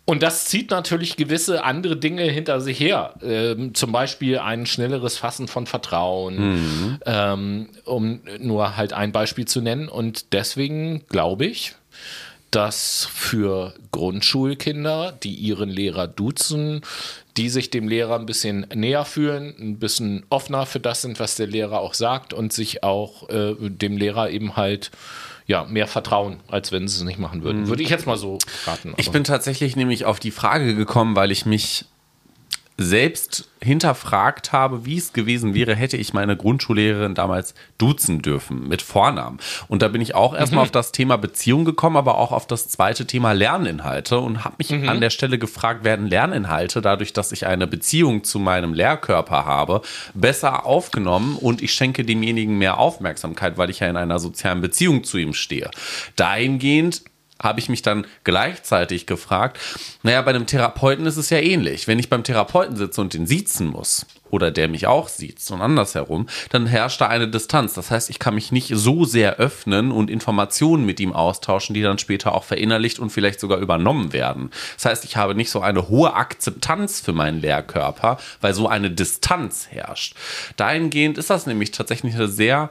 Und 0.05 0.21
das 0.21 0.45
zieht 0.45 0.69
natürlich 0.69 1.17
gewisse 1.17 1.63
andere 1.63 1.97
Dinge 1.97 2.23
hinter 2.23 2.61
sich 2.61 2.79
her. 2.79 3.15
Ähm, 3.23 3.73
zum 3.73 3.91
Beispiel 3.91 4.37
ein 4.37 4.67
schnelleres 4.67 5.17
Fassen 5.17 5.47
von 5.47 5.65
Vertrauen, 5.65 6.37
mhm. 6.37 6.99
ähm, 7.07 7.69
um 7.85 8.21
nur 8.39 8.77
halt 8.77 8.93
ein 8.93 9.11
Beispiel 9.11 9.45
zu 9.45 9.61
nennen. 9.61 9.89
Und 9.89 10.31
deswegen 10.33 11.07
glaube 11.07 11.47
ich, 11.47 11.73
dass 12.55 13.09
für 13.13 13.73
Grundschulkinder, 13.91 15.11
die 15.11 15.33
ihren 15.35 15.67
Lehrer 15.67 16.07
duzen, 16.07 16.81
die 17.35 17.49
sich 17.49 17.69
dem 17.69 17.89
Lehrer 17.89 18.17
ein 18.17 18.25
bisschen 18.25 18.65
näher 18.73 19.03
fühlen, 19.03 19.53
ein 19.59 19.77
bisschen 19.77 20.25
offener 20.29 20.65
für 20.65 20.79
das 20.79 21.01
sind, 21.01 21.19
was 21.19 21.35
der 21.35 21.47
Lehrer 21.47 21.79
auch 21.79 21.93
sagt 21.93 22.33
und 22.33 22.53
sich 22.53 22.81
auch 22.81 23.27
äh, 23.29 23.55
dem 23.59 23.97
Lehrer 23.97 24.29
eben 24.29 24.55
halt 24.55 24.91
ja, 25.47 25.65
mehr 25.65 25.87
Vertrauen, 25.87 26.37
als 26.47 26.71
wenn 26.71 26.87
sie 26.87 26.97
es 26.97 27.03
nicht 27.03 27.19
machen 27.19 27.43
würden. 27.43 27.63
Mhm. 27.63 27.67
Würde 27.67 27.83
ich 27.83 27.89
jetzt 27.89 28.07
mal 28.07 28.17
so 28.17 28.37
raten. 28.65 28.93
Ich 28.95 29.11
bin 29.11 29.25
tatsächlich 29.25 29.75
nämlich 29.75 30.05
auf 30.05 30.21
die 30.21 30.31
Frage 30.31 30.75
gekommen, 30.75 31.17
weil 31.17 31.31
ich 31.31 31.45
mich 31.45 31.85
selbst 32.77 33.49
hinterfragt 33.61 34.51
habe, 34.51 34.85
wie 34.85 34.97
es 34.97 35.13
gewesen 35.13 35.53
wäre, 35.53 35.75
hätte 35.75 35.95
ich 35.95 36.13
meine 36.13 36.35
Grundschullehrerin 36.35 37.15
damals 37.15 37.55
duzen 37.77 38.21
dürfen 38.21 38.67
mit 38.67 38.81
Vornamen. 38.81 39.39
Und 39.67 39.81
da 39.81 39.87
bin 39.87 40.01
ich 40.01 40.13
auch 40.13 40.35
erstmal 40.35 40.63
mhm. 40.63 40.67
auf 40.67 40.71
das 40.71 40.91
Thema 40.91 41.17
Beziehung 41.17 41.63
gekommen, 41.63 41.95
aber 41.95 42.17
auch 42.17 42.31
auf 42.31 42.47
das 42.47 42.67
zweite 42.67 43.07
Thema 43.07 43.31
Lerninhalte 43.31 44.19
und 44.19 44.43
habe 44.43 44.55
mich 44.57 44.71
mhm. 44.71 44.89
an 44.89 44.99
der 44.99 45.09
Stelle 45.09 45.39
gefragt, 45.39 45.83
werden 45.83 46.07
Lerninhalte 46.07 46.81
dadurch, 46.81 47.13
dass 47.13 47.31
ich 47.31 47.47
eine 47.47 47.65
Beziehung 47.65 48.23
zu 48.25 48.39
meinem 48.39 48.73
Lehrkörper 48.73 49.45
habe, 49.45 49.81
besser 50.13 50.65
aufgenommen 50.65 51.37
und 51.37 51.61
ich 51.61 51.73
schenke 51.73 52.03
demjenigen 52.03 52.57
mehr 52.57 52.77
Aufmerksamkeit, 52.77 53.57
weil 53.57 53.69
ich 53.69 53.79
ja 53.79 53.87
in 53.87 53.97
einer 53.97 54.19
sozialen 54.19 54.61
Beziehung 54.61 55.05
zu 55.05 55.17
ihm 55.17 55.33
stehe. 55.33 55.71
Dahingehend 56.17 57.03
habe 57.41 57.59
ich 57.59 57.69
mich 57.69 57.81
dann 57.81 58.07
gleichzeitig 58.23 59.05
gefragt, 59.05 59.59
naja, 60.03 60.21
bei 60.21 60.31
einem 60.31 60.47
Therapeuten 60.47 61.05
ist 61.05 61.17
es 61.17 61.29
ja 61.29 61.37
ähnlich. 61.37 61.87
Wenn 61.87 61.99
ich 61.99 62.09
beim 62.09 62.23
Therapeuten 62.23 62.75
sitze 62.75 63.01
und 63.01 63.13
den 63.13 63.27
siezen 63.27 63.67
muss, 63.67 64.05
oder 64.35 64.51
der 64.51 64.67
mich 64.67 64.87
auch 64.87 65.07
sieht 65.07 65.39
und 65.49 65.61
andersherum, 65.61 66.27
dann 66.49 66.65
herrscht 66.65 66.99
da 66.99 67.07
eine 67.07 67.27
Distanz. 67.27 67.73
Das 67.73 67.91
heißt, 67.91 68.09
ich 68.09 68.19
kann 68.19 68.35
mich 68.35 68.51
nicht 68.51 68.71
so 68.73 69.05
sehr 69.05 69.37
öffnen 69.37 69.91
und 69.91 70.09
Informationen 70.09 70.85
mit 70.85 70.99
ihm 70.99 71.13
austauschen, 71.13 71.73
die 71.73 71.81
dann 71.81 71.97
später 71.97 72.35
auch 72.35 72.43
verinnerlicht 72.43 72.99
und 72.99 73.11
vielleicht 73.11 73.39
sogar 73.39 73.59
übernommen 73.59 74.13
werden. 74.13 74.51
Das 74.75 74.85
heißt, 74.85 75.05
ich 75.05 75.15
habe 75.15 75.35
nicht 75.35 75.49
so 75.49 75.61
eine 75.61 75.87
hohe 75.87 76.13
Akzeptanz 76.13 76.99
für 76.99 77.13
meinen 77.13 77.39
Lehrkörper, 77.39 78.17
weil 78.41 78.53
so 78.53 78.67
eine 78.67 78.91
Distanz 78.91 79.67
herrscht. 79.69 80.15
Dahingehend 80.57 81.17
ist 81.17 81.29
das 81.29 81.45
nämlich 81.45 81.71
tatsächlich 81.71 82.15
eine 82.15 82.27
sehr 82.27 82.69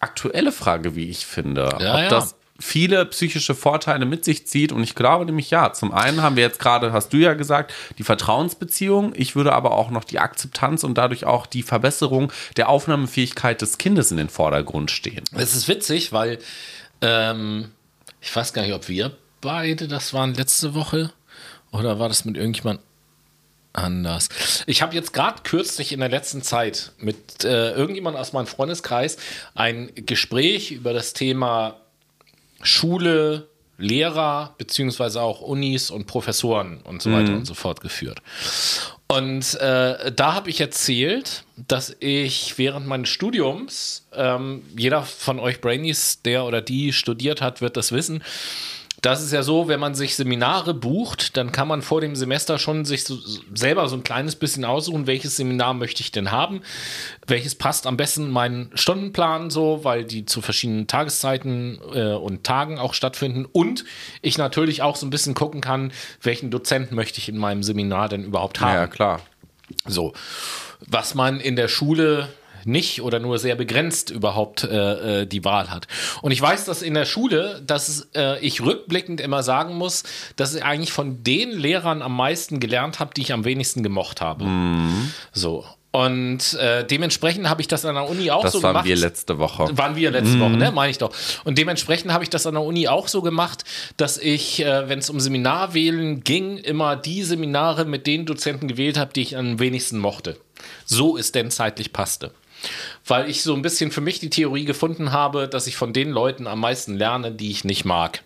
aktuelle 0.00 0.52
Frage, 0.52 0.94
wie 0.94 1.08
ich 1.08 1.26
finde. 1.26 1.76
Ja, 1.80 1.94
Ob 1.94 2.00
ja. 2.00 2.08
das 2.08 2.37
viele 2.58 3.06
psychische 3.06 3.54
Vorteile 3.54 4.04
mit 4.04 4.24
sich 4.24 4.46
zieht. 4.46 4.72
Und 4.72 4.82
ich 4.82 4.94
glaube 4.94 5.24
nämlich 5.24 5.50
ja, 5.50 5.72
zum 5.72 5.92
einen 5.92 6.22
haben 6.22 6.36
wir 6.36 6.42
jetzt 6.42 6.58
gerade, 6.58 6.92
hast 6.92 7.12
du 7.12 7.18
ja 7.18 7.34
gesagt, 7.34 7.72
die 7.98 8.02
Vertrauensbeziehung. 8.02 9.12
Ich 9.14 9.36
würde 9.36 9.52
aber 9.52 9.72
auch 9.72 9.90
noch 9.90 10.04
die 10.04 10.18
Akzeptanz 10.18 10.84
und 10.84 10.98
dadurch 10.98 11.24
auch 11.24 11.46
die 11.46 11.62
Verbesserung 11.62 12.32
der 12.56 12.68
Aufnahmefähigkeit 12.68 13.62
des 13.62 13.78
Kindes 13.78 14.10
in 14.10 14.16
den 14.16 14.28
Vordergrund 14.28 14.90
stehen. 14.90 15.24
Es 15.32 15.54
ist 15.54 15.68
witzig, 15.68 16.12
weil 16.12 16.38
ähm, 17.00 17.70
ich 18.20 18.34
weiß 18.34 18.52
gar 18.52 18.62
nicht, 18.62 18.74
ob 18.74 18.88
wir 18.88 19.16
beide 19.40 19.86
das 19.86 20.12
waren 20.12 20.34
letzte 20.34 20.74
Woche 20.74 21.12
oder 21.70 21.98
war 22.00 22.08
das 22.08 22.24
mit 22.24 22.36
irgendjemand 22.36 22.80
anders. 23.72 24.28
Ich 24.66 24.82
habe 24.82 24.94
jetzt 24.94 25.12
gerade 25.12 25.42
kürzlich 25.44 25.92
in 25.92 26.00
der 26.00 26.08
letzten 26.08 26.42
Zeit 26.42 26.92
mit 26.98 27.44
äh, 27.44 27.72
irgendjemand 27.72 28.16
aus 28.16 28.32
meinem 28.32 28.46
Freundeskreis 28.48 29.18
ein 29.54 29.92
Gespräch 29.94 30.72
über 30.72 30.92
das 30.92 31.12
Thema 31.12 31.76
Schule, 32.62 33.48
Lehrer, 33.78 34.54
beziehungsweise 34.58 35.22
auch 35.22 35.40
Unis 35.40 35.90
und 35.90 36.06
Professoren 36.06 36.80
und 36.82 37.00
so 37.00 37.12
weiter 37.12 37.30
mhm. 37.30 37.38
und 37.38 37.44
so 37.44 37.54
fort 37.54 37.80
geführt. 37.80 38.20
Und 39.06 39.54
äh, 39.54 40.12
da 40.12 40.34
habe 40.34 40.50
ich 40.50 40.60
erzählt, 40.60 41.44
dass 41.56 41.96
ich 42.00 42.58
während 42.58 42.86
meines 42.86 43.08
Studiums, 43.08 44.06
ähm, 44.12 44.62
jeder 44.76 45.02
von 45.02 45.38
euch 45.38 45.60
Brainies, 45.60 46.20
der 46.22 46.44
oder 46.44 46.60
die 46.60 46.92
studiert 46.92 47.40
hat, 47.40 47.60
wird 47.62 47.76
das 47.76 47.92
wissen, 47.92 48.22
das 49.00 49.22
ist 49.22 49.32
ja 49.32 49.42
so, 49.42 49.68
wenn 49.68 49.78
man 49.78 49.94
sich 49.94 50.16
Seminare 50.16 50.74
bucht, 50.74 51.36
dann 51.36 51.52
kann 51.52 51.68
man 51.68 51.82
vor 51.82 52.00
dem 52.00 52.16
Semester 52.16 52.58
schon 52.58 52.84
sich 52.84 53.04
so, 53.04 53.16
selber 53.54 53.88
so 53.88 53.96
ein 53.96 54.02
kleines 54.02 54.34
bisschen 54.34 54.64
aussuchen, 54.64 55.06
welches 55.06 55.36
Seminar 55.36 55.74
möchte 55.74 56.02
ich 56.02 56.10
denn 56.10 56.32
haben, 56.32 56.62
welches 57.26 57.54
passt 57.54 57.86
am 57.86 57.96
besten 57.96 58.26
in 58.26 58.30
meinen 58.32 58.70
Stundenplan 58.74 59.50
so, 59.50 59.84
weil 59.84 60.04
die 60.04 60.26
zu 60.26 60.40
verschiedenen 60.40 60.88
Tageszeiten 60.88 61.78
äh, 61.94 62.14
und 62.14 62.44
Tagen 62.44 62.78
auch 62.78 62.94
stattfinden 62.94 63.44
und 63.44 63.84
ich 64.20 64.36
natürlich 64.36 64.82
auch 64.82 64.96
so 64.96 65.06
ein 65.06 65.10
bisschen 65.10 65.34
gucken 65.34 65.60
kann, 65.60 65.92
welchen 66.22 66.50
Dozenten 66.50 66.96
möchte 66.96 67.18
ich 67.18 67.28
in 67.28 67.38
meinem 67.38 67.62
Seminar 67.62 68.08
denn 68.08 68.24
überhaupt 68.24 68.60
haben. 68.60 68.74
Ja, 68.74 68.86
klar. 68.88 69.20
So, 69.86 70.12
was 70.86 71.14
man 71.14 71.40
in 71.40 71.54
der 71.54 71.68
Schule 71.68 72.28
nicht 72.68 73.02
oder 73.02 73.18
nur 73.18 73.38
sehr 73.38 73.56
begrenzt 73.56 74.10
überhaupt 74.10 74.64
äh, 74.64 75.22
äh, 75.22 75.26
die 75.26 75.44
Wahl 75.44 75.70
hat. 75.70 75.88
Und 76.22 76.30
ich 76.30 76.40
weiß, 76.40 76.64
dass 76.66 76.82
in 76.82 76.94
der 76.94 77.06
Schule, 77.06 77.62
dass 77.66 78.08
äh, 78.14 78.38
ich 78.40 78.60
rückblickend 78.60 79.20
immer 79.20 79.42
sagen 79.42 79.74
muss, 79.74 80.04
dass 80.36 80.54
ich 80.54 80.64
eigentlich 80.64 80.92
von 80.92 81.24
den 81.24 81.50
Lehrern 81.50 82.02
am 82.02 82.16
meisten 82.16 82.60
gelernt 82.60 83.00
habe, 83.00 83.12
die 83.14 83.22
ich 83.22 83.32
am 83.32 83.44
wenigsten 83.44 83.82
gemocht 83.82 84.20
habe. 84.20 84.44
Mhm. 84.44 85.12
So. 85.32 85.64
Und 85.90 86.54
äh, 86.54 86.84
dementsprechend 86.84 87.48
habe 87.48 87.62
ich 87.62 87.66
das 87.66 87.86
an 87.86 87.94
der 87.94 88.08
Uni 88.08 88.30
auch 88.30 88.42
das 88.42 88.52
so 88.52 88.60
gemacht. 88.60 88.74
Das 88.74 88.78
waren 88.80 88.86
wir 88.86 88.96
letzte 88.96 89.38
Woche. 89.38 89.78
Waren 89.78 89.96
wir 89.96 90.10
letzte 90.10 90.36
mhm. 90.36 90.40
Woche, 90.40 90.50
ne? 90.52 90.70
Meine 90.70 90.90
ich 90.90 90.98
doch. 90.98 91.14
Und 91.44 91.56
dementsprechend 91.56 92.12
habe 92.12 92.22
ich 92.22 92.30
das 92.30 92.46
an 92.46 92.54
der 92.54 92.62
Uni 92.62 92.88
auch 92.88 93.08
so 93.08 93.22
gemacht, 93.22 93.64
dass 93.96 94.18
ich, 94.18 94.62
äh, 94.62 94.88
wenn 94.88 94.98
es 94.98 95.08
um 95.08 95.18
Seminarwählen 95.18 96.22
ging, 96.22 96.58
immer 96.58 96.94
die 96.94 97.22
Seminare 97.22 97.86
mit 97.86 98.06
den 98.06 98.26
Dozenten 98.26 98.68
gewählt 98.68 98.98
habe, 98.98 99.14
die 99.14 99.22
ich 99.22 99.36
am 99.36 99.58
wenigsten 99.58 99.98
mochte. 99.98 100.38
So 100.84 101.16
es 101.16 101.32
denn 101.32 101.50
zeitlich 101.50 101.92
passte 101.92 102.32
weil 103.06 103.28
ich 103.28 103.42
so 103.42 103.54
ein 103.54 103.62
bisschen 103.62 103.90
für 103.90 104.00
mich 104.00 104.20
die 104.20 104.30
Theorie 104.30 104.64
gefunden 104.64 105.12
habe, 105.12 105.48
dass 105.48 105.66
ich 105.66 105.76
von 105.76 105.92
den 105.92 106.10
Leuten 106.10 106.46
am 106.46 106.60
meisten 106.60 106.96
lerne, 106.96 107.32
die 107.32 107.50
ich 107.50 107.64
nicht 107.64 107.84
mag. 107.84 108.22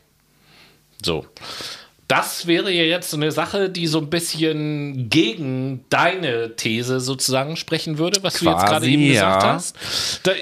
So. 1.04 1.26
Das 2.08 2.46
wäre 2.46 2.70
ja 2.70 2.82
jetzt 2.82 3.08
so 3.08 3.16
eine 3.16 3.32
Sache, 3.32 3.70
die 3.70 3.86
so 3.86 3.96
ein 3.96 4.10
bisschen 4.10 5.08
gegen 5.08 5.86
deine 5.88 6.56
These 6.56 7.00
sozusagen 7.00 7.56
sprechen 7.56 7.96
würde, 7.96 8.22
was 8.22 8.34
Quasi, 8.34 8.44
du 8.44 8.50
jetzt 8.50 8.66
gerade 8.66 8.86
eben 8.86 9.02
ja. 9.02 9.34
gesagt 9.34 9.44
hast. 9.44 9.76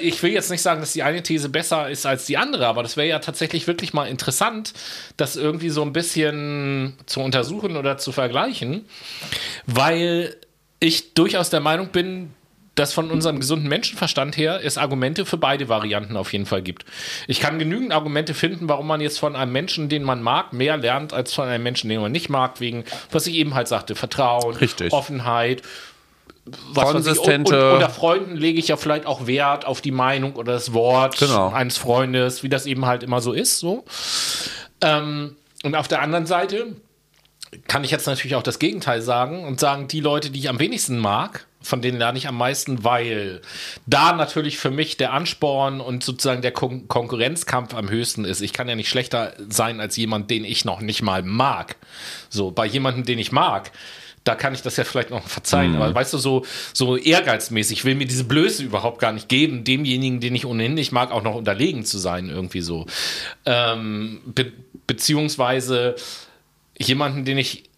Ich 0.01 0.21
will 0.21 0.33
jetzt 0.33 0.51
nicht 0.51 0.61
sagen, 0.61 0.81
dass 0.81 0.91
die 0.91 1.03
eine 1.03 1.23
These 1.23 1.47
besser 1.47 1.89
ist 1.89 2.05
als 2.05 2.25
die 2.25 2.35
andere, 2.35 2.67
aber 2.67 2.83
das 2.83 2.97
wäre 2.97 3.07
ja 3.07 3.19
tatsächlich 3.19 3.67
wirklich 3.67 3.93
mal 3.93 4.05
interessant, 4.05 4.73
das 5.15 5.37
irgendwie 5.37 5.69
so 5.69 5.81
ein 5.81 5.93
bisschen 5.93 6.97
zu 7.05 7.21
untersuchen 7.21 7.77
oder 7.77 7.97
zu 7.97 8.11
vergleichen, 8.11 8.85
weil 9.65 10.35
ich 10.81 11.13
durchaus 11.13 11.51
der 11.51 11.61
Meinung 11.61 11.87
bin, 11.89 12.33
dass 12.75 12.93
von 12.93 13.11
unserem 13.11 13.39
gesunden 13.39 13.67
Menschenverstand 13.67 14.37
her 14.37 14.61
es 14.63 14.77
Argumente 14.77 15.25
für 15.25 15.37
beide 15.37 15.67
Varianten 15.67 16.15
auf 16.15 16.31
jeden 16.31 16.45
Fall 16.45 16.61
gibt. 16.61 16.85
Ich 17.27 17.39
kann 17.39 17.59
genügend 17.59 17.91
Argumente 17.91 18.33
finden, 18.33 18.69
warum 18.69 18.87
man 18.87 19.01
jetzt 19.01 19.19
von 19.19 19.35
einem 19.35 19.51
Menschen, 19.51 19.89
den 19.89 20.03
man 20.03 20.21
mag, 20.21 20.53
mehr 20.53 20.77
lernt 20.77 21.11
als 21.11 21.33
von 21.33 21.47
einem 21.47 21.63
Menschen, 21.63 21.89
den 21.89 21.99
man 21.99 22.11
nicht 22.11 22.29
mag, 22.29 22.59
wegen, 22.61 22.85
was 23.11 23.27
ich 23.27 23.35
eben 23.35 23.55
halt 23.55 23.67
sagte, 23.67 23.95
Vertrauen, 23.95 24.55
Richtig. 24.55 24.93
Offenheit. 24.93 25.63
Was 26.73 26.91
Konsistente. 26.91 27.55
Und, 27.55 27.67
und, 27.67 27.73
unter 27.75 27.89
Freunden 27.89 28.35
lege 28.35 28.57
ich 28.57 28.69
ja 28.69 28.77
vielleicht 28.77 29.05
auch 29.05 29.27
Wert 29.27 29.65
auf 29.65 29.81
die 29.81 29.91
Meinung 29.91 30.35
oder 30.35 30.53
das 30.53 30.73
Wort 30.73 31.19
genau. 31.19 31.51
eines 31.51 31.77
Freundes, 31.77 32.41
wie 32.41 32.49
das 32.49 32.65
eben 32.65 32.85
halt 32.85 33.03
immer 33.03 33.21
so 33.21 33.33
ist. 33.33 33.59
So. 33.59 33.85
Ähm, 34.81 35.35
und 35.63 35.75
auf 35.75 35.87
der 35.87 36.01
anderen 36.01 36.25
Seite 36.25 36.75
kann 37.67 37.83
ich 37.83 37.91
jetzt 37.91 38.07
natürlich 38.07 38.35
auch 38.35 38.43
das 38.43 38.59
Gegenteil 38.59 39.01
sagen 39.01 39.43
und 39.43 39.59
sagen, 39.59 39.87
die 39.87 39.99
Leute, 39.99 40.31
die 40.31 40.39
ich 40.39 40.49
am 40.49 40.59
wenigsten 40.59 40.97
mag, 40.97 41.45
von 41.61 41.81
denen 41.81 41.99
lerne 41.99 42.17
ich 42.17 42.27
am 42.27 42.37
meisten, 42.37 42.83
weil 42.83 43.41
da 43.85 44.13
natürlich 44.13 44.57
für 44.57 44.71
mich 44.71 44.97
der 44.97 45.13
Ansporn 45.13 45.79
und 45.79 46.03
sozusagen 46.03 46.41
der 46.41 46.51
Kon 46.51 46.87
Konkurrenzkampf 46.87 47.73
am 47.73 47.89
höchsten 47.89 48.25
ist. 48.25 48.41
Ich 48.41 48.53
kann 48.53 48.67
ja 48.67 48.75
nicht 48.75 48.89
schlechter 48.89 49.33
sein 49.49 49.79
als 49.79 49.95
jemand, 49.97 50.29
den 50.31 50.43
ich 50.43 50.65
noch 50.65 50.81
nicht 50.81 51.01
mal 51.01 51.23
mag. 51.23 51.75
So, 52.29 52.51
bei 52.51 52.65
jemandem, 52.65 53.05
den 53.05 53.19
ich 53.19 53.31
mag, 53.31 53.71
da 54.23 54.35
kann 54.35 54.53
ich 54.53 54.61
das 54.61 54.77
ja 54.77 54.83
vielleicht 54.83 55.09
noch 55.09 55.27
verzeihen. 55.27 55.73
Mhm. 55.73 55.81
Aber 55.81 55.95
weißt 55.95 56.13
du, 56.13 56.17
so, 56.17 56.45
so 56.73 56.97
ehrgeizmäßig, 56.97 57.85
will 57.85 57.95
mir 57.95 58.05
diese 58.05 58.23
Blöße 58.23 58.63
überhaupt 58.63 58.99
gar 58.99 59.11
nicht 59.11 59.29
geben, 59.29 59.63
demjenigen, 59.63 60.19
den 60.19 60.35
ich 60.35 60.45
ohnehin 60.45 60.73
nicht 60.73 60.91
mag, 60.91 61.11
auch 61.11 61.23
noch 61.23 61.35
unterlegen 61.35 61.85
zu 61.85 61.97
sein, 61.97 62.29
irgendwie 62.29 62.61
so. 62.61 62.85
Ähm, 63.45 64.21
be 64.25 64.51
beziehungsweise 64.87 65.95
jemanden, 66.77 67.23
den 67.23 67.37
ich 67.37 67.70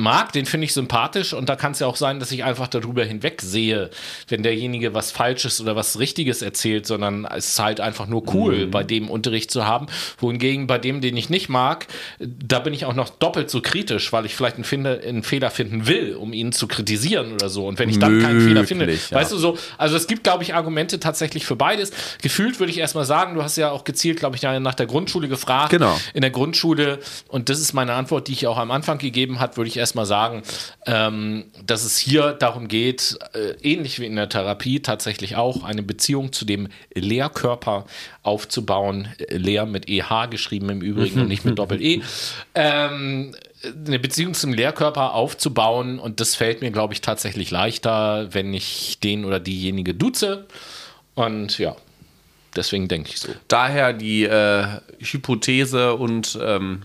mag, 0.00 0.32
den 0.32 0.46
finde 0.46 0.64
ich 0.64 0.72
sympathisch 0.72 1.32
und 1.32 1.48
da 1.48 1.56
kann 1.56 1.72
es 1.72 1.78
ja 1.78 1.86
auch 1.86 1.96
sein, 1.96 2.18
dass 2.20 2.32
ich 2.32 2.42
einfach 2.44 2.66
darüber 2.68 3.04
hinweg 3.04 3.40
sehe, 3.42 3.90
wenn 4.28 4.42
derjenige 4.42 4.94
was 4.94 5.10
Falsches 5.10 5.60
oder 5.60 5.76
was 5.76 5.98
Richtiges 5.98 6.42
erzählt, 6.42 6.86
sondern 6.86 7.24
es 7.26 7.48
ist 7.50 7.58
halt 7.60 7.80
einfach 7.80 8.06
nur 8.06 8.34
cool, 8.34 8.66
Mhm. 8.66 8.70
bei 8.70 8.82
dem 8.82 9.08
Unterricht 9.10 9.50
zu 9.50 9.66
haben. 9.66 9.86
Wohingegen 10.18 10.66
bei 10.66 10.78
dem, 10.78 11.00
den 11.00 11.16
ich 11.16 11.30
nicht 11.30 11.48
mag, 11.48 11.86
da 12.18 12.58
bin 12.58 12.74
ich 12.74 12.84
auch 12.84 12.94
noch 12.94 13.10
doppelt 13.10 13.50
so 13.50 13.60
kritisch, 13.60 14.12
weil 14.12 14.26
ich 14.26 14.34
vielleicht 14.34 14.56
einen, 14.56 14.64
finde, 14.64 15.00
einen 15.06 15.22
Fehler 15.22 15.50
finden 15.50 15.86
will, 15.86 16.14
um 16.16 16.32
ihn 16.32 16.52
zu 16.52 16.66
kritisieren 16.66 17.32
oder 17.32 17.48
so. 17.48 17.66
Und 17.66 17.78
wenn 17.78 17.88
ich 17.88 17.98
dann 17.98 18.20
keinen 18.20 18.40
Fehler 18.40 18.64
finde, 18.64 18.86
Möglich, 18.86 19.10
ja. 19.10 19.16
weißt 19.18 19.32
du 19.32 19.36
so, 19.36 19.58
also 19.78 19.96
es 19.96 20.06
gibt, 20.06 20.24
glaube 20.24 20.42
ich, 20.42 20.54
Argumente 20.54 20.98
tatsächlich 21.00 21.44
für 21.44 21.56
beides. 21.56 21.92
Gefühlt 22.22 22.58
würde 22.60 22.70
ich 22.72 22.78
erstmal 22.78 23.04
sagen, 23.04 23.34
du 23.34 23.42
hast 23.42 23.56
ja 23.56 23.70
auch 23.70 23.84
gezielt, 23.84 24.18
glaube 24.18 24.36
ich, 24.36 24.42
nach 24.42 24.74
der 24.74 24.86
Grundschule 24.86 25.28
gefragt. 25.28 25.70
Genau. 25.70 25.98
In 26.14 26.22
der 26.22 26.30
Grundschule, 26.30 26.98
und 27.28 27.48
das 27.48 27.60
ist 27.60 27.72
meine 27.72 27.92
Antwort, 27.94 28.28
die 28.28 28.32
ich 28.32 28.46
auch 28.46 28.58
am 28.58 28.70
Anfang 28.70 28.98
gegeben 28.98 29.40
habe, 29.40 29.56
würde 29.56 29.68
ich 29.68 29.76
erstmal 29.90 30.06
sagen, 30.06 30.42
ähm, 30.86 31.46
dass 31.66 31.84
es 31.84 31.98
hier 31.98 32.32
darum 32.32 32.68
geht, 32.68 33.18
äh, 33.34 33.54
ähnlich 33.60 33.98
wie 33.98 34.06
in 34.06 34.14
der 34.14 34.28
Therapie 34.28 34.80
tatsächlich 34.80 35.34
auch, 35.34 35.64
eine 35.64 35.82
Beziehung 35.82 36.32
zu 36.32 36.44
dem 36.44 36.68
Lehrkörper 36.94 37.86
aufzubauen. 38.22 39.08
Äh, 39.18 39.36
Lehr 39.36 39.66
mit 39.66 39.88
EH 39.88 40.28
geschrieben 40.30 40.68
im 40.70 40.80
Übrigen 40.80 41.22
und 41.22 41.28
nicht 41.28 41.44
mit 41.44 41.58
Doppel-E. 41.58 42.02
Ähm, 42.54 43.34
eine 43.86 43.98
Beziehung 43.98 44.34
zum 44.34 44.52
Lehrkörper 44.52 45.12
aufzubauen 45.14 45.98
und 45.98 46.20
das 46.20 46.36
fällt 46.36 46.62
mir, 46.62 46.70
glaube 46.70 46.94
ich, 46.94 47.00
tatsächlich 47.00 47.50
leichter, 47.50 48.32
wenn 48.32 48.54
ich 48.54 49.00
den 49.00 49.24
oder 49.24 49.40
diejenige 49.40 49.94
duze. 49.94 50.46
Und 51.16 51.58
ja, 51.58 51.74
deswegen 52.54 52.86
denke 52.86 53.10
ich 53.10 53.18
so. 53.18 53.28
Daher 53.48 53.92
die 53.92 54.22
äh, 54.22 54.66
Hypothese 55.00 55.96
und 55.96 56.38
ähm, 56.40 56.82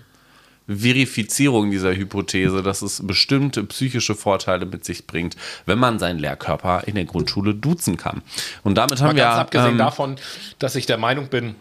Verifizierung 0.67 1.69
dieser 1.69 1.95
Hypothese, 1.95 2.63
dass 2.63 2.81
es 2.81 3.05
bestimmte 3.05 3.63
psychische 3.65 4.15
Vorteile 4.15 4.65
mit 4.65 4.83
sich 4.83 5.05
bringt, 5.05 5.35
wenn 5.65 5.77
man 5.77 5.99
seinen 5.99 6.19
Lehrkörper 6.19 6.83
in 6.87 6.95
der 6.95 7.05
Grundschule 7.05 7.53
duzen 7.53 7.97
kann. 7.97 8.23
Und 8.63 8.75
damit 8.75 8.99
haben 8.99 9.07
Mal 9.07 9.15
wir 9.15 9.23
ganz 9.23 9.37
abgesehen 9.37 9.71
ähm, 9.71 9.77
davon, 9.77 10.15
dass 10.57 10.75
ich 10.75 10.85
der 10.85 10.97
Meinung 10.97 11.27
bin, 11.27 11.55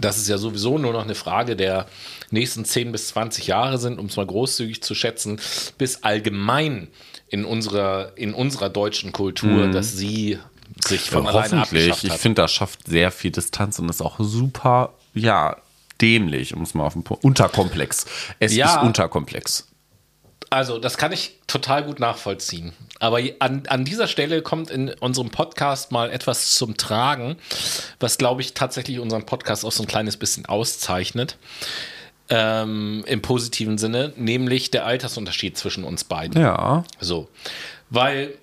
dass 0.00 0.16
es 0.16 0.28
ja 0.28 0.38
sowieso 0.38 0.78
nur 0.78 0.92
noch 0.92 1.02
eine 1.02 1.14
Frage 1.14 1.56
der 1.56 1.86
nächsten 2.30 2.64
10 2.64 2.92
bis 2.92 3.08
20 3.08 3.46
Jahre 3.46 3.78
sind, 3.78 3.98
um 3.98 4.06
es 4.06 4.16
mal 4.16 4.26
großzügig 4.26 4.82
zu 4.82 4.94
schätzen, 4.94 5.40
bis 5.76 6.02
allgemein 6.02 6.88
in 7.28 7.44
unserer, 7.44 8.12
in 8.16 8.32
unserer 8.32 8.70
deutschen 8.70 9.12
Kultur, 9.12 9.68
dass 9.68 9.96
sie 9.96 10.38
sich 10.84 11.10
von 11.10 11.26
alleine 11.26 11.60
hoffentlich. 11.60 12.04
Ich 12.04 12.12
finde, 12.12 12.42
das 12.42 12.52
schafft 12.52 12.86
sehr 12.86 13.10
viel 13.10 13.30
Distanz 13.30 13.78
und 13.78 13.88
ist 13.88 14.00
auch 14.00 14.16
super, 14.18 14.94
ja, 15.14 15.56
dämlich, 16.00 16.54
um 16.54 16.62
es 16.62 16.74
mal 16.74 16.84
auf 16.84 16.92
den 16.94 17.02
Punkt. 17.04 17.24
Unterkomplex. 17.24 18.06
Es 18.38 18.54
Ja. 18.54 18.76
ist 18.76 18.82
unterkomplex. 18.82 19.68
Also, 20.50 20.78
das 20.78 20.96
kann 20.96 21.12
ich 21.12 21.36
total 21.46 21.84
gut 21.84 22.00
nachvollziehen. 22.00 22.72
Aber 23.00 23.20
an, 23.38 23.64
an 23.68 23.84
dieser 23.84 24.06
Stelle 24.06 24.40
kommt 24.40 24.70
in 24.70 24.88
unserem 24.94 25.28
Podcast 25.30 25.92
mal 25.92 26.10
etwas 26.10 26.54
zum 26.54 26.76
Tragen, 26.78 27.36
was, 28.00 28.16
glaube 28.16 28.40
ich, 28.40 28.54
tatsächlich 28.54 28.98
unseren 28.98 29.26
Podcast 29.26 29.64
auch 29.64 29.72
so 29.72 29.82
ein 29.82 29.86
kleines 29.88 30.16
bisschen 30.16 30.46
auszeichnet. 30.46 31.36
Ähm, 32.30 33.04
Im 33.06 33.22
positiven 33.22 33.78
Sinne, 33.78 34.12
nämlich 34.16 34.70
der 34.70 34.84
Altersunterschied 34.86 35.56
zwischen 35.56 35.84
uns 35.84 36.04
beiden. 36.04 36.40
Ja. 36.40 36.84
So. 37.00 37.28
Weil 37.90 38.34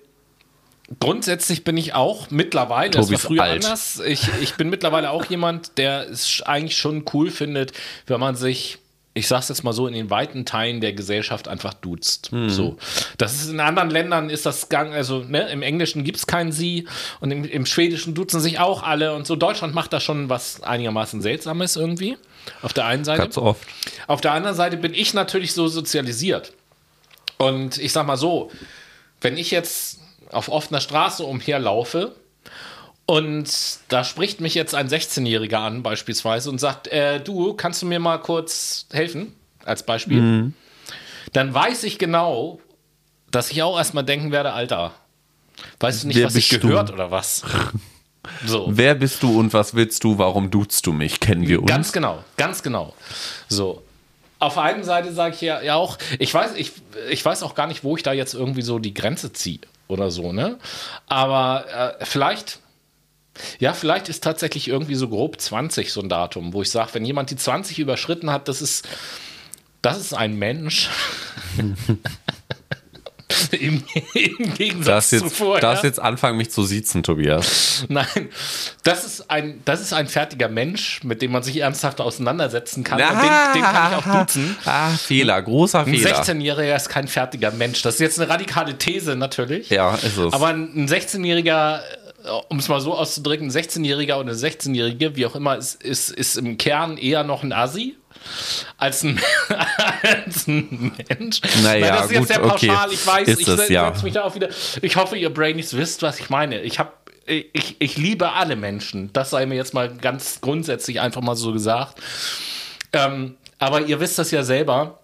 grundsätzlich 1.00 1.64
bin 1.64 1.76
ich 1.76 1.94
auch 1.94 2.30
mittlerweile, 2.30 2.90
Tobi 2.92 3.12
das 3.12 3.24
war 3.24 3.28
früher 3.28 3.42
alt. 3.42 3.64
anders, 3.64 4.00
ich, 4.06 4.28
ich 4.40 4.54
bin 4.54 4.70
mittlerweile 4.70 5.10
auch 5.10 5.24
jemand, 5.26 5.78
der 5.78 6.08
es 6.08 6.42
eigentlich 6.42 6.76
schon 6.76 7.04
cool 7.12 7.30
findet, 7.30 7.72
wenn 8.06 8.20
man 8.20 8.36
sich, 8.36 8.78
ich 9.14 9.26
sag's 9.26 9.48
jetzt 9.48 9.64
mal 9.64 9.72
so, 9.72 9.88
in 9.88 9.94
den 9.94 10.10
weiten 10.10 10.44
Teilen 10.44 10.80
der 10.80 10.92
Gesellschaft 10.92 11.48
einfach 11.48 11.74
duzt. 11.74 12.30
Hm. 12.30 12.50
So. 12.50 12.76
Das 13.18 13.34
ist 13.34 13.50
in 13.50 13.58
anderen 13.58 13.90
Ländern 13.90 14.30
ist 14.30 14.46
das 14.46 14.68
gang, 14.68 14.92
also 14.92 15.24
ne, 15.24 15.48
im 15.48 15.62
Englischen 15.62 16.04
gibt's 16.04 16.26
kein 16.26 16.52
Sie 16.52 16.86
und 17.20 17.32
im, 17.32 17.44
im 17.44 17.66
Schwedischen 17.66 18.14
duzen 18.14 18.40
sich 18.40 18.60
auch 18.60 18.84
alle 18.84 19.14
und 19.14 19.26
so. 19.26 19.34
Deutschland 19.34 19.74
macht 19.74 19.92
da 19.92 19.98
schon 19.98 20.28
was 20.28 20.62
einigermaßen 20.62 21.20
Seltsames 21.20 21.74
irgendwie. 21.74 22.16
Auf 22.62 22.72
der 22.72 22.84
einen 22.84 23.04
Seite. 23.04 23.22
Ganz 23.22 23.38
oft. 23.38 23.66
Auf 24.06 24.20
der 24.20 24.32
anderen 24.32 24.54
Seite 24.54 24.76
bin 24.76 24.94
ich 24.94 25.14
natürlich 25.14 25.52
so 25.52 25.66
sozialisiert. 25.66 26.52
Und 27.38 27.76
ich 27.78 27.92
sag 27.92 28.06
mal 28.06 28.16
so, 28.16 28.52
wenn 29.20 29.36
ich 29.36 29.50
jetzt 29.50 29.98
auf 30.32 30.48
offener 30.48 30.80
Straße 30.80 31.24
umherlaufe 31.24 32.14
und 33.06 33.48
da 33.88 34.02
spricht 34.04 34.40
mich 34.40 34.54
jetzt 34.54 34.74
ein 34.74 34.88
16-Jähriger 34.88 35.58
an 35.58 35.82
beispielsweise 35.82 36.50
und 36.50 36.58
sagt, 36.58 36.88
äh, 36.88 37.20
du, 37.20 37.54
kannst 37.54 37.82
du 37.82 37.86
mir 37.86 38.00
mal 38.00 38.18
kurz 38.18 38.86
helfen, 38.92 39.32
als 39.64 39.84
Beispiel, 39.84 40.20
Mhm. 40.20 40.54
dann 41.32 41.54
weiß 41.54 41.84
ich 41.84 41.98
genau, 41.98 42.60
dass 43.30 43.50
ich 43.50 43.62
auch 43.62 43.76
erstmal 43.78 44.04
denken 44.04 44.32
werde, 44.32 44.52
Alter, 44.52 44.92
weißt 45.80 46.02
du 46.04 46.08
nicht, 46.08 46.16
Wer 46.16 46.26
was 46.26 46.34
ich 46.34 46.48
bist 46.48 46.62
du? 46.64 46.68
gehört 46.68 46.92
oder 46.92 47.10
was? 47.10 47.42
So. 48.44 48.66
Wer 48.68 48.96
bist 48.96 49.22
du 49.22 49.38
und 49.38 49.52
was 49.52 49.74
willst 49.74 50.02
du? 50.02 50.18
Warum 50.18 50.50
duzt 50.50 50.84
du 50.84 50.92
mich? 50.92 51.20
Kennen 51.20 51.46
wir 51.46 51.60
uns? 51.62 51.70
Ganz 51.70 51.92
genau, 51.92 52.24
ganz 52.36 52.60
genau. 52.60 52.92
So. 53.48 53.84
Auf 54.40 54.54
der 54.54 54.64
einen 54.64 54.82
Seite 54.82 55.12
sage 55.12 55.36
ich 55.36 55.42
ja, 55.42 55.62
ja 55.62 55.76
auch, 55.76 55.96
ich 56.18 56.34
weiß, 56.34 56.54
ich, 56.56 56.72
ich 57.08 57.24
weiß 57.24 57.44
auch 57.44 57.54
gar 57.54 57.68
nicht, 57.68 57.84
wo 57.84 57.96
ich 57.96 58.02
da 58.02 58.12
jetzt 58.12 58.34
irgendwie 58.34 58.62
so 58.62 58.80
die 58.80 58.94
Grenze 58.94 59.32
ziehe 59.32 59.60
oder 59.88 60.10
so, 60.10 60.32
ne? 60.32 60.58
Aber 61.06 61.96
äh, 62.00 62.04
vielleicht, 62.04 62.60
ja, 63.58 63.72
vielleicht 63.72 64.08
ist 64.08 64.22
tatsächlich 64.24 64.68
irgendwie 64.68 64.94
so 64.94 65.08
grob 65.08 65.40
20 65.40 65.92
so 65.92 66.00
ein 66.00 66.08
Datum, 66.08 66.52
wo 66.52 66.62
ich 66.62 66.70
sage, 66.70 66.94
wenn 66.94 67.04
jemand 67.04 67.30
die 67.30 67.36
20 67.36 67.78
überschritten 67.78 68.30
hat, 68.30 68.48
das 68.48 68.62
ist, 68.62 68.88
das 69.82 69.98
ist 69.98 70.14
ein 70.14 70.36
Mensch. 70.36 70.90
Im, 73.52 73.82
Im 74.14 74.54
Gegensatz 74.54 75.10
Das 75.10 75.20
zu 75.20 75.24
jetzt, 75.26 75.36
vorher. 75.36 75.60
das 75.60 75.82
jetzt 75.82 76.00
anfangen, 76.00 76.36
mich 76.38 76.50
zu 76.50 76.62
siezen, 76.64 77.02
Tobias. 77.02 77.84
Nein, 77.88 78.06
das 78.82 79.04
ist, 79.04 79.30
ein, 79.30 79.60
das 79.64 79.80
ist 79.80 79.92
ein 79.92 80.06
fertiger 80.08 80.48
Mensch, 80.48 81.00
mit 81.04 81.22
dem 81.22 81.32
man 81.32 81.42
sich 81.42 81.58
ernsthaft 81.58 82.00
auseinandersetzen 82.00 82.84
kann. 82.84 82.98
Und 83.00 83.04
Ah, 83.06 83.52
den, 83.52 83.60
den 83.60 83.62
kann 83.62 83.92
ich 83.92 84.06
auch 84.06 84.20
duzen. 84.20 84.56
Ah, 84.64 84.90
Fehler, 84.90 85.40
großer 85.42 85.80
Ein 85.80 85.94
Fehler. 85.94 86.22
16-Jähriger 86.22 86.76
ist 86.76 86.88
kein 86.88 87.08
fertiger 87.08 87.50
Mensch. 87.52 87.82
Das 87.82 87.94
ist 87.94 88.00
jetzt 88.00 88.20
eine 88.20 88.28
radikale 88.30 88.76
These 88.78 89.16
natürlich. 89.16 89.70
Ja, 89.70 89.94
ist 89.94 90.16
es. 90.18 90.32
Aber 90.32 90.48
ein 90.48 90.88
16-Jähriger, 90.88 91.80
um 92.48 92.58
es 92.58 92.68
mal 92.68 92.80
so 92.80 92.94
auszudrücken, 92.94 93.48
ein 93.48 93.50
16-Jähriger 93.52 94.14
oder 94.16 94.30
eine 94.30 94.38
16-Jährige, 94.38 95.16
wie 95.16 95.26
auch 95.26 95.34
immer, 95.36 95.56
ist, 95.56 95.82
ist, 95.82 96.10
ist 96.10 96.36
im 96.36 96.58
Kern 96.58 96.96
eher 96.98 97.24
noch 97.24 97.42
ein 97.42 97.52
Assi. 97.52 97.96
Als 98.78 99.02
ein, 99.02 99.20
als 100.02 100.46
ein 100.46 100.92
Mensch. 101.08 101.40
Naja, 101.62 101.96
das 101.96 102.06
ist 102.06 102.10
jetzt 102.12 102.18
gut, 102.20 102.28
sehr 102.28 102.44
okay. 102.44 102.66
pauschal. 102.68 102.92
Ich 102.92 103.06
weiß, 103.06 103.28
Ist 103.28 103.40
ich 103.40 103.48
es, 103.48 103.56
setze 103.56 103.72
ja. 103.72 103.92
mich 104.02 104.12
da 104.12 104.24
auch 104.24 104.34
wieder. 104.34 104.48
Ich 104.82 104.96
hoffe, 104.96 105.16
ihr 105.16 105.32
Brainies 105.32 105.76
wisst, 105.76 106.02
was 106.02 106.20
ich 106.20 106.30
meine. 106.30 106.60
Ich 106.62 106.78
habe 106.78 106.92
ich, 107.26 107.76
ich 107.80 107.96
liebe 107.96 108.32
alle 108.32 108.56
Menschen. 108.56 109.12
Das 109.12 109.30
sei 109.30 109.46
mir 109.46 109.56
jetzt 109.56 109.74
mal 109.74 109.92
ganz 109.96 110.40
grundsätzlich 110.40 111.00
einfach 111.00 111.22
mal 111.22 111.34
so 111.34 111.52
gesagt. 111.52 112.00
Ähm, 112.92 113.36
aber 113.58 113.82
ihr 113.82 114.00
wisst 114.00 114.18
das 114.18 114.30
ja 114.30 114.42
selber. 114.42 115.00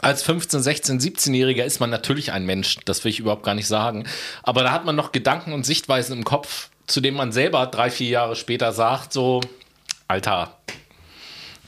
Als 0.00 0.22
15, 0.22 0.62
16, 0.62 1.00
17-Jähriger 1.00 1.64
ist 1.64 1.78
man 1.78 1.90
natürlich 1.90 2.32
ein 2.32 2.46
Mensch. 2.46 2.78
Das 2.86 3.04
will 3.04 3.10
ich 3.10 3.20
überhaupt 3.20 3.42
gar 3.42 3.54
nicht 3.54 3.68
sagen. 3.68 4.08
Aber 4.42 4.62
da 4.62 4.72
hat 4.72 4.84
man 4.86 4.96
noch 4.96 5.12
Gedanken 5.12 5.52
und 5.52 5.66
Sichtweisen 5.66 6.16
im 6.16 6.24
Kopf, 6.24 6.70
zu 6.86 7.00
denen 7.00 7.16
man 7.16 7.30
selber 7.30 7.66
drei, 7.66 7.90
vier 7.90 8.08
Jahre 8.08 8.34
später 8.34 8.72
sagt, 8.72 9.12
so, 9.12 9.42
Alter, 10.08 10.56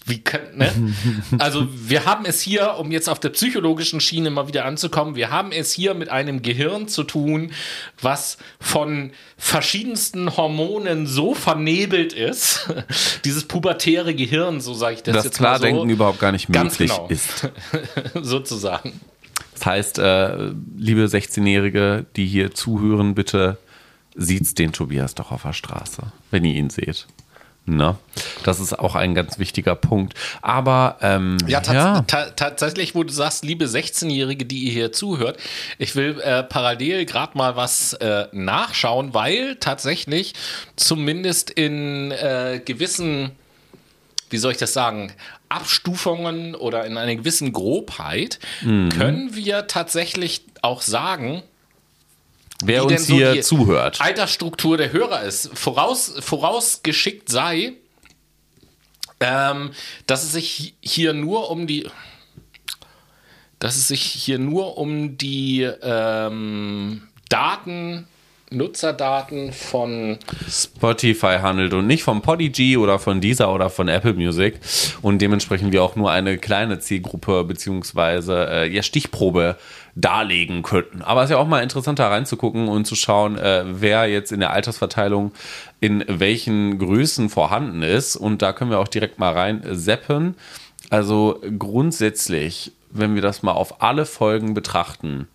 wie 0.06 0.22
ne? 0.54 0.70
Also 1.38 1.66
wir 1.70 2.04
haben 2.04 2.24
es 2.26 2.40
hier, 2.40 2.74
um 2.78 2.92
jetzt 2.92 3.08
auf 3.08 3.20
der 3.20 3.30
psychologischen 3.30 4.00
Schiene 4.00 4.30
mal 4.30 4.48
wieder 4.48 4.64
anzukommen, 4.64 5.16
wir 5.16 5.30
haben 5.30 5.50
es 5.50 5.72
hier 5.72 5.94
mit 5.94 6.10
einem 6.10 6.42
Gehirn 6.42 6.88
zu 6.88 7.04
tun, 7.04 7.52
was 8.00 8.36
von 8.60 9.12
verschiedensten 9.38 10.36
Hormonen 10.36 11.06
so 11.06 11.34
vernebelt 11.34 12.12
ist, 12.12 12.68
dieses 13.24 13.44
pubertäre 13.44 14.14
Gehirn, 14.14 14.60
so 14.60 14.74
sage 14.74 14.96
ich 14.96 15.02
das, 15.02 15.16
dass 15.16 15.24
jetzt 15.24 15.40
mal 15.40 15.58
Klardenken 15.58 15.88
so, 15.88 15.94
überhaupt 15.94 16.20
gar 16.20 16.32
nicht 16.32 16.48
möglich 16.48 16.90
genau. 16.90 17.08
ist. 17.08 17.48
sozusagen. 18.22 19.00
Das 19.54 19.66
heißt, 19.66 19.98
äh, 19.98 20.52
liebe 20.76 21.04
16-Jährige, 21.04 22.06
die 22.16 22.26
hier 22.26 22.52
zuhören, 22.52 23.14
bitte 23.14 23.56
sieht 24.16 24.58
den 24.58 24.72
Tobias 24.72 25.14
doch 25.14 25.32
auf 25.32 25.42
der 25.42 25.52
Straße, 25.52 26.02
wenn 26.30 26.44
ihr 26.44 26.54
ihn 26.54 26.70
seht. 26.70 27.06
Ne? 27.66 27.96
Das 28.44 28.60
ist 28.60 28.78
auch 28.78 28.94
ein 28.94 29.14
ganz 29.14 29.38
wichtiger 29.38 29.74
Punkt. 29.74 30.12
Aber 30.42 30.98
ähm, 31.00 31.38
Ja, 31.46 31.60
tats 31.60 31.74
ja. 31.74 32.00
ta 32.02 32.24
tatsächlich, 32.30 32.94
wo 32.94 33.04
du 33.04 33.12
sagst, 33.12 33.42
liebe 33.44 33.64
16-Jährige, 33.64 34.44
die 34.44 34.64
ihr 34.64 34.72
hier 34.72 34.92
zuhört, 34.92 35.38
ich 35.78 35.96
will 35.96 36.20
äh, 36.20 36.42
parallel 36.42 37.06
gerade 37.06 37.38
mal 37.38 37.56
was 37.56 37.94
äh, 37.94 38.26
nachschauen, 38.32 39.14
weil 39.14 39.56
tatsächlich 39.56 40.34
zumindest 40.76 41.48
in 41.50 42.10
äh, 42.10 42.60
gewissen, 42.62 43.30
wie 44.28 44.36
soll 44.36 44.52
ich 44.52 44.58
das 44.58 44.74
sagen, 44.74 45.12
Abstufungen 45.48 46.54
oder 46.54 46.84
in 46.84 46.96
einer 46.98 47.16
gewissen 47.16 47.52
Grobheit 47.52 48.38
Mhm. 48.62 48.90
können 48.90 49.34
wir 49.36 49.66
tatsächlich 49.68 50.42
auch 50.62 50.82
sagen, 50.82 51.42
wer 52.62 52.82
wie 52.82 52.94
uns 52.94 53.06
so 53.06 53.14
hier 53.14 53.42
zuhört. 53.42 54.00
Altersstruktur 54.00 54.76
der 54.76 54.92
Hörer 54.92 55.22
ist. 55.22 55.50
Voraus, 55.54 56.14
vorausgeschickt 56.20 57.28
sei, 57.28 57.74
ähm, 59.20 59.70
dass 60.06 60.24
es 60.24 60.32
sich 60.32 60.74
hier 60.80 61.12
nur 61.12 61.50
um 61.50 61.66
die. 61.66 61.88
dass 63.58 63.76
es 63.76 63.88
sich 63.88 64.02
hier 64.02 64.38
nur 64.38 64.76
um 64.76 65.16
die 65.16 65.62
ähm, 65.62 67.02
Daten, 67.28 68.06
Nutzerdaten 68.50 69.52
von 69.52 70.18
Spotify 70.48 71.38
handelt 71.40 71.74
und 71.74 71.86
nicht 71.86 72.02
von 72.02 72.22
Podigy 72.22 72.76
oder 72.76 72.98
von 72.98 73.20
Deezer 73.20 73.52
oder 73.52 73.70
von 73.70 73.88
Apple 73.88 74.14
Music 74.14 74.60
und 75.02 75.20
dementsprechend 75.20 75.72
wir 75.72 75.82
auch 75.82 75.96
nur 75.96 76.10
eine 76.10 76.38
kleine 76.38 76.78
Zielgruppe 76.78 77.44
beziehungsweise 77.44 78.46
äh, 78.48 78.72
ja, 78.72 78.82
Stichprobe 78.82 79.56
darlegen 79.96 80.62
könnten. 80.62 81.02
Aber 81.02 81.22
es 81.22 81.26
ist 81.26 81.32
ja 81.32 81.38
auch 81.38 81.46
mal 81.46 81.62
interessanter 81.62 82.10
reinzugucken 82.10 82.68
und 82.68 82.84
zu 82.84 82.96
schauen, 82.96 83.38
äh, 83.38 83.64
wer 83.66 84.06
jetzt 84.06 84.32
in 84.32 84.40
der 84.40 84.50
Altersverteilung 84.50 85.32
in 85.80 86.04
welchen 86.08 86.78
Größen 86.78 87.28
vorhanden 87.28 87.82
ist. 87.82 88.16
Und 88.16 88.42
da 88.42 88.52
können 88.52 88.70
wir 88.70 88.80
auch 88.80 88.88
direkt 88.88 89.18
mal 89.18 89.32
rein 89.32 89.62
seppen. 89.70 90.34
Also 90.90 91.40
grundsätzlich, 91.58 92.72
wenn 92.90 93.14
wir 93.14 93.22
das 93.22 93.42
mal 93.42 93.52
auf 93.52 93.82
alle 93.82 94.06
Folgen 94.06 94.54
betrachten, 94.54 95.28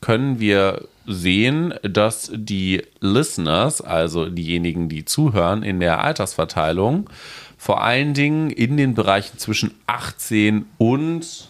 können 0.00 0.38
wir 0.38 0.86
sehen, 1.06 1.74
dass 1.82 2.30
die 2.32 2.82
Listeners, 3.00 3.80
also 3.80 4.28
diejenigen, 4.28 4.88
die 4.88 5.04
zuhören, 5.04 5.62
in 5.62 5.80
der 5.80 6.04
Altersverteilung 6.04 7.10
vor 7.56 7.82
allen 7.82 8.14
Dingen 8.14 8.50
in 8.50 8.76
den 8.76 8.94
Bereichen 8.94 9.38
zwischen 9.38 9.74
18 9.86 10.66
und 10.78 11.48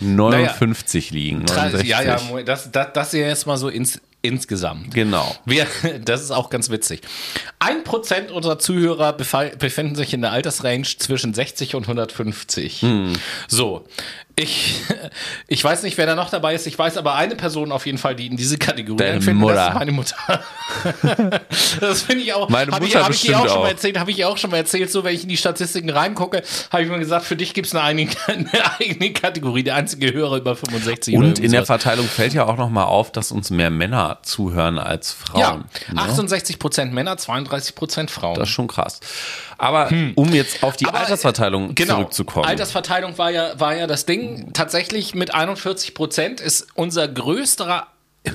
59 0.00 1.10
naja, 1.12 1.22
liegen. 1.22 1.44
69. 1.44 1.88
Ja, 1.88 2.02
ja, 2.02 2.18
das, 2.44 2.70
das, 2.70 2.92
das 2.92 3.06
ist 3.08 3.20
ja 3.20 3.28
jetzt 3.28 3.46
mal 3.46 3.56
so 3.56 3.68
ins, 3.68 4.00
insgesamt. 4.22 4.94
Genau. 4.94 5.34
Wir, 5.44 5.66
das 6.04 6.22
ist 6.22 6.30
auch 6.30 6.50
ganz 6.50 6.70
witzig. 6.70 7.02
Ein 7.58 7.84
Prozent 7.84 8.30
unserer 8.30 8.58
Zuhörer 8.58 9.12
befinden 9.12 9.94
sich 9.94 10.14
in 10.14 10.22
der 10.22 10.32
Altersrange 10.32 10.84
zwischen 10.98 11.34
60 11.34 11.74
und 11.74 11.84
150. 11.84 12.82
Hm. 12.82 13.12
So, 13.48 13.86
ich, 14.40 14.82
ich 15.46 15.62
weiß 15.62 15.82
nicht, 15.82 15.96
wer 15.98 16.06
da 16.06 16.14
noch 16.14 16.30
dabei 16.30 16.54
ist. 16.54 16.66
Ich 16.66 16.78
weiß 16.78 16.96
aber 16.96 17.14
eine 17.14 17.36
Person 17.36 17.72
auf 17.72 17.86
jeden 17.86 17.98
Fall, 17.98 18.16
die 18.16 18.26
in 18.26 18.36
diese 18.36 18.58
Kategorie 18.58 18.96
Deine. 18.96 19.34
Mutter. 19.34 19.54
Das 19.54 19.68
ist 19.68 19.74
meine 19.74 19.92
Mutter. 19.92 20.16
das 21.80 22.02
finde 22.02 22.22
ich 22.22 22.32
auch. 22.32 22.48
Meine 22.48 22.70
Mutter 22.70 22.84
ich, 22.84 22.96
hab 22.96 23.10
ich 23.10 23.34
auch, 23.34 23.44
auch 23.44 23.48
schon 23.48 23.62
mal 23.62 23.68
erzählt. 23.68 23.98
Habe 23.98 24.10
ich 24.10 24.24
auch 24.24 24.38
schon 24.38 24.50
mal 24.50 24.56
erzählt. 24.58 24.90
So, 24.90 25.04
wenn 25.04 25.14
ich 25.14 25.22
in 25.22 25.28
die 25.28 25.36
Statistiken 25.36 25.90
reingucke, 25.90 26.42
habe 26.70 26.82
ich 26.82 26.88
mir 26.88 26.98
gesagt, 26.98 27.24
für 27.24 27.36
dich 27.36 27.54
gibt 27.54 27.66
es 27.66 27.74
eine, 27.74 27.82
eigene, 27.82 28.10
eine 28.26 28.80
eigene 28.80 29.12
Kategorie. 29.12 29.62
Der 29.62 29.76
einzige 29.76 30.12
Hörer 30.12 30.36
über 30.38 30.56
65. 30.56 31.16
Und 31.16 31.38
in 31.38 31.52
der 31.52 31.66
Verteilung 31.66 32.06
fällt 32.06 32.34
ja 32.34 32.46
auch 32.46 32.56
noch 32.56 32.70
mal 32.70 32.84
auf, 32.84 33.12
dass 33.12 33.32
uns 33.32 33.50
mehr 33.50 33.70
Männer 33.70 34.18
zuhören 34.22 34.78
als 34.78 35.12
Frauen. 35.12 35.64
Ja, 35.94 36.02
68 36.02 36.56
ne? 36.56 36.58
Prozent 36.58 36.92
Männer, 36.92 37.16
32 37.16 37.74
Prozent 37.74 38.10
Frauen. 38.10 38.36
Das 38.36 38.48
ist 38.48 38.54
schon 38.54 38.68
krass. 38.68 39.00
Aber 39.60 39.90
hm. 39.90 40.12
um 40.14 40.32
jetzt 40.32 40.62
auf 40.62 40.76
die 40.76 40.86
Aber, 40.86 41.00
Altersverteilung 41.00 41.74
genau, 41.74 41.96
zurückzukommen. 41.96 42.46
Altersverteilung 42.46 43.18
war 43.18 43.30
ja, 43.30 43.60
war 43.60 43.76
ja 43.76 43.86
das 43.86 44.06
Ding. 44.06 44.54
Tatsächlich 44.54 45.14
mit 45.14 45.34
41 45.34 45.92
Prozent 45.92 46.40
ist 46.40 46.68
unser 46.74 47.06
größter 47.06 47.86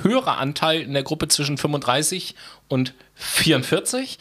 höherer 0.02 0.38
Anteil 0.38 0.82
in 0.82 0.92
der 0.92 1.02
Gruppe 1.02 1.26
zwischen 1.26 1.58
35 1.58 2.36
und 2.68 2.94
44, 3.14 4.18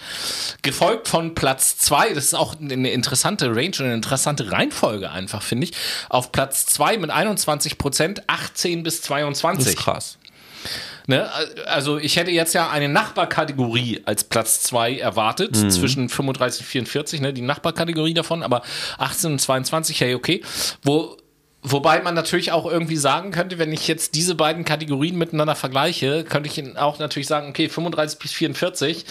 gefolgt 0.61 1.07
von 1.07 1.35
Platz 1.35 1.77
2, 1.77 2.13
das 2.13 2.25
ist 2.25 2.33
auch 2.33 2.55
eine 2.59 2.91
interessante 2.91 3.47
Range 3.47 3.71
und 3.79 3.81
eine 3.81 3.93
interessante 3.93 4.51
Reihenfolge 4.51 5.11
einfach, 5.11 5.41
finde 5.41 5.65
ich, 5.65 5.73
auf 6.09 6.31
Platz 6.31 6.65
2 6.67 6.97
mit 6.97 7.09
21 7.09 7.77
Prozent, 7.77 8.23
18 8.27 8.83
bis 8.83 9.01
22. 9.01 9.65
Das 9.65 9.73
ist 9.73 9.79
krass. 9.79 10.17
Ne? 11.07 11.29
Also 11.65 11.97
ich 11.97 12.15
hätte 12.17 12.31
jetzt 12.31 12.53
ja 12.53 12.69
eine 12.69 12.89
Nachbarkategorie 12.89 14.01
als 14.05 14.23
Platz 14.23 14.63
2 14.63 14.97
erwartet, 14.97 15.55
mhm. 15.55 15.69
zwischen 15.69 16.09
35 16.09 16.61
und 16.61 16.67
44, 16.67 17.21
ne? 17.21 17.33
die 17.33 17.41
Nachbarkategorie 17.41 18.13
davon, 18.13 18.43
aber 18.43 18.63
18 18.97 19.33
und 19.33 19.39
22, 19.39 20.01
hey, 20.01 20.15
okay. 20.15 20.41
Wo, 20.81 21.17
wobei 21.61 22.01
man 22.01 22.15
natürlich 22.15 22.51
auch 22.51 22.65
irgendwie 22.65 22.97
sagen 22.97 23.31
könnte, 23.31 23.59
wenn 23.59 23.71
ich 23.71 23.87
jetzt 23.87 24.15
diese 24.15 24.35
beiden 24.35 24.65
Kategorien 24.65 25.17
miteinander 25.17 25.55
vergleiche, 25.55 26.23
könnte 26.23 26.49
ich 26.49 26.77
auch 26.77 26.99
natürlich 26.99 27.27
sagen, 27.27 27.49
okay, 27.49 27.69
35 27.69 28.19
bis 28.19 28.31
44, 28.31 29.05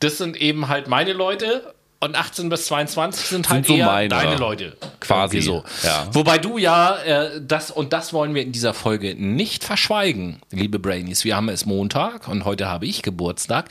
das 0.00 0.18
sind 0.18 0.36
eben 0.40 0.68
halt 0.68 0.88
meine 0.88 1.12
Leute 1.12 1.74
und 2.02 2.16
18 2.16 2.48
bis 2.48 2.66
22 2.66 3.26
sind 3.26 3.48
halt 3.48 3.64
sind 3.64 3.74
so 3.74 3.78
eher 3.78 3.86
meine, 3.86 4.08
deine 4.08 4.36
Leute. 4.36 4.76
Quasi 4.98 5.40
so. 5.40 5.62
Ja. 5.84 6.08
Wobei 6.10 6.38
du 6.38 6.58
ja 6.58 6.96
äh, 6.96 7.40
das 7.40 7.70
und 7.70 7.92
das 7.92 8.12
wollen 8.12 8.34
wir 8.34 8.42
in 8.42 8.50
dieser 8.50 8.74
Folge 8.74 9.14
nicht 9.14 9.62
verschweigen, 9.62 10.40
liebe 10.50 10.80
Brainies. 10.80 11.24
Wir 11.24 11.36
haben 11.36 11.48
es 11.48 11.64
Montag 11.64 12.26
und 12.26 12.44
heute 12.44 12.68
habe 12.68 12.86
ich 12.86 13.02
Geburtstag. 13.02 13.68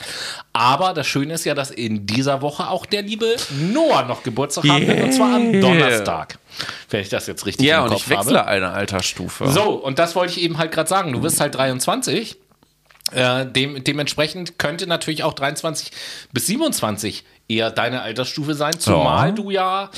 Aber 0.54 0.94
das 0.94 1.06
Schöne 1.06 1.34
ist 1.34 1.44
ja, 1.44 1.54
dass 1.54 1.70
in 1.70 2.06
dieser 2.06 2.40
Woche 2.40 2.68
auch 2.68 2.86
der 2.86 3.02
liebe 3.02 3.36
Noah 3.50 4.04
noch 4.04 4.22
Geburtstag 4.22 4.64
yeah. 4.64 4.76
hat 4.76 5.04
und 5.04 5.12
zwar 5.12 5.36
am 5.36 5.60
Donnerstag. 5.60 6.38
Wenn 6.88 7.02
ich 7.02 7.10
das 7.10 7.26
jetzt 7.26 7.44
richtig 7.44 7.66
ja, 7.66 7.84
im 7.84 7.90
Kopf 7.90 8.04
habe. 8.04 8.14
Ja, 8.14 8.16
und 8.16 8.22
ich 8.22 8.26
wechsle 8.26 8.38
habe. 8.38 8.48
eine 8.48 8.70
Altersstufe. 8.70 9.48
So, 9.48 9.72
und 9.72 9.98
das 9.98 10.16
wollte 10.16 10.32
ich 10.32 10.40
eben 10.40 10.56
halt 10.56 10.72
gerade 10.72 10.88
sagen. 10.88 11.12
Du 11.12 11.20
bist 11.20 11.38
halt 11.38 11.54
23. 11.54 12.38
Äh, 13.10 13.44
dem, 13.44 13.84
dementsprechend 13.84 14.58
könnte 14.58 14.86
natürlich 14.86 15.22
auch 15.22 15.34
23 15.34 15.90
bis 16.32 16.46
27 16.46 17.24
eher 17.48 17.70
deine 17.70 18.02
Altersstufe 18.02 18.54
sein, 18.54 18.78
zumal 18.78 19.28
ja. 19.28 19.34
du 19.34 19.50
ja, 19.50 19.90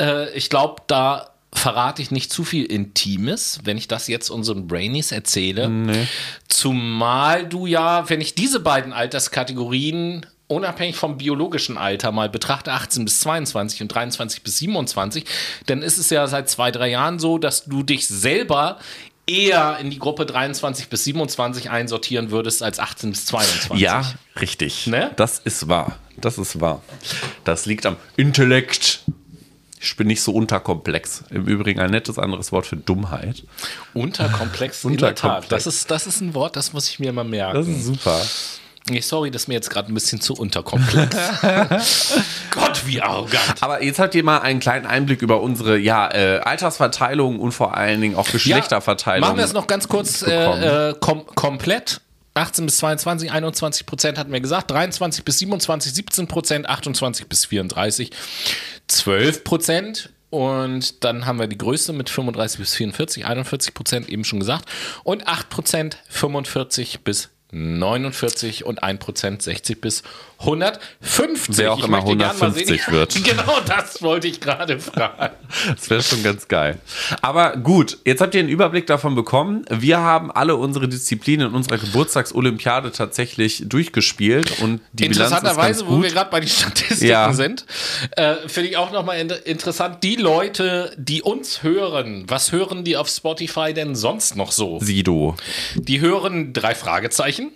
äh, 0.00 0.30
ich 0.30 0.50
glaube, 0.50 0.82
da 0.86 1.30
verrate 1.52 2.02
ich 2.02 2.10
nicht 2.10 2.32
zu 2.32 2.44
viel 2.44 2.64
Intimes, 2.64 3.60
wenn 3.64 3.78
ich 3.78 3.88
das 3.88 4.08
jetzt 4.08 4.28
unseren 4.28 4.66
Brainies 4.66 5.12
erzähle. 5.12 5.68
Nee. 5.68 6.06
Zumal 6.48 7.46
du 7.46 7.66
ja, 7.66 8.08
wenn 8.10 8.20
ich 8.20 8.34
diese 8.34 8.60
beiden 8.60 8.92
Alterskategorien 8.92 10.26
unabhängig 10.48 10.96
vom 10.96 11.16
biologischen 11.16 11.78
Alter 11.78 12.12
mal 12.12 12.28
betrachte, 12.28 12.72
18 12.72 13.04
bis 13.04 13.20
22 13.20 13.82
und 13.82 13.88
23 13.88 14.42
bis 14.42 14.58
27, 14.58 15.24
dann 15.66 15.80
ist 15.80 15.98
es 15.98 16.10
ja 16.10 16.26
seit 16.26 16.50
zwei, 16.50 16.70
drei 16.70 16.90
Jahren 16.90 17.18
so, 17.18 17.38
dass 17.38 17.64
du 17.64 17.82
dich 17.82 18.06
selber 18.06 18.78
eher 19.26 19.78
in 19.80 19.90
die 19.90 19.98
Gruppe 19.98 20.26
23 20.26 20.88
bis 20.88 21.04
27 21.04 21.70
einsortieren 21.70 22.30
würdest 22.30 22.62
als 22.62 22.78
18 22.78 23.10
bis 23.10 23.26
22. 23.26 23.80
Ja, 23.80 24.02
richtig. 24.40 24.86
Ne? 24.86 25.12
Das 25.16 25.38
ist 25.38 25.68
wahr. 25.68 25.96
Das 26.16 26.38
ist 26.38 26.60
wahr. 26.60 26.82
Das 27.44 27.66
liegt 27.66 27.86
am 27.86 27.96
Intellekt. 28.16 29.00
Ich 29.80 29.96
bin 29.96 30.06
nicht 30.06 30.22
so 30.22 30.32
unterkomplex. 30.32 31.24
Im 31.30 31.46
Übrigen 31.46 31.80
ein 31.80 31.90
nettes 31.90 32.18
anderes 32.18 32.52
Wort 32.52 32.66
für 32.66 32.76
Dummheit. 32.76 33.44
Unterkomplex, 33.92 34.84
in 34.84 34.96
der 34.96 35.14
Tat. 35.14 35.52
Das 35.52 35.66
ist, 35.66 35.90
das 35.90 36.06
ist 36.06 36.22
ein 36.22 36.34
Wort, 36.34 36.56
das 36.56 36.72
muss 36.72 36.88
ich 36.88 36.98
mir 36.98 37.12
mal 37.12 37.24
merken. 37.24 37.58
Das 37.58 37.68
ist 37.68 37.84
super. 37.84 38.20
Nee, 38.88 39.00
sorry, 39.00 39.30
das 39.30 39.42
ist 39.42 39.48
mir 39.48 39.54
jetzt 39.54 39.70
gerade 39.70 39.90
ein 39.90 39.94
bisschen 39.94 40.20
zu 40.20 40.34
unterkomplex. 40.34 41.16
Gott, 42.50 42.82
wie 42.84 43.00
arrogant. 43.00 43.62
Aber 43.62 43.82
jetzt 43.82 43.98
habt 43.98 44.14
ihr 44.14 44.22
mal 44.22 44.38
einen 44.40 44.60
kleinen 44.60 44.84
Einblick 44.84 45.22
über 45.22 45.40
unsere 45.40 45.78
ja, 45.78 46.12
äh, 46.12 46.40
Altersverteilung 46.40 47.40
und 47.40 47.52
vor 47.52 47.74
allen 47.74 48.02
Dingen 48.02 48.14
auch 48.16 48.28
Geschlechterverteilung. 48.28 49.22
Ja, 49.22 49.28
machen 49.28 49.38
wir 49.38 49.44
es 49.44 49.54
noch 49.54 49.66
ganz 49.66 49.88
kurz 49.88 50.22
äh, 50.22 50.90
äh, 50.90 50.94
kom 51.00 51.24
komplett. 51.26 52.02
18 52.34 52.66
bis 52.66 52.78
22, 52.78 53.30
21 53.30 53.86
Prozent 53.86 54.18
hatten 54.18 54.32
wir 54.32 54.40
gesagt, 54.40 54.70
23 54.70 55.24
bis 55.24 55.38
27, 55.38 55.94
17 55.94 56.26
Prozent, 56.26 56.68
28 56.68 57.28
bis 57.28 57.46
34, 57.46 58.10
12 58.88 59.44
Prozent. 59.44 60.10
Und 60.30 61.04
dann 61.04 61.26
haben 61.26 61.38
wir 61.38 61.46
die 61.46 61.56
größte 61.58 61.92
mit 61.92 62.10
35 62.10 62.58
bis 62.58 62.74
44, 62.74 63.24
41 63.24 63.72
Prozent 63.72 64.08
eben 64.08 64.24
schon 64.24 64.40
gesagt. 64.40 64.68
Und 65.04 65.28
8 65.28 65.48
Prozent 65.48 65.98
45 66.08 67.04
bis 67.04 67.30
49 67.52 68.64
und 68.64 68.82
1% 68.82 69.42
60 69.42 69.80
bis 69.80 70.02
150. 70.38 71.58
Wer 71.58 71.72
auch 71.72 71.78
ich 71.78 71.84
immer 71.84 71.98
150 71.98 72.90
wird. 72.90 73.14
Genau 73.24 73.60
das 73.66 74.02
wollte 74.02 74.28
ich 74.28 74.40
gerade 74.40 74.78
fragen. 74.78 75.34
Das 75.74 75.88
wäre 75.88 76.02
schon 76.02 76.22
ganz 76.22 76.48
geil. 76.48 76.78
Aber 77.22 77.56
gut, 77.56 77.98
jetzt 78.04 78.20
habt 78.20 78.34
ihr 78.34 78.40
einen 78.40 78.48
Überblick 78.48 78.86
davon 78.86 79.14
bekommen. 79.14 79.64
Wir 79.70 79.98
haben 79.98 80.30
alle 80.30 80.56
unsere 80.56 80.88
Disziplinen 80.88 81.48
in 81.48 81.54
unserer 81.54 81.78
Geburtstagsolympiade 81.78 82.92
tatsächlich 82.92 83.62
durchgespielt 83.66 84.60
und 84.60 84.80
die 84.92 85.04
gut. 85.08 85.86
wo 85.86 86.02
wir 86.02 86.10
gerade 86.10 86.30
bei 86.30 86.40
den 86.40 86.48
Statistiken 86.48 87.06
ja. 87.06 87.32
sind, 87.32 87.64
äh, 88.12 88.34
finde 88.46 88.70
ich 88.70 88.76
auch 88.76 88.92
nochmal 88.92 89.18
in 89.18 89.30
interessant, 89.30 90.02
die 90.02 90.16
Leute, 90.16 90.92
die 90.96 91.22
uns 91.22 91.62
hören, 91.62 92.24
was 92.28 92.52
hören 92.52 92.84
die 92.84 92.96
auf 92.96 93.08
Spotify 93.08 93.72
denn 93.72 93.94
sonst 93.94 94.36
noch 94.36 94.52
so? 94.52 94.80
Sido. 94.80 95.36
Die 95.74 96.00
hören 96.00 96.52
drei 96.52 96.74
Fragezeichen. 96.74 97.52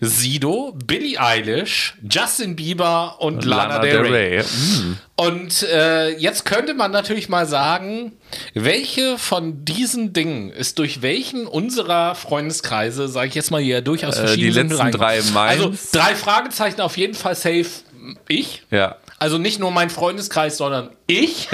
Sido, 0.00 0.76
Billie 0.86 1.18
Eilish, 1.18 1.94
Justin 2.08 2.54
Bieber 2.54 3.16
und 3.20 3.44
Lana, 3.44 3.76
Lana 3.76 3.78
Del 3.78 4.00
Rey. 4.00 4.38
Rey. 4.38 4.42
Mm. 4.42 4.98
Und 5.16 5.62
äh, 5.62 6.10
jetzt 6.18 6.44
könnte 6.44 6.74
man 6.74 6.90
natürlich 6.90 7.28
mal 7.28 7.46
sagen, 7.46 8.12
welche 8.52 9.16
von 9.16 9.64
diesen 9.64 10.12
Dingen 10.12 10.50
ist 10.50 10.78
durch 10.78 11.02
welchen 11.02 11.46
unserer 11.46 12.14
Freundeskreise, 12.14 13.08
sage 13.08 13.28
ich 13.28 13.34
jetzt 13.34 13.50
mal 13.50 13.62
hier, 13.62 13.80
durchaus 13.80 14.18
verschieden. 14.18 14.42
Äh, 14.42 14.52
die 14.52 14.74
letzten 14.74 14.90
drei 14.90 15.22
meins. 15.32 15.62
Also 15.62 15.74
drei 15.92 16.14
Fragezeichen 16.14 16.80
auf 16.80 16.96
jeden 16.96 17.14
Fall 17.14 17.34
safe 17.34 17.66
ich. 18.28 18.62
Ja. 18.70 18.96
Also 19.18 19.38
nicht 19.38 19.58
nur 19.58 19.70
mein 19.70 19.88
Freundeskreis, 19.88 20.58
sondern 20.58 20.90
ich. 21.06 21.48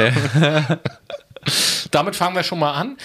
Damit 1.90 2.16
fangen 2.16 2.34
wir 2.34 2.42
schon 2.42 2.58
mal 2.58 2.72
an. 2.72 2.96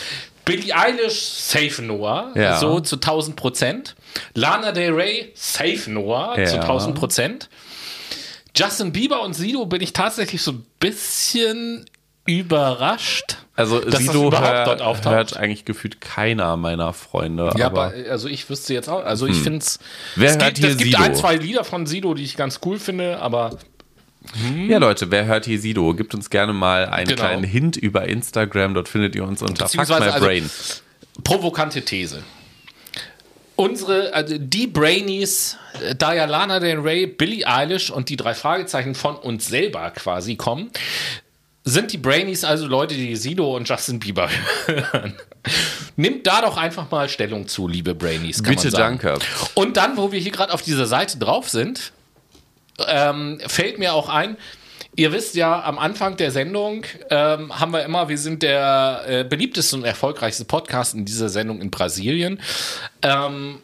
Billie 0.46 0.76
Eilish, 0.76 1.20
safe 1.20 1.82
Noah, 1.82 2.32
ja. 2.36 2.60
so 2.60 2.80
zu 2.80 2.96
1000 2.96 3.36
Prozent. 3.36 3.96
Lana 4.34 4.72
Del 4.72 4.94
Rey, 4.94 5.32
safe 5.36 5.90
Noah, 5.92 6.38
ja. 6.40 6.46
zu 6.46 6.56
1000 6.60 6.96
Prozent. 6.96 7.50
Justin 8.56 8.92
Bieber 8.94 9.22
und 9.22 9.34
Sido 9.34 9.66
bin 9.66 9.82
ich 9.82 9.92
tatsächlich 9.94 10.42
so 10.42 10.52
ein 10.54 10.66
bisschen 10.80 11.86
überrascht. 12.26 13.38
Also 13.56 13.80
dass 13.80 13.92
das 13.94 14.02
Sido 14.02 14.28
überhaupt 14.28 14.48
hör, 14.50 14.66
dort 14.66 14.82
auftaucht. 14.82 15.14
hört 15.16 15.38
eigentlich 15.38 15.66
gefühlt 15.66 16.02
keiner 16.02 16.58
meiner 16.58 16.92
Freunde. 16.94 17.52
Ja, 17.58 17.68
aber, 17.68 17.86
aber 17.94 18.10
also 18.10 18.28
ich 18.28 18.50
wüsste 18.50 18.74
jetzt 18.74 18.90
auch, 18.90 19.04
also 19.04 19.28
ich 19.28 19.38
finde 19.38 19.60
es. 19.60 19.80
Wer 20.16 20.30
es 20.32 20.38
hört 20.38 20.46
gibt, 20.56 20.58
hier 20.60 20.70
es 20.70 20.78
gibt 20.78 20.92
Sido? 20.92 21.04
ein, 21.04 21.16
zwei 21.16 21.36
Lieder 21.36 21.64
von 21.64 21.86
Sido, 21.86 22.14
die 22.14 22.24
ich 22.24 22.36
ganz 22.38 22.60
cool 22.66 22.80
finde, 22.80 23.20
aber 23.20 23.58
ja, 24.68 24.80
Leute, 24.80 25.12
wer 25.12 25.26
hört 25.26 25.46
hier 25.46 25.60
Sido? 25.60 25.94
Gebt 25.94 26.16
uns 26.16 26.30
gerne 26.30 26.52
mal 26.52 26.88
einen 26.88 27.08
Genau. 27.08 27.22
kleinen 27.22 27.44
Hint 27.44 27.78
über 27.78 28.08
Instagram. 28.08 28.74
Dort 28.74 28.90
findet 28.90 29.16
ihr 29.16 29.24
uns 29.24 29.42
unter 29.42 29.70
Fuck 29.70 29.88
My 29.88 29.94
also- 29.96 30.26
Brain. 30.26 30.50
provokante 31.24 31.84
These. 31.84 32.24
Unsere, 33.56 34.14
also 34.14 34.38
die 34.38 34.68
Brainies, 34.68 35.58
äh, 35.82 35.96
da 35.96 36.14
ja 36.14 36.26
Lana 36.26 36.60
Del 36.60 36.80
Rey, 36.80 37.08
Billie 37.08 37.48
Eilish 37.48 37.90
und 37.90 38.10
die 38.10 38.18
drei 38.18 38.34
Fragezeichen 38.34 38.96
von 38.96 39.16
uns 39.16 39.48
selber 39.48 39.92
quasi 39.92 40.36
kommen, 40.36 40.72
sind 41.64 41.92
die 41.92 41.98
Brainies 41.98 42.44
also 42.44 42.68
Leute, 42.68 42.94
die 42.96 43.16
Sido 43.16 43.56
und 43.56 43.68
Justin 43.68 44.00
Bieber 44.00 44.30
hören. 44.66 45.16
Nimmt 45.96 46.28
da 46.28 46.42
doch 46.42 46.58
einfach 46.58 46.90
mal 46.92 47.10
Stellung 47.10 47.48
zu, 47.48 47.68
liebe 47.68 47.96
Brainies. 47.96 48.44
Bitte, 48.44 48.70
danke. 48.70 49.18
Und 49.56 49.78
dann, 49.78 49.98
wo 49.98 50.12
wir 50.12 50.20
hier 50.20 50.32
gerade 50.32 50.54
auf 50.54 50.62
dieser 50.62 50.86
Seite 50.86 51.18
drauf 51.18 51.50
sind, 51.50 51.92
ähm, 52.88 53.40
fällt 53.48 53.80
mir 53.80 53.94
auch 53.94 54.10
ein, 54.10 54.38
ihr 54.96 55.12
wisst 55.12 55.36
ja, 55.36 55.64
am 55.64 55.78
Anfang 55.78 56.18
der 56.18 56.32
Sendung 56.32 56.86
ähm, 57.10 57.60
haben 57.60 57.72
wir 57.72 57.84
immer, 57.84 58.10
wir 58.10 58.18
sind 58.18 58.44
der 58.44 59.04
äh, 59.08 59.24
beliebteste 59.24 59.76
und 59.76 59.84
erfolgreichste 59.84 60.46
Podcast 60.46 60.94
in 60.94 61.06
dieser 61.06 61.30
Sendung 61.30 61.62
in 61.62 61.72
Brasilien. 61.72 62.40
Ähm, 63.02 63.60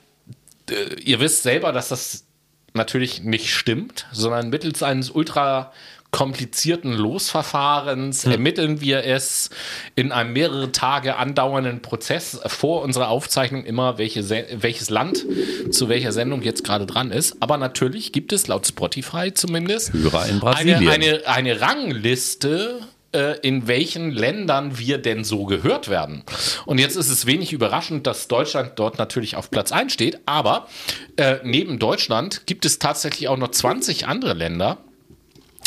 äh, 0.69 0.95
ihr 1.01 1.19
wisst 1.19 1.43
selber, 1.43 1.71
dass 1.71 1.89
das 1.89 2.25
natürlich 2.73 3.23
nicht 3.23 3.53
stimmt, 3.53 4.07
sondern 4.11 4.49
mittels 4.49 4.83
eines 4.83 5.09
ultra 5.09 5.71
komplizierten 6.11 6.91
Losverfahrens 6.93 8.25
ermitteln 8.25 8.81
wir 8.81 9.05
es 9.05 9.49
in 9.95 10.11
einem 10.11 10.33
mehrere 10.33 10.71
Tage 10.71 11.15
andauernden 11.15 11.81
Prozess 11.81 12.39
vor 12.45 12.81
unserer 12.81 13.07
Aufzeichnung 13.07 13.63
immer, 13.63 13.97
welche 13.97 14.21
Se 14.21 14.45
welches 14.53 14.89
Land 14.89 15.25
zu 15.71 15.89
welcher 15.89 16.11
Sendung 16.11 16.41
jetzt 16.41 16.63
gerade 16.63 16.85
dran 16.85 17.11
ist. 17.11 17.37
Aber 17.39 17.57
natürlich 17.57 18.11
gibt 18.11 18.33
es 18.33 18.47
laut 18.47 18.67
Spotify 18.67 19.33
zumindest 19.33 19.93
Hörer 19.93 20.27
in 20.27 20.39
Brasilien. 20.39 20.87
eine, 20.89 20.91
eine, 20.91 21.27
eine 21.27 21.61
Rangliste, 21.61 22.81
äh, 23.13 23.39
in 23.39 23.67
welchen 23.67 24.11
Ländern 24.11 24.77
wir 24.77 24.97
denn 24.97 25.23
so 25.23 25.45
gehört 25.45 25.89
werden. 25.89 26.23
Und 26.65 26.79
jetzt 26.79 26.97
ist 26.97 27.09
es 27.09 27.25
wenig 27.25 27.53
überraschend, 27.53 28.05
dass 28.05 28.27
Deutschland 28.27 28.73
dort 28.75 28.97
natürlich 28.97 29.37
auf 29.37 29.49
Platz 29.49 29.71
1 29.71 29.93
steht, 29.93 30.19
aber 30.25 30.67
äh, 31.15 31.37
neben 31.43 31.79
Deutschland 31.79 32.45
gibt 32.47 32.65
es 32.65 32.79
tatsächlich 32.79 33.29
auch 33.29 33.37
noch 33.37 33.51
20 33.51 34.07
andere 34.07 34.33
Länder, 34.33 34.77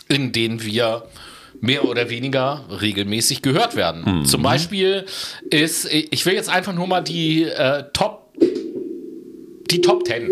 in 0.08 0.32
denen 0.32 0.62
wir 0.62 1.06
mehr 1.60 1.84
oder 1.84 2.10
weniger 2.10 2.64
regelmäßig 2.68 3.42
gehört 3.42 3.76
werden. 3.76 4.24
Zum 4.26 4.42
Beispiel 4.42 5.06
ist, 5.50 5.86
ich 5.90 6.26
will 6.26 6.34
jetzt 6.34 6.50
einfach 6.50 6.74
nur 6.74 6.86
mal 6.86 7.00
die 7.00 7.44
äh, 7.44 7.84
Top, 7.92 8.32
die 9.70 9.80
Top 9.80 10.06
10. 10.06 10.30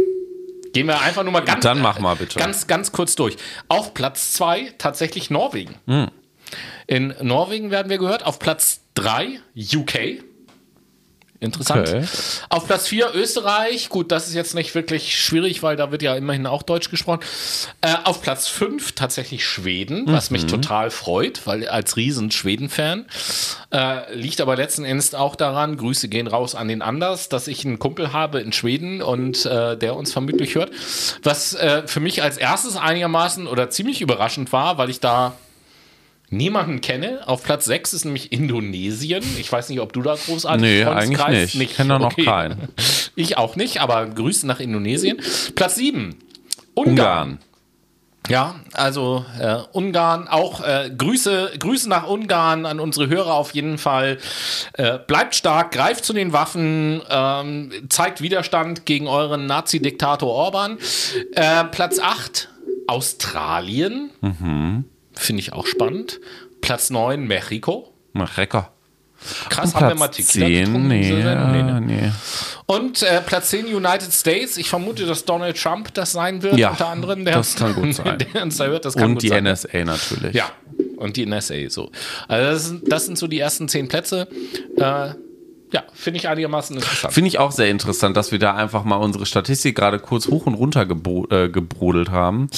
Gehen 0.73 0.87
wir 0.87 1.01
einfach 1.01 1.23
nur 1.23 1.33
mal 1.33 1.41
ganz, 1.41 1.63
Dann 1.65 1.81
mach 1.81 1.99
mal 1.99 2.17
bitte. 2.17 2.39
ganz, 2.39 2.67
ganz 2.67 2.93
kurz 2.93 3.15
durch. 3.15 3.37
Auf 3.69 3.95
Platz 3.95 4.33
2 4.33 4.75
tatsächlich 4.79 5.31
Norwegen. 5.31 5.75
Hm. 5.87 6.09
In 6.87 7.15
Norwegen 7.21 7.71
werden 7.71 7.89
wir 7.91 7.99
gehört. 7.99 8.25
Auf 8.25 8.39
Platz 8.39 8.81
3 8.95 9.41
UK. 9.57 10.23
Interessant. 11.43 11.89
Okay. 11.89 12.05
Auf 12.51 12.67
Platz 12.67 12.87
4 12.87 13.11
Österreich. 13.15 13.89
Gut, 13.89 14.13
das 14.13 14.29
ist 14.29 14.35
jetzt 14.35 14.55
nicht 14.55 14.75
wirklich 14.77 15.21
schwierig, 15.21 15.63
weil 15.65 15.75
da 15.77 15.91
wird 15.91 16.03
ja 16.03 16.15
immerhin 16.15 16.47
auch 16.47 16.63
Deutsch 16.63 16.89
gesprochen. 16.89 17.21
Äh, 17.81 17.95
auf 18.05 18.23
Platz 18.23 18.47
5 18.47 18.93
tatsächlich 18.93 19.45
Schweden, 19.45 20.05
was 20.07 20.31
Mhm. 20.31 20.35
mich 20.37 20.47
total 20.47 20.91
freut, 20.91 21.45
weil 21.47 21.67
als 21.69 21.97
riesen 21.97 22.31
Schweden-Fan. 22.31 23.07
Äh, 23.73 24.15
liegt 24.15 24.41
aber 24.41 24.55
letzten 24.57 24.85
Endes 24.85 25.15
auch 25.15 25.35
daran, 25.35 25.77
Grüße 25.77 26.09
gehen 26.09 26.29
raus 26.29 26.55
an 26.55 26.69
den 26.69 26.81
Anders, 26.81 27.29
dass 27.29 27.49
ich 27.49 27.65
einen 27.65 27.79
Kumpel 27.81 28.13
habe 28.13 28.41
in 28.41 28.53
Schweden 28.53 29.03
und 29.03 29.45
äh, 29.45 29.77
der 29.77 29.97
uns 29.97 30.13
vermutlich 30.13 30.55
hört. 30.55 30.71
Was 31.25 31.55
äh, 31.55 31.83
für 31.87 32.01
mich 32.01 32.23
als 32.23 32.37
erstes 32.39 32.77
einigermaßen 32.77 33.47
oder 33.49 33.69
ziemlich 33.69 34.01
überraschend 34.01 34.53
war, 34.53 34.79
weil 34.79 34.91
ich 34.91 35.01
da 35.01 35.35
niemanden 36.33 36.81
kenne. 36.81 37.21
Auf 37.27 37.43
Platz 37.43 37.67
6 37.67 37.93
ist 37.93 38.05
nämlich 38.05 38.33
Indonesien. 38.33 39.23
Ich 39.39 39.51
weiß 39.51 39.69
nicht, 39.69 39.81
ob 39.81 39.93
du 39.93 40.03
da 40.03 40.15
großartig 40.15 40.61
Nee, 40.61 40.85
eigentlich 40.85 41.27
nicht. 41.29 41.55
Ich 41.55 41.77
kenn 41.77 41.89
da 41.89 41.99
noch 41.99 42.17
keinen. 42.17 42.69
Ich 43.15 43.37
auch 43.37 43.57
nicht, 43.57 43.83
aber 43.83 44.07
Grüße 44.07 44.47
nach 44.47 44.59
Indonesien. 44.59 45.21
Platz 45.55 45.75
7. 45.75 46.17
Ungarn. 46.75 46.89
Ungarn. 46.93 47.39
Ja, 48.29 48.55
also 48.73 49.25
äh, 49.39 49.57
Ungarn, 49.73 50.29
auch 50.29 50.63
äh, 50.65 50.91
Grüße, 50.97 51.53
Grüße 51.59 51.89
nach 51.89 52.07
Ungarn 52.07 52.67
an 52.67 52.79
unsere 52.79 53.09
Hörer 53.09 53.35
auf 53.35 53.53
jeden 53.53 53.79
Fall. 53.79 54.19
Äh, 54.75 54.99
bleibt 55.07 55.35
stark, 55.35 55.73
greift 55.73 56.05
zu 56.05 56.13
den 56.13 56.33
Waffen, 56.33 57.03
ähm, 57.11 57.73
zeigt 57.89 58.23
Widerstand 58.23 58.87
gegen 58.87 59.09
euren 59.09 59.47
Nazi-Diktator 59.47 60.31
Orban. 60.31 60.79
Äh, 61.35 61.65
Platz 61.65 61.99
8, 61.99 62.49
Australien. 62.87 64.11
Finde 65.15 65.41
ich 65.41 65.53
auch 65.53 65.67
spannend. 65.67 66.21
Platz 66.61 66.91
9, 66.91 67.27
Mexiko. 67.27 67.93
Recker. 68.15 68.73
Krass, 69.49 69.75
haben 69.75 69.89
wir 69.89 69.95
mal 69.95 70.09
Tequila 70.09 70.47
10, 70.47 70.65
getrunken? 70.65 70.91
in 70.91 71.01
nee? 71.01 71.13
Nee, 71.13 71.63
ne? 71.63 71.81
nee. 71.81 72.11
Und 72.67 73.03
äh, 73.03 73.21
Platz 73.21 73.51
10 73.51 73.67
United 73.67 74.13
States. 74.13 74.57
Ich 74.57 74.69
vermute, 74.69 75.07
dass 75.07 75.25
Donald 75.25 75.57
Trump 75.57 75.95
das 75.95 76.13
sein 76.13 76.43
wird, 76.43 76.57
Ja, 76.57 76.71
unter 76.71 76.89
anderem. 76.89 77.25
Der, 77.25 77.35
das 77.35 77.55
kann 77.55 77.75
gut 77.75 77.95
sein. 77.95 78.19
Der 78.19 78.69
hört, 78.69 78.85
das 78.85 78.95
kann 78.95 79.05
Und 79.05 79.15
gut 79.15 79.23
die 79.23 79.29
sein. 79.29 79.45
NSA 79.45 79.85
natürlich. 79.85 80.35
Ja, 80.35 80.51
und 80.97 81.17
die 81.17 81.27
NSA 81.27 81.69
so. 81.69 81.91
Also 82.29 82.51
das 82.51 82.65
sind, 82.67 82.93
das 82.93 83.07
sind 83.07 83.19
so 83.19 83.27
die 83.27 83.39
ersten 83.39 83.69
zehn 83.69 83.89
Plätze. 83.89 84.29
Äh, 84.77 85.11
ja, 85.73 85.85
finde 85.95 86.19
ich 86.19 86.29
einigermaßen 86.29 86.77
interessant. 86.77 87.15
Finde 87.15 87.29
ich 87.29 87.39
auch 87.39 87.53
sehr 87.53 87.71
interessant, 87.71 88.17
dass 88.17 88.31
wir 88.31 88.39
da 88.39 88.55
einfach 88.55 88.85
mal 88.85 88.97
unsere 88.97 89.25
Statistik 89.25 89.77
gerade 89.77 89.99
kurz 89.99 90.29
hoch 90.29 90.47
und 90.47 90.55
runter 90.55 90.85
gebo 90.85 91.27
äh, 91.31 91.49
gebrodelt 91.49 92.11
haben. 92.11 92.49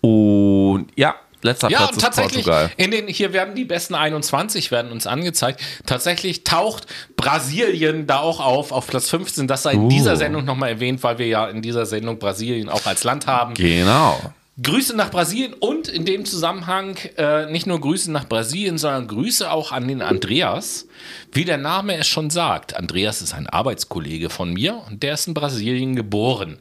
Und 0.00 0.88
ja, 0.96 1.14
letzter 1.42 1.70
Ja, 1.70 1.78
Platz 1.78 1.92
und 1.92 2.00
tatsächlich, 2.00 2.44
Portugal. 2.44 2.70
in 2.76 2.90
den, 2.90 3.06
hier 3.08 3.32
werden 3.32 3.54
die 3.54 3.64
besten 3.64 3.94
21 3.94 4.70
werden 4.70 4.92
uns 4.92 5.06
angezeigt. 5.06 5.60
Tatsächlich 5.86 6.44
taucht 6.44 6.86
Brasilien 7.16 8.06
da 8.06 8.20
auch 8.20 8.40
auf, 8.40 8.72
auf 8.72 8.86
Platz 8.86 9.08
15. 9.10 9.46
Das 9.48 9.62
sei 9.62 9.72
in 9.72 9.82
Uh. 9.84 9.88
dieser 9.88 10.16
Sendung 10.16 10.44
nochmal 10.44 10.70
erwähnt, 10.70 11.02
weil 11.02 11.18
wir 11.18 11.26
ja 11.26 11.48
in 11.48 11.62
dieser 11.62 11.86
Sendung 11.86 12.18
Brasilien 12.18 12.68
auch 12.68 12.86
als 12.86 13.04
Land 13.04 13.26
haben. 13.26 13.54
Genau. 13.54 14.18
Grüße 14.60 14.96
nach 14.96 15.12
Brasilien 15.12 15.52
und 15.54 15.86
in 15.86 16.04
dem 16.04 16.24
Zusammenhang 16.24 16.96
äh, 17.16 17.46
nicht 17.46 17.68
nur 17.68 17.80
Grüße 17.80 18.10
nach 18.10 18.24
Brasilien, 18.28 18.76
sondern 18.76 19.06
Grüße 19.06 19.48
auch 19.52 19.70
an 19.70 19.86
den 19.86 20.02
Andreas. 20.02 20.88
Wie 21.30 21.44
der 21.44 21.58
Name 21.58 21.96
es 21.96 22.08
schon 22.08 22.28
sagt, 22.30 22.74
Andreas 22.76 23.22
ist 23.22 23.34
ein 23.34 23.46
Arbeitskollege 23.46 24.30
von 24.30 24.52
mir 24.52 24.82
und 24.88 25.04
der 25.04 25.14
ist 25.14 25.28
in 25.28 25.34
Brasilien 25.34 25.94
geboren. 25.94 26.58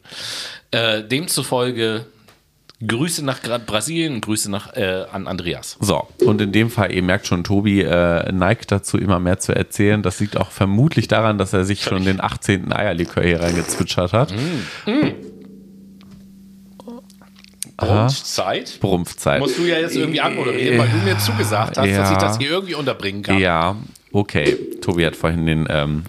Äh, 0.69 1.01
demzufolge 1.05 2.05
Grüße 2.85 3.25
nach 3.25 3.39
Brasilien 3.65 4.13
und 4.15 4.21
Grüße 4.21 4.51
nach, 4.51 4.75
äh, 4.75 5.05
an 5.11 5.25
Andreas. 5.27 5.77
So, 5.79 6.07
und 6.23 6.39
in 6.41 6.51
dem 6.51 6.69
Fall, 6.69 6.91
ihr 6.91 7.01
merkt 7.01 7.25
schon, 7.25 7.43
Tobi 7.43 7.81
äh, 7.81 8.31
neigt 8.31 8.71
dazu, 8.71 8.99
immer 8.99 9.19
mehr 9.19 9.39
zu 9.39 9.51
erzählen. 9.55 10.03
Das 10.03 10.19
liegt 10.19 10.37
auch 10.37 10.51
vermutlich 10.51 11.07
daran, 11.07 11.39
dass 11.39 11.53
er 11.53 11.65
sich 11.65 11.81
schon 11.83 12.05
den 12.05 12.21
18. 12.21 12.71
Eierlikör 12.71 13.23
hier 13.23 13.41
reingezwitschert 13.41 14.13
hat. 14.13 14.31
Mhm. 14.85 15.13
Und 17.79 18.09
Zeit 18.09 18.79
Brumpfzeit. 18.79 19.39
musst 19.39 19.57
du 19.59 19.63
ja 19.65 19.77
jetzt 19.79 19.95
irgendwie 19.95 20.19
anmoderieren, 20.21 20.79
weil 20.79 20.89
du 20.89 20.97
mir 20.97 21.17
zugesagt 21.19 21.77
hast, 21.77 21.85
dass 21.87 22.09
Ja. 22.09 22.11
ich 22.11 22.17
das 22.17 22.37
hier 22.39 22.49
irgendwie 22.49 22.73
unterbringen 22.75 23.21
kann. 23.21 23.37
Ja, 23.37 23.75
okay. 24.11 24.55
Tobi 24.81 25.05
hat 25.05 25.15
vorhin 25.15 25.45
den, 25.45 25.67
ähm, 25.69 26.03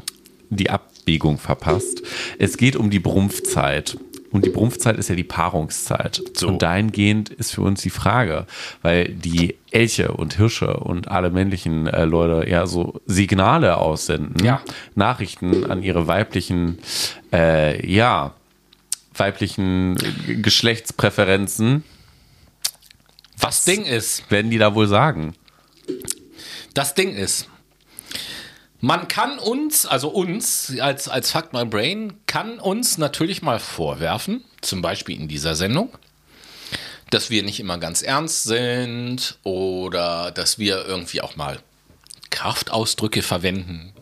die 0.48 0.70
Abbiegung 0.70 1.36
verpasst. 1.36 2.02
Es 2.38 2.56
geht 2.56 2.74
um 2.74 2.88
die 2.88 3.00
Brumpfzeit. 3.00 3.98
Und 4.30 4.44
die 4.44 4.50
Brumpfzeit 4.50 4.98
ist 4.98 5.08
ja 5.08 5.14
die 5.14 5.24
Paarungszeit. 5.24 6.22
So. 6.34 6.48
Und 6.48 6.62
dahingehend 6.62 7.30
ist 7.30 7.52
für 7.54 7.62
uns 7.62 7.80
die 7.80 7.90
Frage, 7.90 8.46
weil 8.82 9.08
die 9.08 9.56
Elche 9.70 10.12
und 10.12 10.34
Hirsche 10.36 10.76
und 10.76 11.08
alle 11.08 11.30
männlichen 11.30 11.86
äh, 11.86 12.04
Leute 12.04 12.48
ja 12.48 12.66
so 12.66 13.00
Signale 13.06 13.78
aussenden, 13.78 14.44
Ja. 14.44 14.60
Nachrichten 14.94 15.70
an 15.70 15.82
ihre 15.82 16.06
weiblichen, 16.06 16.78
äh, 17.32 17.86
ja, 17.90 18.34
weiblichen 19.14 19.96
Geschlechtspräferenzen, 20.42 21.82
Was 23.40 23.64
Ding 23.64 23.84
ist, 23.84 24.30
werden 24.30 24.50
die 24.50 24.58
da 24.58 24.74
wohl 24.74 24.88
sagen? 24.88 25.34
Das 26.74 26.94
Ding 26.94 27.14
ist, 27.14 27.48
man 28.80 29.08
kann 29.08 29.38
uns, 29.38 29.86
also 29.86 30.08
uns 30.08 30.78
als, 30.78 31.08
als 31.08 31.32
Fuck 31.32 31.52
My 31.52 31.64
Brain, 31.64 32.14
kann 32.26 32.60
uns 32.60 32.96
natürlich 32.96 33.42
mal 33.42 33.58
vorwerfen, 33.58 34.44
zum 34.60 34.82
Beispiel 34.82 35.20
in 35.20 35.28
dieser 35.28 35.56
Sendung, 35.56 35.96
dass 37.10 37.30
wir 37.30 37.42
nicht 37.42 37.58
immer 37.58 37.78
ganz 37.78 38.02
ernst 38.02 38.44
sind 38.44 39.38
oder 39.42 40.30
dass 40.30 40.58
wir 40.58 40.84
irgendwie 40.86 41.20
auch 41.22 41.34
mal 41.34 41.58
Kraftausdrücke 42.30 43.22
verwenden 43.22 43.92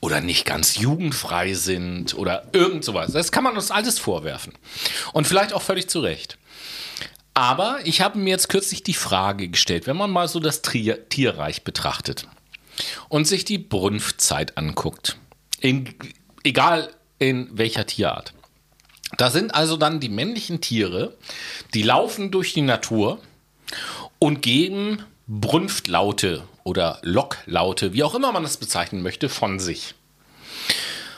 oder 0.00 0.20
nicht 0.20 0.44
ganz 0.46 0.76
jugendfrei 0.76 1.54
sind 1.54 2.14
oder 2.14 2.48
irgend 2.52 2.84
sowas. 2.84 3.12
Das 3.12 3.30
kann 3.30 3.44
man 3.44 3.54
uns 3.54 3.70
alles 3.70 3.98
vorwerfen. 3.98 4.52
Und 5.12 5.26
vielleicht 5.26 5.52
auch 5.52 5.62
völlig 5.62 5.88
zu 5.88 6.00
Recht. 6.00 6.38
Aber 7.34 7.78
ich 7.84 8.00
habe 8.00 8.18
mir 8.18 8.30
jetzt 8.30 8.48
kürzlich 8.48 8.82
die 8.82 8.94
Frage 8.94 9.48
gestellt, 9.48 9.86
wenn 9.86 9.96
man 9.96 10.10
mal 10.10 10.28
so 10.28 10.40
das 10.40 10.62
Tierreich 10.62 11.62
betrachtet 11.62 12.26
und 13.08 13.26
sich 13.26 13.44
die 13.44 13.58
Brunftzeit 13.58 14.56
anguckt, 14.56 15.16
in, 15.60 15.94
egal 16.42 16.90
in 17.18 17.48
welcher 17.52 17.86
Tierart. 17.86 18.34
Da 19.16 19.30
sind 19.30 19.54
also 19.54 19.76
dann 19.76 20.00
die 20.00 20.08
männlichen 20.08 20.60
Tiere, 20.60 21.16
die 21.72 21.82
laufen 21.82 22.30
durch 22.30 22.52
die 22.52 22.62
Natur 22.62 23.20
und 24.18 24.42
geben 24.42 25.02
Brunftlaute 25.26 26.42
oder 26.64 26.98
Locklaute, 27.02 27.92
wie 27.92 28.02
auch 28.02 28.14
immer 28.14 28.32
man 28.32 28.42
das 28.42 28.56
bezeichnen 28.56 29.02
möchte, 29.02 29.28
von 29.28 29.58
sich. 29.60 29.94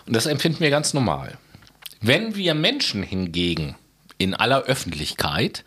Und 0.06 0.14
das 0.14 0.26
empfinden 0.26 0.60
wir 0.60 0.70
ganz 0.70 0.94
normal. 0.94 1.38
Wenn 2.00 2.36
wir 2.36 2.54
Menschen 2.54 3.02
hingegen 3.02 3.76
in 4.18 4.34
aller 4.34 4.62
Öffentlichkeit 4.62 5.64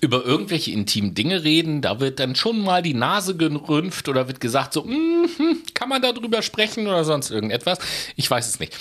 über 0.00 0.24
irgendwelche 0.24 0.70
intimen 0.70 1.14
Dinge 1.14 1.44
reden, 1.44 1.82
da 1.82 2.00
wird 2.00 2.18
dann 2.18 2.34
schon 2.34 2.60
mal 2.60 2.82
die 2.82 2.94
Nase 2.94 3.36
gerümpft 3.36 4.08
oder 4.08 4.26
wird 4.26 4.40
gesagt, 4.40 4.72
so, 4.72 4.84
mm, 4.84 5.26
kann 5.74 5.88
man 5.88 6.00
darüber 6.00 6.42
sprechen 6.42 6.86
oder 6.86 7.04
sonst 7.04 7.30
irgendetwas? 7.30 7.78
Ich 8.16 8.30
weiß 8.30 8.48
es 8.48 8.58
nicht. 8.60 8.76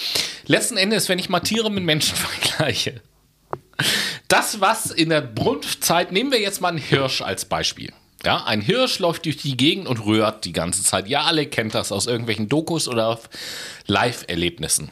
Letzten 0.45 0.77
Endes, 0.77 1.09
wenn 1.09 1.19
ich 1.19 1.29
mal 1.29 1.41
Tiere 1.41 1.69
mit 1.69 1.83
Menschen 1.83 2.15
vergleiche, 2.15 3.01
das, 4.27 4.61
was 4.61 4.91
in 4.91 5.09
der 5.09 5.21
Brunftzeit, 5.21 6.11
nehmen 6.11 6.31
wir 6.31 6.39
jetzt 6.39 6.61
mal 6.61 6.69
einen 6.69 6.77
Hirsch 6.77 7.21
als 7.21 7.45
Beispiel. 7.45 7.93
Ja, 8.23 8.43
ein 8.43 8.61
Hirsch 8.61 8.99
läuft 8.99 9.25
durch 9.25 9.37
die 9.37 9.55
Gegend 9.55 9.87
und 9.87 10.05
rührt 10.05 10.43
die 10.43 10.51
ganze 10.51 10.83
Zeit. 10.83 11.07
Ja, 11.07 11.23
alle 11.23 11.45
kennt 11.45 11.73
das 11.73 11.91
aus 11.91 12.05
irgendwelchen 12.05 12.49
Dokus 12.49 12.89
oder 12.89 13.17
Live-Erlebnissen. 13.87 14.91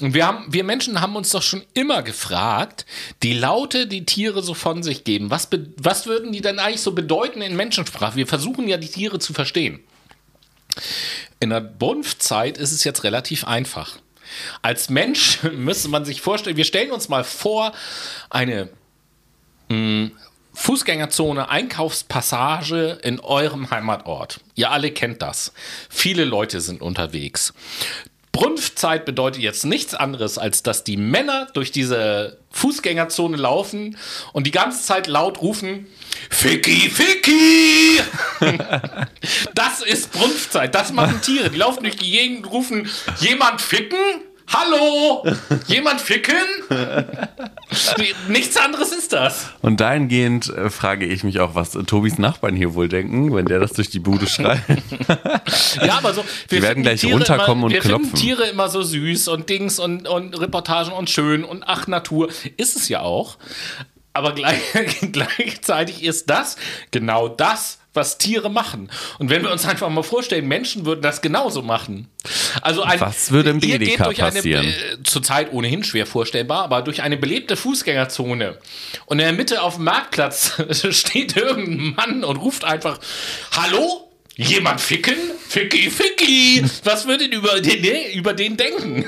Und 0.00 0.14
wir, 0.14 0.26
haben, 0.26 0.46
wir 0.48 0.64
Menschen 0.64 1.00
haben 1.00 1.16
uns 1.16 1.30
doch 1.30 1.42
schon 1.42 1.62
immer 1.74 2.02
gefragt, 2.02 2.86
die 3.22 3.34
Laute, 3.34 3.86
die 3.86 4.04
Tiere 4.04 4.42
so 4.42 4.54
von 4.54 4.82
sich 4.82 5.04
geben, 5.04 5.30
was, 5.30 5.48
was 5.76 6.06
würden 6.06 6.32
die 6.32 6.40
denn 6.40 6.58
eigentlich 6.58 6.80
so 6.80 6.92
bedeuten 6.92 7.42
in 7.42 7.56
Menschensprache? 7.56 8.16
Wir 8.16 8.26
versuchen 8.26 8.68
ja, 8.68 8.76
die 8.76 8.88
Tiere 8.88 9.18
zu 9.18 9.32
verstehen. 9.32 9.80
In 11.40 11.50
der 11.50 11.60
Brunftzeit 11.60 12.58
ist 12.58 12.72
es 12.72 12.84
jetzt 12.84 13.04
relativ 13.04 13.46
einfach. 13.46 13.96
Als 14.62 14.90
Mensch 14.90 15.42
müsste 15.52 15.88
man 15.88 16.04
sich 16.04 16.20
vorstellen, 16.20 16.56
wir 16.56 16.64
stellen 16.64 16.92
uns 16.92 17.08
mal 17.08 17.24
vor, 17.24 17.72
eine 18.28 18.68
hm, 19.68 20.12
Fußgängerzone, 20.54 21.48
Einkaufspassage 21.48 22.98
in 23.02 23.20
eurem 23.20 23.70
Heimatort. 23.70 24.40
Ihr 24.54 24.70
alle 24.70 24.90
kennt 24.90 25.22
das. 25.22 25.52
Viele 25.88 26.24
Leute 26.24 26.60
sind 26.60 26.82
unterwegs. 26.82 27.54
Brunftzeit 28.32 29.04
bedeutet 29.04 29.42
jetzt 29.42 29.64
nichts 29.64 29.94
anderes, 29.94 30.38
als 30.38 30.62
dass 30.62 30.84
die 30.84 30.96
Männer 30.96 31.48
durch 31.52 31.72
diese 31.72 32.38
Fußgängerzone 32.52 33.36
laufen 33.36 33.96
und 34.32 34.46
die 34.46 34.52
ganze 34.52 34.84
Zeit 34.84 35.08
laut 35.08 35.42
rufen, 35.42 35.86
Ficky, 36.30 36.90
Ficky! 36.90 38.00
das 39.54 39.82
ist 39.82 40.12
Brunftzeit, 40.12 40.74
das 40.74 40.92
machen 40.92 41.20
Tiere. 41.22 41.50
Die 41.50 41.58
laufen 41.58 41.82
durch 41.82 41.96
die 41.96 42.10
Gegend 42.10 42.46
und 42.46 42.52
rufen, 42.52 42.90
jemand 43.18 43.60
ficken? 43.60 43.98
Hallo! 44.52 45.24
Jemand 45.68 46.00
ficken? 46.00 46.34
Nichts 48.28 48.56
anderes 48.56 48.92
ist 48.92 49.12
das. 49.12 49.50
Und 49.62 49.80
dahingehend 49.80 50.48
äh, 50.48 50.70
frage 50.70 51.06
ich 51.06 51.22
mich 51.22 51.38
auch, 51.38 51.54
was 51.54 51.72
Tobis 51.86 52.18
Nachbarn 52.18 52.56
hier 52.56 52.74
wohl 52.74 52.88
denken, 52.88 53.32
wenn 53.34 53.46
der 53.46 53.60
das 53.60 53.72
durch 53.72 53.90
die 53.90 54.00
Bude 54.00 54.26
schreit. 54.26 54.60
ja, 55.82 55.98
aber 55.98 56.14
so. 56.14 56.24
Wir 56.48 56.62
werden 56.62 56.82
gleich 56.82 57.00
Tiere 57.00 57.14
runterkommen 57.14 57.58
immer, 57.58 57.66
und 57.66 57.72
wir 57.72 57.80
klopfen. 57.80 58.06
Finden 58.06 58.16
Tiere 58.16 58.48
immer 58.48 58.68
so 58.68 58.82
süß 58.82 59.28
und 59.28 59.48
Dings 59.48 59.78
und, 59.78 60.08
und 60.08 60.38
Reportagen 60.38 60.92
und 60.92 61.10
schön 61.10 61.44
und 61.44 61.62
ach, 61.66 61.86
Natur. 61.86 62.28
Ist 62.56 62.76
es 62.76 62.88
ja 62.88 63.00
auch. 63.00 63.38
Aber 64.12 64.32
gleich, 64.32 64.60
gleichzeitig 65.12 66.02
ist 66.02 66.28
das 66.28 66.56
genau 66.90 67.28
das, 67.28 67.79
was 67.92 68.18
Tiere 68.18 68.50
machen. 68.50 68.90
Und 69.18 69.30
wenn 69.30 69.42
wir 69.42 69.50
uns 69.50 69.66
einfach 69.66 69.88
mal 69.88 70.02
vorstellen, 70.02 70.46
Menschen 70.46 70.86
würden 70.86 71.02
das 71.02 71.22
genauso 71.22 71.62
machen. 71.62 72.08
Also 72.62 72.82
ein, 72.82 73.00
was 73.00 73.30
würde 73.30 73.50
im 73.50 73.62
Edeka 73.62 74.12
passieren? 74.12 74.66
Eine, 74.66 74.74
äh, 74.74 75.02
zurzeit 75.02 75.52
ohnehin 75.52 75.82
schwer 75.82 76.06
vorstellbar, 76.06 76.62
aber 76.64 76.82
durch 76.82 77.02
eine 77.02 77.16
belebte 77.16 77.56
Fußgängerzone 77.56 78.58
und 79.06 79.18
in 79.18 79.24
der 79.24 79.32
Mitte 79.32 79.62
auf 79.62 79.76
dem 79.76 79.84
Marktplatz 79.84 80.62
steht 80.90 81.36
irgendein 81.36 81.94
Mann 81.94 82.24
und 82.24 82.36
ruft 82.36 82.64
einfach 82.64 82.98
Hallo? 83.52 84.09
Jemand 84.36 84.80
ficken? 84.80 85.14
Ficky, 85.48 85.90
Ficky! 85.90 86.62
Was 86.84 87.08
würdet 87.08 87.32
ihr 87.32 87.38
über 87.38 87.60
den, 87.60 87.84
über 88.14 88.32
den 88.32 88.56
denken? 88.56 89.04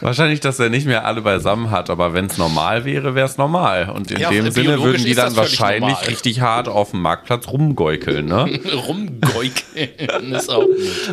Wahrscheinlich, 0.00 0.40
dass 0.40 0.58
er 0.58 0.70
nicht 0.70 0.86
mehr 0.86 1.04
alle 1.04 1.20
beisammen 1.20 1.70
hat, 1.70 1.90
aber 1.90 2.14
wenn 2.14 2.26
es 2.26 2.38
normal 2.38 2.86
wäre, 2.86 3.14
wäre 3.14 3.26
es 3.26 3.36
normal. 3.36 3.90
Und 3.90 4.10
in 4.10 4.20
ja, 4.20 4.30
dem 4.30 4.50
Sinne 4.50 4.82
würden 4.82 5.04
die 5.04 5.14
dann 5.14 5.36
wahrscheinlich 5.36 5.92
normal. 5.92 6.08
richtig 6.08 6.40
hart 6.40 6.68
auf 6.68 6.92
dem 6.92 7.02
Marktplatz 7.02 7.46
rumgeukeln, 7.48 8.24
ne? 8.24 8.58
rumgeukeln 8.88 10.32
ist 10.32 10.50
auch. 10.50 10.66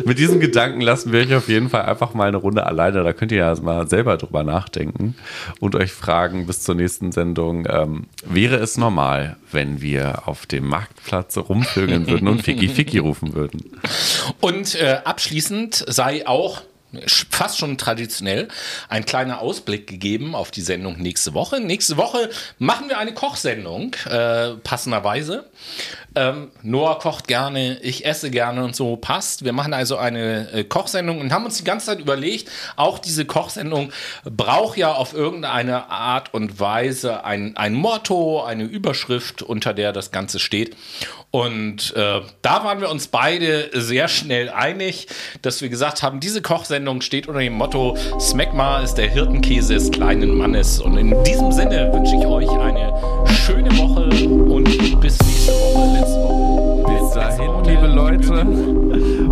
Mit 0.06 0.18
diesem 0.18 0.40
Gedanken 0.40 0.80
lassen 0.80 1.12
wir 1.12 1.20
euch 1.20 1.34
auf 1.34 1.48
jeden 1.48 1.68
Fall 1.68 1.82
einfach 1.82 2.14
mal 2.14 2.28
eine 2.28 2.38
Runde 2.38 2.64
alleine. 2.64 3.04
Da 3.04 3.12
könnt 3.12 3.32
ihr 3.32 3.38
ja 3.38 3.54
mal 3.60 3.86
selber 3.86 4.16
drüber 4.16 4.44
nachdenken 4.44 5.14
und 5.60 5.74
euch 5.76 5.92
fragen 5.92 6.46
bis 6.46 6.62
zur 6.62 6.74
nächsten 6.74 7.12
Sendung, 7.12 7.66
ähm, 7.68 8.06
wäre 8.24 8.56
es 8.56 8.78
normal, 8.78 9.36
wenn 9.50 9.82
wir 9.82 10.26
auf 10.26 10.46
dem 10.46 10.66
Marktplatz 10.66 11.36
rumvögeln 11.36 12.06
würden 12.06 12.28
und 12.28 12.42
Ficky 12.42 12.68
Ficky 12.68 12.96
rufen 12.96 13.11
würden. 13.20 13.78
Und 14.40 14.74
äh, 14.74 15.00
abschließend 15.04 15.84
sei 15.88 16.26
auch 16.26 16.62
fast 17.06 17.58
schon 17.58 17.78
traditionell 17.78 18.48
ein 18.88 19.04
kleiner 19.04 19.40
Ausblick 19.40 19.86
gegeben 19.86 20.34
auf 20.34 20.50
die 20.50 20.60
Sendung 20.60 20.98
nächste 20.98 21.34
Woche. 21.34 21.60
Nächste 21.60 21.96
Woche 21.96 22.30
machen 22.58 22.88
wir 22.88 22.98
eine 22.98 23.14
Kochsendung, 23.14 23.94
äh, 24.08 24.50
passenderweise. 24.62 25.50
Ähm, 26.14 26.50
Noah 26.62 26.98
kocht 26.98 27.26
gerne, 27.26 27.78
ich 27.80 28.04
esse 28.04 28.30
gerne 28.30 28.64
und 28.64 28.76
so 28.76 28.96
passt. 28.96 29.44
Wir 29.44 29.52
machen 29.52 29.72
also 29.72 29.96
eine 29.96 30.50
äh, 30.52 30.64
Kochsendung 30.64 31.20
und 31.20 31.32
haben 31.32 31.44
uns 31.44 31.56
die 31.56 31.64
ganze 31.64 31.86
Zeit 31.86 32.00
überlegt, 32.00 32.50
auch 32.76 32.98
diese 32.98 33.24
Kochsendung 33.24 33.92
braucht 34.24 34.76
ja 34.76 34.92
auf 34.92 35.14
irgendeine 35.14 35.90
Art 35.90 36.34
und 36.34 36.60
Weise 36.60 37.24
ein, 37.24 37.56
ein 37.56 37.74
Motto, 37.74 38.42
eine 38.42 38.64
Überschrift, 38.64 39.42
unter 39.42 39.72
der 39.72 39.92
das 39.92 40.10
Ganze 40.10 40.38
steht. 40.38 40.76
Und 41.30 41.96
äh, 41.96 42.20
da 42.42 42.64
waren 42.64 42.82
wir 42.82 42.90
uns 42.90 43.08
beide 43.08 43.70
sehr 43.72 44.08
schnell 44.08 44.50
einig, 44.50 45.06
dass 45.40 45.62
wir 45.62 45.70
gesagt 45.70 46.02
haben, 46.02 46.20
diese 46.20 46.42
Kochsendung 46.42 47.00
steht 47.00 47.26
unter 47.26 47.40
dem 47.40 47.54
Motto 47.54 47.96
Smegma 48.20 48.82
ist 48.82 48.96
der 48.96 49.08
Hirtenkäse 49.08 49.74
des 49.74 49.90
kleinen 49.90 50.36
Mannes. 50.36 50.78
Und 50.78 50.98
in 50.98 51.24
diesem 51.24 51.50
Sinne 51.50 51.90
wünsche 51.90 52.16
ich 52.16 52.26
euch 52.26 52.50
eine 52.50 52.92
schöne 53.32 53.70
Woche 53.78 54.10
und 54.52 55.00
bis 55.00 55.16
Bis 55.72 57.10
dahin, 57.14 57.64
liebe 57.64 57.86
Leute. 57.86 58.40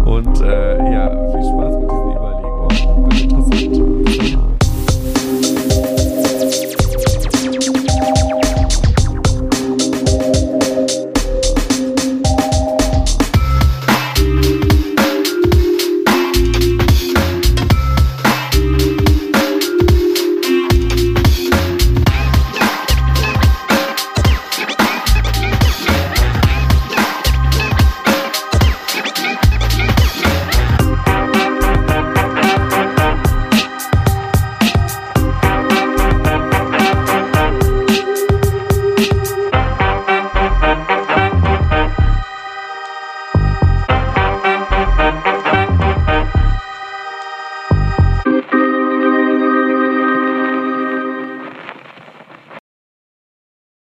Und 0.05 0.41
äh, 0.41 0.93
ja, 0.93 1.11
viel 1.33 1.43
Spaß 1.43 1.80